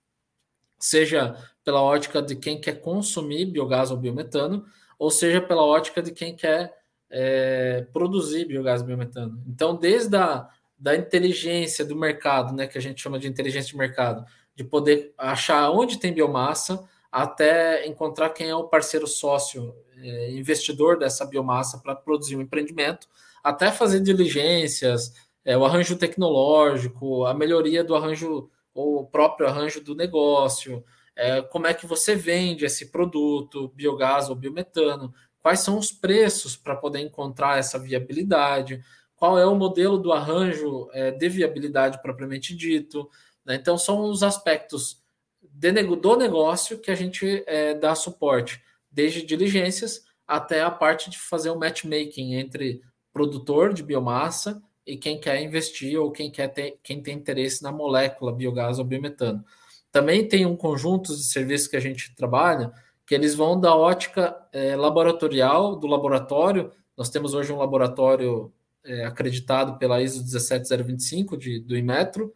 Seja 0.78 1.36
pela 1.64 1.82
ótica 1.82 2.22
de 2.22 2.36
quem 2.36 2.60
quer 2.60 2.82
consumir 2.82 3.46
biogás 3.46 3.92
ou 3.92 3.98
biometano, 3.98 4.66
ou 4.98 5.10
seja 5.10 5.42
pela 5.42 5.64
ótica 5.64 6.02
de 6.02 6.12
quem 6.12 6.36
quer 6.36 6.74
é, 7.10 7.88
produzir 7.94 8.46
biogás 8.46 8.82
biometano. 8.82 9.42
Então, 9.48 9.76
desde 9.76 10.16
a 10.16 10.50
da 10.80 10.96
inteligência 10.96 11.84
do 11.84 11.96
mercado, 11.96 12.56
né, 12.56 12.66
que 12.66 12.78
a 12.78 12.82
gente 12.82 13.02
chama 13.02 13.20
de 13.20 13.28
inteligência 13.28 13.72
de 13.72 13.78
mercado, 13.78 14.26
de 14.56 14.64
poder 14.64 15.14
achar 15.18 15.70
onde 15.72 16.00
tem 16.00 16.14
biomassa, 16.14 16.88
até 17.12 17.86
encontrar 17.88 18.30
quem 18.30 18.50
é 18.50 18.56
o 18.56 18.68
parceiro 18.68 19.08
sócio, 19.08 19.76
é, 19.98 20.32
investidor 20.32 20.98
dessa 20.98 21.26
biomassa 21.26 21.80
para 21.80 21.96
produzir 21.96 22.36
um 22.38 22.42
empreendimento, 22.42 23.08
até 23.44 23.72
fazer 23.72 24.00
diligências, 24.00 25.14
é, 25.44 25.58
o 25.58 25.66
arranjo 25.66 25.98
tecnológico, 25.98 27.26
a 27.26 27.34
melhoria 27.34 27.84
do 27.84 27.96
arranjo, 27.96 28.50
ou 28.74 29.00
o 29.00 29.06
próprio 29.06 29.48
arranjo 29.48 29.82
do 29.82 29.96
negócio, 29.96 30.84
é, 31.16 31.42
como 31.42 31.68
é 31.68 31.74
que 31.74 31.86
você 31.86 32.16
vende 32.16 32.64
esse 32.64 32.92
produto, 32.92 33.70
biogás 33.76 34.30
ou 34.30 34.36
biometano, 34.36 35.14
quais 35.42 35.60
são 35.60 35.78
os 35.78 35.92
preços 35.92 36.56
para 36.56 36.76
poder 36.76 37.00
encontrar 37.00 37.58
essa 37.58 37.80
viabilidade, 37.80 38.82
qual 39.20 39.38
é 39.38 39.46
o 39.46 39.56
modelo 39.56 39.98
do 39.98 40.14
arranjo 40.14 40.90
é, 40.94 41.12
de 41.12 41.28
viabilidade 41.28 42.02
propriamente 42.02 42.56
dito. 42.56 43.10
Né? 43.46 43.56
Então, 43.56 43.78
são 43.78 44.10
os 44.10 44.24
aspectos 44.24 45.04
do 45.42 46.16
negócio 46.16 46.80
que 46.80 46.90
a 46.90 46.96
gente 46.96 47.44
é, 47.46 47.74
dá 47.74 47.94
suporte, 47.96 48.62
desde 48.90 49.22
diligências 49.22 50.06
até 50.26 50.62
a 50.62 50.72
parte 50.72 51.10
de 51.10 51.20
fazer 51.20 51.50
o 51.50 51.56
um 51.56 51.60
matchmaking 51.60 52.36
entre 52.36 52.82
produtor 53.12 53.74
de 53.74 53.84
biomassa 53.84 54.62
e 54.86 54.96
quem 54.96 55.20
quer 55.20 55.42
investir 55.42 56.00
ou 56.00 56.12
quem 56.12 56.32
quer 56.32 56.48
ter, 56.48 56.80
quem 56.82 57.02
tem 57.02 57.16
interesse 57.16 57.62
na 57.62 57.72
molécula 57.72 58.32
biogás 58.32 58.80
ou 58.80 58.86
biometano. 58.86 59.44
Também 59.92 60.28
tem 60.28 60.46
um 60.46 60.56
conjunto 60.56 61.16
de 61.16 61.24
serviços 61.24 61.68
que 61.68 61.76
a 61.76 61.82
gente 61.82 62.16
trabalha 62.16 62.72
que 63.06 63.16
eles 63.16 63.34
vão 63.34 63.60
da 63.60 63.76
ótica 63.76 64.40
é, 64.54 64.76
laboratorial 64.76 65.76
do 65.76 65.88
laboratório. 65.88 66.72
Nós 66.96 67.10
temos 67.10 67.34
hoje 67.34 67.52
um 67.52 67.58
laboratório 67.58 68.54
é, 68.84 69.06
acreditado 69.06 69.78
pela 69.78 70.02
ISO 70.02 70.24
17025 70.24 71.38
de, 71.38 71.60
do 71.60 71.78
Inmetro. 71.78 72.34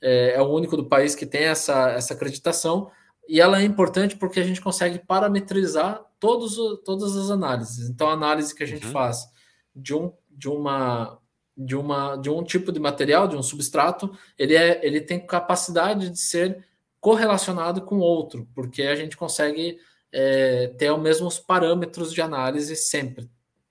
É, 0.00 0.34
é, 0.34 0.40
o 0.40 0.48
único 0.48 0.76
do 0.76 0.86
país 0.86 1.14
que 1.14 1.26
tem 1.26 1.42
essa, 1.42 1.90
essa 1.90 2.14
acreditação. 2.14 2.90
E 3.28 3.40
ela 3.40 3.60
é 3.60 3.64
importante 3.64 4.16
porque 4.16 4.40
a 4.40 4.44
gente 4.44 4.60
consegue 4.60 4.98
parametrizar 4.98 6.02
todos, 6.18 6.56
todas 6.84 7.16
as 7.16 7.30
análises. 7.30 7.88
Então, 7.88 8.08
a 8.08 8.14
análise 8.14 8.54
que 8.54 8.62
a 8.62 8.66
gente 8.66 8.86
uhum. 8.86 8.92
faz 8.92 9.26
de, 9.74 9.94
um, 9.94 10.12
de, 10.30 10.48
uma, 10.48 11.18
de, 11.56 11.76
uma, 11.76 12.16
de 12.16 12.30
um 12.30 12.42
tipo 12.42 12.72
de 12.72 12.80
material, 12.80 13.28
de 13.28 13.36
um 13.36 13.42
substrato, 13.42 14.16
ele, 14.38 14.56
é, 14.56 14.84
ele 14.84 15.00
tem 15.00 15.24
capacidade 15.24 16.10
de 16.10 16.18
ser 16.18 16.64
correlacionado 17.00 17.82
com 17.82 17.98
outro, 17.98 18.48
porque 18.54 18.82
a 18.82 18.94
gente 18.94 19.16
consegue 19.16 19.78
é, 20.12 20.68
ter 20.78 20.90
os 20.90 21.00
mesmos 21.00 21.38
parâmetros 21.38 22.12
de 22.12 22.20
análise 22.20 22.76
sempre. 22.76 23.30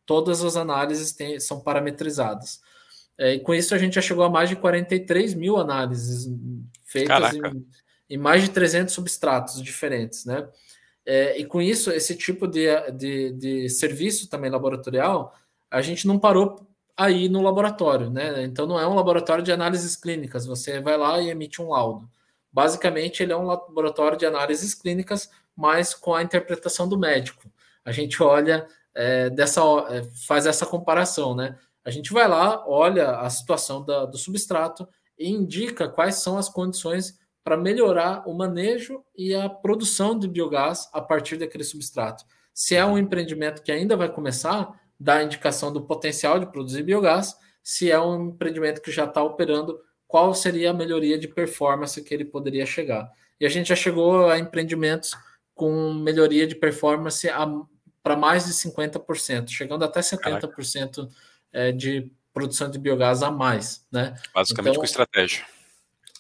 Todas 0.10 0.44
as 0.44 0.56
análises 0.56 1.12
têm, 1.12 1.40
são 1.40 1.60
parametrizadas. 1.60 2.60
É, 3.16 3.36
e 3.36 3.40
com 3.42 3.54
isso 3.54 3.76
a 3.76 3.78
gente 3.78 3.94
já 3.94 4.02
chegou 4.02 4.24
a 4.24 4.30
mais 4.30 4.50
de 4.50 4.56
43 4.56 5.36
mil 5.36 5.56
análises 5.56 6.28
feitas 6.84 7.36
em, 7.36 7.68
em, 8.10 8.18
mais 8.18 8.42
de 8.42 8.50
300 8.50 8.92
substratos 8.92 9.62
diferentes, 9.62 10.26
né? 10.26 10.50
É, 11.06 11.38
e 11.40 11.46
com 11.46 11.62
isso, 11.62 11.92
esse 11.92 12.16
tipo 12.16 12.48
de, 12.48 12.66
de, 12.94 13.34
de 13.34 13.70
serviço 13.70 14.28
também 14.28 14.50
laboratorial, 14.50 15.32
a 15.70 15.80
gente 15.80 16.08
não 16.08 16.18
parou 16.18 16.68
aí 16.98 17.30
no 17.30 17.44
laboratório, 17.44 18.10
né? 18.10 18.42
Então 18.42 18.66
não 18.66 18.80
é 18.80 18.88
um 18.88 18.96
laboratório 18.96 19.44
de 19.44 19.52
análises 19.52 19.96
clínicas, 19.96 20.48
você 20.48 20.80
vai 20.80 20.98
lá 20.98 21.22
e 21.22 21.30
emite 21.30 21.62
um 21.62 21.70
laudo. 21.70 22.10
Basicamente, 22.52 23.22
ele 23.22 23.32
é 23.32 23.38
um 23.38 23.46
laboratório 23.46 24.18
de 24.18 24.26
análises 24.26 24.74
clínicas, 24.74 25.30
mas 25.56 25.94
com 25.94 26.16
a 26.16 26.24
interpretação 26.24 26.90
do 26.90 26.98
médico. 26.98 27.44
A 27.86 27.92
gente 27.92 28.24
olha 28.24 28.66
é, 28.96 29.30
dessa, 29.30 29.62
é, 29.90 30.04
faz 30.28 30.46
essa 30.46 30.66
comparação, 30.66 31.36
né? 31.36 31.58
A 31.84 31.92
gente 31.92 32.12
vai 32.12 32.28
lá, 32.28 32.64
olha 32.68 33.18
a 33.18 33.30
situação 33.30 33.84
da, 33.84 34.06
do 34.06 34.18
substrato 34.18 34.88
e 35.18 35.30
indica 35.30 35.88
quais 35.88 36.16
são 36.16 36.38
as 36.38 36.50
condições 36.50 37.18
para 37.44 37.58
melhorar 37.58 38.28
o 38.28 38.34
manejo 38.34 39.04
e 39.18 39.34
a 39.34 39.50
produção 39.50 40.18
de 40.18 40.28
biogás 40.28 40.90
a 40.94 41.02
partir 41.02 41.38
daquele 41.38 41.64
substrato. 41.64 42.24
Se 42.54 42.76
é 42.76 42.86
um 42.86 42.98
empreendimento 42.98 43.64
que 43.64 43.72
ainda 43.72 43.96
vai 43.96 44.12
começar, 44.12 44.80
dá 45.00 45.16
a 45.16 45.24
indicação 45.24 45.72
do 45.72 45.82
potencial 45.82 46.40
de 46.40 46.46
produzir 46.46 46.84
biogás. 46.84 47.36
Se 47.64 47.90
é 47.90 48.00
um 48.00 48.30
empreendimento 48.30 48.82
que 48.82 48.92
já 48.92 49.06
está 49.06 49.24
operando, 49.24 49.80
qual 50.06 50.34
seria 50.34 50.72
a 50.72 50.74
melhoria 50.74 51.18
de 51.18 51.28
performance 51.28 52.04
que 52.04 52.14
ele 52.14 52.26
poderia 52.26 52.66
chegar. 52.66 53.10
E 53.40 53.46
a 53.46 53.50
gente 53.50 53.70
já 53.70 53.76
chegou 53.76 54.28
a 54.28 54.38
empreendimentos 54.38 55.16
com 55.56 55.94
melhoria 55.94 56.46
de 56.46 56.56
performance 56.56 57.28
para 58.02 58.16
mais 58.16 58.46
de 58.46 58.54
50%, 58.54 59.50
chegando 59.50 59.84
até 59.84 60.00
70% 60.00 61.10
é, 61.52 61.72
de 61.72 62.12
produção 62.34 62.70
de 62.70 62.80
biogás 62.80 63.22
a 63.24 63.32
mais. 63.32 63.86
Né? 63.92 64.16
Basicamente 64.34 64.72
então, 64.72 64.82
com 64.82 64.86
estratégia. 64.86 65.46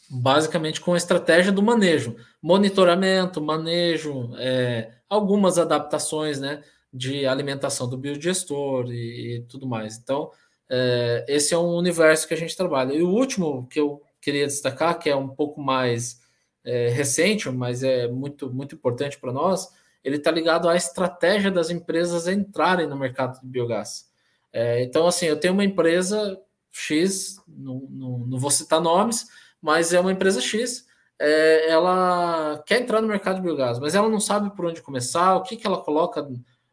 Basicamente 0.09 0.81
com 0.81 0.95
estratégia 0.95 1.51
do 1.51 1.61
manejo, 1.61 2.15
monitoramento, 2.41 3.41
manejo, 3.41 4.31
é, 4.37 4.91
algumas 5.07 5.57
adaptações 5.57 6.39
né, 6.39 6.63
de 6.91 7.25
alimentação 7.25 7.87
do 7.87 7.97
biodigestor 7.97 8.91
e, 8.91 9.37
e 9.37 9.41
tudo 9.43 9.67
mais. 9.67 9.97
Então, 9.97 10.31
é, 10.69 11.25
esse 11.27 11.53
é 11.53 11.57
um 11.57 11.75
universo 11.75 12.27
que 12.27 12.33
a 12.33 12.37
gente 12.37 12.55
trabalha. 12.55 12.93
E 12.93 13.01
o 13.01 13.09
último 13.09 13.67
que 13.67 13.79
eu 13.79 14.01
queria 14.21 14.45
destacar, 14.45 14.97
que 14.99 15.09
é 15.09 15.15
um 15.15 15.29
pouco 15.29 15.61
mais 15.61 16.21
é, 16.63 16.89
recente, 16.89 17.49
mas 17.49 17.83
é 17.83 18.07
muito, 18.07 18.51
muito 18.51 18.75
importante 18.75 19.19
para 19.19 19.31
nós, 19.31 19.69
ele 20.03 20.17
está 20.17 20.31
ligado 20.31 20.69
à 20.69 20.75
estratégia 20.75 21.51
das 21.51 21.69
empresas 21.69 22.27
entrarem 22.27 22.87
no 22.87 22.97
mercado 22.97 23.39
de 23.41 23.47
biogás. 23.47 24.05
É, 24.51 24.83
então, 24.83 25.07
assim, 25.07 25.25
eu 25.25 25.39
tenho 25.39 25.53
uma 25.53 25.63
empresa 25.63 26.39
X, 26.71 27.35
não, 27.47 27.87
não, 27.89 28.17
não, 28.19 28.39
vou 28.39 28.49
citar 28.49 28.81
nomes, 28.81 29.27
mas 29.61 29.93
é 29.93 29.99
uma 29.99 30.11
empresa 30.11 30.41
X, 30.41 30.85
é, 31.19 31.69
ela 31.69 32.63
quer 32.65 32.81
entrar 32.81 33.01
no 33.01 33.07
mercado 33.07 33.37
de 33.37 33.41
biogás, 33.41 33.77
mas 33.79 33.93
ela 33.93 34.09
não 34.09 34.19
sabe 34.19 34.55
por 34.55 34.65
onde 34.65 34.81
começar, 34.81 35.35
o 35.35 35.43
que, 35.43 35.57
que 35.57 35.67
ela 35.67 35.81
coloca 35.81 36.27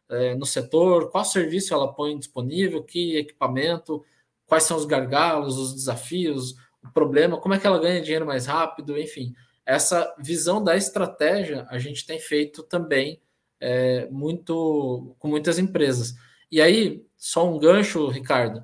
é, 0.09 0.35
no 0.35 0.45
setor, 0.45 1.09
qual 1.11 1.25
serviço 1.25 1.73
ela 1.73 1.93
põe 1.93 2.17
disponível, 2.17 2.83
que 2.83 3.17
equipamento, 3.17 4.03
quais 4.45 4.63
são 4.63 4.77
os 4.77 4.85
gargalos, 4.85 5.57
os 5.57 5.73
desafios, 5.73 6.55
o 6.83 6.91
problema, 6.93 7.39
como 7.39 7.53
é 7.53 7.59
que 7.59 7.67
ela 7.67 7.79
ganha 7.79 8.01
dinheiro 8.01 8.25
mais 8.25 8.45
rápido, 8.45 8.97
enfim. 8.97 9.33
Essa 9.67 10.15
visão 10.17 10.63
da 10.63 10.77
estratégia 10.77 11.67
a 11.69 11.77
gente 11.77 12.05
tem 12.05 12.17
feito 12.17 12.63
também 12.63 13.21
é, 13.59 14.07
muito 14.09 15.13
com 15.19 15.27
muitas 15.27 15.59
empresas. 15.59 16.15
E 16.49 16.61
aí, 16.61 17.05
só 17.17 17.45
um 17.45 17.59
gancho, 17.59 18.07
Ricardo. 18.07 18.63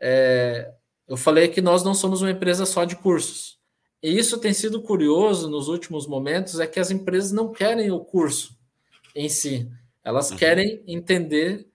É, 0.00 0.72
eu 1.06 1.18
falei 1.18 1.48
que 1.48 1.60
nós 1.60 1.84
não 1.84 1.92
somos 1.92 2.22
uma 2.22 2.30
empresa 2.30 2.64
só 2.64 2.86
de 2.86 2.96
cursos. 2.96 3.60
E 4.02 4.16
isso 4.16 4.38
tem 4.38 4.54
sido 4.54 4.80
curioso 4.80 5.50
nos 5.50 5.68
últimos 5.68 6.06
momentos, 6.06 6.58
é 6.58 6.66
que 6.66 6.80
as 6.80 6.90
empresas 6.90 7.32
não 7.32 7.52
querem 7.52 7.90
o 7.90 8.00
curso 8.00 8.56
em 9.14 9.28
si. 9.28 9.70
Elas 10.02 10.30
uhum. 10.30 10.38
querem 10.38 10.82
entender 10.86 11.68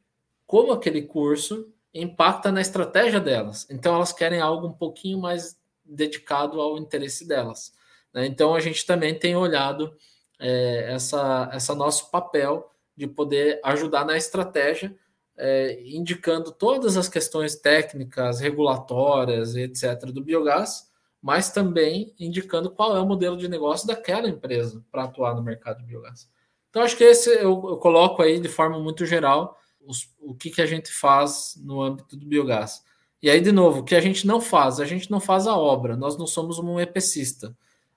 como 0.48 0.72
aquele 0.72 1.04
curso 1.04 1.72
impacta 1.94 2.52
na 2.52 2.62
estratégia 2.62 3.20
delas. 3.20 3.68
Então, 3.70 3.94
elas 3.94 4.12
querem 4.12 4.42
algo 4.42 4.66
um 4.66 4.74
pouquinho 4.74 5.20
mais 5.20 5.56
dedicado 5.84 6.60
ao 6.60 6.80
interesse 6.80 7.28
delas. 7.28 7.75
Né? 8.16 8.26
Então, 8.26 8.56
a 8.56 8.62
gente 8.62 8.86
também 8.86 9.14
tem 9.14 9.36
olhado 9.36 9.94
é, 10.40 10.94
essa, 10.94 11.50
essa 11.52 11.76
nosso 11.76 12.10
papel 12.10 12.72
de 12.96 13.06
poder 13.06 13.60
ajudar 13.62 14.06
na 14.06 14.16
estratégia, 14.16 14.96
é, 15.38 15.82
indicando 15.86 16.50
todas 16.50 16.96
as 16.96 17.10
questões 17.10 17.58
técnicas, 17.58 18.40
regulatórias, 18.40 19.54
etc., 19.58 20.06
do 20.06 20.24
biogás, 20.24 20.90
mas 21.22 21.52
também 21.52 22.16
indicando 22.18 22.72
qual 22.72 22.96
é 22.96 23.02
o 23.02 23.06
modelo 23.06 23.36
de 23.36 23.50
negócio 23.50 23.86
daquela 23.86 24.30
empresa 24.30 24.82
para 24.90 25.04
atuar 25.04 25.36
no 25.36 25.44
mercado 25.44 25.80
de 25.80 25.86
biogás. 25.86 26.30
Então, 26.70 26.84
acho 26.84 26.96
que 26.96 27.04
esse 27.04 27.30
eu, 27.30 27.62
eu 27.70 27.78
coloco 27.78 28.22
aí 28.22 28.40
de 28.40 28.48
forma 28.48 28.80
muito 28.80 29.06
geral 29.06 29.58
os, 29.82 30.10
o 30.20 30.34
que, 30.34 30.50
que 30.50 30.62
a 30.62 30.66
gente 30.66 30.92
faz 30.92 31.60
no 31.62 31.82
âmbito 31.82 32.16
do 32.16 32.26
biogás. 32.26 32.82
E 33.22 33.30
aí, 33.30 33.42
de 33.42 33.52
novo, 33.52 33.80
o 33.80 33.84
que 33.84 33.96
a 33.96 34.00
gente 34.00 34.26
não 34.26 34.40
faz? 34.40 34.80
A 34.80 34.86
gente 34.86 35.12
não 35.12 35.20
faz 35.20 35.48
a 35.48 35.58
obra, 35.58 35.98
nós 35.98 36.18
não 36.18 36.28
somos 36.28 36.60
um 36.60 36.80
EPCista. 36.80 37.56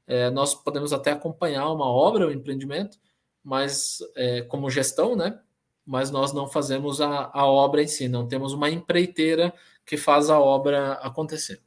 É, 0.08 0.30
nós 0.30 0.54
podemos 0.54 0.92
até 0.92 1.12
acompanhar 1.12 1.70
uma 1.70 1.86
obra, 1.86 2.26
um 2.26 2.30
empreendimento, 2.30 2.98
mas 3.44 3.98
é, 4.16 4.40
como 4.42 4.70
gestão, 4.70 5.14
né? 5.14 5.38
Mas 5.84 6.10
nós 6.10 6.32
não 6.32 6.48
fazemos 6.48 7.00
a, 7.00 7.30
a 7.32 7.46
obra 7.46 7.82
em 7.82 7.86
si, 7.86 8.08
não 8.08 8.26
temos 8.26 8.54
uma 8.54 8.70
empreiteira 8.70 9.52
que 9.84 9.98
faz 9.98 10.30
a 10.30 10.40
obra 10.40 10.94
acontecer. 10.94 11.62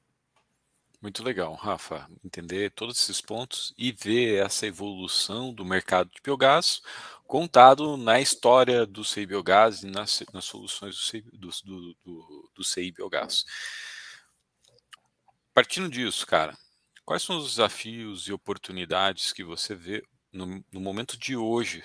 Muito 0.99 1.23
legal, 1.23 1.55
Rafa, 1.55 2.07
entender 2.23 2.71
todos 2.71 2.99
esses 2.99 3.21
pontos 3.21 3.73
e 3.77 3.91
ver 3.91 4.45
essa 4.45 4.67
evolução 4.67 5.51
do 5.51 5.65
mercado 5.65 6.09
de 6.09 6.21
biogás 6.21 6.81
contado 7.25 7.95
na 7.95 8.19
história 8.19 8.85
do 8.85 9.05
CI 9.05 9.25
Biogás 9.25 9.83
e 9.83 9.87
nas, 9.87 10.21
nas 10.33 10.45
soluções 10.45 10.95
do 10.95 11.01
CI, 11.01 11.21
do, 11.31 11.49
do, 11.63 11.95
do, 12.03 12.51
do 12.55 12.63
CI 12.63 12.91
Biogás. 12.91 13.45
Partindo 15.53 15.89
disso, 15.89 16.27
cara, 16.27 16.57
quais 17.11 17.23
são 17.23 17.39
os 17.39 17.49
desafios 17.49 18.29
e 18.29 18.31
oportunidades 18.31 19.33
que 19.33 19.43
você 19.43 19.75
vê 19.75 20.01
no, 20.31 20.63
no 20.71 20.79
momento 20.79 21.19
de 21.19 21.35
hoje 21.35 21.83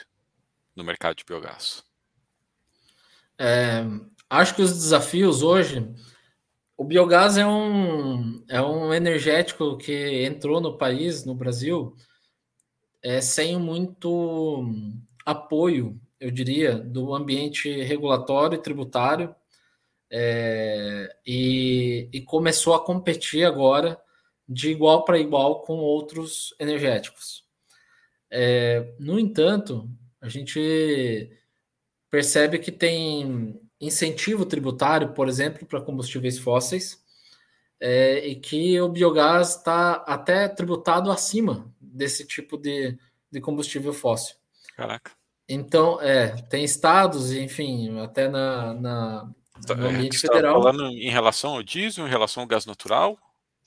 no 0.72 0.85
mercado 0.85 1.16
de 1.16 1.24
biogás? 1.24 1.83
É, 3.37 3.83
acho 4.31 4.55
que 4.55 4.62
os 4.62 4.72
desafios 4.72 5.43
hoje 5.43 5.93
o 6.77 6.85
biogás 6.85 7.37
é 7.37 7.45
um, 7.45 8.45
é 8.49 8.62
um 8.62 8.95
energético 8.95 9.77
que 9.77 10.24
entrou 10.24 10.61
no 10.61 10.79
país, 10.79 11.24
no 11.24 11.35
Brasil, 11.35 11.97
é, 13.03 13.20
sem 13.20 13.59
muito 13.59 14.64
apoio, 15.24 16.01
eu 16.20 16.31
diria, 16.31 16.79
do 16.79 17.12
ambiente 17.12 17.83
regulatório 17.83 18.55
e 18.55 18.62
tributário, 18.62 19.35
é, 20.09 21.16
e, 21.27 22.09
e 22.12 22.20
começou 22.20 22.74
a 22.74 22.85
competir 22.85 23.45
agora 23.45 24.01
de 24.49 24.70
igual 24.70 25.05
para 25.05 25.18
igual 25.18 25.61
com 25.62 25.74
outros 25.74 26.55
energéticos. 26.59 27.44
É, 28.30 28.94
no 28.99 29.18
entanto, 29.18 29.88
a 30.20 30.28
gente 30.28 31.30
percebe 32.11 32.59
que 32.59 32.72
tem 32.72 33.61
incentivo 33.80 34.47
tributário, 34.47 35.12
por 35.12 35.28
exemplo, 35.28 35.66
para 35.66 35.80
combustíveis 35.80 36.38
fósseis, 36.38 37.05
é, 37.80 38.26
e 38.26 38.36
que 38.36 38.80
o 38.80 38.88
biogás 38.88 39.57
está 39.57 39.94
até 40.07 40.49
tributado 40.49 41.11
acima 41.11 41.72
desse 41.80 42.26
tipo 42.26 42.57
de, 42.57 42.99
de 43.30 43.40
combustível 43.40 43.92
fóssil. 43.92 44.36
Caraca. 44.74 45.12
Então, 45.49 46.01
é, 46.01 46.28
tem 46.49 46.64
estados, 46.64 47.32
enfim, 47.32 47.99
até 48.01 48.28
na, 48.28 48.74
na 48.74 49.30
no 49.68 49.86
é, 49.86 49.88
ambiente 49.90 50.18
federal. 50.18 50.62
falando 50.62 50.86
em 50.88 51.11
relação 51.11 51.55
ao 51.55 51.62
diesel, 51.62 52.07
em 52.07 52.11
relação 52.11 52.42
ao 52.42 52.47
gás 52.47 52.66
natural? 52.66 53.18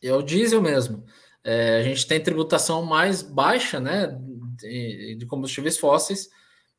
É 0.02 0.14
o 0.14 0.22
diesel 0.22 0.62
mesmo. 0.62 1.04
É, 1.44 1.78
a 1.78 1.84
gente 1.84 2.08
tem 2.08 2.22
tributação 2.22 2.84
mais 2.86 3.22
baixa, 3.22 3.80
né, 3.80 4.18
de, 4.58 5.16
de 5.16 5.26
combustíveis 5.26 5.78
fósseis, 5.78 6.30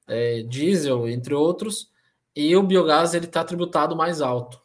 é, 0.06 0.42
diesel, 0.42 1.08
entre 1.08 1.34
outros, 1.34 1.90
e 2.34 2.54
o 2.56 2.62
biogás 2.62 3.14
ele 3.14 3.26
está 3.26 3.44
tributado 3.44 3.96
mais 3.96 4.20
alto. 4.20 4.60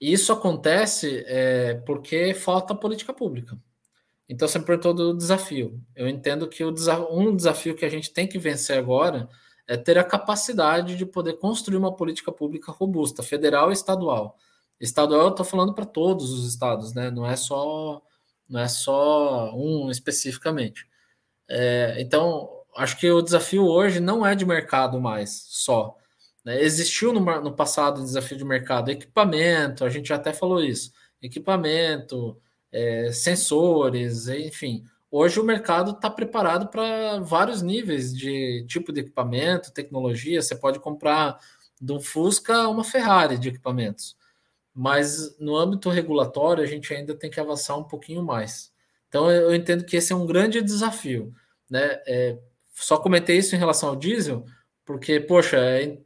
Isso 0.00 0.32
acontece 0.32 1.24
é, 1.26 1.74
porque 1.86 2.32
falta 2.34 2.74
política 2.74 3.12
pública. 3.12 3.58
Então, 4.28 4.46
você 4.46 4.58
me 4.58 4.64
perguntou 4.64 4.94
do 4.94 5.16
desafio. 5.16 5.82
Eu 5.94 6.08
entendo 6.08 6.48
que 6.48 6.62
o 6.64 6.72
um 7.10 7.34
desafio 7.34 7.74
que 7.74 7.84
a 7.84 7.88
gente 7.88 8.12
tem 8.12 8.28
que 8.28 8.38
vencer 8.38 8.78
agora 8.78 9.28
é 9.66 9.76
ter 9.76 9.98
a 9.98 10.04
capacidade 10.04 10.96
de 10.96 11.04
poder 11.04 11.34
construir 11.34 11.76
uma 11.76 11.94
política 11.94 12.32
pública 12.32 12.72
robusta, 12.72 13.22
federal 13.22 13.70
e 13.70 13.72
estadual. 13.72 14.38
Estadual, 14.80 15.22
eu 15.22 15.28
estou 15.30 15.44
falando 15.44 15.74
para 15.74 15.84
todos 15.84 16.30
os 16.30 16.48
estados, 16.48 16.94
né? 16.94 17.10
Não 17.10 17.26
é 17.26 17.36
só, 17.36 18.02
não 18.48 18.60
é 18.60 18.68
só 18.68 19.54
um 19.54 19.90
especificamente. 19.90 20.86
É, 21.48 21.96
então, 22.00 22.48
acho 22.76 22.98
que 22.98 23.10
o 23.10 23.22
desafio 23.22 23.64
hoje 23.66 24.00
não 24.00 24.26
é 24.26 24.34
de 24.34 24.46
mercado 24.46 25.00
mais 25.00 25.44
só. 25.48 25.96
Né? 26.44 26.62
Existiu 26.62 27.12
no, 27.12 27.20
no 27.40 27.54
passado 27.54 28.00
um 28.00 28.04
desafio 28.04 28.38
de 28.38 28.44
mercado, 28.44 28.90
equipamento, 28.90 29.84
a 29.84 29.90
gente 29.90 30.08
já 30.08 30.16
até 30.16 30.32
falou 30.32 30.62
isso, 30.62 30.92
equipamento, 31.22 32.40
é, 32.72 33.12
sensores, 33.12 34.28
enfim. 34.28 34.84
hoje 35.10 35.40
o 35.40 35.44
mercado 35.44 35.92
está 35.92 36.08
preparado 36.08 36.68
para 36.68 37.18
vários 37.20 37.62
níveis 37.62 38.14
de 38.16 38.64
tipo 38.68 38.92
de 38.92 39.00
equipamento, 39.00 39.72
tecnologia. 39.72 40.40
Você 40.40 40.54
pode 40.54 40.78
comprar 40.80 41.38
de 41.80 41.92
um 41.92 42.00
Fusca 42.00 42.68
uma 42.68 42.84
Ferrari 42.84 43.38
de 43.38 43.48
equipamentos. 43.48 44.16
Mas 44.80 45.38
no 45.38 45.54
âmbito 45.54 45.90
regulatório, 45.90 46.64
a 46.64 46.66
gente 46.66 46.94
ainda 46.94 47.14
tem 47.14 47.30
que 47.30 47.38
avançar 47.38 47.76
um 47.76 47.84
pouquinho 47.84 48.22
mais. 48.22 48.72
Então, 49.10 49.30
eu 49.30 49.54
entendo 49.54 49.84
que 49.84 49.94
esse 49.94 50.10
é 50.10 50.16
um 50.16 50.24
grande 50.24 50.62
desafio. 50.62 51.34
Né? 51.68 52.00
É, 52.06 52.38
só 52.74 52.96
comentei 52.96 53.36
isso 53.36 53.54
em 53.54 53.58
relação 53.58 53.90
ao 53.90 53.96
diesel, 53.96 54.42
porque, 54.86 55.20
poxa, 55.20 55.58
é, 55.58 55.98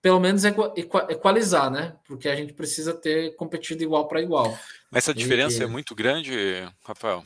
pelo 0.00 0.20
menos 0.20 0.44
equalizar, 0.44 1.72
né? 1.72 1.96
Porque 2.06 2.28
a 2.28 2.36
gente 2.36 2.52
precisa 2.52 2.94
ter 2.94 3.34
competido 3.34 3.82
igual 3.82 4.06
para 4.06 4.22
igual. 4.22 4.56
Mas 4.92 5.02
essa 5.02 5.12
diferença 5.12 5.58
e, 5.58 5.64
é 5.64 5.66
muito 5.66 5.92
grande, 5.92 6.32
Rafael? 6.84 7.24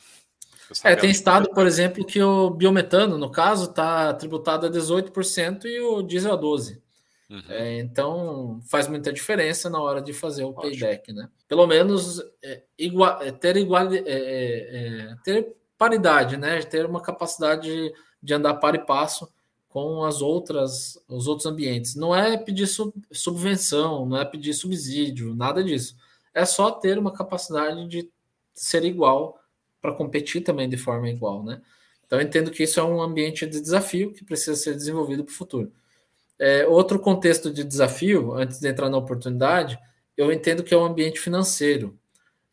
É, 0.82 0.96
tem 0.96 1.10
estado, 1.10 1.50
por 1.50 1.66
exemplo, 1.66 2.02
que 2.02 2.22
o 2.22 2.48
biometano, 2.48 3.18
no 3.18 3.30
caso, 3.30 3.68
está 3.68 4.14
tributado 4.14 4.66
a 4.66 4.70
18% 4.70 5.66
e 5.66 5.80
o 5.80 6.00
diesel 6.00 6.32
a 6.32 6.38
12%. 6.38 6.78
Uhum. 7.34 7.42
É, 7.48 7.80
então 7.80 8.60
faz 8.70 8.86
muita 8.86 9.12
diferença 9.12 9.68
na 9.68 9.82
hora 9.82 10.00
de 10.00 10.12
fazer 10.12 10.44
o 10.44 10.52
payback, 10.52 11.12
né? 11.12 11.28
Pelo 11.48 11.66
menos 11.66 12.22
é, 12.40 12.62
igual, 12.78 13.20
é, 13.20 13.32
ter 13.32 13.56
igual, 13.56 13.92
é, 13.92 14.02
é, 14.06 15.16
ter 15.24 15.56
paridade, 15.76 16.36
né? 16.36 16.62
Ter 16.62 16.86
uma 16.86 17.02
capacidade 17.02 17.92
de, 18.22 18.34
andar 18.34 18.54
par 18.54 18.76
e 18.76 18.78
passo 18.78 19.28
com 19.68 20.04
as 20.04 20.22
outras, 20.22 20.96
os 21.08 21.26
outros 21.26 21.46
ambientes. 21.46 21.96
Não 21.96 22.14
é 22.14 22.36
pedir 22.36 22.68
sub, 22.68 22.94
subvenção, 23.10 24.06
não 24.06 24.16
é 24.16 24.24
pedir 24.24 24.54
subsídio, 24.54 25.34
nada 25.34 25.64
disso. 25.64 25.96
É 26.32 26.44
só 26.44 26.70
ter 26.70 26.96
uma 26.98 27.12
capacidade 27.12 27.88
de 27.88 28.08
ser 28.54 28.84
igual 28.84 29.40
para 29.82 29.92
competir 29.92 30.42
também 30.42 30.68
de 30.68 30.76
forma 30.76 31.08
igual, 31.08 31.42
né? 31.42 31.60
Então 32.06 32.20
eu 32.20 32.26
entendo 32.26 32.52
que 32.52 32.62
isso 32.62 32.78
é 32.78 32.84
um 32.84 33.02
ambiente 33.02 33.44
de 33.44 33.60
desafio 33.60 34.12
que 34.12 34.24
precisa 34.24 34.54
ser 34.54 34.76
desenvolvido 34.76 35.24
para 35.24 35.32
o 35.32 35.34
futuro. 35.34 35.72
É, 36.38 36.66
outro 36.66 36.98
contexto 36.98 37.52
de 37.52 37.62
desafio, 37.62 38.32
antes 38.34 38.58
de 38.58 38.68
entrar 38.68 38.90
na 38.90 38.98
oportunidade, 38.98 39.78
eu 40.16 40.32
entendo 40.32 40.62
que 40.62 40.74
é 40.74 40.76
o 40.76 40.84
ambiente 40.84 41.20
financeiro. 41.20 41.98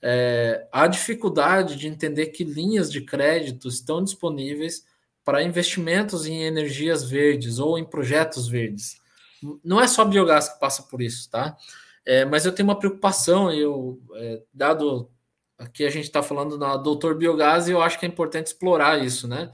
É, 0.01 0.67
há 0.71 0.88
dificuldade 0.88 1.75
de 1.75 1.88
entender 1.88 2.27
que 2.27 2.43
linhas 2.43 2.91
de 2.91 3.01
crédito 3.01 3.67
estão 3.67 4.03
disponíveis 4.03 4.86
para 5.23 5.43
investimentos 5.43 6.25
em 6.25 6.43
energias 6.43 7.03
verdes 7.03 7.59
ou 7.59 7.77
em 7.77 7.86
projetos 7.86 8.47
verdes. 8.47 8.99
Não 9.63 9.79
é 9.79 9.88
só 9.88 10.03
biogás 10.03 10.49
que 10.49 10.59
passa 10.59 10.84
por 10.84 11.01
isso, 11.01 11.29
tá? 11.29 11.55
É, 12.05 12.25
mas 12.25 12.45
eu 12.45 12.51
tenho 12.51 12.67
uma 12.67 12.77
preocupação, 12.77 13.51
eu, 13.51 14.01
é, 14.15 14.41
dado 14.53 15.09
aqui 15.57 15.86
a 15.86 15.89
gente 15.89 16.05
está 16.05 16.23
falando 16.23 16.57
na 16.57 16.75
Doutor 16.75 17.15
Biogás, 17.15 17.67
e 17.67 17.71
eu 17.71 17.82
acho 17.82 17.99
que 17.99 18.05
é 18.05 18.09
importante 18.09 18.47
explorar 18.47 19.03
isso, 19.03 19.27
né? 19.27 19.51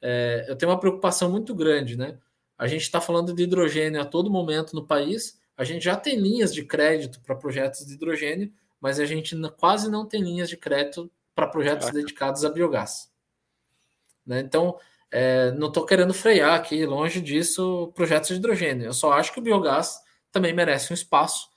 É, 0.00 0.46
eu 0.48 0.56
tenho 0.56 0.70
uma 0.70 0.78
preocupação 0.78 1.28
muito 1.28 1.52
grande, 1.54 1.96
né? 1.96 2.16
A 2.58 2.66
gente 2.66 2.82
está 2.82 3.00
falando 3.00 3.32
de 3.32 3.44
hidrogênio 3.44 4.00
a 4.00 4.04
todo 4.04 4.30
momento 4.30 4.74
no 4.74 4.84
país. 4.84 5.40
A 5.56 5.62
gente 5.62 5.84
já 5.84 5.96
tem 5.96 6.16
linhas 6.16 6.52
de 6.52 6.64
crédito 6.64 7.20
para 7.20 7.36
projetos 7.36 7.86
de 7.86 7.94
hidrogênio, 7.94 8.52
mas 8.80 8.98
a 8.98 9.06
gente 9.06 9.36
quase 9.56 9.88
não 9.88 10.04
tem 10.04 10.20
linhas 10.20 10.48
de 10.48 10.56
crédito 10.56 11.10
para 11.34 11.46
projetos 11.46 11.90
dedicados 11.90 12.44
a 12.44 12.50
biogás. 12.50 13.12
Né? 14.26 14.40
Então, 14.40 14.76
é, 15.10 15.52
não 15.52 15.68
estou 15.68 15.86
querendo 15.86 16.12
frear 16.12 16.54
aqui, 16.54 16.84
longe 16.84 17.20
disso, 17.20 17.92
projetos 17.94 18.30
de 18.30 18.34
hidrogênio. 18.34 18.86
Eu 18.86 18.92
só 18.92 19.12
acho 19.12 19.32
que 19.32 19.38
o 19.38 19.42
biogás 19.42 20.00
também 20.32 20.52
merece 20.52 20.92
um 20.92 20.94
espaço 20.94 21.48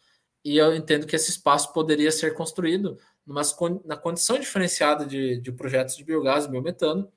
e 0.43 0.58
eu 0.58 0.76
entendo 0.76 1.06
que 1.06 1.16
esse 1.16 1.30
espaço 1.30 1.72
poderia 1.74 2.12
ser 2.12 2.34
construído 2.34 2.97
numa, 3.26 3.41
na 3.86 3.95
condição 3.95 4.39
diferenciada 4.39 5.06
de, 5.06 5.39
de 5.39 5.52
projetos 5.52 5.95
de 5.95 6.04
biogás 6.04 6.45
e 6.45 6.49
biometano, 6.49 7.12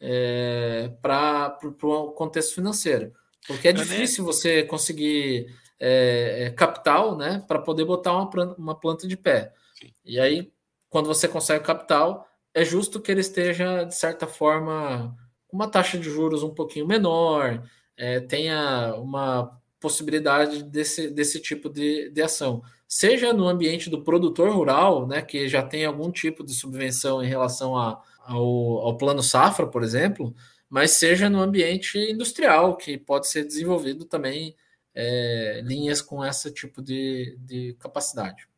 é, 0.00 0.90
para 1.00 1.58
o 1.62 2.12
contexto 2.12 2.54
financeiro. 2.54 3.12
Porque 3.46 3.68
é 3.68 3.72
difícil 3.72 4.24
você 4.24 4.64
conseguir 4.64 5.46
é, 5.78 6.46
é, 6.46 6.50
capital 6.50 7.16
né, 7.16 7.44
para 7.46 7.58
poder 7.58 7.84
botar 7.84 8.12
uma, 8.12 8.54
uma 8.56 8.74
planta 8.74 9.06
de 9.06 9.16
pé. 9.16 9.52
Sim. 9.78 9.92
E 10.04 10.18
aí, 10.18 10.52
quando 10.88 11.06
você 11.06 11.28
consegue 11.28 11.64
capital, 11.64 12.26
é 12.52 12.64
justo 12.64 13.00
que 13.00 13.10
ele 13.10 13.20
esteja, 13.20 13.84
de 13.84 13.94
certa 13.94 14.26
forma, 14.26 15.14
com 15.46 15.56
uma 15.56 15.68
taxa 15.68 15.98
de 15.98 16.10
juros 16.10 16.42
um 16.42 16.54
pouquinho 16.54 16.86
menor, 16.86 17.62
é, 17.96 18.20
tenha 18.20 18.94
uma 18.96 19.60
possibilidade 19.78 20.62
desse, 20.62 21.08
desse 21.08 21.40
tipo 21.40 21.68
de, 21.68 22.10
de 22.10 22.22
ação. 22.22 22.62
Seja 22.88 23.32
no 23.32 23.46
ambiente 23.46 23.90
do 23.90 24.02
produtor 24.02 24.50
rural, 24.50 25.06
né, 25.06 25.22
que 25.22 25.48
já 25.48 25.62
tem 25.62 25.84
algum 25.84 26.10
tipo 26.10 26.44
de 26.44 26.54
subvenção 26.54 27.22
em 27.22 27.28
relação 27.28 27.76
a 27.76 28.02
ao, 28.26 28.78
ao 28.78 28.96
plano 28.96 29.22
safra, 29.22 29.66
por 29.66 29.82
exemplo, 29.82 30.34
mas 30.68 30.92
seja 30.92 31.30
no 31.30 31.40
ambiente 31.40 31.98
industrial, 31.98 32.76
que 32.76 32.98
pode 32.98 33.28
ser 33.28 33.44
desenvolvido 33.44 34.04
também 34.04 34.56
é, 34.94 35.60
linhas 35.64 36.02
com 36.02 36.24
esse 36.24 36.52
tipo 36.52 36.82
de, 36.82 37.36
de 37.38 37.74
capacidade. 37.78 38.48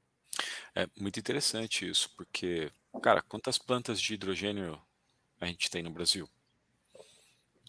É 0.74 0.86
muito 0.98 1.18
interessante 1.18 1.88
isso, 1.88 2.10
porque, 2.16 2.70
cara, 3.02 3.22
quantas 3.22 3.58
plantas 3.58 4.00
de 4.00 4.14
hidrogênio 4.14 4.80
a 5.40 5.46
gente 5.46 5.70
tem 5.70 5.82
no 5.82 5.90
Brasil? 5.90 6.28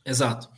Exato. 0.05 0.49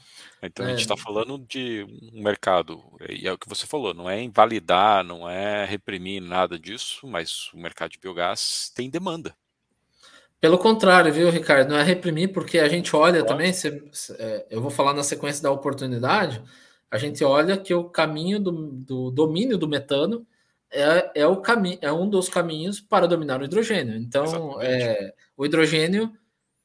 Então 0.41 0.65
a 0.65 0.69
gente 0.69 0.81
está 0.81 0.93
é. 0.93 0.97
falando 0.97 1.37
de 1.39 1.85
um 2.13 2.21
mercado, 2.21 2.83
e 3.09 3.27
é 3.27 3.33
o 3.33 3.37
que 3.37 3.49
você 3.49 3.65
falou, 3.65 3.93
não 3.93 4.09
é 4.09 4.21
invalidar, 4.21 5.03
não 5.03 5.29
é 5.29 5.65
reprimir 5.65 6.21
nada 6.21 6.57
disso, 6.57 7.07
mas 7.07 7.51
o 7.53 7.57
mercado 7.57 7.91
de 7.91 7.99
biogás 7.99 8.71
tem 8.75 8.89
demanda. 8.89 9.35
Pelo 10.41 10.57
contrário, 10.57 11.13
viu, 11.13 11.29
Ricardo? 11.29 11.69
Não 11.69 11.77
é 11.77 11.83
reprimir, 11.83 12.33
porque 12.33 12.57
a 12.57 12.67
gente 12.67 12.95
olha 12.95 13.23
também, 13.23 13.53
se, 13.53 13.83
se, 13.91 14.11
é, 14.17 14.47
eu 14.49 14.59
vou 14.59 14.71
falar 14.71 14.91
na 14.91 15.03
sequência 15.03 15.43
da 15.43 15.51
oportunidade, 15.51 16.41
a 16.89 16.97
gente 16.97 17.23
olha 17.23 17.55
que 17.55 17.71
o 17.75 17.83
caminho 17.83 18.39
do, 18.39 18.51
do 18.51 19.11
domínio 19.11 19.55
do 19.55 19.67
metano 19.67 20.25
é, 20.71 21.21
é, 21.21 21.27
o 21.27 21.37
caminho, 21.37 21.77
é 21.79 21.91
um 21.91 22.09
dos 22.09 22.27
caminhos 22.27 22.81
para 22.81 23.07
dominar 23.07 23.39
o 23.39 23.43
hidrogênio. 23.43 23.95
Então, 23.95 24.59
é, 24.59 25.13
o 25.37 25.45
hidrogênio 25.45 26.11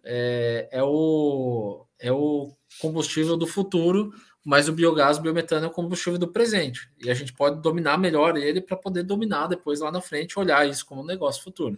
é, 0.03 0.69
é, 0.73 0.83
o, 0.83 1.85
é 1.99 2.11
o 2.11 2.51
combustível 2.81 3.37
do 3.37 3.47
futuro, 3.47 4.11
mas 4.43 4.69
o 4.69 4.73
biogás, 4.73 5.19
o 5.19 5.23
biometano 5.23 5.67
é 5.67 5.69
o 5.69 5.73
combustível 5.73 6.19
do 6.19 6.29
presente. 6.29 6.89
E 7.05 7.11
a 7.11 7.15
gente 7.15 7.35
pode 7.35 7.61
dominar 7.61 7.99
melhor 7.99 8.39
ele 8.39 8.63
para 8.63 8.77
poder 8.77 9.03
dominar 9.03 9.49
depois 9.49 9.81
lá 9.81 9.93
na 9.93 10.01
frente, 10.01 10.39
olhar 10.39 10.67
isso 10.67 10.87
como 10.87 11.03
um 11.03 11.07
negócio 11.07 11.43
futuro. 11.43 11.77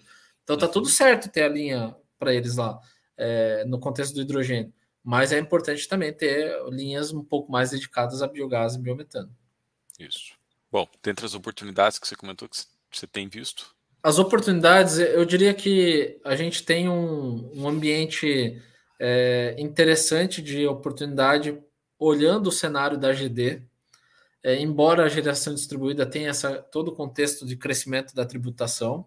Então 0.49 0.57
tá 0.57 0.67
tudo 0.67 0.89
certo 0.89 1.29
ter 1.29 1.43
a 1.43 1.49
linha 1.49 1.95
para 2.19 2.33
eles 2.33 2.57
lá, 2.57 2.81
é, 3.19 3.67
no 3.67 3.79
contexto 3.79 4.15
do 4.15 4.23
hidrogênio. 4.23 4.73
Mas 5.05 5.31
é 5.31 5.39
importante 5.39 5.87
também 5.87 6.11
ter 6.11 6.59
linhas 6.71 7.13
um 7.13 7.23
pouco 7.23 7.53
mais 7.53 7.71
dedicadas 7.71 8.23
a 8.23 8.27
biogás 8.27 8.75
e 8.75 8.79
biometano. 8.79 9.31
Isso. 10.01 10.33
Bom, 10.73 10.89
dentre 11.03 11.27
as 11.27 11.35
oportunidades 11.35 11.99
que 11.99 12.09
você 12.09 12.17
comentou 12.17 12.49
que 12.49 12.57
você 12.91 13.07
tem 13.07 13.29
visto? 13.29 13.77
As 14.03 14.19
oportunidades, 14.19 14.99
eu 14.99 15.23
diria 15.27 15.53
que 15.53 16.19
a 16.25 16.35
gente 16.35 16.63
tem 16.63 16.89
um, 16.89 17.51
um 17.55 17.69
ambiente 17.69 18.59
é, 18.99 19.55
interessante 19.59 20.41
de 20.41 20.67
oportunidade 20.67 21.63
olhando 21.99 22.47
o 22.47 22.53
cenário 22.53 22.97
da 22.97 23.13
GD. 23.13 23.63
É, 24.43 24.59
embora 24.59 25.05
a 25.05 25.09
geração 25.11 25.53
distribuída 25.53 26.07
tenha 26.07 26.31
essa, 26.31 26.63
todo 26.63 26.89
o 26.89 26.95
contexto 26.95 27.45
de 27.45 27.55
crescimento 27.55 28.15
da 28.15 28.25
tributação, 28.25 29.05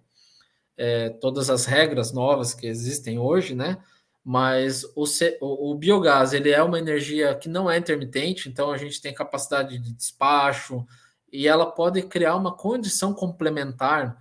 é, 0.82 1.10
todas 1.10 1.48
as 1.52 1.66
regras 1.66 2.12
novas 2.12 2.56
que 2.56 2.66
existem 2.66 3.20
hoje, 3.20 3.54
né? 3.54 3.78
Mas 4.26 4.84
o, 4.96 5.04
o, 5.40 5.72
o, 5.72 5.76
biogás 5.76 6.34
ele 6.34 6.50
é 6.50 6.62
uma 6.64 6.80
energia 6.80 7.36
que 7.36 7.48
não 7.48 7.70
é 7.70 7.78
intermitente, 7.78 8.50
então 8.50 8.72
a 8.72 8.78
gente 8.78 9.00
tem 9.00 9.14
capacidade 9.14 9.78
de 9.78 9.94
despacho 9.94 10.84
e 11.32 11.48
ela 11.48 11.68
pode 11.68 12.02
criar 12.02 12.36
uma 12.36 12.58
condição 12.58 13.14
complementar 13.14 14.18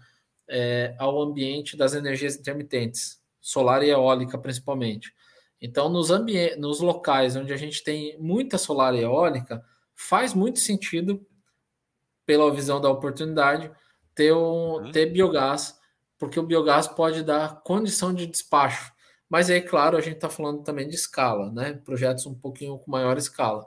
é, 0.46 0.94
ao 0.98 1.22
ambiente 1.22 1.78
das 1.78 1.94
energias 1.94 2.36
intermitentes, 2.36 3.18
solar 3.40 3.82
e 3.82 3.88
eólica 3.88 4.36
principalmente. 4.36 5.14
Então, 5.62 5.88
nos, 5.88 6.10
nos 6.58 6.80
locais 6.80 7.36
onde 7.36 7.54
a 7.54 7.56
gente 7.56 7.82
tem 7.82 8.18
muita 8.18 8.58
solar 8.58 8.94
e 8.94 9.00
eólica, 9.00 9.64
faz 9.94 10.34
muito 10.34 10.58
sentido, 10.58 11.26
pela 12.26 12.52
visão 12.52 12.82
da 12.82 12.90
oportunidade, 12.90 13.70
ter, 14.14 14.34
um, 14.34 14.74
uhum. 14.74 14.92
ter 14.92 15.06
biogás 15.06 15.79
porque 16.20 16.38
o 16.38 16.42
biogás 16.42 16.86
pode 16.86 17.22
dar 17.22 17.62
condição 17.62 18.12
de 18.14 18.26
despacho. 18.26 18.92
Mas 19.28 19.48
aí, 19.48 19.62
claro, 19.62 19.96
a 19.96 20.00
gente 20.02 20.16
está 20.16 20.28
falando 20.28 20.62
também 20.62 20.86
de 20.86 20.94
escala, 20.94 21.50
né? 21.50 21.80
Projetos 21.82 22.26
um 22.26 22.34
pouquinho 22.34 22.78
com 22.78 22.90
maior 22.90 23.16
escala. 23.16 23.66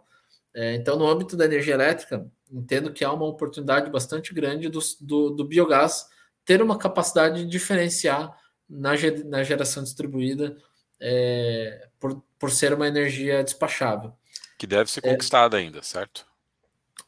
É, 0.54 0.76
então, 0.76 0.96
no 0.96 1.08
âmbito 1.08 1.36
da 1.36 1.46
energia 1.46 1.74
elétrica, 1.74 2.30
entendo 2.52 2.94
que 2.94 3.04
há 3.04 3.12
uma 3.12 3.26
oportunidade 3.26 3.90
bastante 3.90 4.32
grande 4.34 4.70
do, 4.70 4.80
do, 5.02 5.30
do 5.32 5.46
biogás 5.46 6.06
ter 6.46 6.62
uma 6.62 6.78
capacidade 6.78 7.40
de 7.44 7.50
diferenciar 7.50 8.38
na, 8.70 8.92
na 9.26 9.44
geração 9.44 9.82
distribuída 9.82 10.56
é, 11.00 11.88
por, 12.00 12.22
por 12.38 12.52
ser 12.52 12.72
uma 12.72 12.88
energia 12.88 13.44
despachável. 13.44 14.14
Que 14.60 14.68
deve 14.68 14.92
ser 14.92 15.02
conquistada 15.02 15.58
é, 15.58 15.64
ainda, 15.64 15.82
certo? 15.82 16.28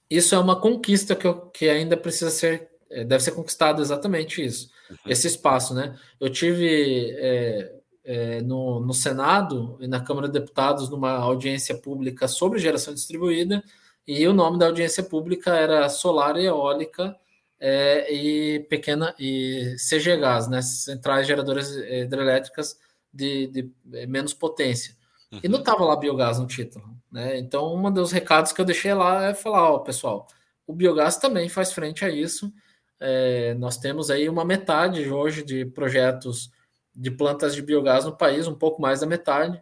Isso 0.09 0.33
é 0.33 0.39
uma 0.39 0.59
conquista 0.59 1.15
que, 1.15 1.27
eu, 1.27 1.41
que 1.49 1.69
ainda 1.69 1.95
precisa 1.95 2.31
ser, 2.31 2.67
é, 2.89 3.03
deve 3.03 3.23
ser 3.23 3.31
conquistado 3.31 3.81
exatamente 3.81 4.43
isso. 4.43 4.73
Uhum. 4.89 4.97
esse 5.07 5.27
espaço, 5.27 5.73
né? 5.73 5.97
Eu 6.19 6.29
tive 6.29 7.11
é, 7.17 7.75
é, 8.03 8.41
no, 8.41 8.79
no 8.79 8.93
Senado 8.93 9.77
e 9.81 9.87
na 9.87 9.99
Câmara 9.99 10.27
de 10.27 10.33
Deputados 10.33 10.89
numa 10.89 11.11
audiência 11.11 11.75
pública 11.75 12.27
sobre 12.27 12.59
geração 12.59 12.93
distribuída, 12.93 13.63
e 14.07 14.27
o 14.27 14.33
nome 14.33 14.59
da 14.59 14.67
audiência 14.67 15.01
pública 15.03 15.55
era 15.55 15.89
Solar 15.89 16.37
e 16.37 16.45
Eólica 16.45 17.15
é, 17.59 18.13
e 18.13 18.59
pequena 18.69 19.15
e 19.17 19.75
CG 19.77 20.17
Gás, 20.17 20.47
né, 20.47 20.61
centrais 20.61 21.25
geradoras 21.25 21.75
hidrelétricas 21.75 22.79
de, 23.11 23.47
de 23.47 23.71
é, 23.93 24.05
menos 24.05 24.33
potência. 24.33 24.95
Uhum. 25.31 25.39
E 25.43 25.47
não 25.47 25.59
estava 25.59 25.83
lá 25.83 25.95
biogás 25.95 26.37
no 26.37 26.45
título. 26.45 26.85
Né? 27.11 27.39
Então, 27.39 27.75
um 27.75 27.91
dos 27.91 28.11
recados 28.11 28.51
que 28.51 28.61
eu 28.61 28.65
deixei 28.65 28.93
lá 28.93 29.25
é 29.25 29.33
falar: 29.33 29.71
ó, 29.71 29.79
pessoal, 29.79 30.27
o 30.67 30.73
biogás 30.73 31.17
também 31.17 31.49
faz 31.49 31.71
frente 31.71 32.03
a 32.03 32.09
isso. 32.09 32.53
É, 32.99 33.53
nós 33.55 33.77
temos 33.77 34.09
aí 34.09 34.29
uma 34.29 34.45
metade 34.45 35.09
hoje 35.09 35.43
de 35.43 35.65
projetos 35.65 36.51
de 36.95 37.11
plantas 37.11 37.53
de 37.53 37.61
biogás 37.61 38.05
no 38.05 38.15
país, 38.15 38.47
um 38.47 38.55
pouco 38.55 38.81
mais 38.81 39.01
da 39.01 39.05
metade, 39.05 39.61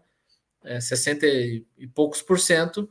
é, 0.63 0.79
60 0.79 1.25
e 1.25 1.87
poucos 1.93 2.21
por 2.21 2.39
cento, 2.39 2.87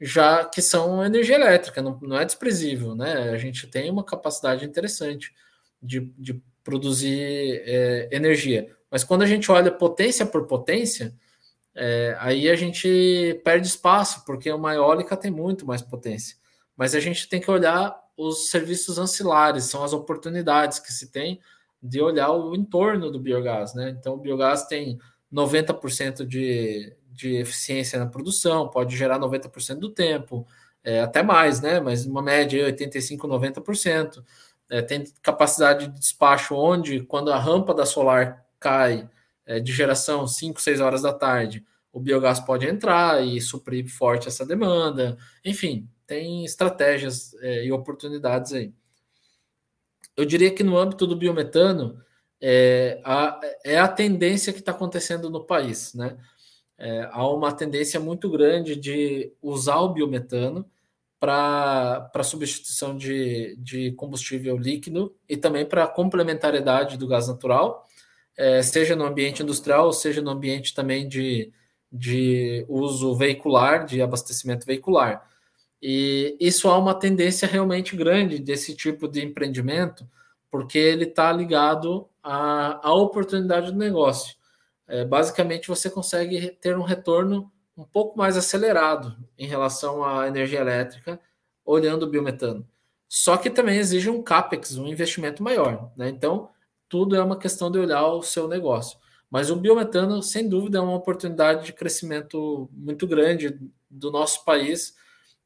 já 0.00 0.44
que 0.44 0.60
são 0.60 1.04
energia 1.04 1.36
elétrica, 1.36 1.80
não, 1.80 1.98
não 2.00 2.18
é 2.18 2.24
desprezível, 2.24 2.94
né? 2.94 3.30
A 3.30 3.38
gente 3.38 3.66
tem 3.66 3.90
uma 3.90 4.04
capacidade 4.04 4.64
interessante 4.64 5.32
de, 5.82 6.00
de 6.18 6.40
produzir 6.62 7.62
é, 7.64 8.08
energia. 8.12 8.74
Mas 8.90 9.04
quando 9.04 9.22
a 9.22 9.26
gente 9.26 9.50
olha 9.50 9.70
potência 9.70 10.26
por 10.26 10.46
potência, 10.46 11.14
é, 11.74 12.16
aí 12.18 12.48
a 12.50 12.56
gente 12.56 13.40
perde 13.44 13.66
espaço, 13.66 14.24
porque 14.24 14.50
uma 14.50 14.74
eólica 14.74 15.16
tem 15.16 15.30
muito 15.30 15.66
mais 15.66 15.80
potência. 15.80 16.36
Mas 16.76 16.94
a 16.94 17.00
gente 17.00 17.28
tem 17.28 17.40
que 17.40 17.50
olhar 17.50 17.96
os 18.18 18.50
serviços 18.50 18.98
ancilares, 18.98 19.64
são 19.64 19.84
as 19.84 19.92
oportunidades 19.92 20.80
que 20.80 20.92
se 20.92 21.12
tem 21.12 21.40
de 21.80 22.02
olhar 22.02 22.32
o 22.32 22.52
entorno 22.52 23.12
do 23.12 23.20
biogás. 23.20 23.74
Né? 23.74 23.90
Então, 23.90 24.14
o 24.14 24.18
biogás 24.18 24.64
tem 24.64 24.98
90% 25.32 26.26
de, 26.26 26.92
de 27.12 27.36
eficiência 27.36 27.96
na 27.96 28.06
produção, 28.06 28.68
pode 28.68 28.96
gerar 28.96 29.20
90% 29.20 29.76
do 29.76 29.88
tempo, 29.88 30.44
é, 30.82 31.00
até 31.00 31.22
mais, 31.22 31.60
né? 31.60 31.78
mas 31.78 32.04
uma 32.04 32.20
média 32.20 32.66
85%, 32.72 33.18
90%. 33.18 34.24
É, 34.70 34.82
tem 34.82 35.04
capacidade 35.22 35.86
de 35.86 35.98
despacho 35.98 36.56
onde, 36.56 37.00
quando 37.04 37.32
a 37.32 37.38
rampa 37.38 37.72
da 37.72 37.86
solar 37.86 38.44
cai 38.58 39.08
é, 39.46 39.60
de 39.60 39.72
geração 39.72 40.26
5, 40.26 40.60
6 40.60 40.80
horas 40.80 41.02
da 41.02 41.12
tarde, 41.12 41.64
o 41.92 42.00
biogás 42.00 42.40
pode 42.40 42.66
entrar 42.66 43.24
e 43.24 43.40
suprir 43.40 43.88
forte 43.88 44.26
essa 44.26 44.44
demanda. 44.44 45.16
Enfim, 45.44 45.88
tem 46.08 46.42
estratégias 46.42 47.34
é, 47.34 47.66
e 47.66 47.70
oportunidades 47.70 48.54
aí. 48.54 48.72
Eu 50.16 50.24
diria 50.24 50.50
que 50.52 50.64
no 50.64 50.76
âmbito 50.76 51.06
do 51.06 51.14
biometano 51.14 52.02
é 52.40 53.00
a, 53.04 53.40
é 53.62 53.78
a 53.78 53.86
tendência 53.86 54.52
que 54.52 54.58
está 54.58 54.72
acontecendo 54.72 55.28
no 55.28 55.44
país, 55.44 55.94
né? 55.94 56.16
É, 56.78 57.08
há 57.12 57.28
uma 57.28 57.52
tendência 57.52 58.00
muito 58.00 58.30
grande 58.30 58.74
de 58.74 59.32
usar 59.42 59.80
o 59.80 59.92
biometano 59.92 60.68
para 61.20 62.22
substituição 62.22 62.96
de, 62.96 63.56
de 63.56 63.92
combustível 63.92 64.56
líquido 64.56 65.14
e 65.28 65.36
também 65.36 65.66
para 65.66 65.86
complementariedade 65.88 66.96
do 66.96 67.08
gás 67.08 67.26
natural, 67.26 67.86
é, 68.36 68.62
seja 68.62 68.94
no 68.94 69.04
ambiente 69.04 69.42
industrial, 69.42 69.92
seja 69.92 70.22
no 70.22 70.30
ambiente 70.30 70.72
também 70.72 71.08
de, 71.08 71.52
de 71.90 72.64
uso 72.68 73.14
veicular, 73.16 73.84
de 73.84 74.00
abastecimento 74.00 74.64
veicular. 74.64 75.28
E 75.82 76.36
isso 76.40 76.68
há 76.68 76.76
uma 76.76 76.94
tendência 76.94 77.46
realmente 77.46 77.96
grande 77.96 78.38
desse 78.38 78.74
tipo 78.74 79.06
de 79.06 79.24
empreendimento, 79.24 80.08
porque 80.50 80.78
ele 80.78 81.04
está 81.04 81.32
ligado 81.32 82.08
à, 82.22 82.86
à 82.86 82.92
oportunidade 82.94 83.70
do 83.70 83.78
negócio. 83.78 84.36
É, 84.86 85.04
basicamente, 85.04 85.68
você 85.68 85.90
consegue 85.90 86.50
ter 86.60 86.76
um 86.76 86.82
retorno 86.82 87.52
um 87.76 87.84
pouco 87.84 88.18
mais 88.18 88.36
acelerado 88.36 89.16
em 89.38 89.46
relação 89.46 90.04
à 90.04 90.26
energia 90.26 90.60
elétrica, 90.60 91.20
olhando 91.64 92.04
o 92.04 92.08
biometano. 92.08 92.66
Só 93.08 93.36
que 93.36 93.48
também 93.48 93.78
exige 93.78 94.10
um 94.10 94.22
CAPEX, 94.22 94.76
um 94.76 94.86
investimento 94.86 95.42
maior. 95.42 95.92
Né? 95.96 96.08
Então, 96.08 96.50
tudo 96.88 97.14
é 97.14 97.22
uma 97.22 97.38
questão 97.38 97.70
de 97.70 97.78
olhar 97.78 98.06
o 98.06 98.22
seu 98.22 98.48
negócio. 98.48 98.98
Mas 99.30 99.50
o 99.50 99.56
biometano, 99.56 100.22
sem 100.22 100.48
dúvida, 100.48 100.78
é 100.78 100.80
uma 100.80 100.96
oportunidade 100.96 101.66
de 101.66 101.72
crescimento 101.72 102.68
muito 102.72 103.06
grande 103.06 103.58
do 103.90 104.10
nosso 104.10 104.44
país, 104.44 104.96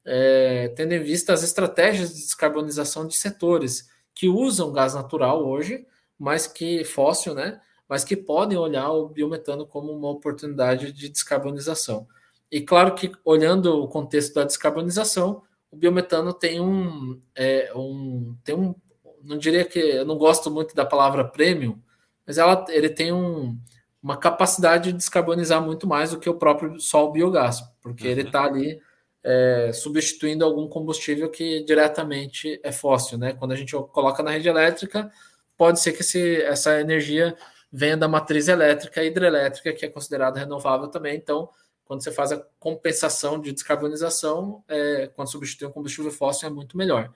é, 0.04 0.68
tendo 0.76 0.92
em 0.92 1.02
vista 1.02 1.32
as 1.32 1.42
estratégias 1.42 2.14
de 2.14 2.22
descarbonização 2.22 3.06
de 3.06 3.16
setores 3.16 3.88
que 4.14 4.28
usam 4.28 4.72
gás 4.72 4.94
natural 4.94 5.46
hoje, 5.46 5.86
mas 6.18 6.46
que 6.46 6.84
fóssil, 6.84 7.34
né? 7.34 7.60
Mas 7.88 8.04
que 8.04 8.16
podem 8.16 8.58
olhar 8.58 8.90
o 8.90 9.08
biometano 9.08 9.66
como 9.66 9.92
uma 9.92 10.08
oportunidade 10.08 10.92
de 10.92 11.08
descarbonização. 11.08 12.06
E 12.50 12.60
claro 12.60 12.94
que, 12.94 13.12
olhando 13.24 13.82
o 13.82 13.88
contexto 13.88 14.34
da 14.34 14.44
descarbonização, 14.44 15.42
o 15.70 15.76
biometano 15.76 16.32
tem 16.32 16.60
um, 16.60 17.20
é, 17.34 17.72
um, 17.74 18.36
tem 18.44 18.54
um 18.54 18.74
não 19.22 19.38
diria 19.38 19.64
que 19.64 19.78
eu 19.78 20.04
não 20.04 20.18
gosto 20.18 20.50
muito 20.50 20.74
da 20.74 20.84
palavra 20.84 21.24
premium, 21.24 21.78
mas 22.26 22.38
ela, 22.38 22.64
ele 22.68 22.88
tem 22.88 23.12
um, 23.12 23.58
uma 24.02 24.16
capacidade 24.16 24.90
de 24.90 24.98
descarbonizar 24.98 25.62
muito 25.62 25.86
mais 25.86 26.10
do 26.10 26.18
que 26.18 26.28
o 26.28 26.34
próprio 26.34 26.78
sol 26.80 27.12
biogás, 27.12 27.60
porque 27.80 28.04
uhum. 28.04 28.10
ele 28.10 28.22
está 28.22 28.44
ali 28.44 28.80
é, 29.24 29.70
substituindo 29.72 30.44
algum 30.44 30.66
combustível 30.68 31.30
que 31.30 31.62
diretamente 31.64 32.60
é 32.62 32.72
fóssil, 32.72 33.18
né? 33.18 33.32
Quando 33.34 33.52
a 33.52 33.56
gente 33.56 33.72
coloca 33.92 34.22
na 34.22 34.30
rede 34.30 34.48
elétrica, 34.48 35.10
pode 35.56 35.80
ser 35.80 35.92
que 35.92 36.00
esse, 36.00 36.42
essa 36.42 36.80
energia 36.80 37.36
venha 37.72 37.96
da 37.96 38.08
matriz 38.08 38.48
elétrica 38.48 39.02
hidrelétrica, 39.02 39.72
que 39.72 39.86
é 39.86 39.88
considerada 39.88 40.38
renovável 40.38 40.88
também. 40.88 41.16
Então, 41.16 41.48
quando 41.84 42.02
você 42.02 42.10
faz 42.10 42.32
a 42.32 42.44
compensação 42.58 43.40
de 43.40 43.52
descarbonização, 43.52 44.62
é, 44.68 45.10
quando 45.14 45.30
substitui 45.30 45.68
um 45.68 45.72
combustível 45.72 46.10
fóssil, 46.10 46.48
é 46.48 46.50
muito 46.50 46.76
melhor. 46.76 47.12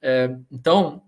É, 0.00 0.36
então, 0.50 1.02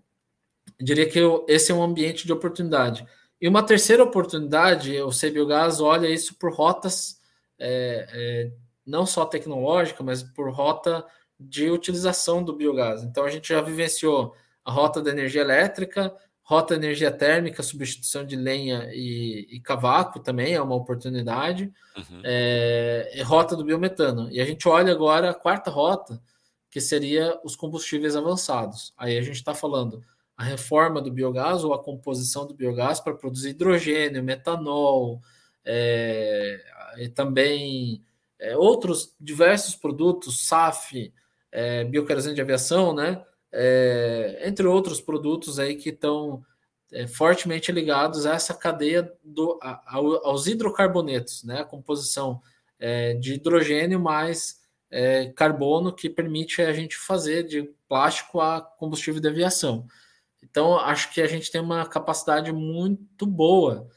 diria 0.79 1.07
que 1.07 1.19
eu, 1.19 1.45
esse 1.47 1.71
é 1.71 1.75
um 1.75 1.83
ambiente 1.83 2.25
de 2.25 2.33
oportunidade. 2.33 3.05
E 3.39 3.47
uma 3.47 3.63
terceira 3.63 4.03
oportunidade, 4.03 4.99
o 5.01 5.09
CBiogás 5.09 5.79
olha 5.79 6.07
isso 6.07 6.35
por 6.35 6.51
rotas, 6.51 7.21
é, 7.59 8.07
é, 8.11 8.51
não 8.87 9.05
só 9.05 9.25
tecnológica, 9.25 10.03
mas 10.03 10.23
por 10.23 10.49
rota 10.49 11.05
de 11.39 11.69
utilização 11.69 12.41
do 12.41 12.55
biogás. 12.55 13.03
Então 13.03 13.25
a 13.25 13.29
gente 13.29 13.49
já 13.49 13.61
vivenciou 13.61 14.33
a 14.63 14.71
rota 14.71 15.01
da 15.01 15.11
energia 15.11 15.41
elétrica, 15.41 16.15
rota 16.41 16.75
da 16.77 16.85
energia 16.85 17.11
térmica, 17.11 17.61
substituição 17.61 18.25
de 18.25 18.35
lenha 18.35 18.89
e, 18.93 19.47
e 19.51 19.59
cavaco 19.59 20.19
também 20.19 20.53
é 20.53 20.61
uma 20.61 20.75
oportunidade, 20.75 21.71
uhum. 21.95 22.21
é, 22.23 23.21
rota 23.25 23.55
do 23.55 23.65
biometano. 23.65 24.31
E 24.31 24.39
a 24.39 24.45
gente 24.45 24.67
olha 24.67 24.93
agora 24.93 25.29
a 25.29 25.33
quarta 25.33 25.69
rota, 25.69 26.21
que 26.71 26.79
seria 26.79 27.37
os 27.43 27.55
combustíveis 27.55 28.15
avançados. 28.15 28.93
Aí 28.97 29.17
a 29.17 29.21
gente 29.21 29.35
está 29.35 29.53
falando 29.53 30.01
a 30.37 30.43
reforma 30.43 31.01
do 31.01 31.11
biogás 31.11 31.63
ou 31.63 31.73
a 31.73 31.83
composição 31.83 32.47
do 32.47 32.53
biogás 32.53 32.99
para 32.99 33.15
produzir 33.15 33.49
hidrogênio, 33.49 34.23
metanol, 34.23 35.21
é, 35.65 36.63
e 36.97 37.09
também 37.09 38.01
é, 38.39 38.55
outros 38.55 39.15
diversos 39.19 39.75
produtos, 39.75 40.47
SAF, 40.47 41.13
é, 41.51 41.83
de 41.83 42.41
aviação, 42.41 42.93
né? 42.93 43.23
É, 43.51 44.41
entre 44.43 44.67
outros 44.67 44.99
produtos 44.99 45.57
aí 45.57 45.75
que 45.75 45.89
estão 45.89 46.43
é, 46.91 47.07
fortemente 47.07 47.71
ligados 47.71 48.25
a 48.25 48.33
essa 48.33 48.53
cadeia 48.53 49.11
do, 49.23 49.57
a, 49.61 49.81
aos 49.95 50.47
hidrocarbonetos, 50.47 51.43
né? 51.43 51.61
A 51.61 51.65
composição 51.65 52.41
é, 52.79 53.13
de 53.13 53.33
hidrogênio 53.33 53.99
mais 53.99 54.57
é, 54.91 55.27
carbono 55.35 55.93
que 55.93 56.09
permite 56.09 56.61
a 56.61 56.73
gente 56.73 56.95
fazer 56.95 57.43
de 57.43 57.69
plástico 57.87 58.39
a 58.39 58.61
combustível 58.61 59.21
de 59.21 59.27
aviação. 59.27 59.85
Então, 60.43 60.77
acho 60.77 61.13
que 61.13 61.21
a 61.21 61.27
gente 61.27 61.51
tem 61.51 61.59
uma 61.59 61.85
capacidade 61.85 62.51
muito 62.53 63.25
boa 63.25 63.89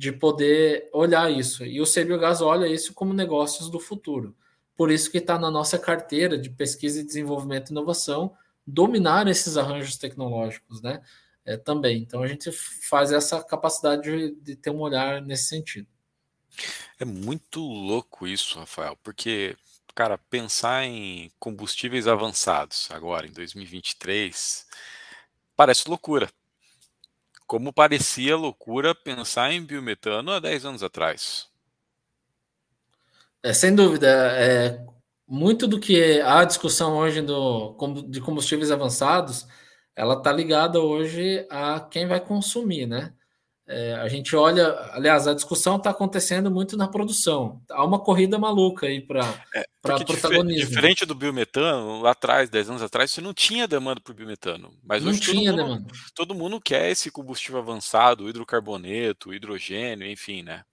de 0.00 0.10
poder 0.10 0.88
olhar 0.94 1.30
isso. 1.30 1.62
E 1.62 1.78
o 1.78 1.84
Cebiogás 1.84 2.40
olha 2.40 2.66
isso 2.66 2.94
como 2.94 3.12
negócios 3.12 3.68
do 3.68 3.78
futuro. 3.78 4.34
Por 4.74 4.90
isso 4.90 5.10
que 5.10 5.18
está 5.18 5.38
na 5.38 5.50
nossa 5.50 5.78
carteira 5.78 6.38
de 6.38 6.48
pesquisa 6.48 7.02
e 7.02 7.04
desenvolvimento 7.04 7.68
e 7.68 7.72
inovação 7.72 8.34
dominar 8.66 9.28
esses 9.28 9.58
arranjos 9.58 9.98
tecnológicos, 9.98 10.80
né? 10.80 11.02
É, 11.44 11.58
também. 11.58 11.98
Então 11.98 12.22
a 12.22 12.26
gente 12.26 12.50
faz 12.50 13.12
essa 13.12 13.44
capacidade 13.44 14.04
de, 14.04 14.34
de 14.36 14.56
ter 14.56 14.70
um 14.70 14.80
olhar 14.80 15.20
nesse 15.20 15.44
sentido. 15.44 15.86
É 16.98 17.04
muito 17.04 17.60
louco 17.60 18.26
isso, 18.26 18.58
Rafael, 18.58 18.96
porque, 19.02 19.54
cara, 19.94 20.16
pensar 20.16 20.82
em 20.82 21.30
combustíveis 21.38 22.08
avançados 22.08 22.88
agora 22.90 23.26
em 23.26 23.32
2023 23.32 24.66
Parece 25.60 25.90
loucura. 25.90 26.30
Como 27.50 27.72
parecia 27.72 28.36
loucura 28.36 28.94
pensar 28.94 29.50
em 29.50 29.60
biometano 29.60 30.30
há 30.30 30.38
10 30.38 30.64
anos 30.64 30.84
atrás. 30.84 31.48
É, 33.42 33.52
sem 33.52 33.74
dúvida. 33.74 34.06
É, 34.06 34.80
muito 35.26 35.66
do 35.66 35.80
que 35.80 36.20
a 36.20 36.44
discussão 36.44 36.96
hoje 36.96 37.20
do, 37.22 37.76
de 38.08 38.20
combustíveis 38.20 38.70
avançados, 38.70 39.48
ela 39.96 40.14
está 40.14 40.30
ligada 40.30 40.78
hoje 40.78 41.44
a 41.50 41.80
quem 41.80 42.06
vai 42.06 42.20
consumir, 42.20 42.86
né? 42.86 43.12
É, 43.72 43.94
a 43.94 44.08
gente 44.08 44.34
olha, 44.34 44.66
aliás, 44.90 45.28
a 45.28 45.32
discussão 45.32 45.76
está 45.76 45.90
acontecendo 45.90 46.50
muito 46.50 46.76
na 46.76 46.88
produção. 46.88 47.62
Há 47.70 47.84
uma 47.84 48.00
corrida 48.00 48.36
maluca 48.36 48.88
aí 48.88 49.00
para 49.00 49.20
é, 49.54 49.64
protagonismo. 49.80 50.68
Diferente 50.68 51.06
do 51.06 51.14
biometano, 51.14 52.02
lá 52.02 52.10
atrás, 52.10 52.50
10 52.50 52.70
anos 52.70 52.82
atrás, 52.82 53.12
você 53.12 53.20
não 53.20 53.32
tinha 53.32 53.68
demanda 53.68 54.00
por 54.00 54.12
biometano. 54.12 54.76
Mas 54.82 55.04
não 55.04 55.12
hoje 55.12 55.20
tinha 55.20 55.52
todo 55.52 55.62
mundo, 55.62 55.74
demanda. 55.74 55.94
todo 56.16 56.34
mundo 56.34 56.60
quer 56.60 56.90
esse 56.90 57.12
combustível 57.12 57.60
avançado, 57.60 58.28
hidrocarboneto, 58.28 59.32
hidrogênio, 59.32 60.10
enfim, 60.10 60.42
né? 60.42 60.64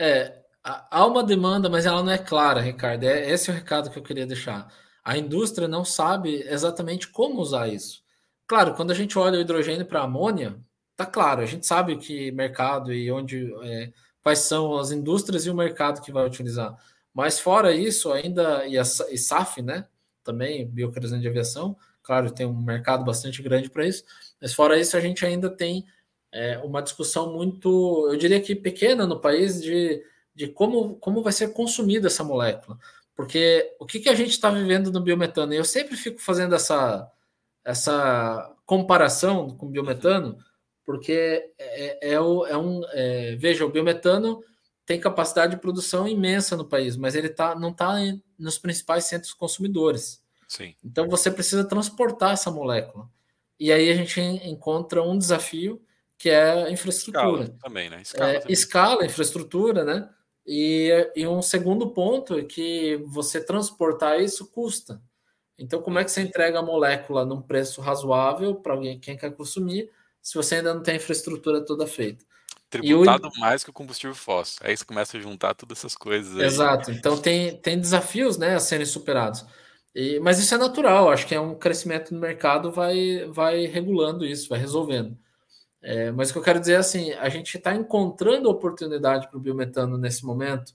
É, 0.00 0.34
há 0.64 1.04
uma 1.04 1.22
demanda, 1.22 1.68
mas 1.68 1.84
ela 1.84 2.02
não 2.02 2.10
é 2.10 2.16
clara, 2.16 2.62
Ricardo. 2.62 3.04
É, 3.04 3.30
esse 3.30 3.50
é 3.50 3.52
o 3.52 3.56
recado 3.56 3.90
que 3.90 3.98
eu 3.98 4.02
queria 4.02 4.26
deixar. 4.26 4.72
A 5.04 5.18
indústria 5.18 5.68
não 5.68 5.84
sabe 5.84 6.42
exatamente 6.48 7.08
como 7.08 7.38
usar 7.38 7.68
isso. 7.68 8.02
Claro, 8.46 8.72
quando 8.72 8.92
a 8.92 8.94
gente 8.94 9.18
olha 9.18 9.38
o 9.38 9.42
hidrogênio 9.42 9.84
para 9.84 10.04
amônia, 10.04 10.58
tá 10.98 11.06
claro, 11.06 11.42
a 11.42 11.46
gente 11.46 11.64
sabe 11.64 11.96
que 11.96 12.32
mercado 12.32 12.92
e 12.92 13.10
onde 13.12 13.54
é, 13.62 13.92
quais 14.20 14.40
são 14.40 14.76
as 14.76 14.90
indústrias 14.90 15.46
e 15.46 15.50
o 15.50 15.54
mercado 15.54 16.02
que 16.02 16.10
vai 16.10 16.26
utilizar. 16.26 16.76
Mas 17.14 17.38
fora 17.38 17.72
isso, 17.72 18.12
ainda 18.12 18.66
e, 18.66 18.76
a, 18.76 18.82
e 18.82 19.16
SAF, 19.16 19.62
né? 19.62 19.86
Também 20.24 20.66
biocarburante 20.66 21.22
de 21.22 21.28
aviação, 21.28 21.76
claro, 22.02 22.32
tem 22.32 22.46
um 22.46 22.60
mercado 22.60 23.04
bastante 23.04 23.40
grande 23.40 23.70
para 23.70 23.86
isso. 23.86 24.02
Mas 24.42 24.52
fora 24.52 24.76
isso, 24.76 24.96
a 24.96 25.00
gente 25.00 25.24
ainda 25.24 25.48
tem 25.48 25.86
é, 26.32 26.58
uma 26.58 26.82
discussão 26.82 27.32
muito, 27.32 28.08
eu 28.10 28.16
diria 28.16 28.40
que 28.40 28.56
pequena 28.56 29.06
no 29.06 29.20
país 29.20 29.62
de, 29.62 30.02
de 30.34 30.48
como, 30.48 30.96
como 30.96 31.22
vai 31.22 31.32
ser 31.32 31.52
consumida 31.52 32.08
essa 32.08 32.24
molécula. 32.24 32.76
Porque 33.14 33.72
o 33.78 33.86
que, 33.86 34.00
que 34.00 34.08
a 34.08 34.14
gente 34.16 34.30
está 34.30 34.50
vivendo 34.50 34.90
no 34.90 35.00
biometano? 35.00 35.54
Eu 35.54 35.64
sempre 35.64 35.96
fico 35.96 36.20
fazendo 36.20 36.56
essa, 36.56 37.08
essa 37.64 38.52
comparação 38.66 39.50
com 39.56 39.66
o 39.66 39.70
biometano, 39.70 40.36
porque 40.88 41.52
é, 41.58 42.08
é, 42.08 42.12
é, 42.12 42.20
o, 42.20 42.46
é 42.46 42.56
um. 42.56 42.80
É, 42.92 43.36
veja, 43.36 43.66
o 43.66 43.68
biometano 43.68 44.42
tem 44.86 44.98
capacidade 44.98 45.54
de 45.54 45.60
produção 45.60 46.08
imensa 46.08 46.56
no 46.56 46.64
país, 46.64 46.96
mas 46.96 47.14
ele 47.14 47.28
tá, 47.28 47.54
não 47.54 47.72
está 47.72 47.96
nos 48.38 48.56
principais 48.56 49.04
centros 49.04 49.34
consumidores. 49.34 50.24
Sim. 50.48 50.74
Então 50.82 51.06
você 51.06 51.30
precisa 51.30 51.62
transportar 51.62 52.32
essa 52.32 52.50
molécula. 52.50 53.06
E 53.60 53.70
aí 53.70 53.90
a 53.90 53.94
gente 53.94 54.18
encontra 54.18 55.02
um 55.02 55.18
desafio 55.18 55.78
que 56.16 56.30
é 56.30 56.64
a 56.64 56.70
infraestrutura. 56.70 57.42
Escala 57.42 57.58
também, 57.62 57.90
né? 57.90 58.00
Escala, 58.00 58.30
é, 58.30 58.38
também. 58.38 58.52
escala 58.54 59.04
infraestrutura, 59.04 59.84
né? 59.84 60.08
E, 60.46 61.12
e 61.14 61.26
um 61.26 61.42
segundo 61.42 61.90
ponto 61.90 62.38
é 62.38 62.44
que 62.44 62.96
você 63.08 63.44
transportar 63.44 64.22
isso 64.22 64.50
custa. 64.50 65.02
Então, 65.58 65.82
como 65.82 65.98
é 65.98 66.04
que 66.04 66.10
você 66.10 66.22
entrega 66.22 66.60
a 66.60 66.62
molécula 66.62 67.26
num 67.26 67.42
preço 67.42 67.82
razoável 67.82 68.54
para 68.54 68.72
alguém 68.72 68.98
quem 68.98 69.18
quer 69.18 69.36
consumir, 69.36 69.90
se 70.28 70.34
você 70.34 70.56
ainda 70.56 70.74
não 70.74 70.82
tem 70.82 70.92
a 70.92 70.96
infraestrutura 70.98 71.64
toda 71.64 71.86
feita. 71.86 72.22
Tributado 72.68 73.28
o... 73.28 73.40
mais 73.40 73.64
que 73.64 73.70
o 73.70 73.72
combustível 73.72 74.14
fóssil. 74.14 74.60
Aí 74.62 74.76
você 74.76 74.84
começa 74.84 75.16
a 75.16 75.20
juntar 75.20 75.54
todas 75.54 75.78
essas 75.78 75.94
coisas. 75.94 76.38
Aí. 76.38 76.44
Exato. 76.44 76.90
Então 76.90 77.16
tem, 77.16 77.56
tem 77.56 77.80
desafios 77.80 78.36
né, 78.36 78.54
a 78.54 78.60
serem 78.60 78.84
superados. 78.84 79.46
E, 79.94 80.20
mas 80.20 80.38
isso 80.38 80.54
é 80.54 80.58
natural, 80.58 81.10
acho 81.10 81.26
que 81.26 81.34
é 81.34 81.40
um 81.40 81.54
crescimento 81.54 82.12
no 82.12 82.20
mercado, 82.20 82.70
vai, 82.70 83.24
vai 83.30 83.64
regulando 83.64 84.22
isso, 84.22 84.50
vai 84.50 84.58
resolvendo. 84.58 85.16
É, 85.80 86.10
mas 86.10 86.28
o 86.28 86.34
que 86.34 86.38
eu 86.40 86.42
quero 86.42 86.60
dizer 86.60 86.74
é 86.74 86.76
assim: 86.76 87.12
a 87.12 87.30
gente 87.30 87.56
está 87.56 87.74
encontrando 87.74 88.50
oportunidade 88.50 89.28
para 89.28 89.38
o 89.38 89.40
biometano 89.40 89.96
nesse 89.96 90.26
momento, 90.26 90.74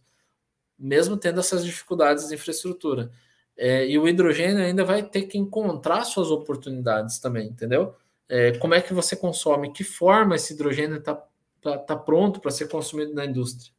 mesmo 0.80 1.16
tendo 1.16 1.40
essas 1.40 1.64
dificuldades 1.64 2.28
de 2.28 2.34
infraestrutura. 2.34 3.12
É, 3.56 3.88
e 3.88 4.00
o 4.00 4.08
hidrogênio 4.08 4.64
ainda 4.64 4.84
vai 4.84 5.04
ter 5.04 5.24
que 5.24 5.38
encontrar 5.38 6.04
suas 6.06 6.32
oportunidades 6.32 7.20
também, 7.20 7.50
entendeu? 7.50 7.96
É, 8.30 8.58
como 8.58 8.74
é 8.74 8.82
que 8.82 8.94
você 8.94 9.16
consome? 9.16 9.72
Que 9.74 9.84
forma 9.84 10.36
esse 10.36 10.54
hidrogênio 10.54 10.98
está 10.98 11.22
tá, 11.62 11.78
tá 11.78 11.96
pronto 11.96 12.40
para 12.40 12.52
ser 12.52 12.68
consumido 12.68 13.14
na 13.14 13.26
indústria? 13.26 13.72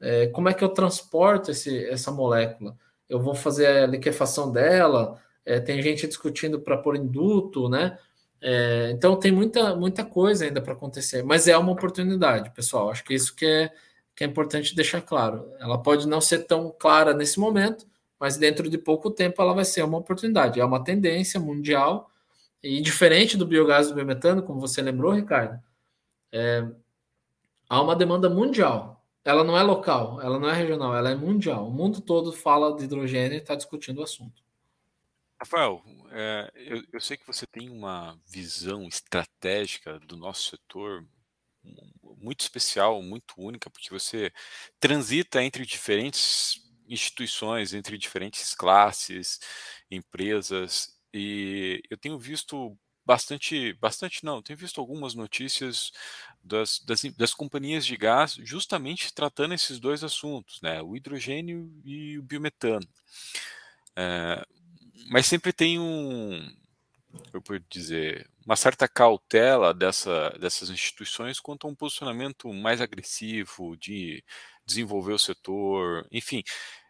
É, 0.00 0.26
como 0.28 0.48
é 0.48 0.54
que 0.54 0.64
eu 0.64 0.68
transporto 0.68 1.50
esse, 1.50 1.86
essa 1.86 2.10
molécula? 2.10 2.76
Eu 3.08 3.20
vou 3.20 3.34
fazer 3.34 3.66
a 3.66 3.86
liquefação 3.86 4.50
dela? 4.50 5.20
É, 5.44 5.60
tem 5.60 5.80
gente 5.82 6.06
discutindo 6.06 6.60
para 6.60 6.76
pôr 6.76 6.96
induto, 6.96 7.68
né? 7.68 7.98
É, 8.40 8.90
então 8.90 9.16
tem 9.16 9.30
muita, 9.30 9.76
muita 9.76 10.04
coisa 10.04 10.44
ainda 10.44 10.60
para 10.60 10.72
acontecer, 10.72 11.22
mas 11.22 11.46
é 11.46 11.56
uma 11.56 11.70
oportunidade, 11.72 12.50
pessoal. 12.50 12.90
Acho 12.90 13.04
que 13.04 13.14
isso 13.14 13.34
que 13.36 13.46
é, 13.46 13.70
que 14.16 14.24
é 14.24 14.26
importante 14.26 14.74
deixar 14.74 15.00
claro. 15.00 15.52
Ela 15.60 15.80
pode 15.80 16.08
não 16.08 16.20
ser 16.20 16.40
tão 16.46 16.74
clara 16.76 17.14
nesse 17.14 17.38
momento, 17.38 17.86
mas 18.18 18.36
dentro 18.36 18.68
de 18.68 18.78
pouco 18.78 19.10
tempo 19.10 19.40
ela 19.40 19.54
vai 19.54 19.64
ser 19.64 19.84
uma 19.84 19.98
oportunidade. 19.98 20.60
É 20.60 20.64
uma 20.64 20.82
tendência 20.82 21.38
mundial 21.38 22.10
e 22.62 22.80
diferente 22.80 23.36
do 23.36 23.46
biogás 23.46 23.88
do 23.88 23.94
biometano, 23.94 24.42
como 24.42 24.60
você 24.60 24.80
lembrou, 24.80 25.12
Ricardo, 25.12 25.60
é, 26.30 26.66
há 27.68 27.82
uma 27.82 27.96
demanda 27.96 28.30
mundial. 28.30 29.04
Ela 29.24 29.44
não 29.44 29.56
é 29.56 29.62
local, 29.62 30.20
ela 30.20 30.38
não 30.38 30.48
é 30.48 30.52
regional, 30.52 30.96
ela 30.96 31.10
é 31.10 31.14
mundial. 31.14 31.68
O 31.68 31.70
mundo 31.70 32.00
todo 32.00 32.32
fala 32.32 32.74
de 32.76 32.84
hidrogênio 32.84 33.34
e 33.34 33.38
está 33.38 33.54
discutindo 33.54 33.98
o 33.98 34.02
assunto. 34.02 34.42
Rafael, 35.38 35.82
é, 36.10 36.52
eu, 36.54 36.84
eu, 36.92 37.00
sei 37.00 37.16
que 37.16 37.26
você 37.26 37.46
tem 37.46 37.68
uma 37.68 38.16
visão 38.26 38.86
estratégica 38.86 39.98
do 40.00 40.16
nosso 40.16 40.50
setor 40.50 41.04
muito 42.16 42.40
especial, 42.40 43.02
muito 43.02 43.34
única, 43.36 43.68
porque 43.68 43.90
você 43.90 44.32
transita 44.78 45.42
entre 45.42 45.66
diferentes 45.66 46.62
instituições, 46.88 47.74
entre 47.74 47.98
diferentes 47.98 48.54
classes, 48.54 49.40
empresas, 49.90 50.96
e 51.12 51.82
eu 51.90 51.96
tenho 51.96 52.18
visto 52.18 52.76
bastante, 53.04 53.72
bastante 53.74 54.24
não, 54.24 54.42
tenho 54.42 54.58
visto 54.58 54.80
algumas 54.80 55.14
notícias 55.14 55.92
das, 56.42 56.78
das, 56.80 57.02
das, 57.16 57.34
companhias 57.34 57.84
de 57.84 57.96
gás 57.96 58.34
justamente 58.42 59.12
tratando 59.12 59.54
esses 59.54 59.80
dois 59.80 60.04
assuntos, 60.04 60.60
né, 60.62 60.80
o 60.82 60.96
hidrogênio 60.96 61.70
e 61.84 62.18
o 62.18 62.22
biometano. 62.22 62.86
É, 63.96 64.44
mas 65.10 65.26
sempre 65.26 65.52
tem 65.52 65.78
um, 65.78 66.48
eu 67.32 67.42
posso 67.42 67.60
dizer, 67.68 68.28
uma 68.44 68.56
certa 68.56 68.88
cautela 68.88 69.74
dessa, 69.74 70.30
dessas 70.40 70.70
instituições 70.70 71.40
quanto 71.40 71.66
a 71.66 71.70
um 71.70 71.74
posicionamento 71.74 72.52
mais 72.52 72.80
agressivo 72.80 73.76
de 73.76 74.24
desenvolver 74.64 75.12
o 75.12 75.18
setor, 75.18 76.06
enfim. 76.10 76.42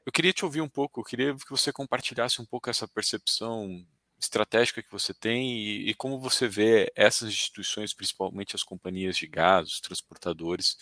Eu 0.04 0.12
queria 0.12 0.32
te 0.32 0.44
ouvir 0.44 0.60
um 0.60 0.68
pouco, 0.68 1.00
eu 1.00 1.04
queria 1.04 1.34
que 1.34 1.50
você 1.50 1.72
compartilhasse 1.72 2.40
um 2.40 2.44
pouco 2.46 2.68
essa 2.68 2.88
percepção 2.88 3.84
estratégica 4.22 4.82
que 4.82 4.90
você 4.90 5.12
tem 5.12 5.52
e, 5.52 5.90
e, 5.90 5.94
como 5.94 6.18
você 6.18 6.48
vê 6.48 6.90
essas 6.94 7.28
instituições, 7.28 7.92
principalmente 7.92 8.54
as 8.54 8.62
companhias 8.62 9.16
de 9.16 9.26
gás, 9.26 9.68
os 9.68 9.80
transportadores, 9.80 10.76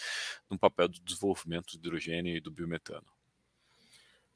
no 0.48 0.58
papel 0.58 0.88
do 0.88 1.00
desenvolvimento 1.00 1.72
do 1.72 1.78
hidrogênio 1.78 2.36
e 2.36 2.40
do 2.40 2.50
biometano. 2.50 3.06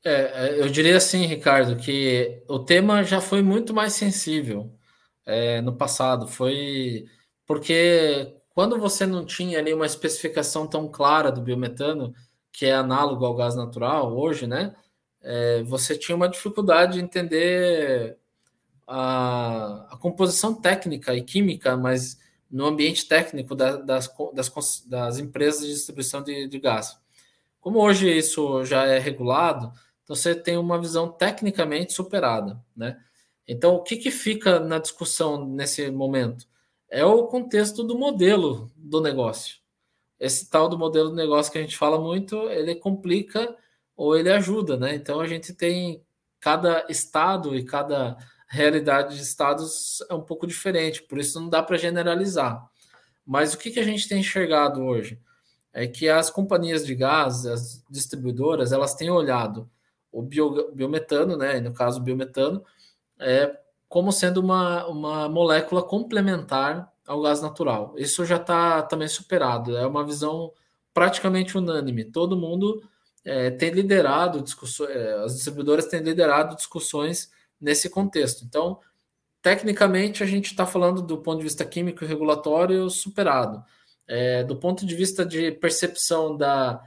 É, 0.05 0.12
é, 0.12 0.61
eu 0.61 0.68
diria 0.68 0.96
assim, 0.96 1.24
Ricardo, 1.26 1.76
que 1.76 2.42
o 2.48 2.59
tema 2.59 3.02
já 3.05 3.20
foi 3.20 3.42
muito 3.42 3.72
mais 3.72 3.94
sensível 3.94 4.74
é, 5.24 5.61
no 5.61 5.76
passado. 5.76 6.26
Foi 6.28 7.07
porque 7.46 8.34
quando 8.50 8.78
você 8.78 9.07
não 9.07 9.24
tinha 9.24 9.59
ali 9.59 9.72
uma 9.72 9.86
especificação 9.86 10.66
tão 10.66 10.88
clara 10.88 11.32
do 11.32 11.40
biometano, 11.40 12.14
que 12.52 12.66
é 12.66 12.74
análogo 12.74 13.24
ao 13.24 13.34
gás 13.34 13.55
natural 13.55 14.16
hoje, 14.16 14.46
né? 14.46 14.74
É, 15.22 15.62
você 15.62 15.96
tinha 15.96 16.14
uma 16.14 16.28
dificuldade 16.28 16.94
de 16.94 17.00
entender 17.00 18.18
a, 18.87 19.87
a 19.91 19.97
composição 19.97 20.55
técnica 20.55 21.14
e 21.14 21.22
química, 21.22 21.76
mas 21.76 22.18
no 22.51 22.66
ambiente 22.66 23.07
técnico 23.09 23.55
da, 23.55 23.76
das, 23.76 24.12
das, 24.32 24.85
das, 24.87 25.18
empresas 25.18 25.62
de 25.62 25.72
distribuição 25.72 26.22
de, 26.22 26.47
de, 26.47 26.59
gás. 26.61 26.99
Como 27.61 27.80
hoje 27.80 28.09
isso 28.09 28.64
já 28.64 28.87
é 28.87 28.99
regulado, 28.99 29.72
então 30.03 30.14
você 30.14 30.35
tem 30.35 30.57
uma 30.57 30.78
visão 30.78 31.11
tecnicamente 31.11 31.93
superada, 31.93 32.62
né? 32.76 33.01
Então, 33.47 33.74
o 33.74 33.82
que, 33.82 33.97
que 33.97 34.11
fica 34.11 34.59
na 34.59 34.78
discussão 34.78 35.45
nesse 35.47 35.91
momento? 35.91 36.47
É 36.89 37.05
o 37.05 37.26
contexto 37.26 37.82
do 37.82 37.99
modelo 37.99 38.70
do 38.76 39.01
negócio. 39.01 39.57
Esse 40.18 40.49
tal 40.49 40.68
do 40.68 40.78
modelo 40.78 41.11
do 41.11 41.16
negócio 41.16 41.53
que 41.53 41.59
a 41.59 41.61
gente 41.61 41.76
fala 41.76 42.01
muito, 42.01 42.49
ele 42.51 42.74
complica 42.74 43.55
ou 43.97 44.16
ele 44.16 44.30
ajuda, 44.30 44.76
né? 44.76 44.95
Então, 44.95 45.20
a 45.20 45.26
gente 45.26 45.53
tem 45.53 46.03
cada 46.41 46.87
estado 46.89 47.55
e 47.57 47.64
cada 47.64 48.16
realidade 48.47 49.16
de 49.16 49.22
estados 49.22 50.03
é 50.09 50.14
um 50.14 50.20
pouco 50.20 50.47
diferente, 50.47 51.03
por 51.03 51.18
isso 51.18 51.40
não 51.40 51.49
dá 51.49 51.62
para 51.62 51.76
generalizar. 51.76 52.68
Mas 53.26 53.55
o 53.55 53.59
que, 53.59 53.70
que 53.70 53.80
a 53.80 53.84
gente 53.84 54.09
tem 54.09 54.20
enxergado 54.20 54.82
hoje? 54.82 55.18
É 55.72 55.86
que 55.86 56.09
as 56.09 56.30
companhias 56.30 56.86
de 56.86 56.95
gás, 56.95 57.47
as 57.47 57.82
distribuidoras, 57.90 58.72
elas 58.72 58.95
têm 58.95 59.11
olhado 59.11 59.68
o 60.12 60.22
bio, 60.22 60.70
biometano, 60.72 61.36
né, 61.36 61.59
no 61.59 61.72
caso 61.72 61.99
o 61.99 62.03
biometano, 62.03 62.64
é, 63.18 63.59
como 63.88 64.12
sendo 64.12 64.40
uma, 64.40 64.86
uma 64.86 65.28
molécula 65.28 65.82
complementar 65.82 66.92
ao 67.07 67.20
gás 67.20 67.40
natural. 67.40 67.95
Isso 67.97 68.24
já 68.24 68.36
está 68.36 68.82
também 68.82 69.09
superado, 69.09 69.76
é 69.76 69.86
uma 69.86 70.05
visão 70.05 70.53
praticamente 70.92 71.59
unânime. 71.59 72.05
Todo 72.05 72.36
mundo 72.36 72.82
é, 73.24 73.51
tem 73.51 73.70
liderado 73.70 74.40
discussões, 74.40 74.90
é, 74.90 75.14
as 75.24 75.34
distribuidoras 75.34 75.86
têm 75.86 76.01
liderado 76.01 76.55
discussões 76.55 77.30
nesse 77.65 77.89
contexto. 77.89 78.45
Então, 78.45 78.79
tecnicamente, 79.43 80.23
a 80.23 80.27
gente 80.27 80.47
está 80.47 80.67
falando 80.67 81.03
do 81.03 81.19
ponto 81.19 81.39
de 81.39 81.45
vista 81.45 81.65
químico 81.65 82.05
e 82.05 82.07
regulatório 82.07 82.91
superado. 82.91 83.65
é, 84.07 84.45
do 84.45 84.57
ponto 84.57 84.85
de 84.87 84.95
vista 84.95 85.25
de 85.25 85.51
percepção 85.53 86.37
da 86.37 86.83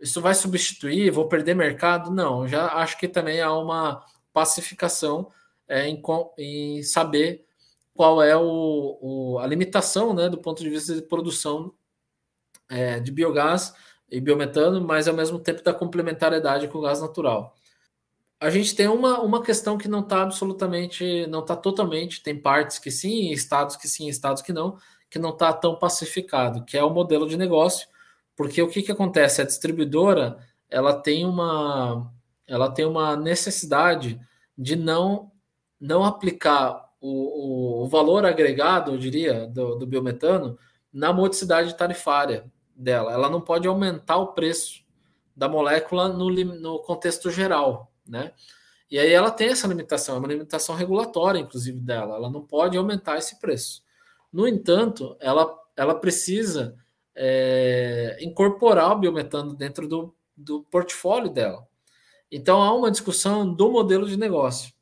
isso 0.00 0.20
vai 0.20 0.34
substituir, 0.34 1.12
vou 1.12 1.28
perder 1.28 1.54
mercado? 1.54 2.10
Não, 2.10 2.48
já 2.48 2.66
acho 2.74 2.98
que 2.98 3.06
também 3.06 3.40
há 3.40 3.56
uma 3.56 4.04
pacificação 4.32 5.30
é, 5.68 5.86
em, 5.86 6.02
em, 6.36 6.82
saber 6.82 7.46
qual 7.94 8.20
é 8.20 8.36
o, 8.36 8.98
o, 9.00 9.38
a 9.38 9.46
limitação 9.46 10.12
né, 10.12 10.28
do 10.28 10.38
ponto 10.38 10.60
de 10.60 10.68
vista 10.70 10.94
de 10.94 11.02
produção 11.02 11.72
é, 12.68 12.98
de 12.98 13.12
biogás 13.12 13.72
e 14.10 14.20
biometano, 14.20 14.80
mas 14.80 15.06
ao 15.06 15.14
mesmo 15.14 15.38
tempo 15.38 15.62
da 15.62 15.72
complementariedade 15.72 16.66
com 16.66 16.78
o 16.78 16.82
gás 16.82 17.00
natural. 17.00 17.54
A 18.42 18.50
gente 18.50 18.74
tem 18.74 18.88
uma, 18.88 19.20
uma 19.20 19.40
questão 19.40 19.78
que 19.78 19.86
não 19.86 20.00
está 20.00 20.22
absolutamente, 20.22 21.28
não 21.28 21.42
está 21.42 21.54
totalmente, 21.54 22.24
tem 22.24 22.36
partes 22.36 22.76
que 22.76 22.90
sim, 22.90 23.30
estados 23.30 23.76
que 23.76 23.86
sim, 23.86 24.08
estados 24.08 24.42
que 24.42 24.52
não, 24.52 24.76
que 25.08 25.16
não 25.16 25.30
está 25.30 25.52
tão 25.52 25.76
pacificado, 25.76 26.64
que 26.64 26.76
é 26.76 26.82
o 26.82 26.90
modelo 26.90 27.28
de 27.28 27.36
negócio, 27.36 27.86
porque 28.34 28.60
o 28.60 28.68
que, 28.68 28.82
que 28.82 28.90
acontece? 28.90 29.40
A 29.40 29.44
distribuidora 29.44 30.38
ela 30.68 30.92
tem 30.92 31.24
uma, 31.24 32.12
ela 32.44 32.68
tem 32.68 32.84
uma 32.84 33.14
necessidade 33.14 34.20
de 34.58 34.74
não, 34.74 35.30
não 35.80 36.02
aplicar 36.02 36.90
o, 37.00 37.84
o, 37.84 37.88
valor 37.88 38.26
agregado, 38.26 38.90
eu 38.90 38.98
diria, 38.98 39.46
do, 39.46 39.76
do 39.76 39.86
biometano 39.86 40.58
na 40.92 41.12
modicidade 41.12 41.76
tarifária 41.76 42.50
dela. 42.74 43.12
Ela 43.12 43.30
não 43.30 43.40
pode 43.40 43.68
aumentar 43.68 44.16
o 44.16 44.32
preço 44.32 44.82
da 45.36 45.48
molécula 45.48 46.08
no, 46.08 46.28
no 46.28 46.80
contexto 46.80 47.30
geral, 47.30 47.91
né? 48.12 48.32
E 48.90 48.98
aí 48.98 49.10
ela 49.10 49.30
tem 49.30 49.48
essa 49.48 49.66
limitação, 49.66 50.16
é 50.16 50.18
uma 50.18 50.28
limitação 50.28 50.74
regulatória, 50.74 51.38
inclusive, 51.38 51.80
dela. 51.80 52.16
Ela 52.16 52.30
não 52.30 52.42
pode 52.42 52.76
aumentar 52.76 53.16
esse 53.16 53.40
preço. 53.40 53.82
No 54.30 54.46
entanto, 54.46 55.16
ela, 55.18 55.50
ela 55.74 55.94
precisa 55.94 56.76
é, 57.16 58.18
incorporar 58.20 58.92
o 58.92 58.98
biometano 58.98 59.54
dentro 59.54 59.88
do, 59.88 60.14
do 60.36 60.62
portfólio 60.64 61.30
dela. 61.30 61.66
Então 62.30 62.62
há 62.62 62.72
uma 62.74 62.90
discussão 62.90 63.50
do 63.52 63.70
modelo 63.70 64.06
de 64.06 64.18
negócio. 64.18 64.72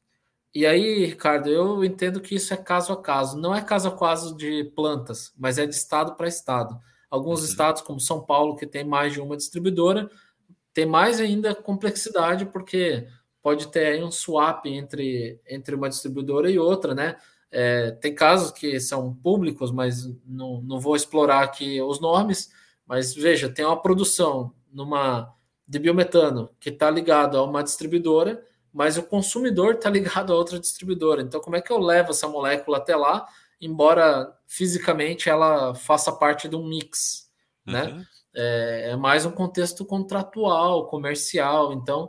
E 0.53 0.67
aí, 0.67 1.05
Ricardo, 1.05 1.49
eu 1.49 1.85
entendo 1.85 2.21
que 2.21 2.35
isso 2.35 2.53
é 2.53 2.57
caso 2.57 2.93
a 2.93 3.01
caso. 3.01 3.39
Não 3.39 3.55
é 3.55 3.63
caso 3.63 3.89
a 3.89 3.97
caso 3.97 4.37
de 4.37 4.65
plantas, 4.75 5.33
mas 5.39 5.59
é 5.59 5.67
de 5.67 5.75
estado 5.75 6.17
para 6.17 6.27
estado. 6.27 6.77
Alguns 7.09 7.41
uhum. 7.41 7.47
estados, 7.47 7.83
como 7.83 8.01
São 8.01 8.21
Paulo, 8.25 8.57
que 8.57 8.67
tem 8.67 8.85
mais 8.85 9.13
de 9.13 9.21
uma 9.21 9.37
distribuidora, 9.37 10.11
tem 10.73 10.87
mais 10.87 11.21
ainda 11.21 11.55
complexidade, 11.55 12.47
porque 12.47 13.07
pode 13.43 13.69
ter 13.69 13.87
aí 13.87 14.03
um 14.03 14.11
swap 14.11 14.67
entre, 14.67 15.41
entre 15.49 15.75
uma 15.75 15.89
distribuidora 15.89 16.51
e 16.51 16.59
outra, 16.59 16.95
né? 16.95 17.17
É, 17.51 17.91
tem 17.93 18.15
casos 18.15 18.53
que 18.53 18.79
são 18.79 19.13
públicos, 19.15 19.73
mas 19.73 20.07
não, 20.25 20.61
não 20.63 20.79
vou 20.79 20.95
explorar 20.95 21.43
aqui 21.43 21.81
os 21.83 22.01
nomes. 22.01 22.51
Mas 22.87 23.15
veja, 23.15 23.49
tem 23.49 23.65
uma 23.65 23.81
produção 23.81 24.53
numa 24.73 25.35
de 25.67 25.79
biometano 25.79 26.51
que 26.59 26.71
está 26.71 26.91
ligado 26.91 27.39
a 27.39 27.45
uma 27.45 27.63
distribuidora, 27.63 28.45
mas 28.73 28.99
o 28.99 29.05
consumidor 29.05 29.75
está 29.75 29.89
ligado 29.91 30.33
a 30.33 30.37
outra 30.37 30.59
distribuidora. 30.59 31.23
Então, 31.23 31.41
como 31.41 31.57
é 31.57 31.61
que 31.61 31.73
eu 31.73 31.79
levo 31.79 32.11
essa 32.11 32.29
molécula 32.29 32.79
até 32.79 32.97
lá, 32.97 33.27
embora 33.61 34.37
fisicamente 34.47 35.29
ela 35.29 35.75
faça 35.75 36.11
parte 36.11 36.49
de 36.49 36.57
um 36.57 36.67
mix, 36.67 37.31
né? 37.65 37.85
uhum. 37.85 37.97
né? 37.99 38.07
É, 38.33 38.91
é 38.91 38.97
mais 38.97 39.27
um 39.27 39.31
contexto 39.33 39.85
contratual, 39.85 40.87
comercial. 40.87 41.73
Então, 41.73 42.09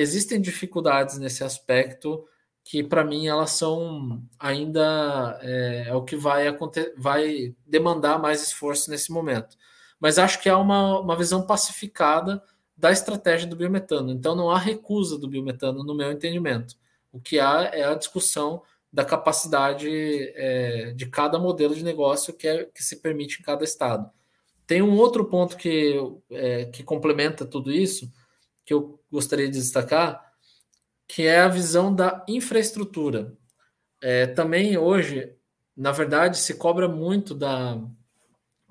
existem 0.00 0.40
dificuldades 0.40 1.18
nesse 1.18 1.44
aspecto 1.44 2.24
que 2.64 2.82
para 2.82 3.04
mim 3.04 3.26
elas 3.26 3.52
são 3.52 4.22
ainda 4.38 5.38
é, 5.42 5.84
é, 5.88 5.94
o 5.94 6.04
que 6.04 6.16
vai 6.16 6.46
acontecer, 6.46 6.94
vai 6.96 7.54
demandar 7.66 8.18
mais 8.18 8.42
esforço 8.42 8.90
nesse 8.90 9.10
momento. 9.10 9.56
Mas 9.98 10.18
acho 10.18 10.40
que 10.40 10.48
há 10.48 10.56
uma, 10.56 11.00
uma 11.00 11.16
visão 11.16 11.46
pacificada 11.46 12.42
da 12.76 12.90
estratégia 12.90 13.46
do 13.46 13.56
biometano. 13.56 14.10
Então 14.10 14.34
não 14.34 14.50
há 14.50 14.58
recusa 14.58 15.18
do 15.18 15.28
biometano 15.28 15.84
no 15.84 15.94
meu 15.94 16.10
entendimento. 16.12 16.76
O 17.12 17.20
que 17.20 17.38
há 17.38 17.70
é 17.72 17.84
a 17.84 17.94
discussão 17.94 18.62
da 18.92 19.04
capacidade 19.04 19.88
é, 20.34 20.92
de 20.92 21.06
cada 21.06 21.38
modelo 21.38 21.74
de 21.74 21.84
negócio 21.84 22.32
que, 22.32 22.46
é, 22.46 22.64
que 22.64 22.82
se 22.82 23.00
permite 23.00 23.40
em 23.40 23.44
cada 23.44 23.64
estado. 23.64 24.10
Tem 24.66 24.80
um 24.80 24.96
outro 24.96 25.24
ponto 25.24 25.56
que, 25.56 25.96
é, 26.30 26.66
que 26.66 26.82
complementa 26.84 27.44
tudo 27.44 27.72
isso, 27.72 28.10
que 28.64 28.72
eu 28.72 28.99
gostaria 29.10 29.48
de 29.48 29.58
destacar, 29.58 30.32
que 31.06 31.26
é 31.26 31.40
a 31.40 31.48
visão 31.48 31.94
da 31.94 32.24
infraestrutura. 32.28 33.36
É, 34.00 34.26
também 34.26 34.78
hoje, 34.78 35.34
na 35.76 35.92
verdade, 35.92 36.38
se 36.38 36.54
cobra 36.54 36.88
muito 36.88 37.34
da, 37.34 37.80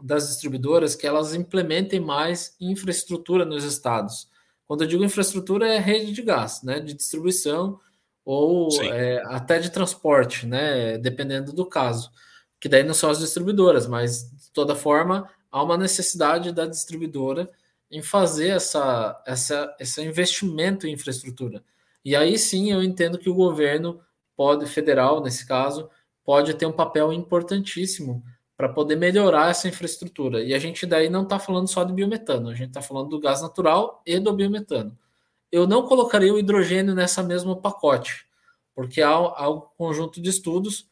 das 0.02 0.28
distribuidoras 0.28 0.96
que 0.96 1.06
elas 1.06 1.34
implementem 1.34 2.00
mais 2.00 2.56
infraestrutura 2.60 3.46
nos 3.46 3.64
estados. 3.64 4.30
Quando 4.66 4.84
eu 4.84 4.88
digo 4.88 5.04
infraestrutura, 5.04 5.68
é 5.68 5.80
rede 5.80 6.12
de 6.12 6.22
gás, 6.22 6.62
né, 6.64 6.80
de 6.80 6.94
distribuição 6.94 7.80
ou 8.24 8.70
é, 8.84 9.22
até 9.26 9.60
de 9.60 9.72
transporte, 9.72 10.46
né, 10.46 10.98
dependendo 10.98 11.52
do 11.52 11.66
caso. 11.66 12.12
Que 12.60 12.70
daí 12.70 12.84
não 12.84 12.94
são 12.94 13.10
as 13.10 13.20
distribuidoras, 13.20 13.88
mas 13.88 14.30
de 14.32 14.52
toda 14.52 14.76
forma 14.76 15.30
há 15.52 15.64
uma 15.64 15.78
necessidade 15.78 16.52
da 16.52 16.66
distribuidora 16.66 17.50
em 17.92 18.02
fazer 18.02 18.50
essa, 18.50 19.22
essa, 19.26 19.76
esse 19.80 20.02
investimento 20.02 20.88
em 20.88 20.94
infraestrutura. 20.94 21.64
E 22.04 22.16
aí 22.16 22.38
sim 22.38 22.72
eu 22.72 22.84
entendo 22.84 23.18
que 23.18 23.30
o 23.30 23.34
governo 23.34 24.02
pode, 24.36 24.66
federal 24.68 25.22
nesse 25.22 25.46
caso, 25.46 25.90
pode 26.24 26.54
ter 26.54 26.66
um 26.66 26.72
papel 26.72 27.12
importantíssimo 27.12 28.24
para 28.56 28.70
poder 28.70 28.98
melhorar 28.98 29.50
essa 29.50 29.68
infraestrutura. 29.68 30.44
E 30.44 30.54
a 30.54 30.60
gente 30.60 30.86
daí 30.86 31.10
não 31.10 31.24
está 31.24 31.40
falando 31.40 31.68
só 31.68 31.84
de 31.84 31.94
biometano, 31.94 32.50
a 32.50 32.54
gente 32.54 32.68
está 32.68 32.82
falando 32.82 33.10
do 33.10 33.20
gás 33.20 33.42
natural 33.42 34.02
e 34.06 34.20
do 34.20 34.34
biometano. 34.34 34.98
Eu 35.52 35.66
não 35.66 35.84
colocaria 35.88 36.34
o 36.34 36.38
hidrogênio 36.38 36.94
nessa 36.94 37.24
mesmo 37.24 37.56
pacote, 37.62 38.28
porque 38.76 39.02
há, 39.02 39.12
há 39.12 39.50
um 39.50 39.62
conjunto 39.78 40.22
de 40.22 40.30
estudos 40.30 40.88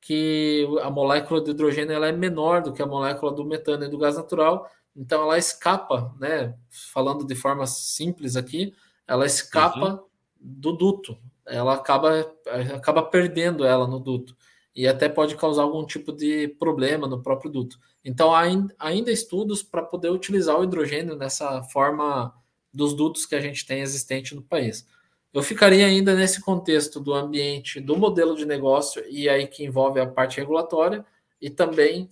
que 0.00 0.66
a 0.82 0.90
molécula 0.90 1.40
de 1.40 1.52
hidrogênio 1.52 1.92
ela 1.92 2.08
é 2.08 2.12
menor 2.12 2.60
do 2.60 2.72
que 2.72 2.82
a 2.82 2.86
molécula 2.86 3.32
do 3.32 3.44
metano 3.44 3.84
e 3.84 3.88
do 3.88 3.96
gás 3.96 4.16
natural, 4.16 4.68
então 4.96 5.22
ela 5.22 5.38
escapa, 5.38 6.14
né? 6.18 6.54
Falando 6.92 7.26
de 7.26 7.34
forma 7.34 7.66
simples 7.66 8.36
aqui, 8.36 8.74
ela 9.06 9.26
escapa 9.26 9.94
uhum 9.94 10.12
do 10.42 10.72
duto. 10.72 11.16
Ela 11.46 11.74
acaba, 11.74 12.34
acaba 12.74 13.02
perdendo 13.02 13.64
ela 13.64 13.86
no 13.86 14.00
duto 14.00 14.36
e 14.74 14.88
até 14.88 15.08
pode 15.08 15.36
causar 15.36 15.62
algum 15.62 15.84
tipo 15.86 16.12
de 16.12 16.48
problema 16.48 17.06
no 17.06 17.22
próprio 17.22 17.50
duto. 17.50 17.78
Então, 18.04 18.34
há 18.34 18.42
ainda 18.78 19.12
estudos 19.12 19.62
para 19.62 19.82
poder 19.82 20.10
utilizar 20.10 20.58
o 20.58 20.64
hidrogênio 20.64 21.14
nessa 21.14 21.62
forma 21.64 22.34
dos 22.72 22.94
dutos 22.94 23.26
que 23.26 23.34
a 23.34 23.40
gente 23.40 23.66
tem 23.66 23.80
existente 23.80 24.34
no 24.34 24.42
país. 24.42 24.86
Eu 25.32 25.42
ficaria 25.42 25.86
ainda 25.86 26.14
nesse 26.14 26.40
contexto 26.40 27.00
do 27.00 27.12
ambiente, 27.12 27.80
do 27.80 27.96
modelo 27.96 28.34
de 28.34 28.46
negócio, 28.46 29.04
e 29.08 29.28
aí 29.28 29.46
que 29.46 29.64
envolve 29.64 30.00
a 30.00 30.06
parte 30.06 30.38
regulatória 30.38 31.04
e 31.40 31.50
também 31.50 32.10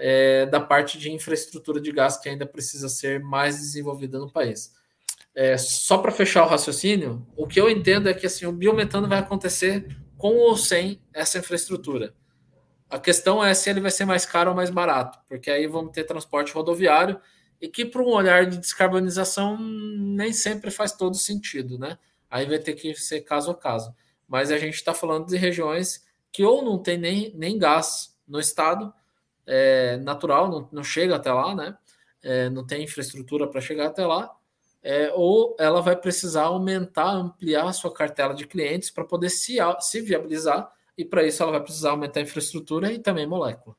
é, 0.00 0.46
da 0.46 0.58
parte 0.58 0.98
de 0.98 1.12
infraestrutura 1.12 1.80
de 1.80 1.92
gás 1.92 2.16
que 2.16 2.28
ainda 2.28 2.46
precisa 2.46 2.88
ser 2.88 3.20
mais 3.20 3.58
desenvolvida 3.58 4.18
no 4.18 4.32
país. 4.32 4.72
É, 5.34 5.56
só 5.58 5.98
para 5.98 6.10
fechar 6.10 6.44
o 6.44 6.48
raciocínio, 6.48 7.24
o 7.36 7.46
que 7.46 7.60
eu 7.60 7.68
entendo 7.68 8.08
é 8.08 8.14
que 8.14 8.26
assim, 8.26 8.46
o 8.46 8.52
biometano 8.52 9.06
vai 9.06 9.18
acontecer 9.18 9.86
com 10.16 10.34
ou 10.36 10.56
sem 10.56 11.00
essa 11.12 11.38
infraestrutura. 11.38 12.14
A 12.88 12.98
questão 12.98 13.44
é 13.44 13.54
se 13.54 13.70
ele 13.70 13.80
vai 13.80 13.90
ser 13.90 14.04
mais 14.04 14.26
caro 14.26 14.50
ou 14.50 14.56
mais 14.56 14.70
barato, 14.70 15.18
porque 15.28 15.50
aí 15.50 15.66
vamos 15.66 15.92
ter 15.92 16.04
transporte 16.04 16.52
rodoviário 16.52 17.20
e 17.60 17.68
que, 17.68 17.84
para 17.84 18.02
um 18.02 18.08
olhar 18.08 18.46
de 18.46 18.58
descarbonização, 18.58 19.58
nem 19.60 20.32
sempre 20.32 20.70
faz 20.70 20.92
todo 20.92 21.14
sentido, 21.14 21.78
né? 21.78 21.98
Aí 22.28 22.46
vai 22.46 22.58
ter 22.58 22.72
que 22.72 22.94
ser 22.94 23.20
caso 23.20 23.50
a 23.50 23.54
caso. 23.54 23.94
Mas 24.26 24.50
a 24.50 24.58
gente 24.58 24.74
está 24.74 24.94
falando 24.94 25.26
de 25.26 25.36
regiões 25.36 26.04
que 26.32 26.42
ou 26.42 26.64
não 26.64 26.78
tem 26.78 26.96
nem, 26.96 27.32
nem 27.36 27.58
gás 27.58 28.18
no 28.26 28.40
estado 28.40 28.92
é, 29.50 29.96
natural, 29.96 30.48
não, 30.48 30.68
não 30.70 30.84
chega 30.84 31.16
até 31.16 31.32
lá, 31.32 31.54
né? 31.54 31.76
É, 32.22 32.48
não 32.48 32.64
tem 32.64 32.84
infraestrutura 32.84 33.48
para 33.48 33.60
chegar 33.60 33.88
até 33.88 34.06
lá, 34.06 34.30
é, 34.82 35.12
ou 35.14 35.56
ela 35.58 35.82
vai 35.82 35.96
precisar 35.96 36.44
aumentar, 36.44 37.10
ampliar 37.10 37.66
a 37.66 37.72
sua 37.72 37.92
cartela 37.92 38.34
de 38.34 38.46
clientes 38.46 38.90
para 38.90 39.04
poder 39.04 39.28
se, 39.28 39.56
se 39.80 40.00
viabilizar, 40.00 40.70
e 40.96 41.04
para 41.04 41.26
isso 41.26 41.42
ela 41.42 41.52
vai 41.52 41.62
precisar 41.62 41.90
aumentar 41.90 42.20
a 42.20 42.22
infraestrutura 42.22 42.92
e 42.92 42.98
também 42.98 43.26
molécula. 43.26 43.76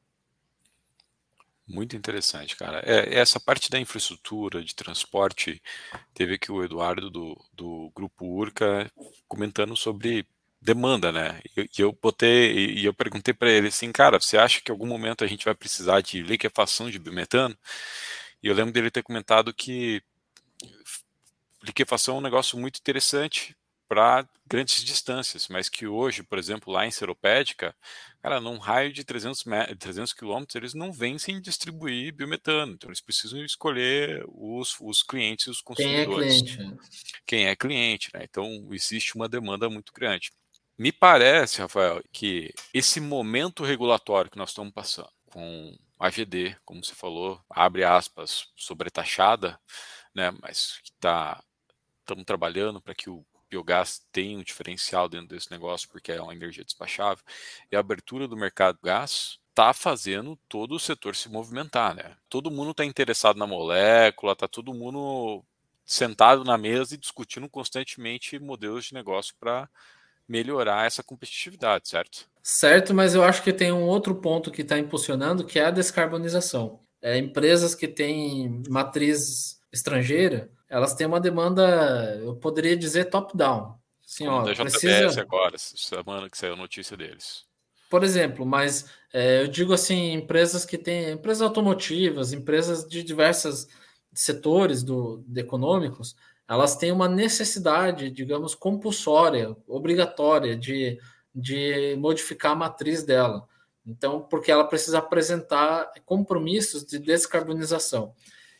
Muito 1.67 1.95
interessante, 1.95 2.57
cara. 2.57 2.81
É, 2.85 3.17
essa 3.17 3.39
parte 3.39 3.69
da 3.69 3.79
infraestrutura, 3.79 4.61
de 4.61 4.75
transporte, 4.75 5.61
teve 6.13 6.33
aqui 6.33 6.51
o 6.51 6.63
Eduardo 6.63 7.09
do, 7.09 7.37
do 7.53 7.89
Grupo 7.95 8.25
Urca 8.25 8.91
comentando 9.27 9.77
sobre 9.77 10.27
demanda, 10.61 11.11
né? 11.11 11.41
E 11.57 11.59
eu, 11.61 11.67
eu 11.77 11.97
botei 12.01 12.53
e 12.75 12.85
eu 12.85 12.93
perguntei 12.93 13.33
para 13.33 13.49
ele 13.49 13.69
assim, 13.69 13.91
cara, 13.91 14.19
você 14.19 14.37
acha 14.37 14.61
que 14.61 14.71
em 14.71 14.73
algum 14.73 14.87
momento 14.87 15.23
a 15.23 15.27
gente 15.27 15.45
vai 15.45 15.55
precisar 15.55 16.01
de 16.01 16.21
liquefação 16.21 16.89
de 16.89 16.99
biometano? 16.99 17.57
E 18.43 18.47
eu 18.47 18.53
lembro 18.53 18.71
dele 18.71 18.91
ter 18.91 19.03
comentado 19.03 19.53
que 19.53 20.01
liquefação 21.63 22.15
é 22.15 22.17
um 22.19 22.21
negócio 22.21 22.57
muito 22.57 22.79
interessante 22.79 23.55
para 23.87 24.25
grandes 24.47 24.83
distâncias, 24.85 25.49
mas 25.49 25.67
que 25.67 25.85
hoje, 25.85 26.23
por 26.23 26.39
exemplo, 26.39 26.71
lá 26.71 26.87
em 26.87 26.91
Seropédica, 26.91 27.75
cara, 28.21 28.39
num 28.39 28.57
raio 28.57 28.93
de 28.93 29.03
300, 29.03 29.43
300 29.77 30.13
quilômetros, 30.13 30.55
eles 30.55 30.73
não 30.73 30.93
vencem 30.93 31.41
distribuir 31.41 32.13
biometano, 32.13 32.71
então 32.71 32.89
eles 32.89 33.01
precisam 33.01 33.43
escolher 33.43 34.23
os, 34.29 34.77
os 34.79 35.03
clientes 35.03 35.47
e 35.47 35.49
os 35.49 35.61
consumidores. 35.61 36.41
Quem 36.41 36.47
é 36.47 36.55
cliente. 36.55 36.79
Quem 37.25 37.47
é 37.47 37.55
cliente, 37.55 38.09
né? 38.13 38.23
Então 38.23 38.69
existe 38.71 39.13
uma 39.15 39.27
demanda 39.27 39.69
muito 39.69 39.91
grande. 39.91 40.31
Me 40.81 40.91
parece, 40.91 41.61
Rafael, 41.61 42.03
que 42.11 42.51
esse 42.73 42.99
momento 42.99 43.63
regulatório 43.63 44.31
que 44.31 44.37
nós 44.39 44.49
estamos 44.49 44.73
passando, 44.73 45.11
com 45.31 45.77
a 45.99 46.07
AGD, 46.07 46.57
como 46.65 46.83
você 46.83 46.95
falou, 46.95 47.39
abre 47.47 47.83
aspas, 47.83 48.47
sobretaxada, 48.55 49.59
né, 50.11 50.31
mas 50.41 50.79
que 50.83 50.91
tá, 50.93 51.43
estamos 51.99 52.25
trabalhando 52.25 52.81
para 52.81 52.95
que 52.95 53.11
o 53.11 53.23
biogás 53.47 54.03
tenha 54.11 54.35
um 54.39 54.41
diferencial 54.41 55.07
dentro 55.07 55.27
desse 55.27 55.51
negócio, 55.51 55.87
porque 55.87 56.13
é 56.13 56.19
uma 56.19 56.33
energia 56.33 56.65
despachável, 56.65 57.23
e 57.71 57.75
a 57.75 57.79
abertura 57.79 58.27
do 58.27 58.35
mercado 58.35 58.77
do 58.77 58.87
gás 58.87 59.37
está 59.49 59.75
fazendo 59.75 60.35
todo 60.49 60.73
o 60.73 60.79
setor 60.79 61.15
se 61.15 61.29
movimentar, 61.29 61.93
né? 61.93 62.17
Todo 62.27 62.49
mundo 62.49 62.71
está 62.71 62.83
interessado 62.83 63.37
na 63.37 63.45
molécula, 63.45 64.33
está 64.33 64.47
todo 64.47 64.73
mundo 64.73 65.45
sentado 65.85 66.43
na 66.43 66.57
mesa 66.57 66.95
e 66.95 66.97
discutindo 66.97 67.47
constantemente 67.47 68.39
modelos 68.39 68.85
de 68.85 68.95
negócio 68.95 69.35
para 69.39 69.69
melhorar 70.31 70.85
essa 70.85 71.03
competitividade, 71.03 71.89
certo? 71.89 72.25
Certo, 72.41 72.93
mas 72.93 73.13
eu 73.13 73.23
acho 73.23 73.43
que 73.43 73.51
tem 73.51 73.71
um 73.71 73.83
outro 73.83 74.15
ponto 74.15 74.49
que 74.49 74.61
está 74.61 74.79
impulsionando, 74.79 75.43
que 75.43 75.59
é 75.59 75.65
a 75.65 75.71
descarbonização. 75.71 76.79
É, 77.01 77.17
empresas 77.17 77.75
que 77.75 77.87
têm 77.87 78.63
matriz 78.69 79.61
estrangeira, 79.71 80.49
elas 80.69 80.93
têm 80.93 81.05
uma 81.05 81.19
demanda, 81.19 82.17
eu 82.23 82.35
poderia 82.35 82.77
dizer 82.77 83.05
top-down. 83.05 83.75
Assim, 84.05 84.27
ó, 84.27 84.43
da 84.43 84.53
JBS 84.53 84.71
precisa... 84.71 85.21
agora, 85.21 85.57
semana 85.57 86.29
que 86.29 86.37
saiu 86.37 86.53
a 86.53 86.57
notícia 86.57 86.95
deles. 86.95 87.45
Por 87.89 88.03
exemplo, 88.03 88.45
mas 88.45 88.85
é, 89.13 89.41
eu 89.43 89.47
digo 89.47 89.73
assim, 89.73 90.13
empresas 90.13 90.65
que 90.65 90.77
têm, 90.77 91.11
empresas 91.11 91.41
automotivas, 91.41 92.31
empresas 92.31 92.87
de 92.87 93.03
diversos 93.03 93.67
setores 94.13 94.81
do, 94.81 95.23
de 95.27 95.41
econômicos, 95.41 96.15
elas 96.47 96.75
têm 96.75 96.91
uma 96.91 97.07
necessidade, 97.07 98.09
digamos, 98.09 98.53
compulsória, 98.53 99.55
obrigatória 99.67 100.55
de, 100.55 100.99
de 101.33 101.95
modificar 101.97 102.51
a 102.51 102.55
matriz 102.55 103.03
dela. 103.03 103.47
Então, 103.85 104.21
porque 104.21 104.51
ela 104.51 104.63
precisa 104.63 104.99
apresentar 104.99 105.91
compromissos 106.05 106.85
de 106.85 106.99
descarbonização. 106.99 108.13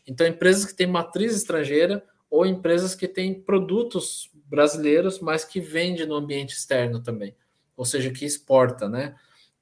Então, 0.06 0.26
empresas 0.26 0.64
que 0.64 0.74
têm 0.74 0.86
matriz 0.86 1.34
estrangeira 1.34 2.04
ou 2.28 2.46
empresas 2.46 2.94
que 2.94 3.06
têm 3.06 3.40
produtos 3.40 4.30
brasileiros, 4.46 5.20
mas 5.20 5.44
que 5.44 5.60
vendem 5.60 6.06
no 6.06 6.14
ambiente 6.14 6.54
externo 6.54 7.02
também, 7.02 7.36
ou 7.76 7.84
seja, 7.84 8.10
que 8.10 8.24
exporta, 8.24 8.88
né? 8.88 9.14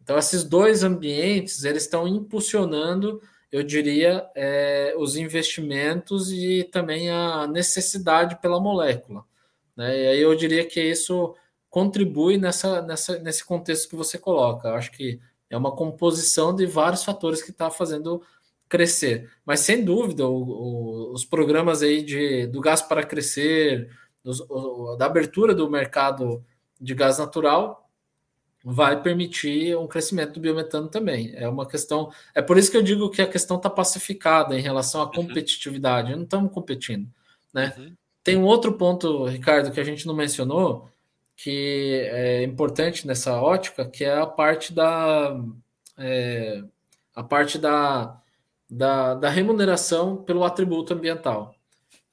Então, 0.03 0.16
esses 0.18 0.45
dois 0.45 0.83
ambientes, 0.83 1.62
eles 1.64 1.83
estão 1.83 2.09
impulsionando 2.09 3.21
eu 3.51 3.62
diria, 3.62 4.28
é, 4.34 4.94
os 4.96 5.16
investimentos 5.16 6.32
e 6.32 6.64
também 6.64 7.11
a 7.11 7.46
necessidade 7.46 8.40
pela 8.40 8.61
molécula. 8.61 9.24
Né? 9.76 10.05
E 10.05 10.07
aí 10.09 10.20
eu 10.20 10.34
diria 10.36 10.64
que 10.66 10.80
isso 10.80 11.34
contribui 11.68 12.36
nessa, 12.36 12.82
nessa, 12.82 13.18
nesse 13.18 13.44
contexto 13.44 13.88
que 13.88 13.96
você 13.96 14.18
coloca. 14.18 14.68
Eu 14.68 14.74
acho 14.74 14.92
que 14.92 15.20
é 15.48 15.57
uma 15.57 15.74
composição 15.74 16.55
de 16.55 16.66
vários 16.66 17.05
fatores 17.05 17.42
que 17.42 17.51
está 17.51 17.70
fazendo 17.70 18.22
crescer. 18.68 19.30
Mas 19.44 19.61
sem 19.61 19.84
dúvida, 19.84 20.26
o, 20.26 20.42
o, 20.42 21.12
os 21.12 21.24
programas 21.24 21.82
aí 21.82 22.03
de, 22.03 22.46
do 22.46 22.61
gás 22.61 22.80
para 22.80 23.03
crescer, 23.03 23.90
dos, 24.22 24.40
o, 24.48 24.96
da 24.96 25.07
abertura 25.07 25.55
do 25.55 25.68
mercado 25.68 26.44
de 26.80 26.94
gás 26.94 27.18
natural, 27.18 27.80
vai 28.64 29.00
permitir 29.02 29.76
um 29.76 29.86
crescimento 29.86 30.34
do 30.34 30.40
biometano 30.40 30.88
também. 30.88 31.32
É 31.34 31.48
uma 31.48 31.66
questão. 31.66 32.12
É 32.34 32.42
por 32.42 32.58
isso 32.58 32.70
que 32.70 32.76
eu 32.76 32.82
digo 32.82 33.11
que 33.11 33.22
a 33.22 33.26
questão 33.26 33.56
está 33.56 33.70
pacificada 33.70 34.58
em 34.58 34.62
relação 34.62 35.00
à 35.00 35.04
uhum. 35.04 35.12
competitividade. 35.12 36.11
Uhum. 36.11 36.18
Não 36.18 36.24
estamos 36.24 36.52
competindo. 36.52 37.08
Né? 37.52 37.74
Uhum. 37.76 37.94
Tem 38.22 38.36
um 38.36 38.44
outro 38.44 38.74
ponto, 38.74 39.24
Ricardo, 39.26 39.72
que 39.72 39.80
a 39.80 39.84
gente 39.84 40.06
não 40.06 40.14
mencionou, 40.14 40.90
que 41.36 42.06
é 42.11 42.42
importante 42.42 43.06
nessa 43.06 43.40
ótica, 43.40 43.84
que 43.84 44.04
é 44.04 44.18
a 44.18 44.26
parte 44.26 44.72
da. 44.72 45.40
É, 45.96 46.62
a 47.14 47.22
parte 47.22 47.58
da, 47.58 48.20
da, 48.68 49.14
da 49.14 49.28
remuneração 49.28 50.16
pelo 50.16 50.44
atributo 50.44 50.94
ambiental. 50.94 51.54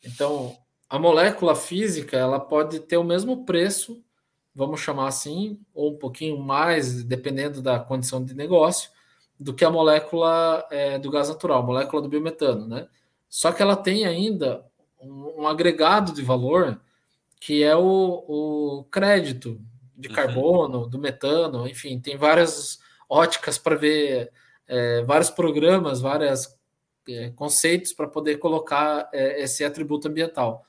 Então, 0.04 0.58
a 0.90 0.98
molécula 0.98 1.56
física 1.56 2.18
ela 2.18 2.40
pode 2.40 2.80
ter 2.80 2.98
o 2.98 3.04
mesmo 3.04 3.46
preço 3.46 4.04
vamos 4.58 4.80
chamar 4.80 5.08
assim, 5.08 5.60
ou 5.72 5.92
um 5.94 5.98
pouquinho 5.98 6.40
mais, 6.40 7.04
dependendo 7.04 7.62
da 7.62 7.80
condição 7.80 8.26
de 8.26 8.34
negócio, 8.34 8.90
do 9.40 9.54
que 9.54 9.64
a 9.64 9.70
molécula 9.70 10.66
é, 10.72 10.98
do 10.98 11.12
gás 11.12 11.30
natural, 11.30 11.60
a 11.60 11.66
molécula 11.66 12.02
do 12.02 12.10
biometano, 12.10 12.68
né? 12.68 12.88
Só 13.30 13.52
que 13.52 13.62
ela 13.62 13.76
tem 13.76 14.08
ainda 14.08 14.66
um, 15.00 15.44
um 15.44 15.48
agregado 15.48 16.12
de 16.12 16.24
valor 16.24 16.82
que 17.40 17.64
é 17.64 17.76
o, 17.76 18.24
o 18.28 18.84
crédito 18.86 19.62
de 19.96 20.08
uhum. 20.08 20.16
carbono, 20.16 20.82
uhum. 20.82 20.90
do 20.90 20.98
metano, 20.98 21.68
enfim, 21.68 22.00
tem 22.00 22.18
várias 22.18 22.80
óticas 23.08 23.60
para 23.60 23.76
ver, 23.76 24.32
é, 24.68 25.04
vários 25.04 25.30
programas, 25.30 26.02
vários 26.02 26.58
é, 27.08 27.30
conceitos 27.36 27.94
para 27.94 28.08
poder 28.08 28.38
colocar 28.38 29.08
é, 29.14 29.44
esse 29.44 29.64
atributo 29.64 30.08
ambiental. 30.08 30.66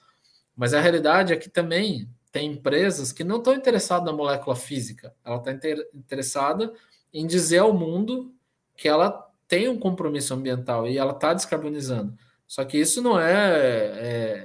Mas 0.55 0.75
a 0.75 0.81
realidade 0.81 1.33
é 1.33 1.37
que 1.37 1.49
também 1.49 2.07
tem 2.39 2.53
empresas 2.53 3.11
que 3.11 3.25
não 3.25 3.39
estão 3.39 3.53
interessadas 3.53 4.07
na 4.07 4.13
molécula 4.13 4.55
física, 4.55 5.13
ela 5.25 5.39
está 5.39 5.51
inter 5.51 5.89
interessada 5.93 6.73
em 7.13 7.27
dizer 7.27 7.59
ao 7.59 7.73
mundo 7.73 8.33
que 8.77 8.87
ela 8.87 9.29
tem 9.49 9.69
um 9.69 9.77
compromisso 9.77 10.33
ambiental 10.35 10.87
e 10.87 10.97
ela 10.97 11.11
está 11.11 11.35
descarbonizando. 11.35 12.17
Só 12.47 12.65
que 12.65 12.79
isso 12.79 13.03
não 13.03 13.19
é, 13.19 13.33
é, 13.33 14.03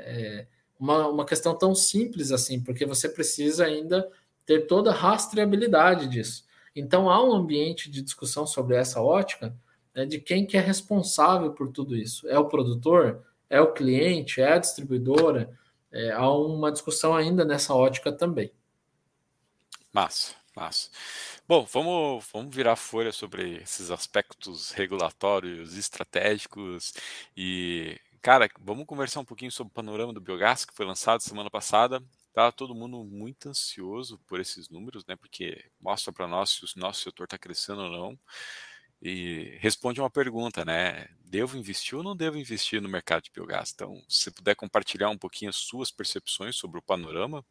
é 0.08 0.48
uma, 0.80 1.08
uma 1.08 1.24
questão 1.24 1.56
tão 1.56 1.76
simples 1.76 2.32
assim, 2.32 2.60
porque 2.60 2.84
você 2.84 3.08
precisa 3.08 3.66
ainda 3.66 4.10
ter 4.44 4.66
toda 4.66 4.90
a 4.90 4.96
rastreabilidade 4.96 6.08
disso. 6.08 6.46
Então 6.76 7.12
há 7.12 7.24
um 7.24 7.32
ambiente 7.32 7.92
de 7.92 8.02
discussão 8.02 8.48
sobre 8.48 8.76
essa 8.76 9.04
ótica 9.04 9.56
né, 9.94 10.04
de 10.04 10.20
quem 10.20 10.48
que 10.48 10.58
é 10.58 10.62
responsável 10.62 11.52
por 11.52 11.72
tudo 11.72 11.96
isso. 11.96 12.28
É 12.28 12.40
o 12.40 12.48
produtor? 12.48 13.24
É 13.48 13.62
o 13.62 13.72
cliente? 13.72 14.42
É 14.42 14.54
a 14.54 14.58
distribuidora? 14.58 15.52
É, 15.94 16.12
há 16.12 16.30
uma 16.32 16.72
discussão 16.72 17.16
ainda 17.16 17.46
nessa 17.46 17.74
ótica 17.76 18.12
também. 18.12 18.52
Massa, 19.94 20.36
massa. 20.56 20.90
Bom, 21.48 21.66
vamos, 21.72 22.26
vamos 22.34 22.56
virar 22.56 22.76
folha 22.76 23.12
sobre 23.12 23.58
esses 23.62 23.92
aspectos 23.92 24.72
regulatórios, 24.72 25.78
estratégicos 25.78 26.94
e, 27.38 28.00
cara, 28.24 28.50
vamos 28.60 28.88
conversar 28.88 29.20
um 29.20 29.26
pouquinho 29.26 29.52
sobre 29.52 29.70
o 29.70 29.74
panorama 29.76 30.12
do 30.12 30.20
biogás 30.20 30.66
que 30.66 30.74
foi 30.74 30.86
lançado 30.86 31.22
semana 31.22 31.52
passada. 31.52 32.04
Tá 32.34 32.52
todo 32.52 32.74
mundo 32.74 33.04
muito 33.04 33.48
ansioso 33.50 34.20
por 34.26 34.40
esses 34.40 34.68
números, 34.70 35.06
né? 35.06 35.16
Porque 35.16 35.64
mostra 35.80 36.12
para 36.12 36.28
nós 36.28 36.50
se 36.50 36.66
o 36.66 36.80
nosso 36.80 37.04
setor 37.04 37.26
está 37.26 37.38
crescendo 37.38 37.84
ou 37.84 37.92
não 37.92 38.20
e 39.06 39.58
responde 39.60 40.00
uma 40.00 40.10
pergunta, 40.10 40.64
né? 40.64 41.10
Devo 41.26 41.58
investir 41.58 41.98
ou 41.98 42.04
não 42.04 42.16
devo 42.16 42.38
investir 42.38 42.82
no 42.82 42.88
mercado 42.88 43.24
de 43.24 43.32
biogás? 43.32 43.74
Então, 43.76 44.02
se 44.08 44.32
puder 44.32 44.56
compartilhar 44.56 45.10
um 45.10 45.18
pouquinho 45.18 45.50
as 45.50 45.58
suas 45.58 45.92
percepções 45.92 46.56
sobre 46.56 46.80
o 46.80 46.82
panorama, 46.82 47.44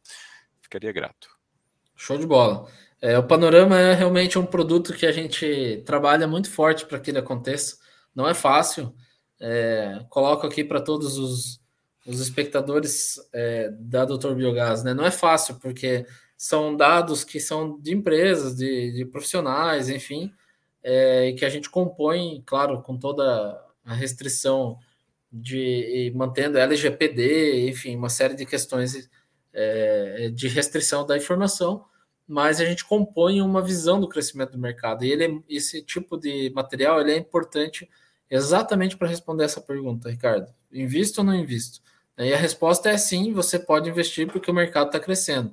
ficaria 0.62 0.90
grato. 0.90 1.28
Show 1.94 2.16
de 2.16 2.26
bola. 2.26 2.66
É, 3.02 3.18
o 3.18 3.26
panorama 3.26 3.78
é 3.78 3.92
realmente 3.92 4.38
um 4.38 4.46
produto 4.46 4.94
que 4.94 5.04
a 5.04 5.12
gente 5.12 5.82
trabalha 5.84 6.26
muito 6.26 6.50
forte 6.50 6.86
para 6.86 6.98
que 6.98 7.10
ele 7.10 7.18
aconteça. 7.18 7.76
Não 8.14 8.26
é 8.26 8.32
fácil. 8.32 8.94
É, 9.38 10.06
coloco 10.08 10.46
aqui 10.46 10.64
para 10.64 10.80
todos 10.80 11.18
os, 11.18 11.60
os 12.06 12.18
espectadores 12.18 13.16
é, 13.30 13.68
da 13.72 14.06
Doutor 14.06 14.34
Biogás, 14.34 14.82
né? 14.82 14.94
Não 14.94 15.04
é 15.04 15.10
fácil, 15.10 15.58
porque 15.58 16.06
são 16.34 16.74
dados 16.74 17.24
que 17.24 17.38
são 17.38 17.78
de 17.78 17.92
empresas, 17.92 18.56
de, 18.56 18.92
de 18.92 19.04
profissionais, 19.04 19.90
enfim, 19.90 20.32
é, 20.82 21.28
e 21.28 21.34
que 21.34 21.44
a 21.44 21.48
gente 21.48 21.70
compõe, 21.70 22.42
claro, 22.44 22.82
com 22.82 22.96
toda 22.98 23.64
a 23.84 23.94
restrição 23.94 24.78
de 25.32 26.12
mantendo 26.14 26.58
LGPD, 26.58 27.68
enfim, 27.68 27.96
uma 27.96 28.08
série 28.10 28.34
de 28.34 28.44
questões 28.44 29.08
é, 29.52 30.30
de 30.34 30.48
restrição 30.48 31.06
da 31.06 31.16
informação, 31.16 31.84
mas 32.26 32.60
a 32.60 32.64
gente 32.64 32.84
compõe 32.84 33.40
uma 33.42 33.62
visão 33.62 34.00
do 34.00 34.08
crescimento 34.08 34.52
do 34.52 34.58
mercado. 34.58 35.04
E 35.04 35.10
ele, 35.10 35.42
esse 35.48 35.82
tipo 35.82 36.16
de 36.16 36.50
material 36.54 37.00
ele 37.00 37.12
é 37.12 37.16
importante 37.16 37.88
exatamente 38.30 38.96
para 38.96 39.08
responder 39.08 39.44
essa 39.44 39.60
pergunta, 39.60 40.10
Ricardo. 40.10 40.52
Invisto 40.72 41.20
ou 41.20 41.26
não 41.26 41.34
invisto? 41.34 41.80
E 42.18 42.32
a 42.32 42.36
resposta 42.36 42.90
é 42.90 42.96
sim, 42.96 43.32
você 43.32 43.58
pode 43.58 43.88
investir 43.88 44.30
porque 44.30 44.50
o 44.50 44.54
mercado 44.54 44.86
está 44.86 45.00
crescendo. 45.00 45.52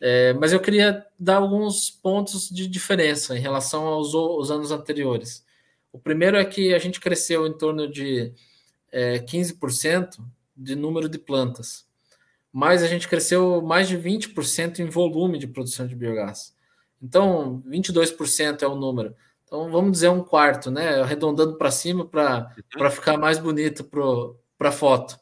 É, 0.00 0.32
mas 0.34 0.52
eu 0.52 0.60
queria 0.60 1.04
dar 1.18 1.36
alguns 1.36 1.90
pontos 1.90 2.48
de 2.48 2.68
diferença 2.68 3.36
em 3.36 3.40
relação 3.40 3.86
aos, 3.86 4.14
aos, 4.14 4.50
anos 4.50 4.70
anteriores. 4.70 5.44
O 5.92 5.98
primeiro 5.98 6.36
é 6.36 6.44
que 6.44 6.72
a 6.72 6.78
gente 6.78 7.00
cresceu 7.00 7.46
em 7.46 7.52
torno 7.56 7.90
de 7.90 8.32
é, 8.92 9.18
15% 9.18 10.18
de 10.56 10.74
número 10.76 11.08
de 11.08 11.18
plantas. 11.18 11.86
mas 12.52 12.82
a 12.82 12.86
gente 12.88 13.08
cresceu 13.08 13.60
mais 13.62 13.88
de 13.88 13.96
20% 13.96 14.78
em 14.80 14.88
volume 14.88 15.38
de 15.38 15.46
produção 15.46 15.86
de 15.86 15.94
biogás. 15.94 16.56
Então, 17.00 17.62
22% 17.66 18.62
é 18.62 18.66
o 18.66 18.74
número. 18.74 19.14
Então, 19.44 19.70
vamos 19.70 19.92
dizer 19.92 20.08
um 20.08 20.22
quarto, 20.22 20.70
né? 20.70 21.00
Arredondando 21.00 21.56
para 21.56 21.70
cima 21.70 22.04
para 22.04 22.52
uhum. 22.76 22.90
ficar 22.90 23.16
mais 23.16 23.38
bonito 23.38 23.84
para 23.84 24.68
a 24.68 24.72
foto. 24.72 25.18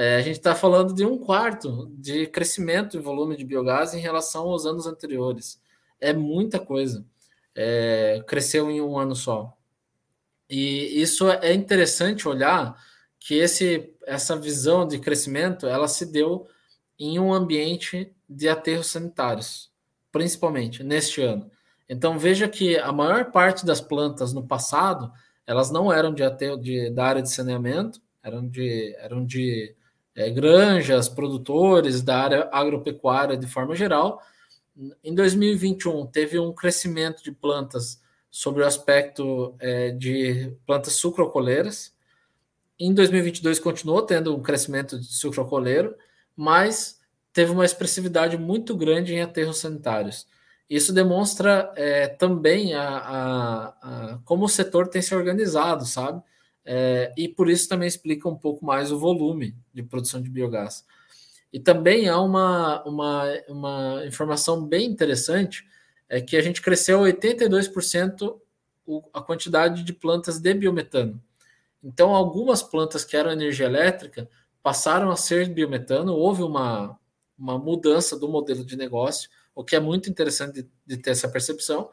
É, 0.00 0.14
a 0.14 0.22
gente 0.22 0.36
está 0.36 0.54
falando 0.54 0.94
de 0.94 1.04
um 1.04 1.18
quarto 1.18 1.90
de 1.98 2.28
crescimento 2.28 2.96
em 2.96 3.00
volume 3.00 3.36
de 3.36 3.44
biogás 3.44 3.94
em 3.94 3.98
relação 3.98 4.42
aos 4.48 4.64
anos 4.64 4.86
anteriores. 4.86 5.60
É 6.00 6.12
muita 6.12 6.60
coisa. 6.60 7.04
É, 7.52 8.22
cresceu 8.24 8.70
em 8.70 8.80
um 8.80 8.96
ano 8.96 9.16
só. 9.16 9.52
E 10.48 11.02
isso 11.02 11.28
é 11.28 11.52
interessante 11.52 12.28
olhar 12.28 12.80
que 13.18 13.34
esse, 13.34 13.92
essa 14.06 14.36
visão 14.36 14.86
de 14.86 15.00
crescimento 15.00 15.66
ela 15.66 15.88
se 15.88 16.06
deu 16.06 16.46
em 16.96 17.18
um 17.18 17.34
ambiente 17.34 18.14
de 18.28 18.48
aterros 18.48 18.86
sanitários, 18.86 19.68
principalmente 20.12 20.84
neste 20.84 21.22
ano. 21.22 21.50
Então 21.88 22.16
veja 22.16 22.46
que 22.46 22.78
a 22.78 22.92
maior 22.92 23.32
parte 23.32 23.66
das 23.66 23.80
plantas 23.80 24.32
no 24.32 24.46
passado 24.46 25.12
elas 25.44 25.72
não 25.72 25.92
eram 25.92 26.14
de 26.14 26.22
aterro 26.22 26.56
de, 26.56 26.88
da 26.88 27.04
área 27.04 27.22
de 27.22 27.32
saneamento, 27.32 28.00
eram 28.22 28.48
de, 28.48 28.94
eram 29.00 29.26
de 29.26 29.74
é, 30.18 30.28
granjas, 30.28 31.08
produtores 31.08 32.02
da 32.02 32.18
área 32.18 32.48
agropecuária 32.50 33.36
de 33.36 33.46
forma 33.46 33.76
geral. 33.76 34.20
Em 35.02 35.14
2021 35.14 36.06
teve 36.06 36.40
um 36.40 36.52
crescimento 36.52 37.22
de 37.22 37.30
plantas 37.30 38.02
sobre 38.28 38.64
o 38.64 38.66
aspecto 38.66 39.54
é, 39.60 39.92
de 39.92 40.52
plantas 40.66 40.94
sucrocoleiras. 40.94 41.94
Em 42.80 42.92
2022 42.92 43.60
continuou 43.60 44.02
tendo 44.02 44.36
um 44.36 44.42
crescimento 44.42 44.98
de 44.98 45.06
sucrocoleiro, 45.06 45.94
mas 46.36 47.00
teve 47.32 47.52
uma 47.52 47.64
expressividade 47.64 48.36
muito 48.36 48.76
grande 48.76 49.14
em 49.14 49.20
aterros 49.20 49.58
sanitários. 49.58 50.26
Isso 50.68 50.92
demonstra 50.92 51.72
é, 51.76 52.08
também 52.08 52.74
a, 52.74 52.88
a, 52.88 53.66
a, 53.68 54.18
como 54.24 54.46
o 54.46 54.48
setor 54.48 54.88
tem 54.88 55.00
se 55.00 55.14
organizado, 55.14 55.86
sabe? 55.86 56.20
É, 56.70 57.14
e 57.16 57.26
por 57.26 57.48
isso 57.48 57.66
também 57.66 57.88
explica 57.88 58.28
um 58.28 58.36
pouco 58.36 58.62
mais 58.62 58.92
o 58.92 58.98
volume 58.98 59.56
de 59.72 59.82
produção 59.82 60.20
de 60.20 60.28
biogás. 60.28 60.84
E 61.50 61.58
também 61.58 62.10
há 62.10 62.20
uma, 62.20 62.84
uma, 62.84 63.24
uma 63.48 64.02
informação 64.06 64.62
bem 64.62 64.86
interessante 64.86 65.66
é 66.10 66.20
que 66.20 66.36
a 66.36 66.42
gente 66.42 66.60
cresceu 66.60 67.00
82% 67.00 68.38
a 69.14 69.22
quantidade 69.22 69.82
de 69.82 69.94
plantas 69.94 70.38
de 70.38 70.52
biometano. 70.52 71.18
Então, 71.82 72.14
algumas 72.14 72.62
plantas 72.62 73.02
que 73.02 73.16
eram 73.16 73.30
energia 73.30 73.64
elétrica 73.64 74.28
passaram 74.62 75.10
a 75.10 75.16
ser 75.16 75.48
biometano, 75.48 76.12
houve 76.12 76.42
uma, 76.42 76.98
uma 77.38 77.58
mudança 77.58 78.18
do 78.18 78.28
modelo 78.28 78.62
de 78.62 78.76
negócio, 78.76 79.30
o 79.54 79.64
que 79.64 79.74
é 79.74 79.80
muito 79.80 80.10
interessante 80.10 80.62
de, 80.62 80.68
de 80.84 80.96
ter 80.98 81.12
essa 81.12 81.30
percepção. 81.30 81.88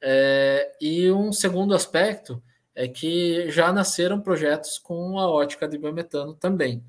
É, 0.00 0.74
e 0.80 1.10
um 1.10 1.34
segundo 1.34 1.74
aspecto 1.74 2.42
é 2.76 2.86
que 2.86 3.50
já 3.50 3.72
nasceram 3.72 4.20
projetos 4.20 4.78
com 4.78 5.18
a 5.18 5.26
ótica 5.26 5.66
de 5.66 5.78
biometano 5.78 6.34
também. 6.34 6.84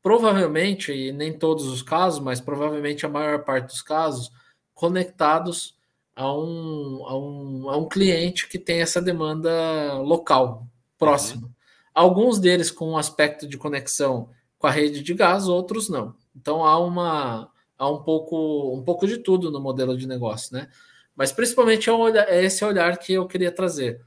Provavelmente, 0.00 0.92
e 0.92 1.12
nem 1.12 1.36
todos 1.36 1.66
os 1.66 1.82
casos, 1.82 2.20
mas 2.20 2.40
provavelmente 2.40 3.04
a 3.04 3.08
maior 3.08 3.44
parte 3.44 3.66
dos 3.66 3.82
casos, 3.82 4.30
conectados 4.72 5.76
a 6.14 6.32
um, 6.32 7.04
a 7.04 7.18
um, 7.18 7.70
a 7.70 7.76
um 7.76 7.88
cliente 7.88 8.48
que 8.48 8.58
tem 8.58 8.80
essa 8.80 9.02
demanda 9.02 9.94
local, 9.98 10.66
próximo. 10.96 11.46
Uhum. 11.46 11.52
Alguns 11.92 12.38
deles 12.38 12.70
com 12.70 12.92
um 12.92 12.96
aspecto 12.96 13.48
de 13.48 13.58
conexão 13.58 14.30
com 14.58 14.66
a 14.68 14.70
rede 14.70 15.02
de 15.02 15.12
gás, 15.12 15.48
outros 15.48 15.88
não. 15.88 16.14
Então 16.36 16.64
há 16.64 16.78
uma 16.78 17.50
há 17.76 17.90
um 17.90 18.02
pouco 18.02 18.74
um 18.74 18.82
pouco 18.82 19.06
de 19.06 19.18
tudo 19.18 19.50
no 19.50 19.60
modelo 19.60 19.96
de 19.96 20.06
negócio, 20.06 20.54
né? 20.54 20.68
Mas 21.16 21.32
principalmente 21.32 21.90
é, 21.90 21.92
olhar, 21.92 22.28
é 22.28 22.44
esse 22.44 22.64
olhar 22.64 22.96
que 22.98 23.14
eu 23.14 23.26
queria 23.26 23.50
trazer. 23.50 24.00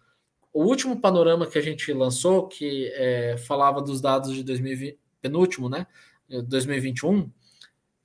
O 0.54 0.64
último 0.64 1.02
panorama 1.02 1.48
que 1.48 1.58
a 1.58 1.62
gente 1.62 1.92
lançou, 1.92 2.48
que 2.48 2.92
é, 2.94 3.36
falava 3.38 3.82
dos 3.82 4.00
dados 4.00 4.36
de 4.36 4.44
2020, 4.44 4.98
penúltimo, 5.20 5.68
né? 5.68 5.88
2021, 6.30 7.30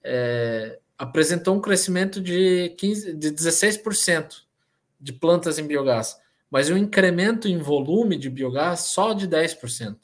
é, 0.03 0.79
apresentou 0.97 1.55
um 1.55 1.61
crescimento 1.61 2.21
de, 2.21 2.71
15, 2.79 3.13
de 3.15 3.31
16% 3.31 4.43
de 5.01 5.13
plantas 5.13 5.59
em 5.59 5.67
biogás, 5.67 6.21
mas 6.51 6.71
um 6.71 6.77
incremento 6.77 7.47
em 7.47 7.59
volume 7.59 8.17
de 8.17 8.31
biogás 8.31 8.81
só 8.81 9.13
de 9.13 9.29
10%. 9.29 9.97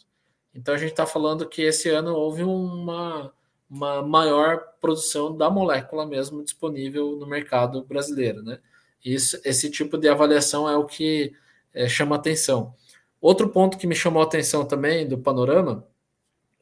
Então 0.54 0.74
a 0.74 0.78
gente 0.78 0.90
está 0.90 1.06
falando 1.06 1.48
que 1.48 1.62
esse 1.62 1.88
ano 1.88 2.14
houve 2.14 2.44
uma, 2.44 3.32
uma 3.68 4.02
maior 4.02 4.60
produção 4.80 5.36
da 5.36 5.50
molécula 5.50 6.06
mesmo 6.06 6.44
disponível 6.44 7.16
no 7.16 7.26
mercado 7.26 7.82
brasileiro. 7.84 8.42
Né? 8.42 8.60
Isso, 9.04 9.40
esse 9.44 9.70
tipo 9.70 9.98
de 9.98 10.08
avaliação 10.08 10.68
é 10.68 10.76
o 10.76 10.84
que 10.84 11.32
é, 11.74 11.88
chama 11.88 12.16
atenção. 12.16 12.74
Outro 13.20 13.48
ponto 13.48 13.76
que 13.76 13.86
me 13.86 13.94
chamou 13.94 14.22
a 14.22 14.26
atenção 14.26 14.64
também 14.64 15.06
do 15.06 15.18
panorama, 15.18 15.86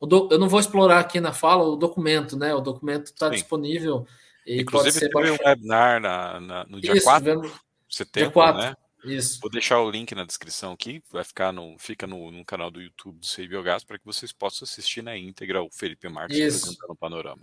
do, 0.00 0.28
eu 0.30 0.38
não 0.38 0.48
vou 0.48 0.58
explorar 0.58 0.98
aqui 0.98 1.20
na 1.20 1.32
fala 1.32 1.62
o 1.64 1.76
documento, 1.76 2.36
né? 2.36 2.54
O 2.54 2.60
documento 2.60 3.06
está 3.06 3.28
disponível 3.28 4.06
Inclusive, 4.46 4.98
teve 4.98 5.12
baixado. 5.12 5.40
um 5.40 5.46
webinar 5.46 6.00
na, 6.00 6.40
na, 6.40 6.64
no 6.64 6.80
dia 6.80 6.94
Isso, 6.94 7.04
4 7.04 7.40
de 7.40 7.96
setembro, 7.96 8.28
dia 8.28 8.32
4. 8.32 8.60
né? 8.60 8.76
Isso. 9.04 9.40
Vou 9.40 9.50
deixar 9.50 9.80
o 9.80 9.90
link 9.90 10.14
na 10.14 10.24
descrição 10.24 10.72
aqui, 10.72 11.02
vai 11.10 11.24
ficar 11.24 11.52
no, 11.52 11.76
fica 11.78 12.06
no, 12.06 12.30
no 12.30 12.44
canal 12.44 12.70
do 12.70 12.80
YouTube 12.80 13.18
do 13.18 13.26
Sei 13.26 13.48
Biogás 13.48 13.82
para 13.84 13.98
que 13.98 14.04
vocês 14.04 14.32
possam 14.32 14.64
assistir 14.64 15.02
na 15.02 15.16
íntegra 15.16 15.62
o 15.62 15.70
Felipe 15.70 16.08
Marques 16.08 16.36
apresentando 16.38 16.90
o 16.90 16.96
panorama. 16.96 17.42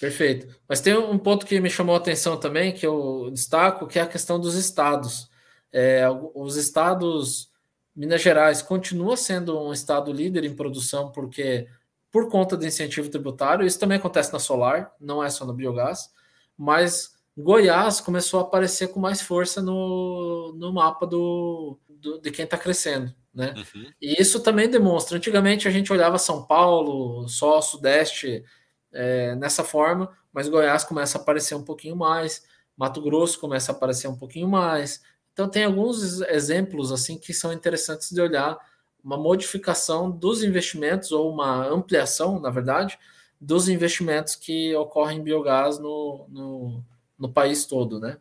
Perfeito. 0.00 0.54
Mas 0.68 0.80
tem 0.80 0.96
um 0.96 1.18
ponto 1.18 1.46
que 1.46 1.60
me 1.60 1.70
chamou 1.70 1.94
a 1.94 1.98
atenção 1.98 2.38
também, 2.38 2.72
que 2.72 2.86
eu 2.86 3.30
destaco, 3.32 3.86
que 3.86 3.98
é 3.98 4.02
a 4.02 4.06
questão 4.06 4.38
dos 4.38 4.54
estados. 4.54 5.28
É, 5.76 6.06
os 6.34 6.56
estados, 6.56 7.50
Minas 7.94 8.22
Gerais 8.22 8.62
continua 8.62 9.16
sendo 9.16 9.60
um 9.60 9.72
estado 9.72 10.12
líder 10.12 10.44
em 10.44 10.54
produção, 10.54 11.10
porque 11.10 11.66
por 12.10 12.30
conta 12.30 12.56
do 12.56 12.64
incentivo 12.64 13.10
tributário, 13.10 13.66
isso 13.66 13.78
também 13.78 13.98
acontece 13.98 14.32
na 14.32 14.38
solar, 14.38 14.94
não 15.00 15.22
é 15.22 15.28
só 15.28 15.44
no 15.44 15.52
biogás 15.52 16.14
mas 16.56 17.14
Goiás 17.36 18.00
começou 18.00 18.40
a 18.40 18.42
aparecer 18.44 18.88
com 18.88 19.00
mais 19.00 19.20
força 19.20 19.60
no, 19.60 20.52
no 20.56 20.72
mapa 20.72 21.06
do, 21.06 21.78
do 21.88 22.20
de 22.20 22.30
quem 22.30 22.44
está 22.44 22.56
crescendo. 22.56 23.12
Né? 23.32 23.52
Uhum. 23.56 23.90
E 24.00 24.20
isso 24.22 24.40
também 24.40 24.68
demonstra. 24.68 25.16
Antigamente 25.16 25.66
a 25.66 25.70
gente 25.70 25.92
olhava 25.92 26.18
São 26.18 26.44
Paulo, 26.44 27.28
só 27.28 27.60
Sudeste 27.60 28.44
é, 28.92 29.34
nessa 29.34 29.64
forma, 29.64 30.16
mas 30.32 30.48
Goiás 30.48 30.84
começa 30.84 31.18
a 31.18 31.20
aparecer 31.20 31.56
um 31.56 31.64
pouquinho 31.64 31.96
mais, 31.96 32.44
Mato 32.76 33.02
Grosso 33.02 33.40
começa 33.40 33.72
a 33.72 33.74
aparecer 33.74 34.06
um 34.08 34.16
pouquinho 34.16 34.48
mais. 34.48 35.02
Então 35.34 35.48
tem 35.48 35.64
alguns 35.64 36.22
exemplos 36.22 36.92
assim 36.92 37.18
que 37.18 37.34
são 37.34 37.52
interessantes 37.52 38.10
de 38.10 38.20
olhar 38.20 38.56
uma 39.02 39.18
modificação 39.18 40.10
dos 40.10 40.42
investimentos 40.42 41.12
ou 41.12 41.30
uma 41.30 41.66
ampliação, 41.66 42.40
na 42.40 42.48
verdade, 42.48 42.98
dos 43.38 43.68
investimentos 43.68 44.36
que 44.36 44.74
ocorrem 44.76 45.18
em 45.18 45.22
biogás 45.22 45.78
no, 45.78 46.26
no, 46.30 46.84
no 47.18 47.30
país 47.30 47.66
todo, 47.66 48.00
né? 48.00 48.16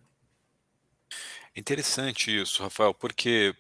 Interessante 1.56 2.35
isso, 2.41 2.64
Rafael, 2.64 2.94
porque 2.94 3.56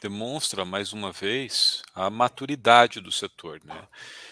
demonstra 0.00 0.64
mais 0.64 0.92
uma 0.92 1.12
vez 1.12 1.82
a 1.94 2.08
maturidade 2.08 3.00
do 3.00 3.12
setor. 3.12 3.60
Né? 3.64 3.86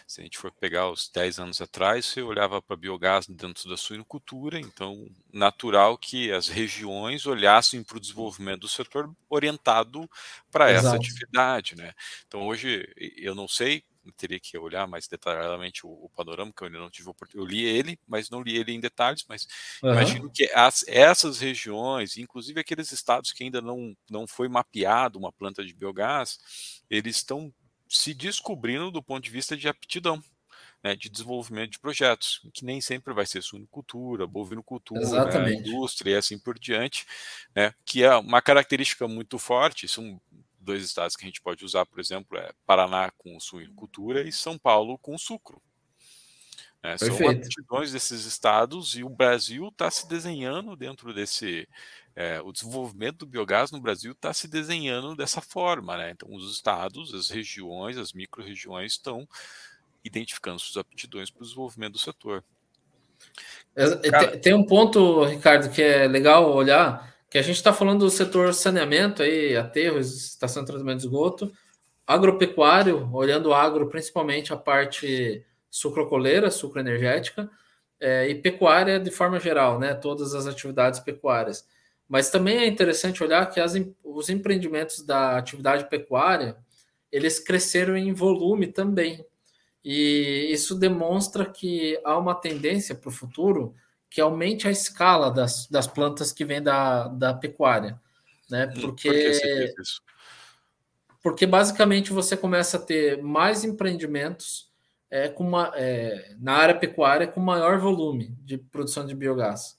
Se 0.07 0.21
a 0.21 0.25
gente 0.25 0.39
for 0.39 0.53
pegar 0.53 0.89
os 0.89 1.09
10 1.09 1.41
anos 1.41 1.61
atrás, 1.61 2.07
você 2.07 2.23
olhava 2.23 2.63
para 2.63 2.77
biogás 2.77 3.27
dentro 3.27 3.69
da 3.69 3.77
suinocultura, 3.77 4.59
então 4.59 5.09
natural 5.33 5.99
que 5.99 6.31
as 6.31 6.47
regiões 6.47 7.27
olhassem 7.27 7.83
para 7.83 7.97
o 7.97 8.01
desenvolvimento 8.01 8.61
do 8.61 8.69
setor 8.69 9.13
orientado 9.29 10.09
para 10.51 10.71
essa 10.71 10.95
atividade. 10.95 11.75
Né? 11.75 11.93
Então 12.27 12.47
hoje 12.47 12.89
eu 13.17 13.35
não 13.35 13.49
sei 13.49 13.83
teria 14.13 14.39
que 14.39 14.57
olhar 14.57 14.87
mais 14.87 15.09
detalhadamente 15.09 15.87
o, 15.87 15.91
o 15.91 16.09
panorama, 16.11 16.53
que 16.55 16.63
eu 16.63 16.67
ainda 16.67 16.79
não 16.79 16.91
tive 16.91 17.09
oportunidade. 17.09 17.45
Eu 17.45 17.59
li 17.59 17.65
ele, 17.65 17.99
mas 18.07 18.31
não 18.31 18.43
li 18.43 18.57
ele 18.57 18.73
em 18.73 18.81
detalhes, 18.81 19.25
mas 19.29 19.47
uhum. 19.83 19.93
imagino 19.93 20.31
que 20.31 20.51
as, 20.55 20.85
essas 20.87 21.41
regiões, 21.41 22.17
inclusive 22.17 22.61
aqueles 22.61 22.93
estados 22.93 23.33
que 23.33 23.45
ainda 23.45 23.61
não, 23.61 23.97
não 24.11 24.27
foi 24.27 24.49
mapeado 24.49 25.19
uma 25.19 25.33
planta 25.33 25.65
de 25.65 25.75
biogás, 25.75 26.39
eles 26.89 27.17
estão 27.17 27.53
se 27.89 28.15
descobrindo 28.15 28.91
do 28.91 29.03
ponto 29.03 29.23
de 29.23 29.31
vista 29.31 29.57
de 29.57 29.69
aptidão. 29.69 30.23
Né, 30.83 30.95
de 30.95 31.09
desenvolvimento 31.09 31.73
de 31.73 31.79
projetos, 31.79 32.47
que 32.53 32.65
nem 32.65 32.81
sempre 32.81 33.13
vai 33.13 33.27
ser 33.27 33.43
suinocultura, 33.43 34.27
bovinocultura, 34.27 35.25
né, 35.41 35.55
indústria 35.55 36.13
e 36.13 36.17
assim 36.17 36.39
por 36.39 36.57
diante, 36.59 37.05
né, 37.55 37.75
que 37.85 38.05
é 38.05 38.15
uma 38.15 38.41
característica 38.41 39.09
muito 39.09 39.39
forte, 39.39 39.89
são 39.89 40.21
dois 40.61 40.85
estados 40.85 41.17
que 41.17 41.25
a 41.25 41.27
gente 41.27 41.41
pode 41.41 41.65
usar, 41.65 41.87
por 41.87 41.99
exemplo, 41.99 42.37
é 42.37 42.53
Paraná 42.67 43.11
com 43.17 43.41
suinocultura 43.41 44.29
e 44.29 44.31
São 44.31 44.59
Paulo 44.59 44.99
com 44.99 45.17
sucro. 45.17 45.61
É, 46.83 46.97
são 46.99 47.17
aptidões 47.29 47.91
desses 47.91 48.25
estados 48.27 48.97
e 48.97 49.03
o 49.03 49.09
Brasil 49.09 49.69
está 49.69 49.91
se 49.91 50.09
desenhando 50.09 50.77
dentro 50.77 51.13
desse. 51.13 51.69
É, 52.17 52.41
o 52.41 52.51
desenvolvimento 52.51 53.19
do 53.19 53.27
biogás 53.27 53.71
no 53.71 53.79
Brasil 53.79 54.13
está 54.13 54.33
se 54.33 54.49
desenhando 54.49 55.15
dessa 55.15 55.43
forma. 55.43 55.99
Né? 55.99 56.13
Então, 56.13 56.35
os 56.35 56.51
estados, 56.51 57.13
as 57.13 57.29
regiões, 57.29 57.99
as 57.99 58.15
micro-regiões 58.15 58.93
estão 58.93 59.29
identificando 60.03 60.59
suas 60.59 60.79
aptidões 60.79 61.31
para 61.31 61.43
o 61.43 61.45
desenvolvimento 61.45 61.93
do 61.93 61.99
setor. 61.99 62.43
Cara... 64.11 64.39
Tem 64.39 64.55
um 64.55 64.65
ponto, 64.65 65.25
Ricardo, 65.25 65.71
que 65.71 65.83
é 65.83 66.09
legal 66.09 66.55
olhar, 66.55 67.15
que 67.29 67.37
a 67.37 67.43
gente 67.43 67.57
está 67.57 67.73
falando 67.73 68.01
do 68.01 68.11
setor 68.11 68.55
saneamento, 68.55 69.23
aí, 69.23 69.57
aterros, 69.57 70.29
estação 70.29 70.63
de 70.63 70.71
tratamento 70.71 71.01
de 71.01 71.07
esgoto, 71.07 71.53
agropecuário, 72.07 73.11
olhando 73.13 73.51
o 73.51 73.55
agro, 73.55 73.89
principalmente 73.89 74.53
a 74.53 74.57
parte 74.57 75.45
sucrocoleira, 75.69 76.51
sucroenergética, 76.51 77.51
é, 78.01 78.29
e 78.29 78.35
pecuária 78.35 79.01
de 79.01 79.11
forma 79.11 79.41
geral, 79.41 79.79
né? 79.79 79.93
Todas 79.95 80.35
as 80.35 80.47
atividades 80.47 81.01
pecuárias. 81.01 81.67
Mas 82.09 82.31
também 82.31 82.59
é 82.59 82.67
interessante 82.67 83.23
olhar 83.23 83.47
que 83.47 83.61
as, 83.61 83.75
os 84.05 84.29
empreendimentos 84.29 85.03
da 85.05 85.37
atividade 85.37 85.89
pecuária 85.89 86.57
eles 87.11 87.39
cresceram 87.39 87.97
em 87.97 88.13
volume 88.13 88.67
também. 88.67 89.25
E 89.85 90.49
isso 90.51 90.75
demonstra 90.75 91.47
que 91.47 91.99
há 92.05 92.19
uma 92.19 92.35
tendência 92.35 92.95
para 92.95 93.09
o 93.09 93.13
futuro 93.13 93.75
que 94.11 94.21
aumente 94.21 94.67
a 94.67 94.71
escala 94.71 95.31
das, 95.31 95.67
das 95.69 95.87
plantas 95.87 96.33
que 96.33 96.45
vêm 96.45 96.63
da, 96.63 97.09
da 97.09 97.35
pecuária. 97.35 98.01
Né? 98.51 98.67
Porque, 98.81 99.09
Por 99.09 99.97
porque 101.23 101.47
basicamente 101.47 102.13
você 102.13 102.37
começa 102.37 102.77
a 102.77 102.81
ter 102.81 103.23
mais 103.23 103.65
empreendimentos 103.65 104.71
é, 105.11 105.29
com 105.29 105.47
uma, 105.47 105.73
é, 105.75 106.35
na 106.39 106.53
área 106.53 106.75
pecuária 106.75 107.27
com 107.27 107.41
maior 107.41 107.79
volume 107.79 108.37
de 108.45 108.59
produção 108.59 109.07
de 109.07 109.15
biogás. 109.15 109.76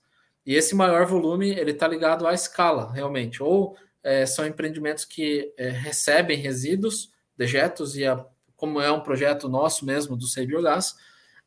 E 0.47 0.55
esse 0.55 0.73
maior 0.73 1.05
volume 1.05 1.49
ele 1.49 1.71
está 1.71 1.85
ligado 1.89 2.25
à 2.25 2.33
escala, 2.33 2.89
realmente. 2.93 3.43
Ou 3.43 3.75
é, 4.01 4.25
são 4.25 4.47
empreendimentos 4.47 5.03
que 5.03 5.53
é, 5.57 5.67
recebem 5.67 6.37
resíduos, 6.37 7.11
dejetos, 7.35 7.97
e 7.97 8.05
a, 8.05 8.25
como 8.55 8.79
é 8.79 8.89
um 8.89 9.01
projeto 9.01 9.49
nosso 9.49 9.85
mesmo 9.85 10.15
do 10.15 10.25
Sei 10.25 10.47
Biogás, 10.47 10.95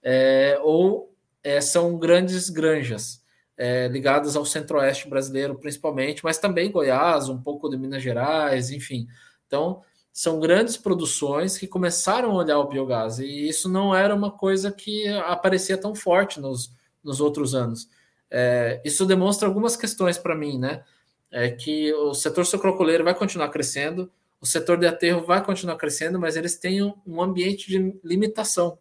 é, 0.03 0.61
ou 0.63 1.15
é, 1.43 1.63
são 1.63 1.99
grandes 1.99 2.51
granjas 2.51 3.25
é, 3.57 3.89
ligadas 3.89 4.37
ao 4.37 4.45
centro-oeste 4.45 5.09
brasileiro, 5.09 5.59
principalmente, 5.59 6.23
mas 6.23 6.37
também 6.37 6.71
Goiás, 6.71 7.31
um 7.31 7.41
pouco 7.41 7.71
de 7.71 7.79
Minas 7.79 8.03
Gerais, 8.03 8.71
enfim. 8.71 9.07
Então, 9.47 9.83
são 10.13 10.39
grandes 10.39 10.77
produções 10.77 11.57
que 11.57 11.67
começaram 11.67 12.33
a 12.33 12.35
olhar 12.35 12.59
o 12.59 12.69
biogás, 12.69 13.19
e 13.19 13.49
isso 13.49 13.67
não 13.67 13.95
era 13.95 14.15
uma 14.15 14.31
coisa 14.31 14.71
que 14.71 15.09
aparecia 15.09 15.79
tão 15.79 15.95
forte 15.95 16.39
nos, 16.39 16.71
nos 17.03 17.19
outros 17.19 17.55
anos. 17.55 17.89
É, 18.31 18.81
isso 18.85 19.05
demonstra 19.05 19.49
algumas 19.49 19.77
questões 19.77 20.17
para 20.17 20.35
mim, 20.35 20.59
né? 20.59 20.85
É 21.31 21.51
que 21.51 21.93
o 21.95 22.15
setor 22.15 22.47
sucrocoleiro 22.47 23.05
vai 23.05 23.15
continuar 23.15 23.49
crescendo, 23.49 24.11
o 24.41 24.47
setor 24.47 24.79
de 24.79 24.87
aterro 24.87 25.25
vai 25.25 25.45
continuar 25.45 25.77
crescendo, 25.77 26.19
mas 26.19 26.37
eles 26.37 26.57
têm 26.57 26.83
um 26.83 27.23
ambiente 27.23 27.69
de 27.69 27.95
limitação, 28.03 28.79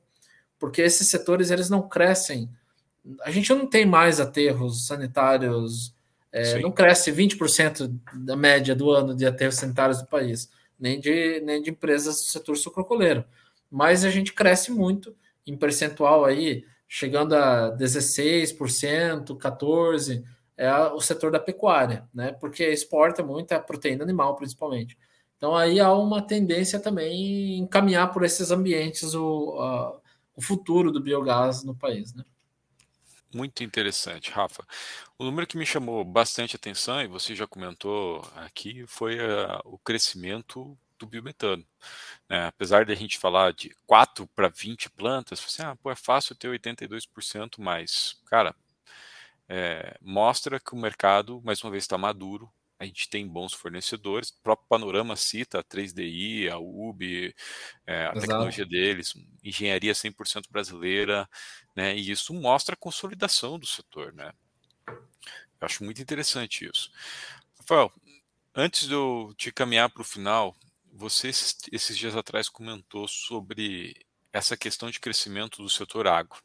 porque 0.58 0.82
esses 0.82 1.08
setores 1.10 1.52
eles 1.52 1.70
não 1.70 1.88
crescem. 1.88 2.50
A 3.22 3.32
gente 3.32 3.54
não 3.54 3.68
tem 3.68 3.86
mais 3.86 4.20
aterros 4.20 4.88
sanitários, 4.88 5.94
é, 6.32 6.60
não 6.60 6.72
cresce 6.72 7.12
20% 7.12 7.94
da 8.14 8.36
média 8.36 8.76
do 8.76 8.92
ano 8.92 9.16
de 9.16 9.26
aterros 9.26 9.56
sanitários 9.56 10.00
do 10.00 10.08
país, 10.08 10.50
nem 10.80 11.00
de, 11.00 11.42
nem 11.42 11.62
de 11.62 11.72
empresas 11.72 12.16
do 12.16 12.28
setor 12.28 12.56
sucrocoleiro. 12.56 13.26
Mas 13.70 14.06
a 14.06 14.10
gente 14.10 14.34
cresce 14.34 14.72
muito 14.72 15.16
em 15.46 15.58
percentual 15.58 16.24
aí, 16.24 16.64
chegando 16.90 17.36
a 17.36 17.72
16%, 17.78 19.38
14%, 19.38 20.24
é 20.58 20.74
o 20.74 21.00
setor 21.00 21.32
da 21.32 21.40
pecuária, 21.40 22.10
né? 22.14 22.34
Porque 22.34 22.68
exporta 22.68 23.24
muita 23.24 23.62
proteína 23.62 24.04
animal, 24.04 24.36
principalmente. 24.36 24.98
Então 25.38 25.56
aí 25.56 25.80
há 25.80 25.94
uma 25.94 26.22
tendência 26.22 26.82
também 26.82 27.14
em 27.14 27.60
encaminhar 27.60 28.12
por 28.12 28.26
esses 28.26 28.52
ambientes 28.52 29.14
o, 29.14 29.58
a, 29.58 29.98
o 30.36 30.42
futuro 30.42 30.92
do 30.92 31.00
biogás 31.00 31.64
no 31.64 31.74
país, 31.74 32.14
né? 32.14 32.26
Muito 33.34 33.64
interessante, 33.64 34.32
Rafa. 34.32 34.66
O 35.18 35.24
número 35.24 35.46
que 35.46 35.58
me 35.58 35.66
chamou 35.66 36.04
bastante 36.04 36.56
atenção, 36.56 37.00
e 37.02 37.08
você 37.08 37.36
já 37.36 37.46
comentou 37.46 38.28
aqui, 38.36 38.84
foi 38.88 39.20
a, 39.20 39.62
o 39.64 39.78
crescimento 39.78 40.76
do 40.98 41.06
biometano. 41.06 41.64
Né? 42.30 42.46
Apesar 42.48 42.86
de 42.86 42.92
a 42.94 42.96
gente 42.96 43.18
falar 43.18 43.54
de 43.54 43.72
4 43.88 44.28
para 44.36 44.50
20 44.50 44.90
plantas, 44.90 45.40
você, 45.40 45.64
ah, 45.64 45.76
pô, 45.76 45.92
é 45.92 45.96
fácil 45.96 46.36
ter 46.36 46.48
82%, 46.50 47.60
mas, 47.62 48.22
cara, 48.26 48.56
é, 49.48 49.98
mostra 50.02 50.60
que 50.60 50.74
o 50.74 50.78
mercado, 50.78 51.42
mais 51.44 51.64
uma 51.64 51.72
vez, 51.72 51.84
está 51.84 51.98
maduro. 51.98 52.52
A 52.80 52.86
gente 52.86 53.10
tem 53.10 53.28
bons 53.28 53.54
fornecedores. 53.54 54.30
O 54.30 54.42
próprio 54.42 54.68
Panorama 54.70 55.16
cita 55.16 55.60
a 55.60 55.64
3DI, 55.64 56.50
a 56.50 56.58
UB, 56.60 57.36
é, 57.86 58.06
a 58.06 58.16
Exato. 58.16 58.20
tecnologia 58.22 58.66
deles, 58.66 59.14
engenharia 59.44 59.94
100% 59.94 60.50
brasileira, 60.50 61.28
né? 61.76 61.96
E 61.98 62.12
isso 62.12 62.34
mostra 62.34 62.76
a 62.76 62.78
consolidação 62.78 63.60
do 63.60 63.66
setor, 63.66 64.14
né? 64.14 64.32
Eu 64.88 65.66
acho 65.66 65.84
muito 65.84 66.02
interessante 66.02 66.66
isso. 66.66 66.90
Rafael, 67.60 67.92
antes 68.56 68.88
de 68.88 68.94
eu 68.94 69.34
te 69.38 69.52
caminhar 69.52 69.90
para 69.90 70.02
o 70.02 70.06
final, 70.06 70.56
você 70.92 71.30
esses 71.30 71.98
dias 71.98 72.16
atrás 72.16 72.50
comentou 72.50 73.08
sobre 73.08 73.96
essa 74.32 74.58
questão 74.58 74.90
de 74.90 75.00
crescimento 75.00 75.62
do 75.62 75.70
setor 75.70 76.08
agro, 76.08 76.42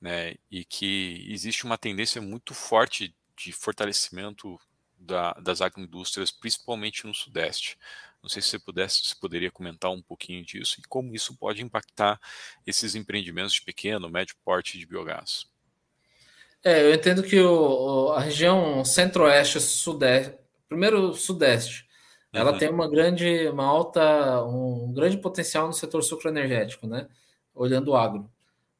né? 0.00 0.34
E 0.50 0.64
que 0.64 1.26
existe 1.28 1.64
uma 1.64 1.78
tendência 1.78 2.20
muito 2.20 2.54
forte 2.54 3.14
de 3.36 3.52
fortalecimento 3.52 4.58
da, 4.96 5.32
das 5.34 5.60
agroindústrias, 5.60 6.30
principalmente 6.30 7.06
no 7.06 7.14
Sudeste. 7.14 7.78
Não 8.22 8.28
sei 8.28 8.40
se 8.40 8.48
você 8.48 8.58
pudesse, 8.58 9.04
se 9.04 9.20
poderia 9.20 9.50
comentar 9.50 9.90
um 9.90 10.00
pouquinho 10.00 10.44
disso 10.44 10.80
e 10.80 10.82
como 10.88 11.14
isso 11.14 11.36
pode 11.36 11.62
impactar 11.62 12.18
esses 12.66 12.94
empreendimentos 12.94 13.52
de 13.52 13.62
pequeno, 13.62 14.08
médio 14.08 14.36
porte 14.42 14.78
de 14.78 14.86
biogás. 14.86 15.46
É, 16.62 16.82
eu 16.82 16.94
entendo 16.94 17.22
que 17.22 17.38
o, 17.38 18.12
a 18.12 18.20
região 18.20 18.82
centro-oeste, 18.82 19.60
sudeste, 19.60 20.38
primeiro 20.66 21.12
sudeste, 21.12 21.86
ela 22.34 22.52
uhum. 22.52 22.58
tem 22.58 22.68
uma 22.68 22.88
grande, 22.88 23.48
uma 23.48 23.64
alta, 23.64 24.42
um 24.44 24.92
grande 24.92 25.16
potencial 25.16 25.66
no 25.66 25.72
setor 25.72 26.02
sucroenergético, 26.02 26.86
né? 26.86 27.08
Olhando 27.54 27.92
o 27.92 27.96
agro. 27.96 28.28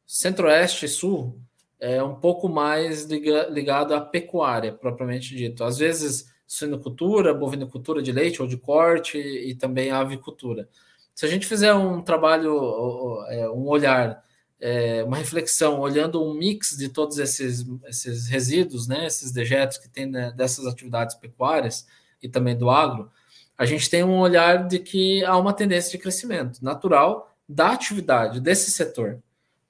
Centro-Oeste 0.06 0.86
e 0.86 0.88
Sul 0.88 1.38
é 1.78 2.02
um 2.02 2.14
pouco 2.14 2.48
mais 2.48 3.04
ligado 3.04 3.94
à 3.94 4.00
pecuária, 4.00 4.72
propriamente 4.72 5.36
dito. 5.36 5.64
Às 5.64 5.78
vezes, 5.78 6.32
suinocultura, 6.46 7.34
bovinocultura 7.34 8.02
de 8.02 8.12
leite 8.12 8.40
ou 8.42 8.48
de 8.48 8.56
corte 8.56 9.18
e 9.18 9.54
também 9.54 9.90
avicultura. 9.90 10.68
Se 11.14 11.24
a 11.26 11.28
gente 11.28 11.46
fizer 11.46 11.72
um 11.74 12.02
trabalho, 12.02 13.22
é, 13.28 13.48
um 13.48 13.66
olhar, 13.68 14.24
é, 14.60 15.04
uma 15.04 15.16
reflexão, 15.16 15.80
olhando 15.80 16.22
um 16.22 16.34
mix 16.34 16.76
de 16.76 16.88
todos 16.88 17.18
esses, 17.18 17.64
esses 17.86 18.26
resíduos, 18.28 18.88
né, 18.88 19.06
esses 19.06 19.30
dejetos 19.30 19.78
que 19.78 19.88
tem 19.88 20.06
né, 20.06 20.32
dessas 20.32 20.66
atividades 20.66 21.14
pecuárias 21.14 21.86
e 22.22 22.28
também 22.28 22.56
do 22.56 22.68
agro, 22.68 23.10
a 23.56 23.64
gente 23.64 23.88
tem 23.88 24.02
um 24.02 24.18
olhar 24.18 24.66
de 24.66 24.78
que 24.78 25.24
há 25.24 25.36
uma 25.36 25.52
tendência 25.52 25.90
de 25.90 25.98
crescimento 25.98 26.62
natural 26.62 27.34
da 27.48 27.72
atividade 27.72 28.40
desse 28.40 28.70
setor, 28.70 29.20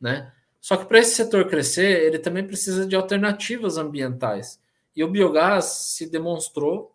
né? 0.00 0.32
Só 0.60 0.76
que 0.76 0.86
para 0.86 0.98
esse 0.98 1.14
setor 1.14 1.46
crescer, 1.46 2.04
ele 2.04 2.18
também 2.18 2.46
precisa 2.46 2.86
de 2.86 2.96
alternativas 2.96 3.76
ambientais. 3.76 4.58
E 4.96 5.04
o 5.04 5.10
biogás 5.10 5.64
se 5.64 6.08
demonstrou 6.08 6.94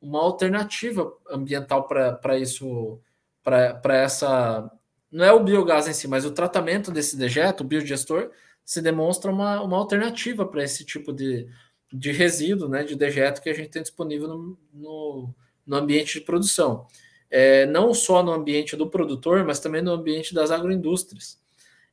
uma 0.00 0.20
alternativa 0.20 1.12
ambiental 1.28 1.88
para 1.88 2.38
isso, 2.38 3.00
para 3.42 3.96
essa. 3.96 4.70
Não 5.10 5.24
é 5.24 5.32
o 5.32 5.42
biogás 5.42 5.88
em 5.88 5.92
si, 5.92 6.06
mas 6.06 6.24
o 6.24 6.30
tratamento 6.30 6.92
desse 6.92 7.16
dejeto, 7.16 7.64
o 7.64 7.66
biodigestor, 7.66 8.30
se 8.64 8.80
demonstra 8.80 9.30
uma, 9.32 9.60
uma 9.60 9.76
alternativa 9.76 10.46
para 10.46 10.62
esse 10.62 10.84
tipo 10.84 11.12
de, 11.12 11.48
de 11.92 12.12
resíduo, 12.12 12.68
né, 12.68 12.84
de 12.84 12.94
dejeto 12.94 13.42
que 13.42 13.50
a 13.50 13.54
gente 13.54 13.70
tem 13.70 13.82
disponível 13.82 14.28
no, 14.28 14.58
no 14.72 15.34
no 15.66 15.76
ambiente 15.76 16.18
de 16.18 16.24
produção. 16.24 16.86
É, 17.30 17.66
não 17.66 17.94
só 17.94 18.22
no 18.22 18.32
ambiente 18.32 18.76
do 18.76 18.88
produtor, 18.88 19.44
mas 19.44 19.60
também 19.60 19.82
no 19.82 19.92
ambiente 19.92 20.34
das 20.34 20.50
agroindústrias. 20.50 21.38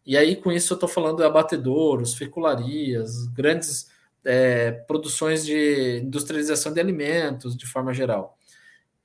E 0.06 0.18
aí, 0.18 0.36
com 0.36 0.52
isso, 0.52 0.74
eu 0.74 0.76
estou 0.76 0.90
falando 0.90 1.18
de 1.18 1.24
abatedouros, 1.24 2.16
fecularias, 2.16 3.28
grandes 3.28 3.88
é, 4.24 4.72
produções 4.72 5.46
de 5.46 6.02
industrialização 6.04 6.74
de 6.74 6.80
alimentos, 6.80 7.56
de 7.56 7.66
forma 7.66 7.94
geral. 7.94 8.38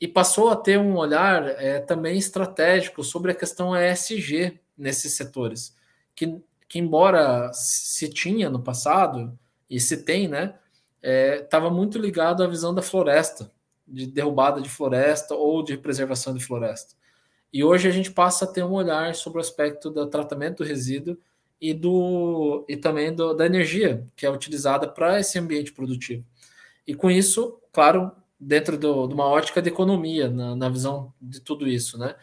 E 0.01 0.09
passou 0.09 0.51
a 0.51 0.57
ter 0.57 0.79
um 0.79 0.97
olhar 0.97 1.45
é, 1.63 1.81
também 1.81 2.19
estratégico 2.19 3.05
sobre 3.05 3.31
a 3.31 3.35
questão 3.35 3.77
ESG 3.77 4.59
nesses 4.77 5.17
setores, 5.17 5.77
que, 6.15 6.41
que 6.69 6.79
embora 6.79 7.53
se 7.53 8.09
tinha 8.09 8.51
no 8.51 8.63
passado, 8.63 9.39
e 9.71 9.79
se 9.79 9.99
tem, 9.99 10.29
né, 10.29 10.55
estava 11.03 11.69
é, 11.69 11.71
muito 11.71 11.99
ligado 11.99 12.43
à 12.43 12.47
visão 12.47 12.75
da 12.75 12.83
floresta, 12.83 13.51
de 13.93 14.06
derrubada 14.06 14.60
de 14.60 14.69
floresta 14.69 15.35
ou 15.35 15.62
de 15.62 15.77
preservação 15.77 16.35
de 16.35 16.44
floresta. 16.44 16.94
E 17.52 17.62
hoje 17.62 17.86
a 17.86 17.90
gente 17.90 18.10
passa 18.10 18.47
a 18.47 18.48
ter 18.48 18.64
um 18.64 18.73
olhar 18.73 19.14
sobre 19.14 19.39
o 19.39 19.40
aspecto 19.40 19.90
do 19.90 20.06
tratamento 20.06 20.59
do 20.59 20.64
resíduo 20.64 21.19
e, 21.60 21.74
do, 21.74 22.64
e 22.66 22.77
também 22.77 23.14
do, 23.14 23.35
da 23.35 23.44
energia 23.44 24.09
que 24.16 24.24
é 24.24 24.31
utilizada 24.31 24.89
para 24.89 25.20
esse 25.20 25.39
ambiente 25.39 25.73
produtivo. 25.73 26.24
E 26.86 26.94
com 26.94 27.10
isso, 27.10 27.60
claro, 27.70 28.10
dentro 28.40 28.78
do, 28.78 29.06
de 29.06 29.14
uma 29.14 29.27
ótica 29.27 29.60
de 29.60 29.69
economia, 29.69 30.28
na, 30.28 30.56
na 30.56 30.69
visão 30.69 31.12
de 31.20 31.40
tudo 31.40 31.69
isso, 31.69 31.98
né? 31.98 32.16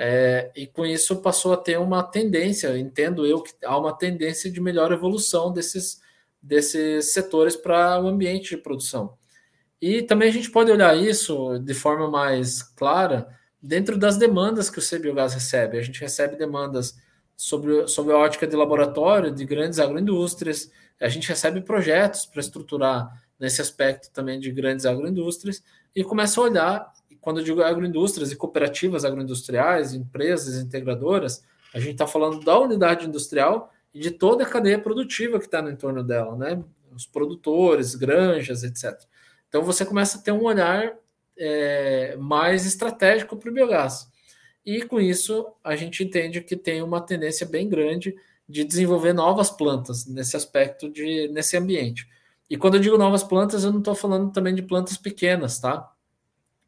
É, 0.00 0.52
e 0.54 0.64
com 0.64 0.86
isso 0.86 1.16
passou 1.16 1.52
a 1.52 1.56
ter 1.56 1.76
uma 1.76 2.04
tendência, 2.04 2.78
entendo 2.78 3.26
eu 3.26 3.42
que 3.42 3.52
há 3.64 3.76
uma 3.76 3.92
tendência 3.92 4.48
de 4.48 4.60
melhor 4.60 4.92
evolução 4.92 5.52
desses, 5.52 6.00
desses 6.40 7.12
setores 7.12 7.56
para 7.56 8.00
o 8.00 8.06
ambiente 8.06 8.50
de 8.50 8.62
produção. 8.62 9.17
E 9.80 10.02
também 10.02 10.28
a 10.28 10.32
gente 10.32 10.50
pode 10.50 10.70
olhar 10.70 10.96
isso 10.96 11.58
de 11.58 11.74
forma 11.74 12.10
mais 12.10 12.62
clara 12.62 13.28
dentro 13.62 13.96
das 13.96 14.16
demandas 14.16 14.70
que 14.70 14.78
o 14.78 14.82
CBiogás 14.82 15.34
recebe. 15.34 15.78
A 15.78 15.82
gente 15.82 16.00
recebe 16.00 16.36
demandas 16.36 16.96
sobre, 17.36 17.86
sobre 17.86 18.12
a 18.12 18.18
ótica 18.18 18.46
de 18.46 18.56
laboratório, 18.56 19.30
de 19.30 19.44
grandes 19.44 19.78
agroindústrias, 19.78 20.70
a 21.00 21.08
gente 21.08 21.28
recebe 21.28 21.60
projetos 21.60 22.26
para 22.26 22.40
estruturar 22.40 23.22
nesse 23.38 23.60
aspecto 23.60 24.10
também 24.10 24.40
de 24.40 24.50
grandes 24.50 24.84
agroindústrias 24.84 25.62
e 25.94 26.02
começa 26.02 26.40
a 26.40 26.44
olhar, 26.44 26.92
quando 27.20 27.38
eu 27.38 27.44
digo 27.44 27.62
agroindústrias 27.62 28.32
e 28.32 28.36
cooperativas 28.36 29.04
agroindustriais, 29.04 29.94
empresas 29.94 30.60
integradoras, 30.60 31.44
a 31.72 31.78
gente 31.78 31.92
está 31.92 32.06
falando 32.06 32.44
da 32.44 32.58
unidade 32.58 33.06
industrial 33.06 33.72
e 33.94 34.00
de 34.00 34.10
toda 34.10 34.42
a 34.42 34.48
cadeia 34.48 34.78
produtiva 34.78 35.38
que 35.38 35.44
está 35.44 35.62
no 35.62 35.70
entorno 35.70 36.02
dela, 36.02 36.36
né? 36.36 36.62
Os 36.94 37.06
produtores, 37.06 37.94
granjas, 37.94 38.64
etc. 38.64 38.98
Então 39.48 39.62
você 39.62 39.84
começa 39.84 40.18
a 40.18 40.20
ter 40.20 40.32
um 40.32 40.44
olhar 40.44 40.94
é, 41.36 42.16
mais 42.16 42.66
estratégico 42.66 43.36
para 43.36 43.50
o 43.50 43.52
biogás. 43.52 44.08
E 44.64 44.82
com 44.82 45.00
isso 45.00 45.46
a 45.64 45.74
gente 45.76 46.04
entende 46.04 46.40
que 46.40 46.56
tem 46.56 46.82
uma 46.82 47.00
tendência 47.00 47.46
bem 47.46 47.68
grande 47.68 48.14
de 48.48 48.64
desenvolver 48.64 49.12
novas 49.12 49.50
plantas 49.50 50.06
nesse 50.06 50.36
aspecto 50.36 50.90
de 50.90 51.28
nesse 51.28 51.56
ambiente. 51.56 52.08
E 52.50 52.56
quando 52.56 52.74
eu 52.74 52.80
digo 52.80 52.96
novas 52.96 53.22
plantas, 53.22 53.64
eu 53.64 53.70
não 53.70 53.78
estou 53.78 53.94
falando 53.94 54.32
também 54.32 54.54
de 54.54 54.62
plantas 54.62 54.96
pequenas, 54.96 55.58
tá? 55.58 55.92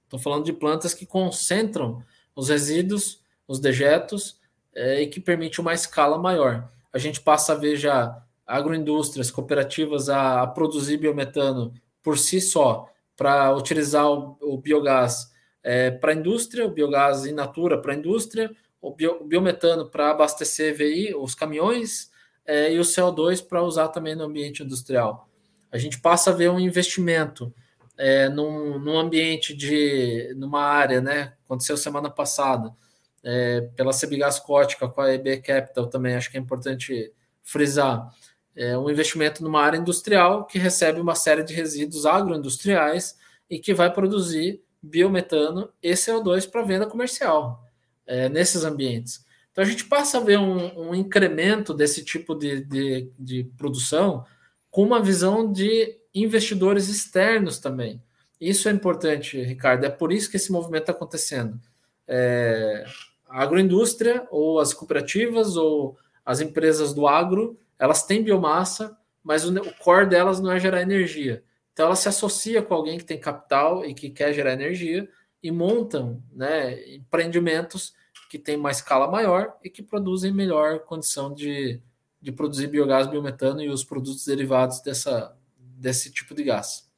Estou 0.05 0.21
falando 0.21 0.45
de 0.45 0.53
plantas 0.53 0.93
que 0.93 1.07
concentram 1.07 2.03
os 2.35 2.49
resíduos, 2.49 3.23
os 3.47 3.59
dejetos 3.59 4.39
é, 4.75 5.03
e 5.03 5.07
que 5.07 5.21
permite 5.21 5.61
uma 5.61 5.73
escala 5.73 6.19
maior. 6.19 6.71
A 6.93 6.99
gente 6.99 7.21
passa 7.21 7.53
a 7.53 7.57
ver 7.57 7.77
já 7.77 8.23
agroindústrias, 8.47 9.31
cooperativas 9.31 10.09
a, 10.09 10.43
a 10.43 10.47
produzir 10.47 10.97
biometano 10.99 11.73
por 12.03 12.19
si 12.19 12.41
só, 12.41 12.89
para 13.17 13.55
utilizar 13.55 14.11
o, 14.11 14.37
o 14.41 14.59
biogás 14.59 15.31
é, 15.63 15.91
para 15.91 16.13
a 16.13 16.15
indústria, 16.15 16.67
o 16.67 16.71
biogás 16.71 17.27
in 17.27 17.33
natura 17.33 17.81
para 17.81 17.93
a 17.93 17.97
indústria, 17.97 18.51
o, 18.81 18.95
bio, 18.95 19.23
o 19.23 19.25
biometano 19.25 19.91
para 19.91 20.11
abastecer 20.11 20.75
VI, 20.77 21.15
os 21.15 21.35
caminhões, 21.35 22.11
é, 22.47 22.73
e 22.73 22.79
o 22.79 22.83
CO2 22.83 23.47
para 23.47 23.63
usar 23.63 23.89
também 23.89 24.15
no 24.15 24.25
ambiente 24.25 24.63
industrial. 24.63 25.29
A 25.71 25.79
gente 25.79 26.01
passa 26.01 26.31
a 26.31 26.35
ver 26.35 26.51
um 26.51 26.59
investimento 26.59 27.55
é, 27.97 28.29
num, 28.29 28.79
num 28.79 28.99
ambiente 28.99 29.55
de 29.55 30.35
numa 30.37 30.63
área, 30.63 31.01
né? 31.01 31.35
Aconteceu 31.45 31.77
semana 31.77 32.11
passada 32.11 32.75
é, 33.23 33.61
pela 33.77 33.93
Sebigás 33.93 34.39
Cótica 34.39 34.89
com 34.89 35.01
a 35.01 35.13
EB 35.15 35.43
Capital 35.43 35.87
também, 35.87 36.17
acho 36.17 36.31
que 36.31 36.39
é 36.39 36.41
importante 36.41 37.13
frisar. 37.43 38.09
É 38.55 38.77
um 38.77 38.91
investimento 38.91 39.43
numa 39.43 39.63
área 39.63 39.79
industrial 39.79 40.45
que 40.45 40.59
recebe 40.59 41.01
uma 41.01 41.15
série 41.15 41.43
de 41.43 41.55
resíduos 41.55 42.05
agroindustriais 42.05 43.17
e 43.49 43.59
que 43.59 43.73
vai 43.73 43.93
produzir 43.93 44.63
biometano 44.83 45.71
e 45.83 45.93
CO2 45.93 46.51
para 46.51 46.63
venda 46.63 46.87
comercial 46.87 47.65
é, 48.07 48.29
nesses 48.29 48.65
ambientes. 48.65 49.25
Então 49.53 49.63
a 49.63 49.67
gente 49.67 49.85
passa 49.85 50.19
a 50.19 50.21
ver 50.21 50.39
um, 50.39 50.89
um 50.89 50.95
incremento 50.95 51.75
desse 51.75 52.05
tipo 52.05 52.35
de, 52.35 52.65
de, 52.65 53.11
de, 53.19 53.45
produção 53.57 54.25
com 54.71 54.83
uma 54.83 55.03
visão 55.03 55.51
de 55.53 55.99
investidores 56.15 56.89
externos 56.89 57.59
também. 57.59 58.03
Isso 58.41 58.69
é 58.69 58.73
importante, 58.73 59.41
Ricardo. 59.43 59.85
É 59.85 59.91
por 59.91 60.13
isso 60.13 60.31
que 60.31 60.37
esse 60.37 60.51
movimento 60.51 60.83
está 60.83 60.93
acontecendo. 60.93 61.61
É, 62.07 62.85
a 63.29 63.43
agroindústria, 63.43 64.27
ou 64.31 64.59
as 64.59 64.73
cooperativas, 64.73 65.57
ou 65.57 65.97
as 66.25 66.41
empresas 66.41 66.95
do 66.95 67.07
agro, 67.07 67.59
elas 67.81 68.05
têm 68.05 68.23
biomassa, 68.23 68.97
mas 69.25 69.45
o, 69.45 69.53
o 69.53 69.75
core 69.77 70.07
delas 70.07 70.39
não 70.39 70.53
é 70.53 70.61
gerar 70.61 70.83
energia. 70.83 71.43
Então 71.73 71.87
ela 71.87 71.97
se 71.97 72.09
associa 72.09 72.63
com 72.63 72.75
alguém 72.75 72.99
que 72.99 73.05
tem 73.05 73.19
capital 73.19 73.85
e 73.87 73.95
que 73.95 74.11
quer 74.11 74.35
gerar 74.35 74.53
energia 74.53 75.09
e 75.43 75.51
montam 75.51 76.23
né, 76.31 76.95
empreendimentos 76.95 77.95
que 78.29 78.39
têm 78.39 78.57
uma 78.57 78.71
escala 78.71 79.11
maior 79.11 79.57
e 79.65 79.71
que 79.71 79.83
produzem 79.83 80.31
melhor 80.33 80.81
condição 80.81 81.33
de, 81.33 81.81
de 82.21 82.31
produzir 82.31 82.67
biogás, 82.67 83.07
biometano 83.07 83.63
e 83.63 83.71
os 83.71 83.83
produtos 83.83 84.27
derivados 84.27 84.81
dessa, 84.83 85.35
desse 85.57 86.13
tipo 86.13 86.35
de 86.35 86.45
gás. 86.45 86.89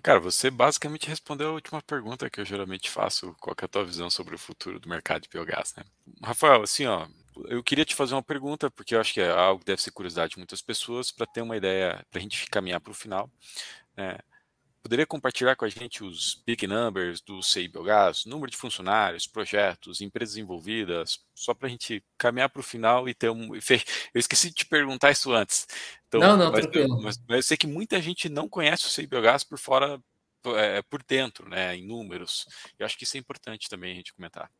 Cara, 0.00 0.20
você 0.20 0.48
basicamente 0.48 1.08
respondeu 1.08 1.48
a 1.48 1.52
última 1.54 1.82
pergunta 1.82 2.30
que 2.30 2.40
eu 2.40 2.44
geralmente 2.44 2.88
faço, 2.88 3.34
qual 3.40 3.56
é 3.60 3.64
a 3.64 3.68
tua 3.68 3.84
visão 3.84 4.08
sobre 4.08 4.36
o 4.36 4.38
futuro 4.38 4.78
do 4.78 4.88
mercado 4.88 5.22
de 5.22 5.28
biogás, 5.28 5.74
né? 5.76 5.82
Rafael, 6.22 6.62
assim, 6.62 6.86
ó, 6.86 7.08
eu 7.46 7.62
queria 7.62 7.84
te 7.84 7.94
fazer 7.94 8.14
uma 8.14 8.22
pergunta, 8.22 8.70
porque 8.70 8.94
eu 8.94 9.00
acho 9.00 9.14
que 9.14 9.20
é 9.20 9.30
algo 9.30 9.60
que 9.60 9.66
deve 9.66 9.82
ser 9.82 9.90
curiosidade 9.90 10.32
de 10.32 10.38
muitas 10.38 10.62
pessoas, 10.62 11.10
para 11.10 11.26
ter 11.26 11.42
uma 11.42 11.56
ideia, 11.56 12.04
para 12.10 12.18
a 12.18 12.22
gente 12.22 12.46
caminhar 12.50 12.80
para 12.80 12.90
o 12.90 12.94
final. 12.94 13.30
Né? 13.96 14.18
Poderia 14.82 15.06
compartilhar 15.06 15.56
com 15.56 15.64
a 15.64 15.68
gente 15.68 16.02
os 16.02 16.42
big 16.46 16.66
numbers 16.66 17.20
do 17.20 17.42
CI 17.42 17.68
Biogás, 17.68 18.24
número 18.24 18.50
de 18.50 18.56
funcionários, 18.56 19.26
projetos, 19.26 20.00
empresas 20.00 20.36
envolvidas, 20.36 21.20
só 21.34 21.52
para 21.52 21.66
a 21.66 21.70
gente 21.70 22.02
caminhar 22.16 22.48
para 22.48 22.60
o 22.60 22.62
final 22.62 23.08
e 23.08 23.14
ter 23.14 23.28
um. 23.28 23.54
Eu 23.54 23.60
esqueci 24.14 24.48
de 24.48 24.54
te 24.54 24.66
perguntar 24.66 25.10
isso 25.10 25.32
antes. 25.32 25.66
Então, 26.06 26.20
não, 26.20 26.36
não, 26.36 26.52
mas, 26.52 26.62
tranquilo. 26.62 27.02
Mas, 27.02 27.18
mas 27.28 27.36
eu 27.36 27.42
sei 27.42 27.56
que 27.56 27.66
muita 27.66 28.00
gente 28.00 28.28
não 28.28 28.48
conhece 28.48 28.86
o 28.86 28.88
CI 28.88 29.06
Biogás 29.06 29.44
por 29.44 29.58
fora, 29.58 30.00
é, 30.56 30.80
por 30.82 31.02
dentro, 31.02 31.48
né, 31.48 31.76
em 31.76 31.86
números. 31.86 32.46
Eu 32.78 32.86
acho 32.86 32.96
que 32.96 33.04
isso 33.04 33.16
é 33.16 33.20
importante 33.20 33.68
também 33.68 33.92
a 33.92 33.96
gente 33.96 34.14
comentar. 34.14 34.50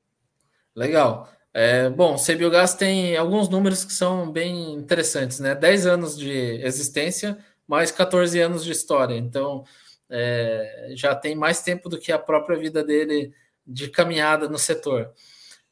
Legal. 0.75 1.33
É, 1.53 1.89
bom, 1.89 2.15
o 2.15 2.37
Biogás 2.37 2.75
tem 2.75 3.17
alguns 3.17 3.49
números 3.49 3.85
que 3.85 3.93
são 3.93 4.31
bem 4.31 4.75
interessantes, 4.75 5.41
né? 5.41 5.55
10 5.55 5.87
anos 5.87 6.17
de 6.17 6.31
existência, 6.63 7.39
mais 7.67 7.91
14 7.91 8.41
anos 8.41 8.65
de 8.65 8.71
história. 8.73 9.17
Então, 9.17 9.65
é, 10.11 10.93
já 10.95 11.15
tem 11.15 11.35
mais 11.35 11.63
tempo 11.63 11.89
do 11.89 11.99
que 11.99 12.13
a 12.13 12.19
própria 12.19 12.59
vida 12.59 12.85
dele 12.85 13.33
de 13.67 13.89
caminhada 13.89 14.49
no 14.49 14.59
setor. 14.59 15.13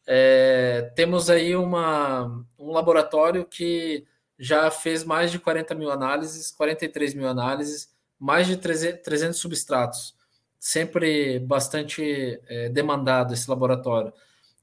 É, 0.06 0.92
temos 0.94 1.30
aí 1.30 1.56
uma, 1.56 2.44
um 2.58 2.70
laboratório 2.70 3.44
que 3.44 4.06
já 4.38 4.70
fez 4.70 5.02
mais 5.04 5.32
de 5.32 5.38
40 5.38 5.74
mil 5.74 5.90
análises, 5.90 6.50
43 6.50 7.14
mil 7.14 7.28
análises, 7.28 7.88
mais 8.18 8.46
de 8.46 8.56
300 8.56 9.38
substratos. 9.38 10.14
Sempre 10.58 11.38
bastante 11.40 12.40
é, 12.46 12.68
demandado 12.68 13.34
esse 13.34 13.48
laboratório. 13.48 14.12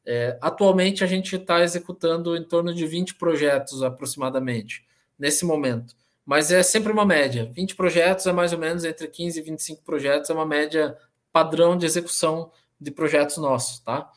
É, 0.06 0.38
atualmente 0.42 1.04
a 1.04 1.08
gente 1.08 1.36
está 1.36 1.62
executando 1.62 2.36
em 2.36 2.44
torno 2.44 2.74
de 2.74 2.86
20 2.86 3.16
projetos 3.16 3.82
aproximadamente, 3.82 4.86
nesse 5.18 5.46
momento. 5.46 5.96
Mas 6.26 6.52
é 6.52 6.62
sempre 6.64 6.92
uma 6.92 7.06
média. 7.06 7.50
20 7.54 7.76
projetos 7.76 8.26
é 8.26 8.34
mais 8.34 8.54
ou 8.54 8.60
menos 8.60 8.84
entre 8.86 9.08
15 9.08 9.40
e 9.40 9.44
25 9.44 9.84
projetos, 9.84 10.30
é 10.30 10.34
uma 10.34 10.46
média 10.46 10.98
padrão 11.32 11.78
de 11.78 11.86
execução 11.86 12.52
de 12.80 12.92
projetos 12.92 13.38
nossos, 13.38 13.80
tá? 13.80 14.10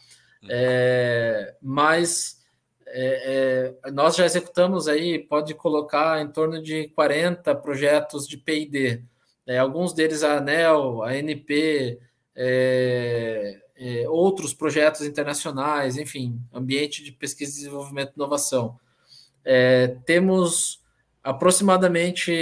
Hum. 0.43 0.49
É, 0.51 1.55
mas 1.63 2.37
é, 2.87 3.75
é, 3.85 3.91
nós 3.91 4.17
já 4.17 4.25
executamos 4.25 4.87
aí, 4.89 5.19
pode 5.19 5.55
colocar 5.55 6.21
em 6.21 6.29
torno 6.29 6.63
de 6.63 6.89
40 6.89 7.55
projetos 7.57 8.27
de 8.27 8.37
PD. 8.37 9.03
É, 9.47 9.59
alguns 9.59 9.93
deles 9.93 10.23
a 10.23 10.39
ANEL, 10.39 11.03
a 11.03 11.17
NP, 11.17 12.01
é, 13.79 14.09
outros 14.09 14.55
projetos 14.55 15.03
internacionais, 15.03 15.97
enfim, 15.97 16.41
ambiente 16.53 17.03
de 17.03 17.13
pesquisa, 17.13 17.53
desenvolvimento 17.53 18.11
e 18.11 18.17
inovação. 18.17 18.79
É, 19.45 19.97
temos 20.05 20.83
aproximadamente 21.23 22.33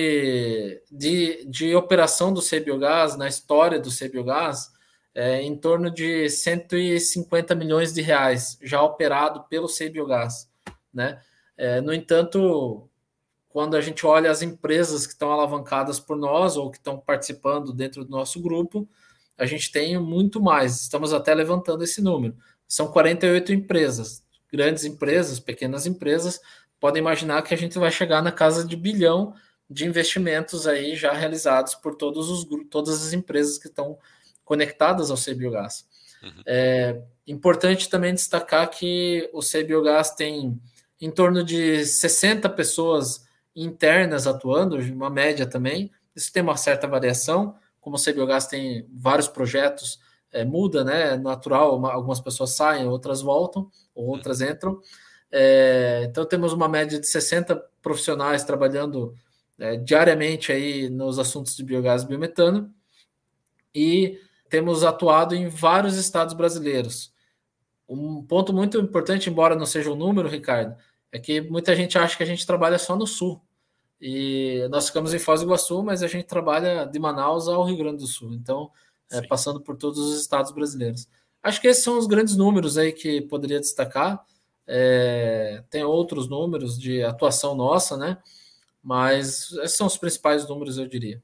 de, 0.90 1.44
de 1.46 1.74
operação 1.74 2.32
do 2.32 2.42
CBiogás, 2.42 3.16
na 3.16 3.26
história 3.26 3.80
do 3.80 3.90
CBiogás, 3.90 4.70
é, 5.14 5.40
em 5.42 5.56
torno 5.56 5.90
de 5.90 6.28
150 6.28 7.54
milhões 7.54 7.92
de 7.92 8.02
reais 8.02 8.58
já 8.62 8.82
operado 8.82 9.44
pelo 9.44 9.68
CBiogás. 9.68 10.50
Né? 10.92 11.20
É, 11.56 11.80
no 11.80 11.94
entanto, 11.94 12.88
quando 13.48 13.76
a 13.76 13.80
gente 13.80 14.04
olha 14.04 14.30
as 14.30 14.42
empresas 14.42 15.06
que 15.06 15.12
estão 15.12 15.30
alavancadas 15.30 16.00
por 16.00 16.16
nós 16.16 16.56
ou 16.56 16.70
que 16.70 16.76
estão 16.76 16.98
participando 16.98 17.72
dentro 17.72 18.04
do 18.04 18.10
nosso 18.10 18.40
grupo, 18.42 18.88
a 19.36 19.46
gente 19.46 19.70
tem 19.72 19.98
muito 19.98 20.40
mais, 20.40 20.82
estamos 20.82 21.12
até 21.12 21.34
levantando 21.34 21.84
esse 21.84 22.00
número. 22.00 22.36
São 22.66 22.88
48 22.88 23.52
empresas, 23.52 24.22
grandes 24.52 24.84
empresas, 24.84 25.40
pequenas 25.40 25.86
empresas, 25.86 26.40
podem 26.80 27.00
imaginar 27.00 27.42
que 27.42 27.54
a 27.54 27.56
gente 27.56 27.78
vai 27.78 27.90
chegar 27.90 28.22
na 28.22 28.32
casa 28.32 28.64
de 28.64 28.76
bilhão 28.76 29.34
de 29.68 29.86
investimentos 29.86 30.66
aí 30.66 30.94
já 30.94 31.12
realizados 31.12 31.74
por 31.74 31.96
todos 31.96 32.28
os 32.30 32.46
todas 32.68 33.06
as 33.06 33.12
empresas 33.12 33.58
que 33.58 33.68
estão 33.68 33.98
conectadas 34.44 35.10
ao 35.10 35.16
CBiogás. 35.16 35.86
Uhum. 36.22 36.42
É 36.46 37.02
importante 37.26 37.88
também 37.88 38.14
destacar 38.14 38.68
que 38.70 39.28
o 39.32 39.40
CBiogás 39.40 40.10
tem 40.10 40.60
em 41.00 41.10
torno 41.10 41.42
de 41.42 41.84
60 41.84 42.48
pessoas 42.50 43.24
internas 43.54 44.26
atuando, 44.26 44.76
uma 44.76 45.10
média 45.10 45.46
também, 45.46 45.90
isso 46.14 46.32
tem 46.32 46.42
uma 46.42 46.56
certa 46.56 46.86
variação, 46.86 47.56
como 47.84 47.96
o 47.96 48.02
CBiogás 48.02 48.46
tem 48.46 48.88
vários 48.90 49.28
projetos 49.28 50.00
é, 50.32 50.42
muda, 50.42 50.82
né? 50.82 51.12
É 51.12 51.16
natural, 51.18 51.76
uma, 51.76 51.92
algumas 51.92 52.18
pessoas 52.18 52.52
saem, 52.52 52.86
outras 52.86 53.20
voltam, 53.20 53.70
outras 53.94 54.40
entram. 54.40 54.80
É, 55.30 56.06
então 56.08 56.24
temos 56.24 56.54
uma 56.54 56.66
média 56.66 56.98
de 56.98 57.06
60 57.06 57.54
profissionais 57.82 58.42
trabalhando 58.42 59.14
é, 59.58 59.76
diariamente 59.76 60.50
aí 60.50 60.88
nos 60.88 61.18
assuntos 61.18 61.54
de 61.54 61.62
biogás 61.62 62.02
e 62.02 62.06
biometano 62.06 62.72
e 63.74 64.18
temos 64.48 64.82
atuado 64.82 65.34
em 65.34 65.46
vários 65.48 65.98
estados 65.98 66.32
brasileiros. 66.32 67.12
Um 67.86 68.22
ponto 68.22 68.50
muito 68.50 68.78
importante, 68.80 69.28
embora 69.28 69.54
não 69.54 69.66
seja 69.66 69.90
o 69.90 69.92
um 69.92 69.96
número, 69.96 70.26
Ricardo, 70.26 70.74
é 71.12 71.18
que 71.18 71.42
muita 71.42 71.76
gente 71.76 71.98
acha 71.98 72.16
que 72.16 72.22
a 72.22 72.26
gente 72.26 72.46
trabalha 72.46 72.78
só 72.78 72.96
no 72.96 73.06
sul. 73.06 73.43
E 74.06 74.68
nós 74.68 74.88
ficamos 74.88 75.14
em 75.14 75.18
Foz 75.18 75.40
do 75.40 75.46
Iguaçu, 75.46 75.82
mas 75.82 76.02
a 76.02 76.06
gente 76.06 76.26
trabalha 76.26 76.84
de 76.84 76.98
Manaus 76.98 77.48
ao 77.48 77.64
Rio 77.64 77.78
Grande 77.78 78.02
do 78.02 78.06
Sul. 78.06 78.34
Então, 78.34 78.70
é, 79.10 79.26
passando 79.26 79.62
por 79.62 79.78
todos 79.78 79.98
os 79.98 80.20
estados 80.20 80.52
brasileiros. 80.52 81.08
Acho 81.42 81.58
que 81.58 81.68
esses 81.68 81.82
são 81.82 81.96
os 81.96 82.06
grandes 82.06 82.36
números 82.36 82.76
aí 82.76 82.92
que 82.92 83.22
poderia 83.22 83.58
destacar. 83.58 84.22
É, 84.66 85.64
tem 85.70 85.82
outros 85.84 86.28
números 86.28 86.78
de 86.78 87.02
atuação 87.02 87.54
nossa, 87.54 87.96
né? 87.96 88.18
Mas 88.82 89.50
esses 89.52 89.78
são 89.78 89.86
os 89.86 89.96
principais 89.96 90.46
números, 90.46 90.76
eu 90.76 90.86
diria. 90.86 91.22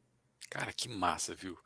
Cara, 0.48 0.73
que 0.73 0.89
massa, 0.89 1.35
viu? 1.35 1.59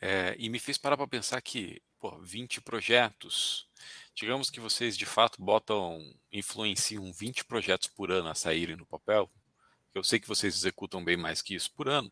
É, 0.00 0.34
e 0.38 0.48
me 0.48 0.58
fez 0.58 0.78
parar 0.78 0.96
para 0.96 1.06
pensar 1.06 1.42
que, 1.42 1.82
pô, 2.00 2.18
20 2.22 2.62
projetos. 2.62 3.68
Digamos 4.14 4.48
que 4.48 4.60
vocês 4.60 4.96
de 4.96 5.04
fato 5.04 5.42
botam, 5.42 6.00
influenciam 6.32 7.12
20 7.12 7.44
projetos 7.44 7.86
por 7.86 8.10
ano 8.10 8.30
a 8.30 8.34
saírem 8.34 8.76
no 8.76 8.86
papel. 8.86 9.30
Eu 9.94 10.02
sei 10.02 10.18
que 10.18 10.28
vocês 10.28 10.54
executam 10.54 11.04
bem 11.04 11.16
mais 11.16 11.40
que 11.40 11.54
isso 11.54 11.70
por 11.72 11.88
ano 11.88 12.10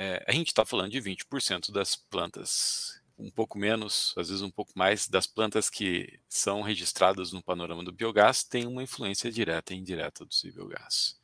é, 0.00 0.24
a 0.26 0.32
gente 0.32 0.46
está 0.46 0.64
falando 0.64 0.90
de 0.90 0.98
20% 0.98 1.70
das 1.70 1.94
plantas, 1.94 2.98
um 3.18 3.30
pouco 3.30 3.58
menos, 3.58 4.14
às 4.16 4.30
vezes 4.30 4.42
um 4.42 4.50
pouco 4.50 4.72
mais, 4.74 5.06
das 5.06 5.26
plantas 5.26 5.68
que 5.68 6.18
são 6.26 6.62
registradas 6.62 7.32
no 7.32 7.42
panorama 7.42 7.84
do 7.84 7.92
biogás 7.92 8.42
têm 8.42 8.66
uma 8.66 8.82
influência 8.82 9.30
direta 9.30 9.74
e 9.74 9.76
indireta 9.76 10.24
do 10.24 10.30
biogás. 10.54 11.20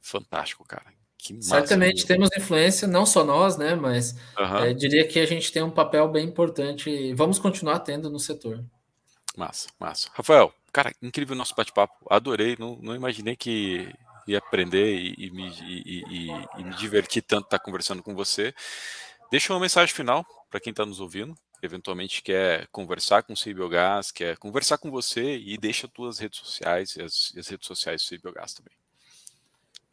Fantástico, 0.00 0.64
cara. 0.64 0.94
Certamente 1.40 2.06
temos 2.06 2.28
influência, 2.36 2.86
não 2.86 3.04
só 3.04 3.24
nós, 3.24 3.56
né? 3.56 3.74
Mas 3.74 4.16
uhum. 4.38 4.58
é, 4.58 4.72
diria 4.72 5.06
que 5.06 5.18
a 5.18 5.26
gente 5.26 5.50
tem 5.50 5.62
um 5.62 5.70
papel 5.70 6.08
bem 6.08 6.26
importante 6.26 6.90
e 6.90 7.12
vamos 7.14 7.40
continuar 7.40 7.80
tendo 7.80 8.08
no 8.08 8.20
setor. 8.20 8.64
Massa, 9.36 9.68
massa. 9.80 10.08
Rafael, 10.12 10.54
cara, 10.72 10.92
incrível 11.02 11.34
o 11.34 11.38
nosso 11.38 11.56
bate-papo. 11.56 12.06
Adorei, 12.08 12.56
não, 12.56 12.76
não 12.80 12.94
imaginei 12.94 13.34
que 13.34 13.92
e 14.26 14.36
aprender 14.36 14.94
e, 14.94 15.14
e, 15.18 15.30
me, 15.30 15.48
e, 15.62 16.30
e, 16.58 16.64
me, 16.64 16.74
divertir 16.76 17.22
tanto 17.22 17.44
estar 17.44 17.58
conversando 17.58 18.02
com 18.02 18.14
você. 18.14 18.54
Deixa 19.30 19.52
uma 19.52 19.60
mensagem 19.60 19.94
final 19.94 20.24
para 20.50 20.60
quem 20.60 20.70
está 20.70 20.84
nos 20.84 21.00
ouvindo, 21.00 21.34
eventualmente 21.62 22.22
quer 22.22 22.66
conversar 22.68 23.22
com 23.22 23.32
o 23.32 23.36
Cibiogás, 23.36 24.10
quer 24.10 24.36
conversar 24.36 24.78
com 24.78 24.90
você 24.90 25.38
e 25.38 25.56
deixa 25.56 25.86
as 25.86 25.92
tuas 25.92 26.18
redes 26.18 26.38
sociais 26.38 26.96
e 26.96 27.02
as, 27.02 27.32
as 27.36 27.48
redes 27.48 27.66
sociais 27.66 28.02
do 28.02 28.06
Cibiogás 28.06 28.52
também. 28.52 28.74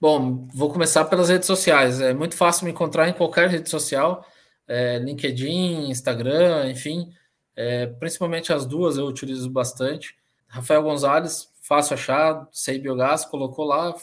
Bom, 0.02 0.48
vou 0.54 0.72
começar 0.72 1.06
pelas 1.06 1.30
redes 1.30 1.46
sociais. 1.46 2.00
É 2.00 2.14
muito 2.14 2.36
fácil 2.36 2.66
me 2.66 2.72
encontrar 2.72 3.10
em 3.10 3.14
qualquer 3.14 3.50
rede 3.50 3.70
social, 3.70 4.26
é, 4.68 4.98
LinkedIn, 4.98 5.90
Instagram, 5.90 6.70
enfim. 6.70 7.14
É, 7.56 7.88
principalmente 7.88 8.54
as 8.54 8.66
duas 8.66 8.98
eu 8.98 9.06
utilizo 9.06 9.50
bastante. 9.50 10.16
Rafael 10.48 10.82
Gonzalez, 10.82 11.50
fácil 11.70 11.94
achar, 11.94 12.50
sei 12.52 12.78
biogás, 12.80 13.24
colocou 13.26 13.64
lá, 13.64 13.96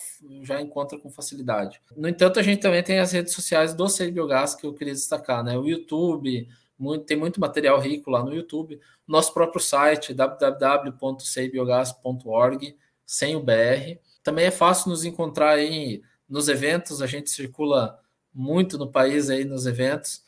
já 0.43 0.61
encontra 0.61 0.97
com 0.97 1.11
facilidade. 1.11 1.81
No 1.97 2.09
entanto, 2.09 2.39
a 2.39 2.43
gente 2.43 2.61
também 2.61 2.81
tem 2.81 3.01
as 3.01 3.11
redes 3.11 3.35
sociais 3.35 3.75
do 3.75 3.89
Sei 3.89 4.13
Biogás 4.13 4.55
que 4.55 4.65
eu 4.65 4.73
queria 4.73 4.95
destacar, 4.95 5.43
né? 5.43 5.59
O 5.59 5.67
YouTube, 5.67 6.49
muito, 6.79 7.05
tem 7.05 7.17
muito 7.17 7.41
material 7.41 7.81
rico 7.81 8.09
lá 8.09 8.23
no 8.23 8.33
YouTube. 8.33 8.81
Nosso 9.05 9.35
próprio 9.35 9.61
site, 9.61 10.15
www.seibiogás.org, 10.15 12.77
sem 13.05 13.35
o 13.35 13.43
BR. 13.43 13.99
Também 14.23 14.45
é 14.45 14.53
fácil 14.53 14.91
nos 14.91 15.05
encontrar 15.05 15.51
aí 15.51 16.05
nos 16.29 16.49
eventos, 16.49 17.03
a 17.03 17.07
gente 17.09 17.31
circula 17.31 17.99
muito 18.33 18.79
no 18.79 18.93
país 18.93 19.29
aí 19.29 19.45
nos 19.45 19.67
eventos, 19.67 20.23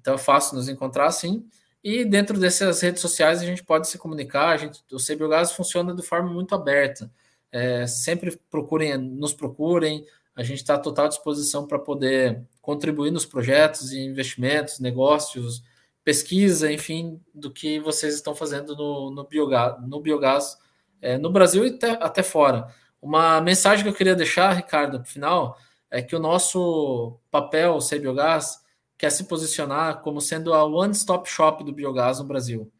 então 0.00 0.14
é 0.14 0.18
fácil 0.18 0.56
nos 0.56 0.68
encontrar 0.68 1.12
sim. 1.12 1.46
E 1.82 2.04
dentro 2.04 2.38
dessas 2.38 2.80
redes 2.80 3.00
sociais 3.00 3.40
a 3.40 3.44
gente 3.44 3.64
pode 3.64 3.88
se 3.88 3.98
comunicar. 3.98 4.48
A 4.48 4.56
gente, 4.56 4.82
o 4.92 4.98
CBioGás 4.98 5.52
funciona 5.52 5.94
de 5.94 6.02
forma 6.02 6.30
muito 6.30 6.54
aberta. 6.54 7.10
É, 7.50 7.86
sempre 7.86 8.38
procurem, 8.50 8.96
nos 8.98 9.32
procurem. 9.32 10.04
A 10.36 10.42
gente 10.42 10.58
está 10.58 10.74
à 10.74 10.78
total 10.78 11.08
disposição 11.08 11.66
para 11.66 11.78
poder 11.78 12.42
contribuir 12.60 13.10
nos 13.10 13.26
projetos 13.26 13.92
e 13.92 14.00
investimentos, 14.00 14.78
negócios, 14.78 15.62
pesquisa, 16.04 16.70
enfim, 16.72 17.20
do 17.34 17.50
que 17.50 17.80
vocês 17.80 18.14
estão 18.14 18.34
fazendo 18.34 18.76
no, 18.76 19.10
no 19.10 19.24
biogás, 19.24 19.76
no, 19.86 20.00
biogás 20.00 20.56
é, 21.00 21.18
no 21.18 21.30
Brasil 21.30 21.66
e 21.66 21.70
até, 21.70 21.90
até 21.92 22.22
fora. 22.22 22.68
Uma 23.00 23.40
mensagem 23.40 23.82
que 23.82 23.90
eu 23.90 23.94
queria 23.94 24.14
deixar, 24.14 24.52
Ricardo, 24.52 24.98
no 24.98 25.04
final, 25.04 25.56
é 25.90 26.02
que 26.02 26.14
o 26.14 26.20
nosso 26.20 27.18
papel, 27.30 27.76
o 27.76 27.98
Biogás, 27.98 28.60
quer 29.00 29.10
se 29.10 29.24
posicionar 29.24 30.02
como 30.02 30.20
sendo 30.20 30.52
a 30.52 30.62
one-stop 30.62 31.26
shop 31.26 31.64
do 31.64 31.72
biogás 31.72 32.18
no 32.18 32.26
Brasil. 32.26 32.70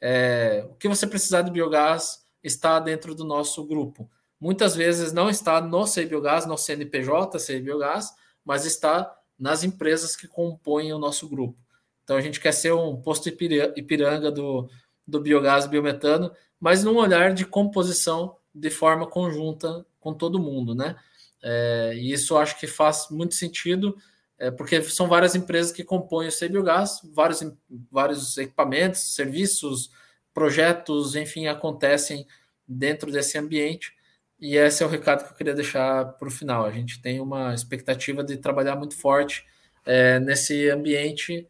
É, 0.00 0.64
o 0.70 0.74
que 0.76 0.86
você 0.86 1.04
precisar 1.04 1.42
de 1.42 1.50
biogás 1.50 2.24
está 2.44 2.78
dentro 2.78 3.12
do 3.12 3.24
nosso 3.24 3.66
grupo. 3.66 4.08
Muitas 4.40 4.76
vezes 4.76 5.12
não 5.12 5.28
está 5.28 5.60
no 5.60 5.84
Sei 5.84 6.06
Biogás, 6.06 6.46
no 6.46 6.56
CNPJ 6.56 7.40
Sei 7.40 7.60
Biogás, 7.60 8.12
mas 8.44 8.64
está 8.64 9.12
nas 9.36 9.64
empresas 9.64 10.14
que 10.14 10.28
compõem 10.28 10.92
o 10.92 10.98
nosso 10.98 11.28
grupo. 11.28 11.58
Então 12.04 12.16
a 12.16 12.20
gente 12.20 12.38
quer 12.38 12.52
ser 12.52 12.72
um 12.72 13.02
posto 13.02 13.28
Ipiranga 13.28 14.30
do, 14.30 14.70
do 15.04 15.20
biogás 15.20 15.66
biometano, 15.66 16.30
mas 16.60 16.84
num 16.84 16.98
olhar 16.98 17.34
de 17.34 17.44
composição 17.44 18.36
de 18.54 18.70
forma 18.70 19.08
conjunta 19.08 19.84
com 19.98 20.14
todo 20.14 20.38
mundo, 20.38 20.72
né? 20.72 20.94
É, 21.42 21.94
e 21.96 22.12
isso 22.12 22.36
acho 22.36 22.60
que 22.60 22.68
faz 22.68 23.08
muito 23.10 23.34
sentido 23.34 23.96
é, 24.38 24.50
porque 24.50 24.82
são 24.82 25.08
várias 25.08 25.34
empresas 25.34 25.72
que 25.72 25.84
compõem 25.84 26.28
o 26.28 26.36
CBiogás, 26.36 27.00
vários, 27.12 27.42
vários 27.90 28.36
equipamentos, 28.36 29.14
serviços, 29.14 29.90
projetos, 30.32 31.14
enfim, 31.14 31.46
acontecem 31.46 32.26
dentro 32.66 33.10
desse 33.12 33.38
ambiente. 33.38 33.92
E 34.40 34.56
esse 34.56 34.82
é 34.82 34.86
o 34.86 34.88
recado 34.88 35.24
que 35.24 35.32
eu 35.32 35.36
queria 35.36 35.54
deixar 35.54 36.04
para 36.14 36.28
o 36.28 36.30
final. 36.30 36.64
A 36.64 36.72
gente 36.72 37.00
tem 37.00 37.20
uma 37.20 37.54
expectativa 37.54 38.22
de 38.24 38.36
trabalhar 38.36 38.76
muito 38.76 38.96
forte 38.96 39.46
é, 39.86 40.18
nesse 40.18 40.68
ambiente 40.68 41.48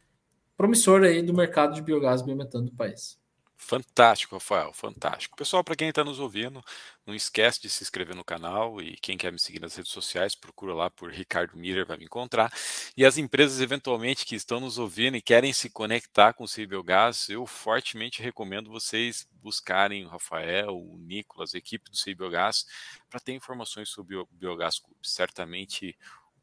promissor 0.56 1.02
aí 1.02 1.22
do 1.22 1.34
mercado 1.34 1.74
de 1.74 1.82
biogás 1.82 2.20
e 2.20 2.24
biometano 2.24 2.66
do 2.66 2.72
país. 2.72 3.18
Fantástico, 3.66 4.34
Rafael, 4.34 4.74
fantástico. 4.74 5.38
Pessoal, 5.38 5.64
para 5.64 5.74
quem 5.74 5.88
está 5.88 6.04
nos 6.04 6.20
ouvindo, 6.20 6.62
não 7.06 7.14
esquece 7.14 7.62
de 7.62 7.70
se 7.70 7.82
inscrever 7.82 8.14
no 8.14 8.22
canal 8.22 8.78
e 8.82 8.94
quem 8.98 9.16
quer 9.16 9.32
me 9.32 9.38
seguir 9.38 9.58
nas 9.58 9.74
redes 9.74 9.90
sociais, 9.90 10.34
procura 10.34 10.74
lá 10.74 10.90
por 10.90 11.10
Ricardo 11.10 11.56
Miller, 11.56 11.86
vai 11.86 11.96
me 11.96 12.04
encontrar. 12.04 12.52
E 12.94 13.06
as 13.06 13.16
empresas, 13.16 13.62
eventualmente, 13.62 14.26
que 14.26 14.34
estão 14.34 14.60
nos 14.60 14.76
ouvindo 14.76 15.16
e 15.16 15.22
querem 15.22 15.50
se 15.50 15.70
conectar 15.70 16.34
com 16.34 16.44
o 16.44 16.48
Cibiogás, 16.48 17.30
eu 17.30 17.46
fortemente 17.46 18.22
recomendo 18.22 18.70
vocês 18.70 19.26
buscarem 19.32 20.04
o 20.04 20.08
Rafael, 20.08 20.76
o 20.76 20.98
Nicolas, 20.98 21.54
a 21.54 21.58
equipe 21.58 21.90
do 21.90 21.96
Cibiogás, 21.96 22.66
para 23.08 23.18
ter 23.18 23.32
informações 23.32 23.88
sobre 23.88 24.14
o 24.14 24.28
Biogás 24.30 24.78
Clube. 24.78 25.00
Certamente 25.02 25.96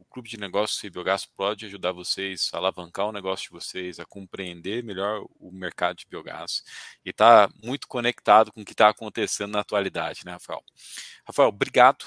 clube 0.05 0.29
de 0.29 0.37
negócios 0.37 0.91
biogás 0.91 1.25
pode 1.25 1.65
ajudar 1.65 1.91
vocês 1.91 2.49
a 2.53 2.57
alavancar 2.57 3.07
o 3.07 3.11
negócio 3.11 3.45
de 3.45 3.51
vocês, 3.51 3.99
a 3.99 4.05
compreender 4.05 4.83
melhor 4.83 5.25
o 5.39 5.51
mercado 5.51 5.97
de 5.97 6.05
biogás 6.07 6.63
e 7.05 7.09
está 7.09 7.49
muito 7.63 7.87
conectado 7.87 8.51
com 8.51 8.61
o 8.61 8.65
que 8.65 8.73
está 8.73 8.89
acontecendo 8.89 9.51
na 9.51 9.59
atualidade, 9.59 10.21
né, 10.25 10.33
Rafael? 10.33 10.63
Rafael, 11.25 11.49
obrigado. 11.49 12.05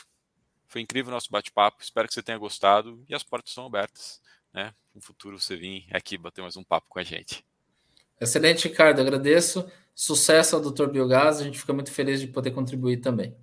Foi 0.66 0.80
incrível 0.80 1.10
o 1.10 1.14
nosso 1.14 1.30
bate-papo. 1.30 1.82
Espero 1.82 2.08
que 2.08 2.14
você 2.14 2.22
tenha 2.22 2.38
gostado 2.38 3.04
e 3.08 3.14
as 3.14 3.22
portas 3.22 3.50
estão 3.50 3.66
abertas. 3.66 4.20
Né? 4.52 4.74
No 4.94 5.00
futuro 5.00 5.38
você 5.38 5.56
vir 5.56 5.86
aqui 5.92 6.16
bater 6.16 6.42
mais 6.42 6.56
um 6.56 6.64
papo 6.64 6.88
com 6.88 6.98
a 6.98 7.04
gente. 7.04 7.44
Excelente, 8.20 8.68
Ricardo. 8.68 9.00
Agradeço. 9.00 9.70
Sucesso 9.94 10.56
ao 10.56 10.62
Dr. 10.62 10.86
Biogás. 10.86 11.40
A 11.40 11.44
gente 11.44 11.58
fica 11.58 11.72
muito 11.72 11.92
feliz 11.92 12.20
de 12.20 12.26
poder 12.26 12.50
contribuir 12.50 12.98
também. 12.98 13.36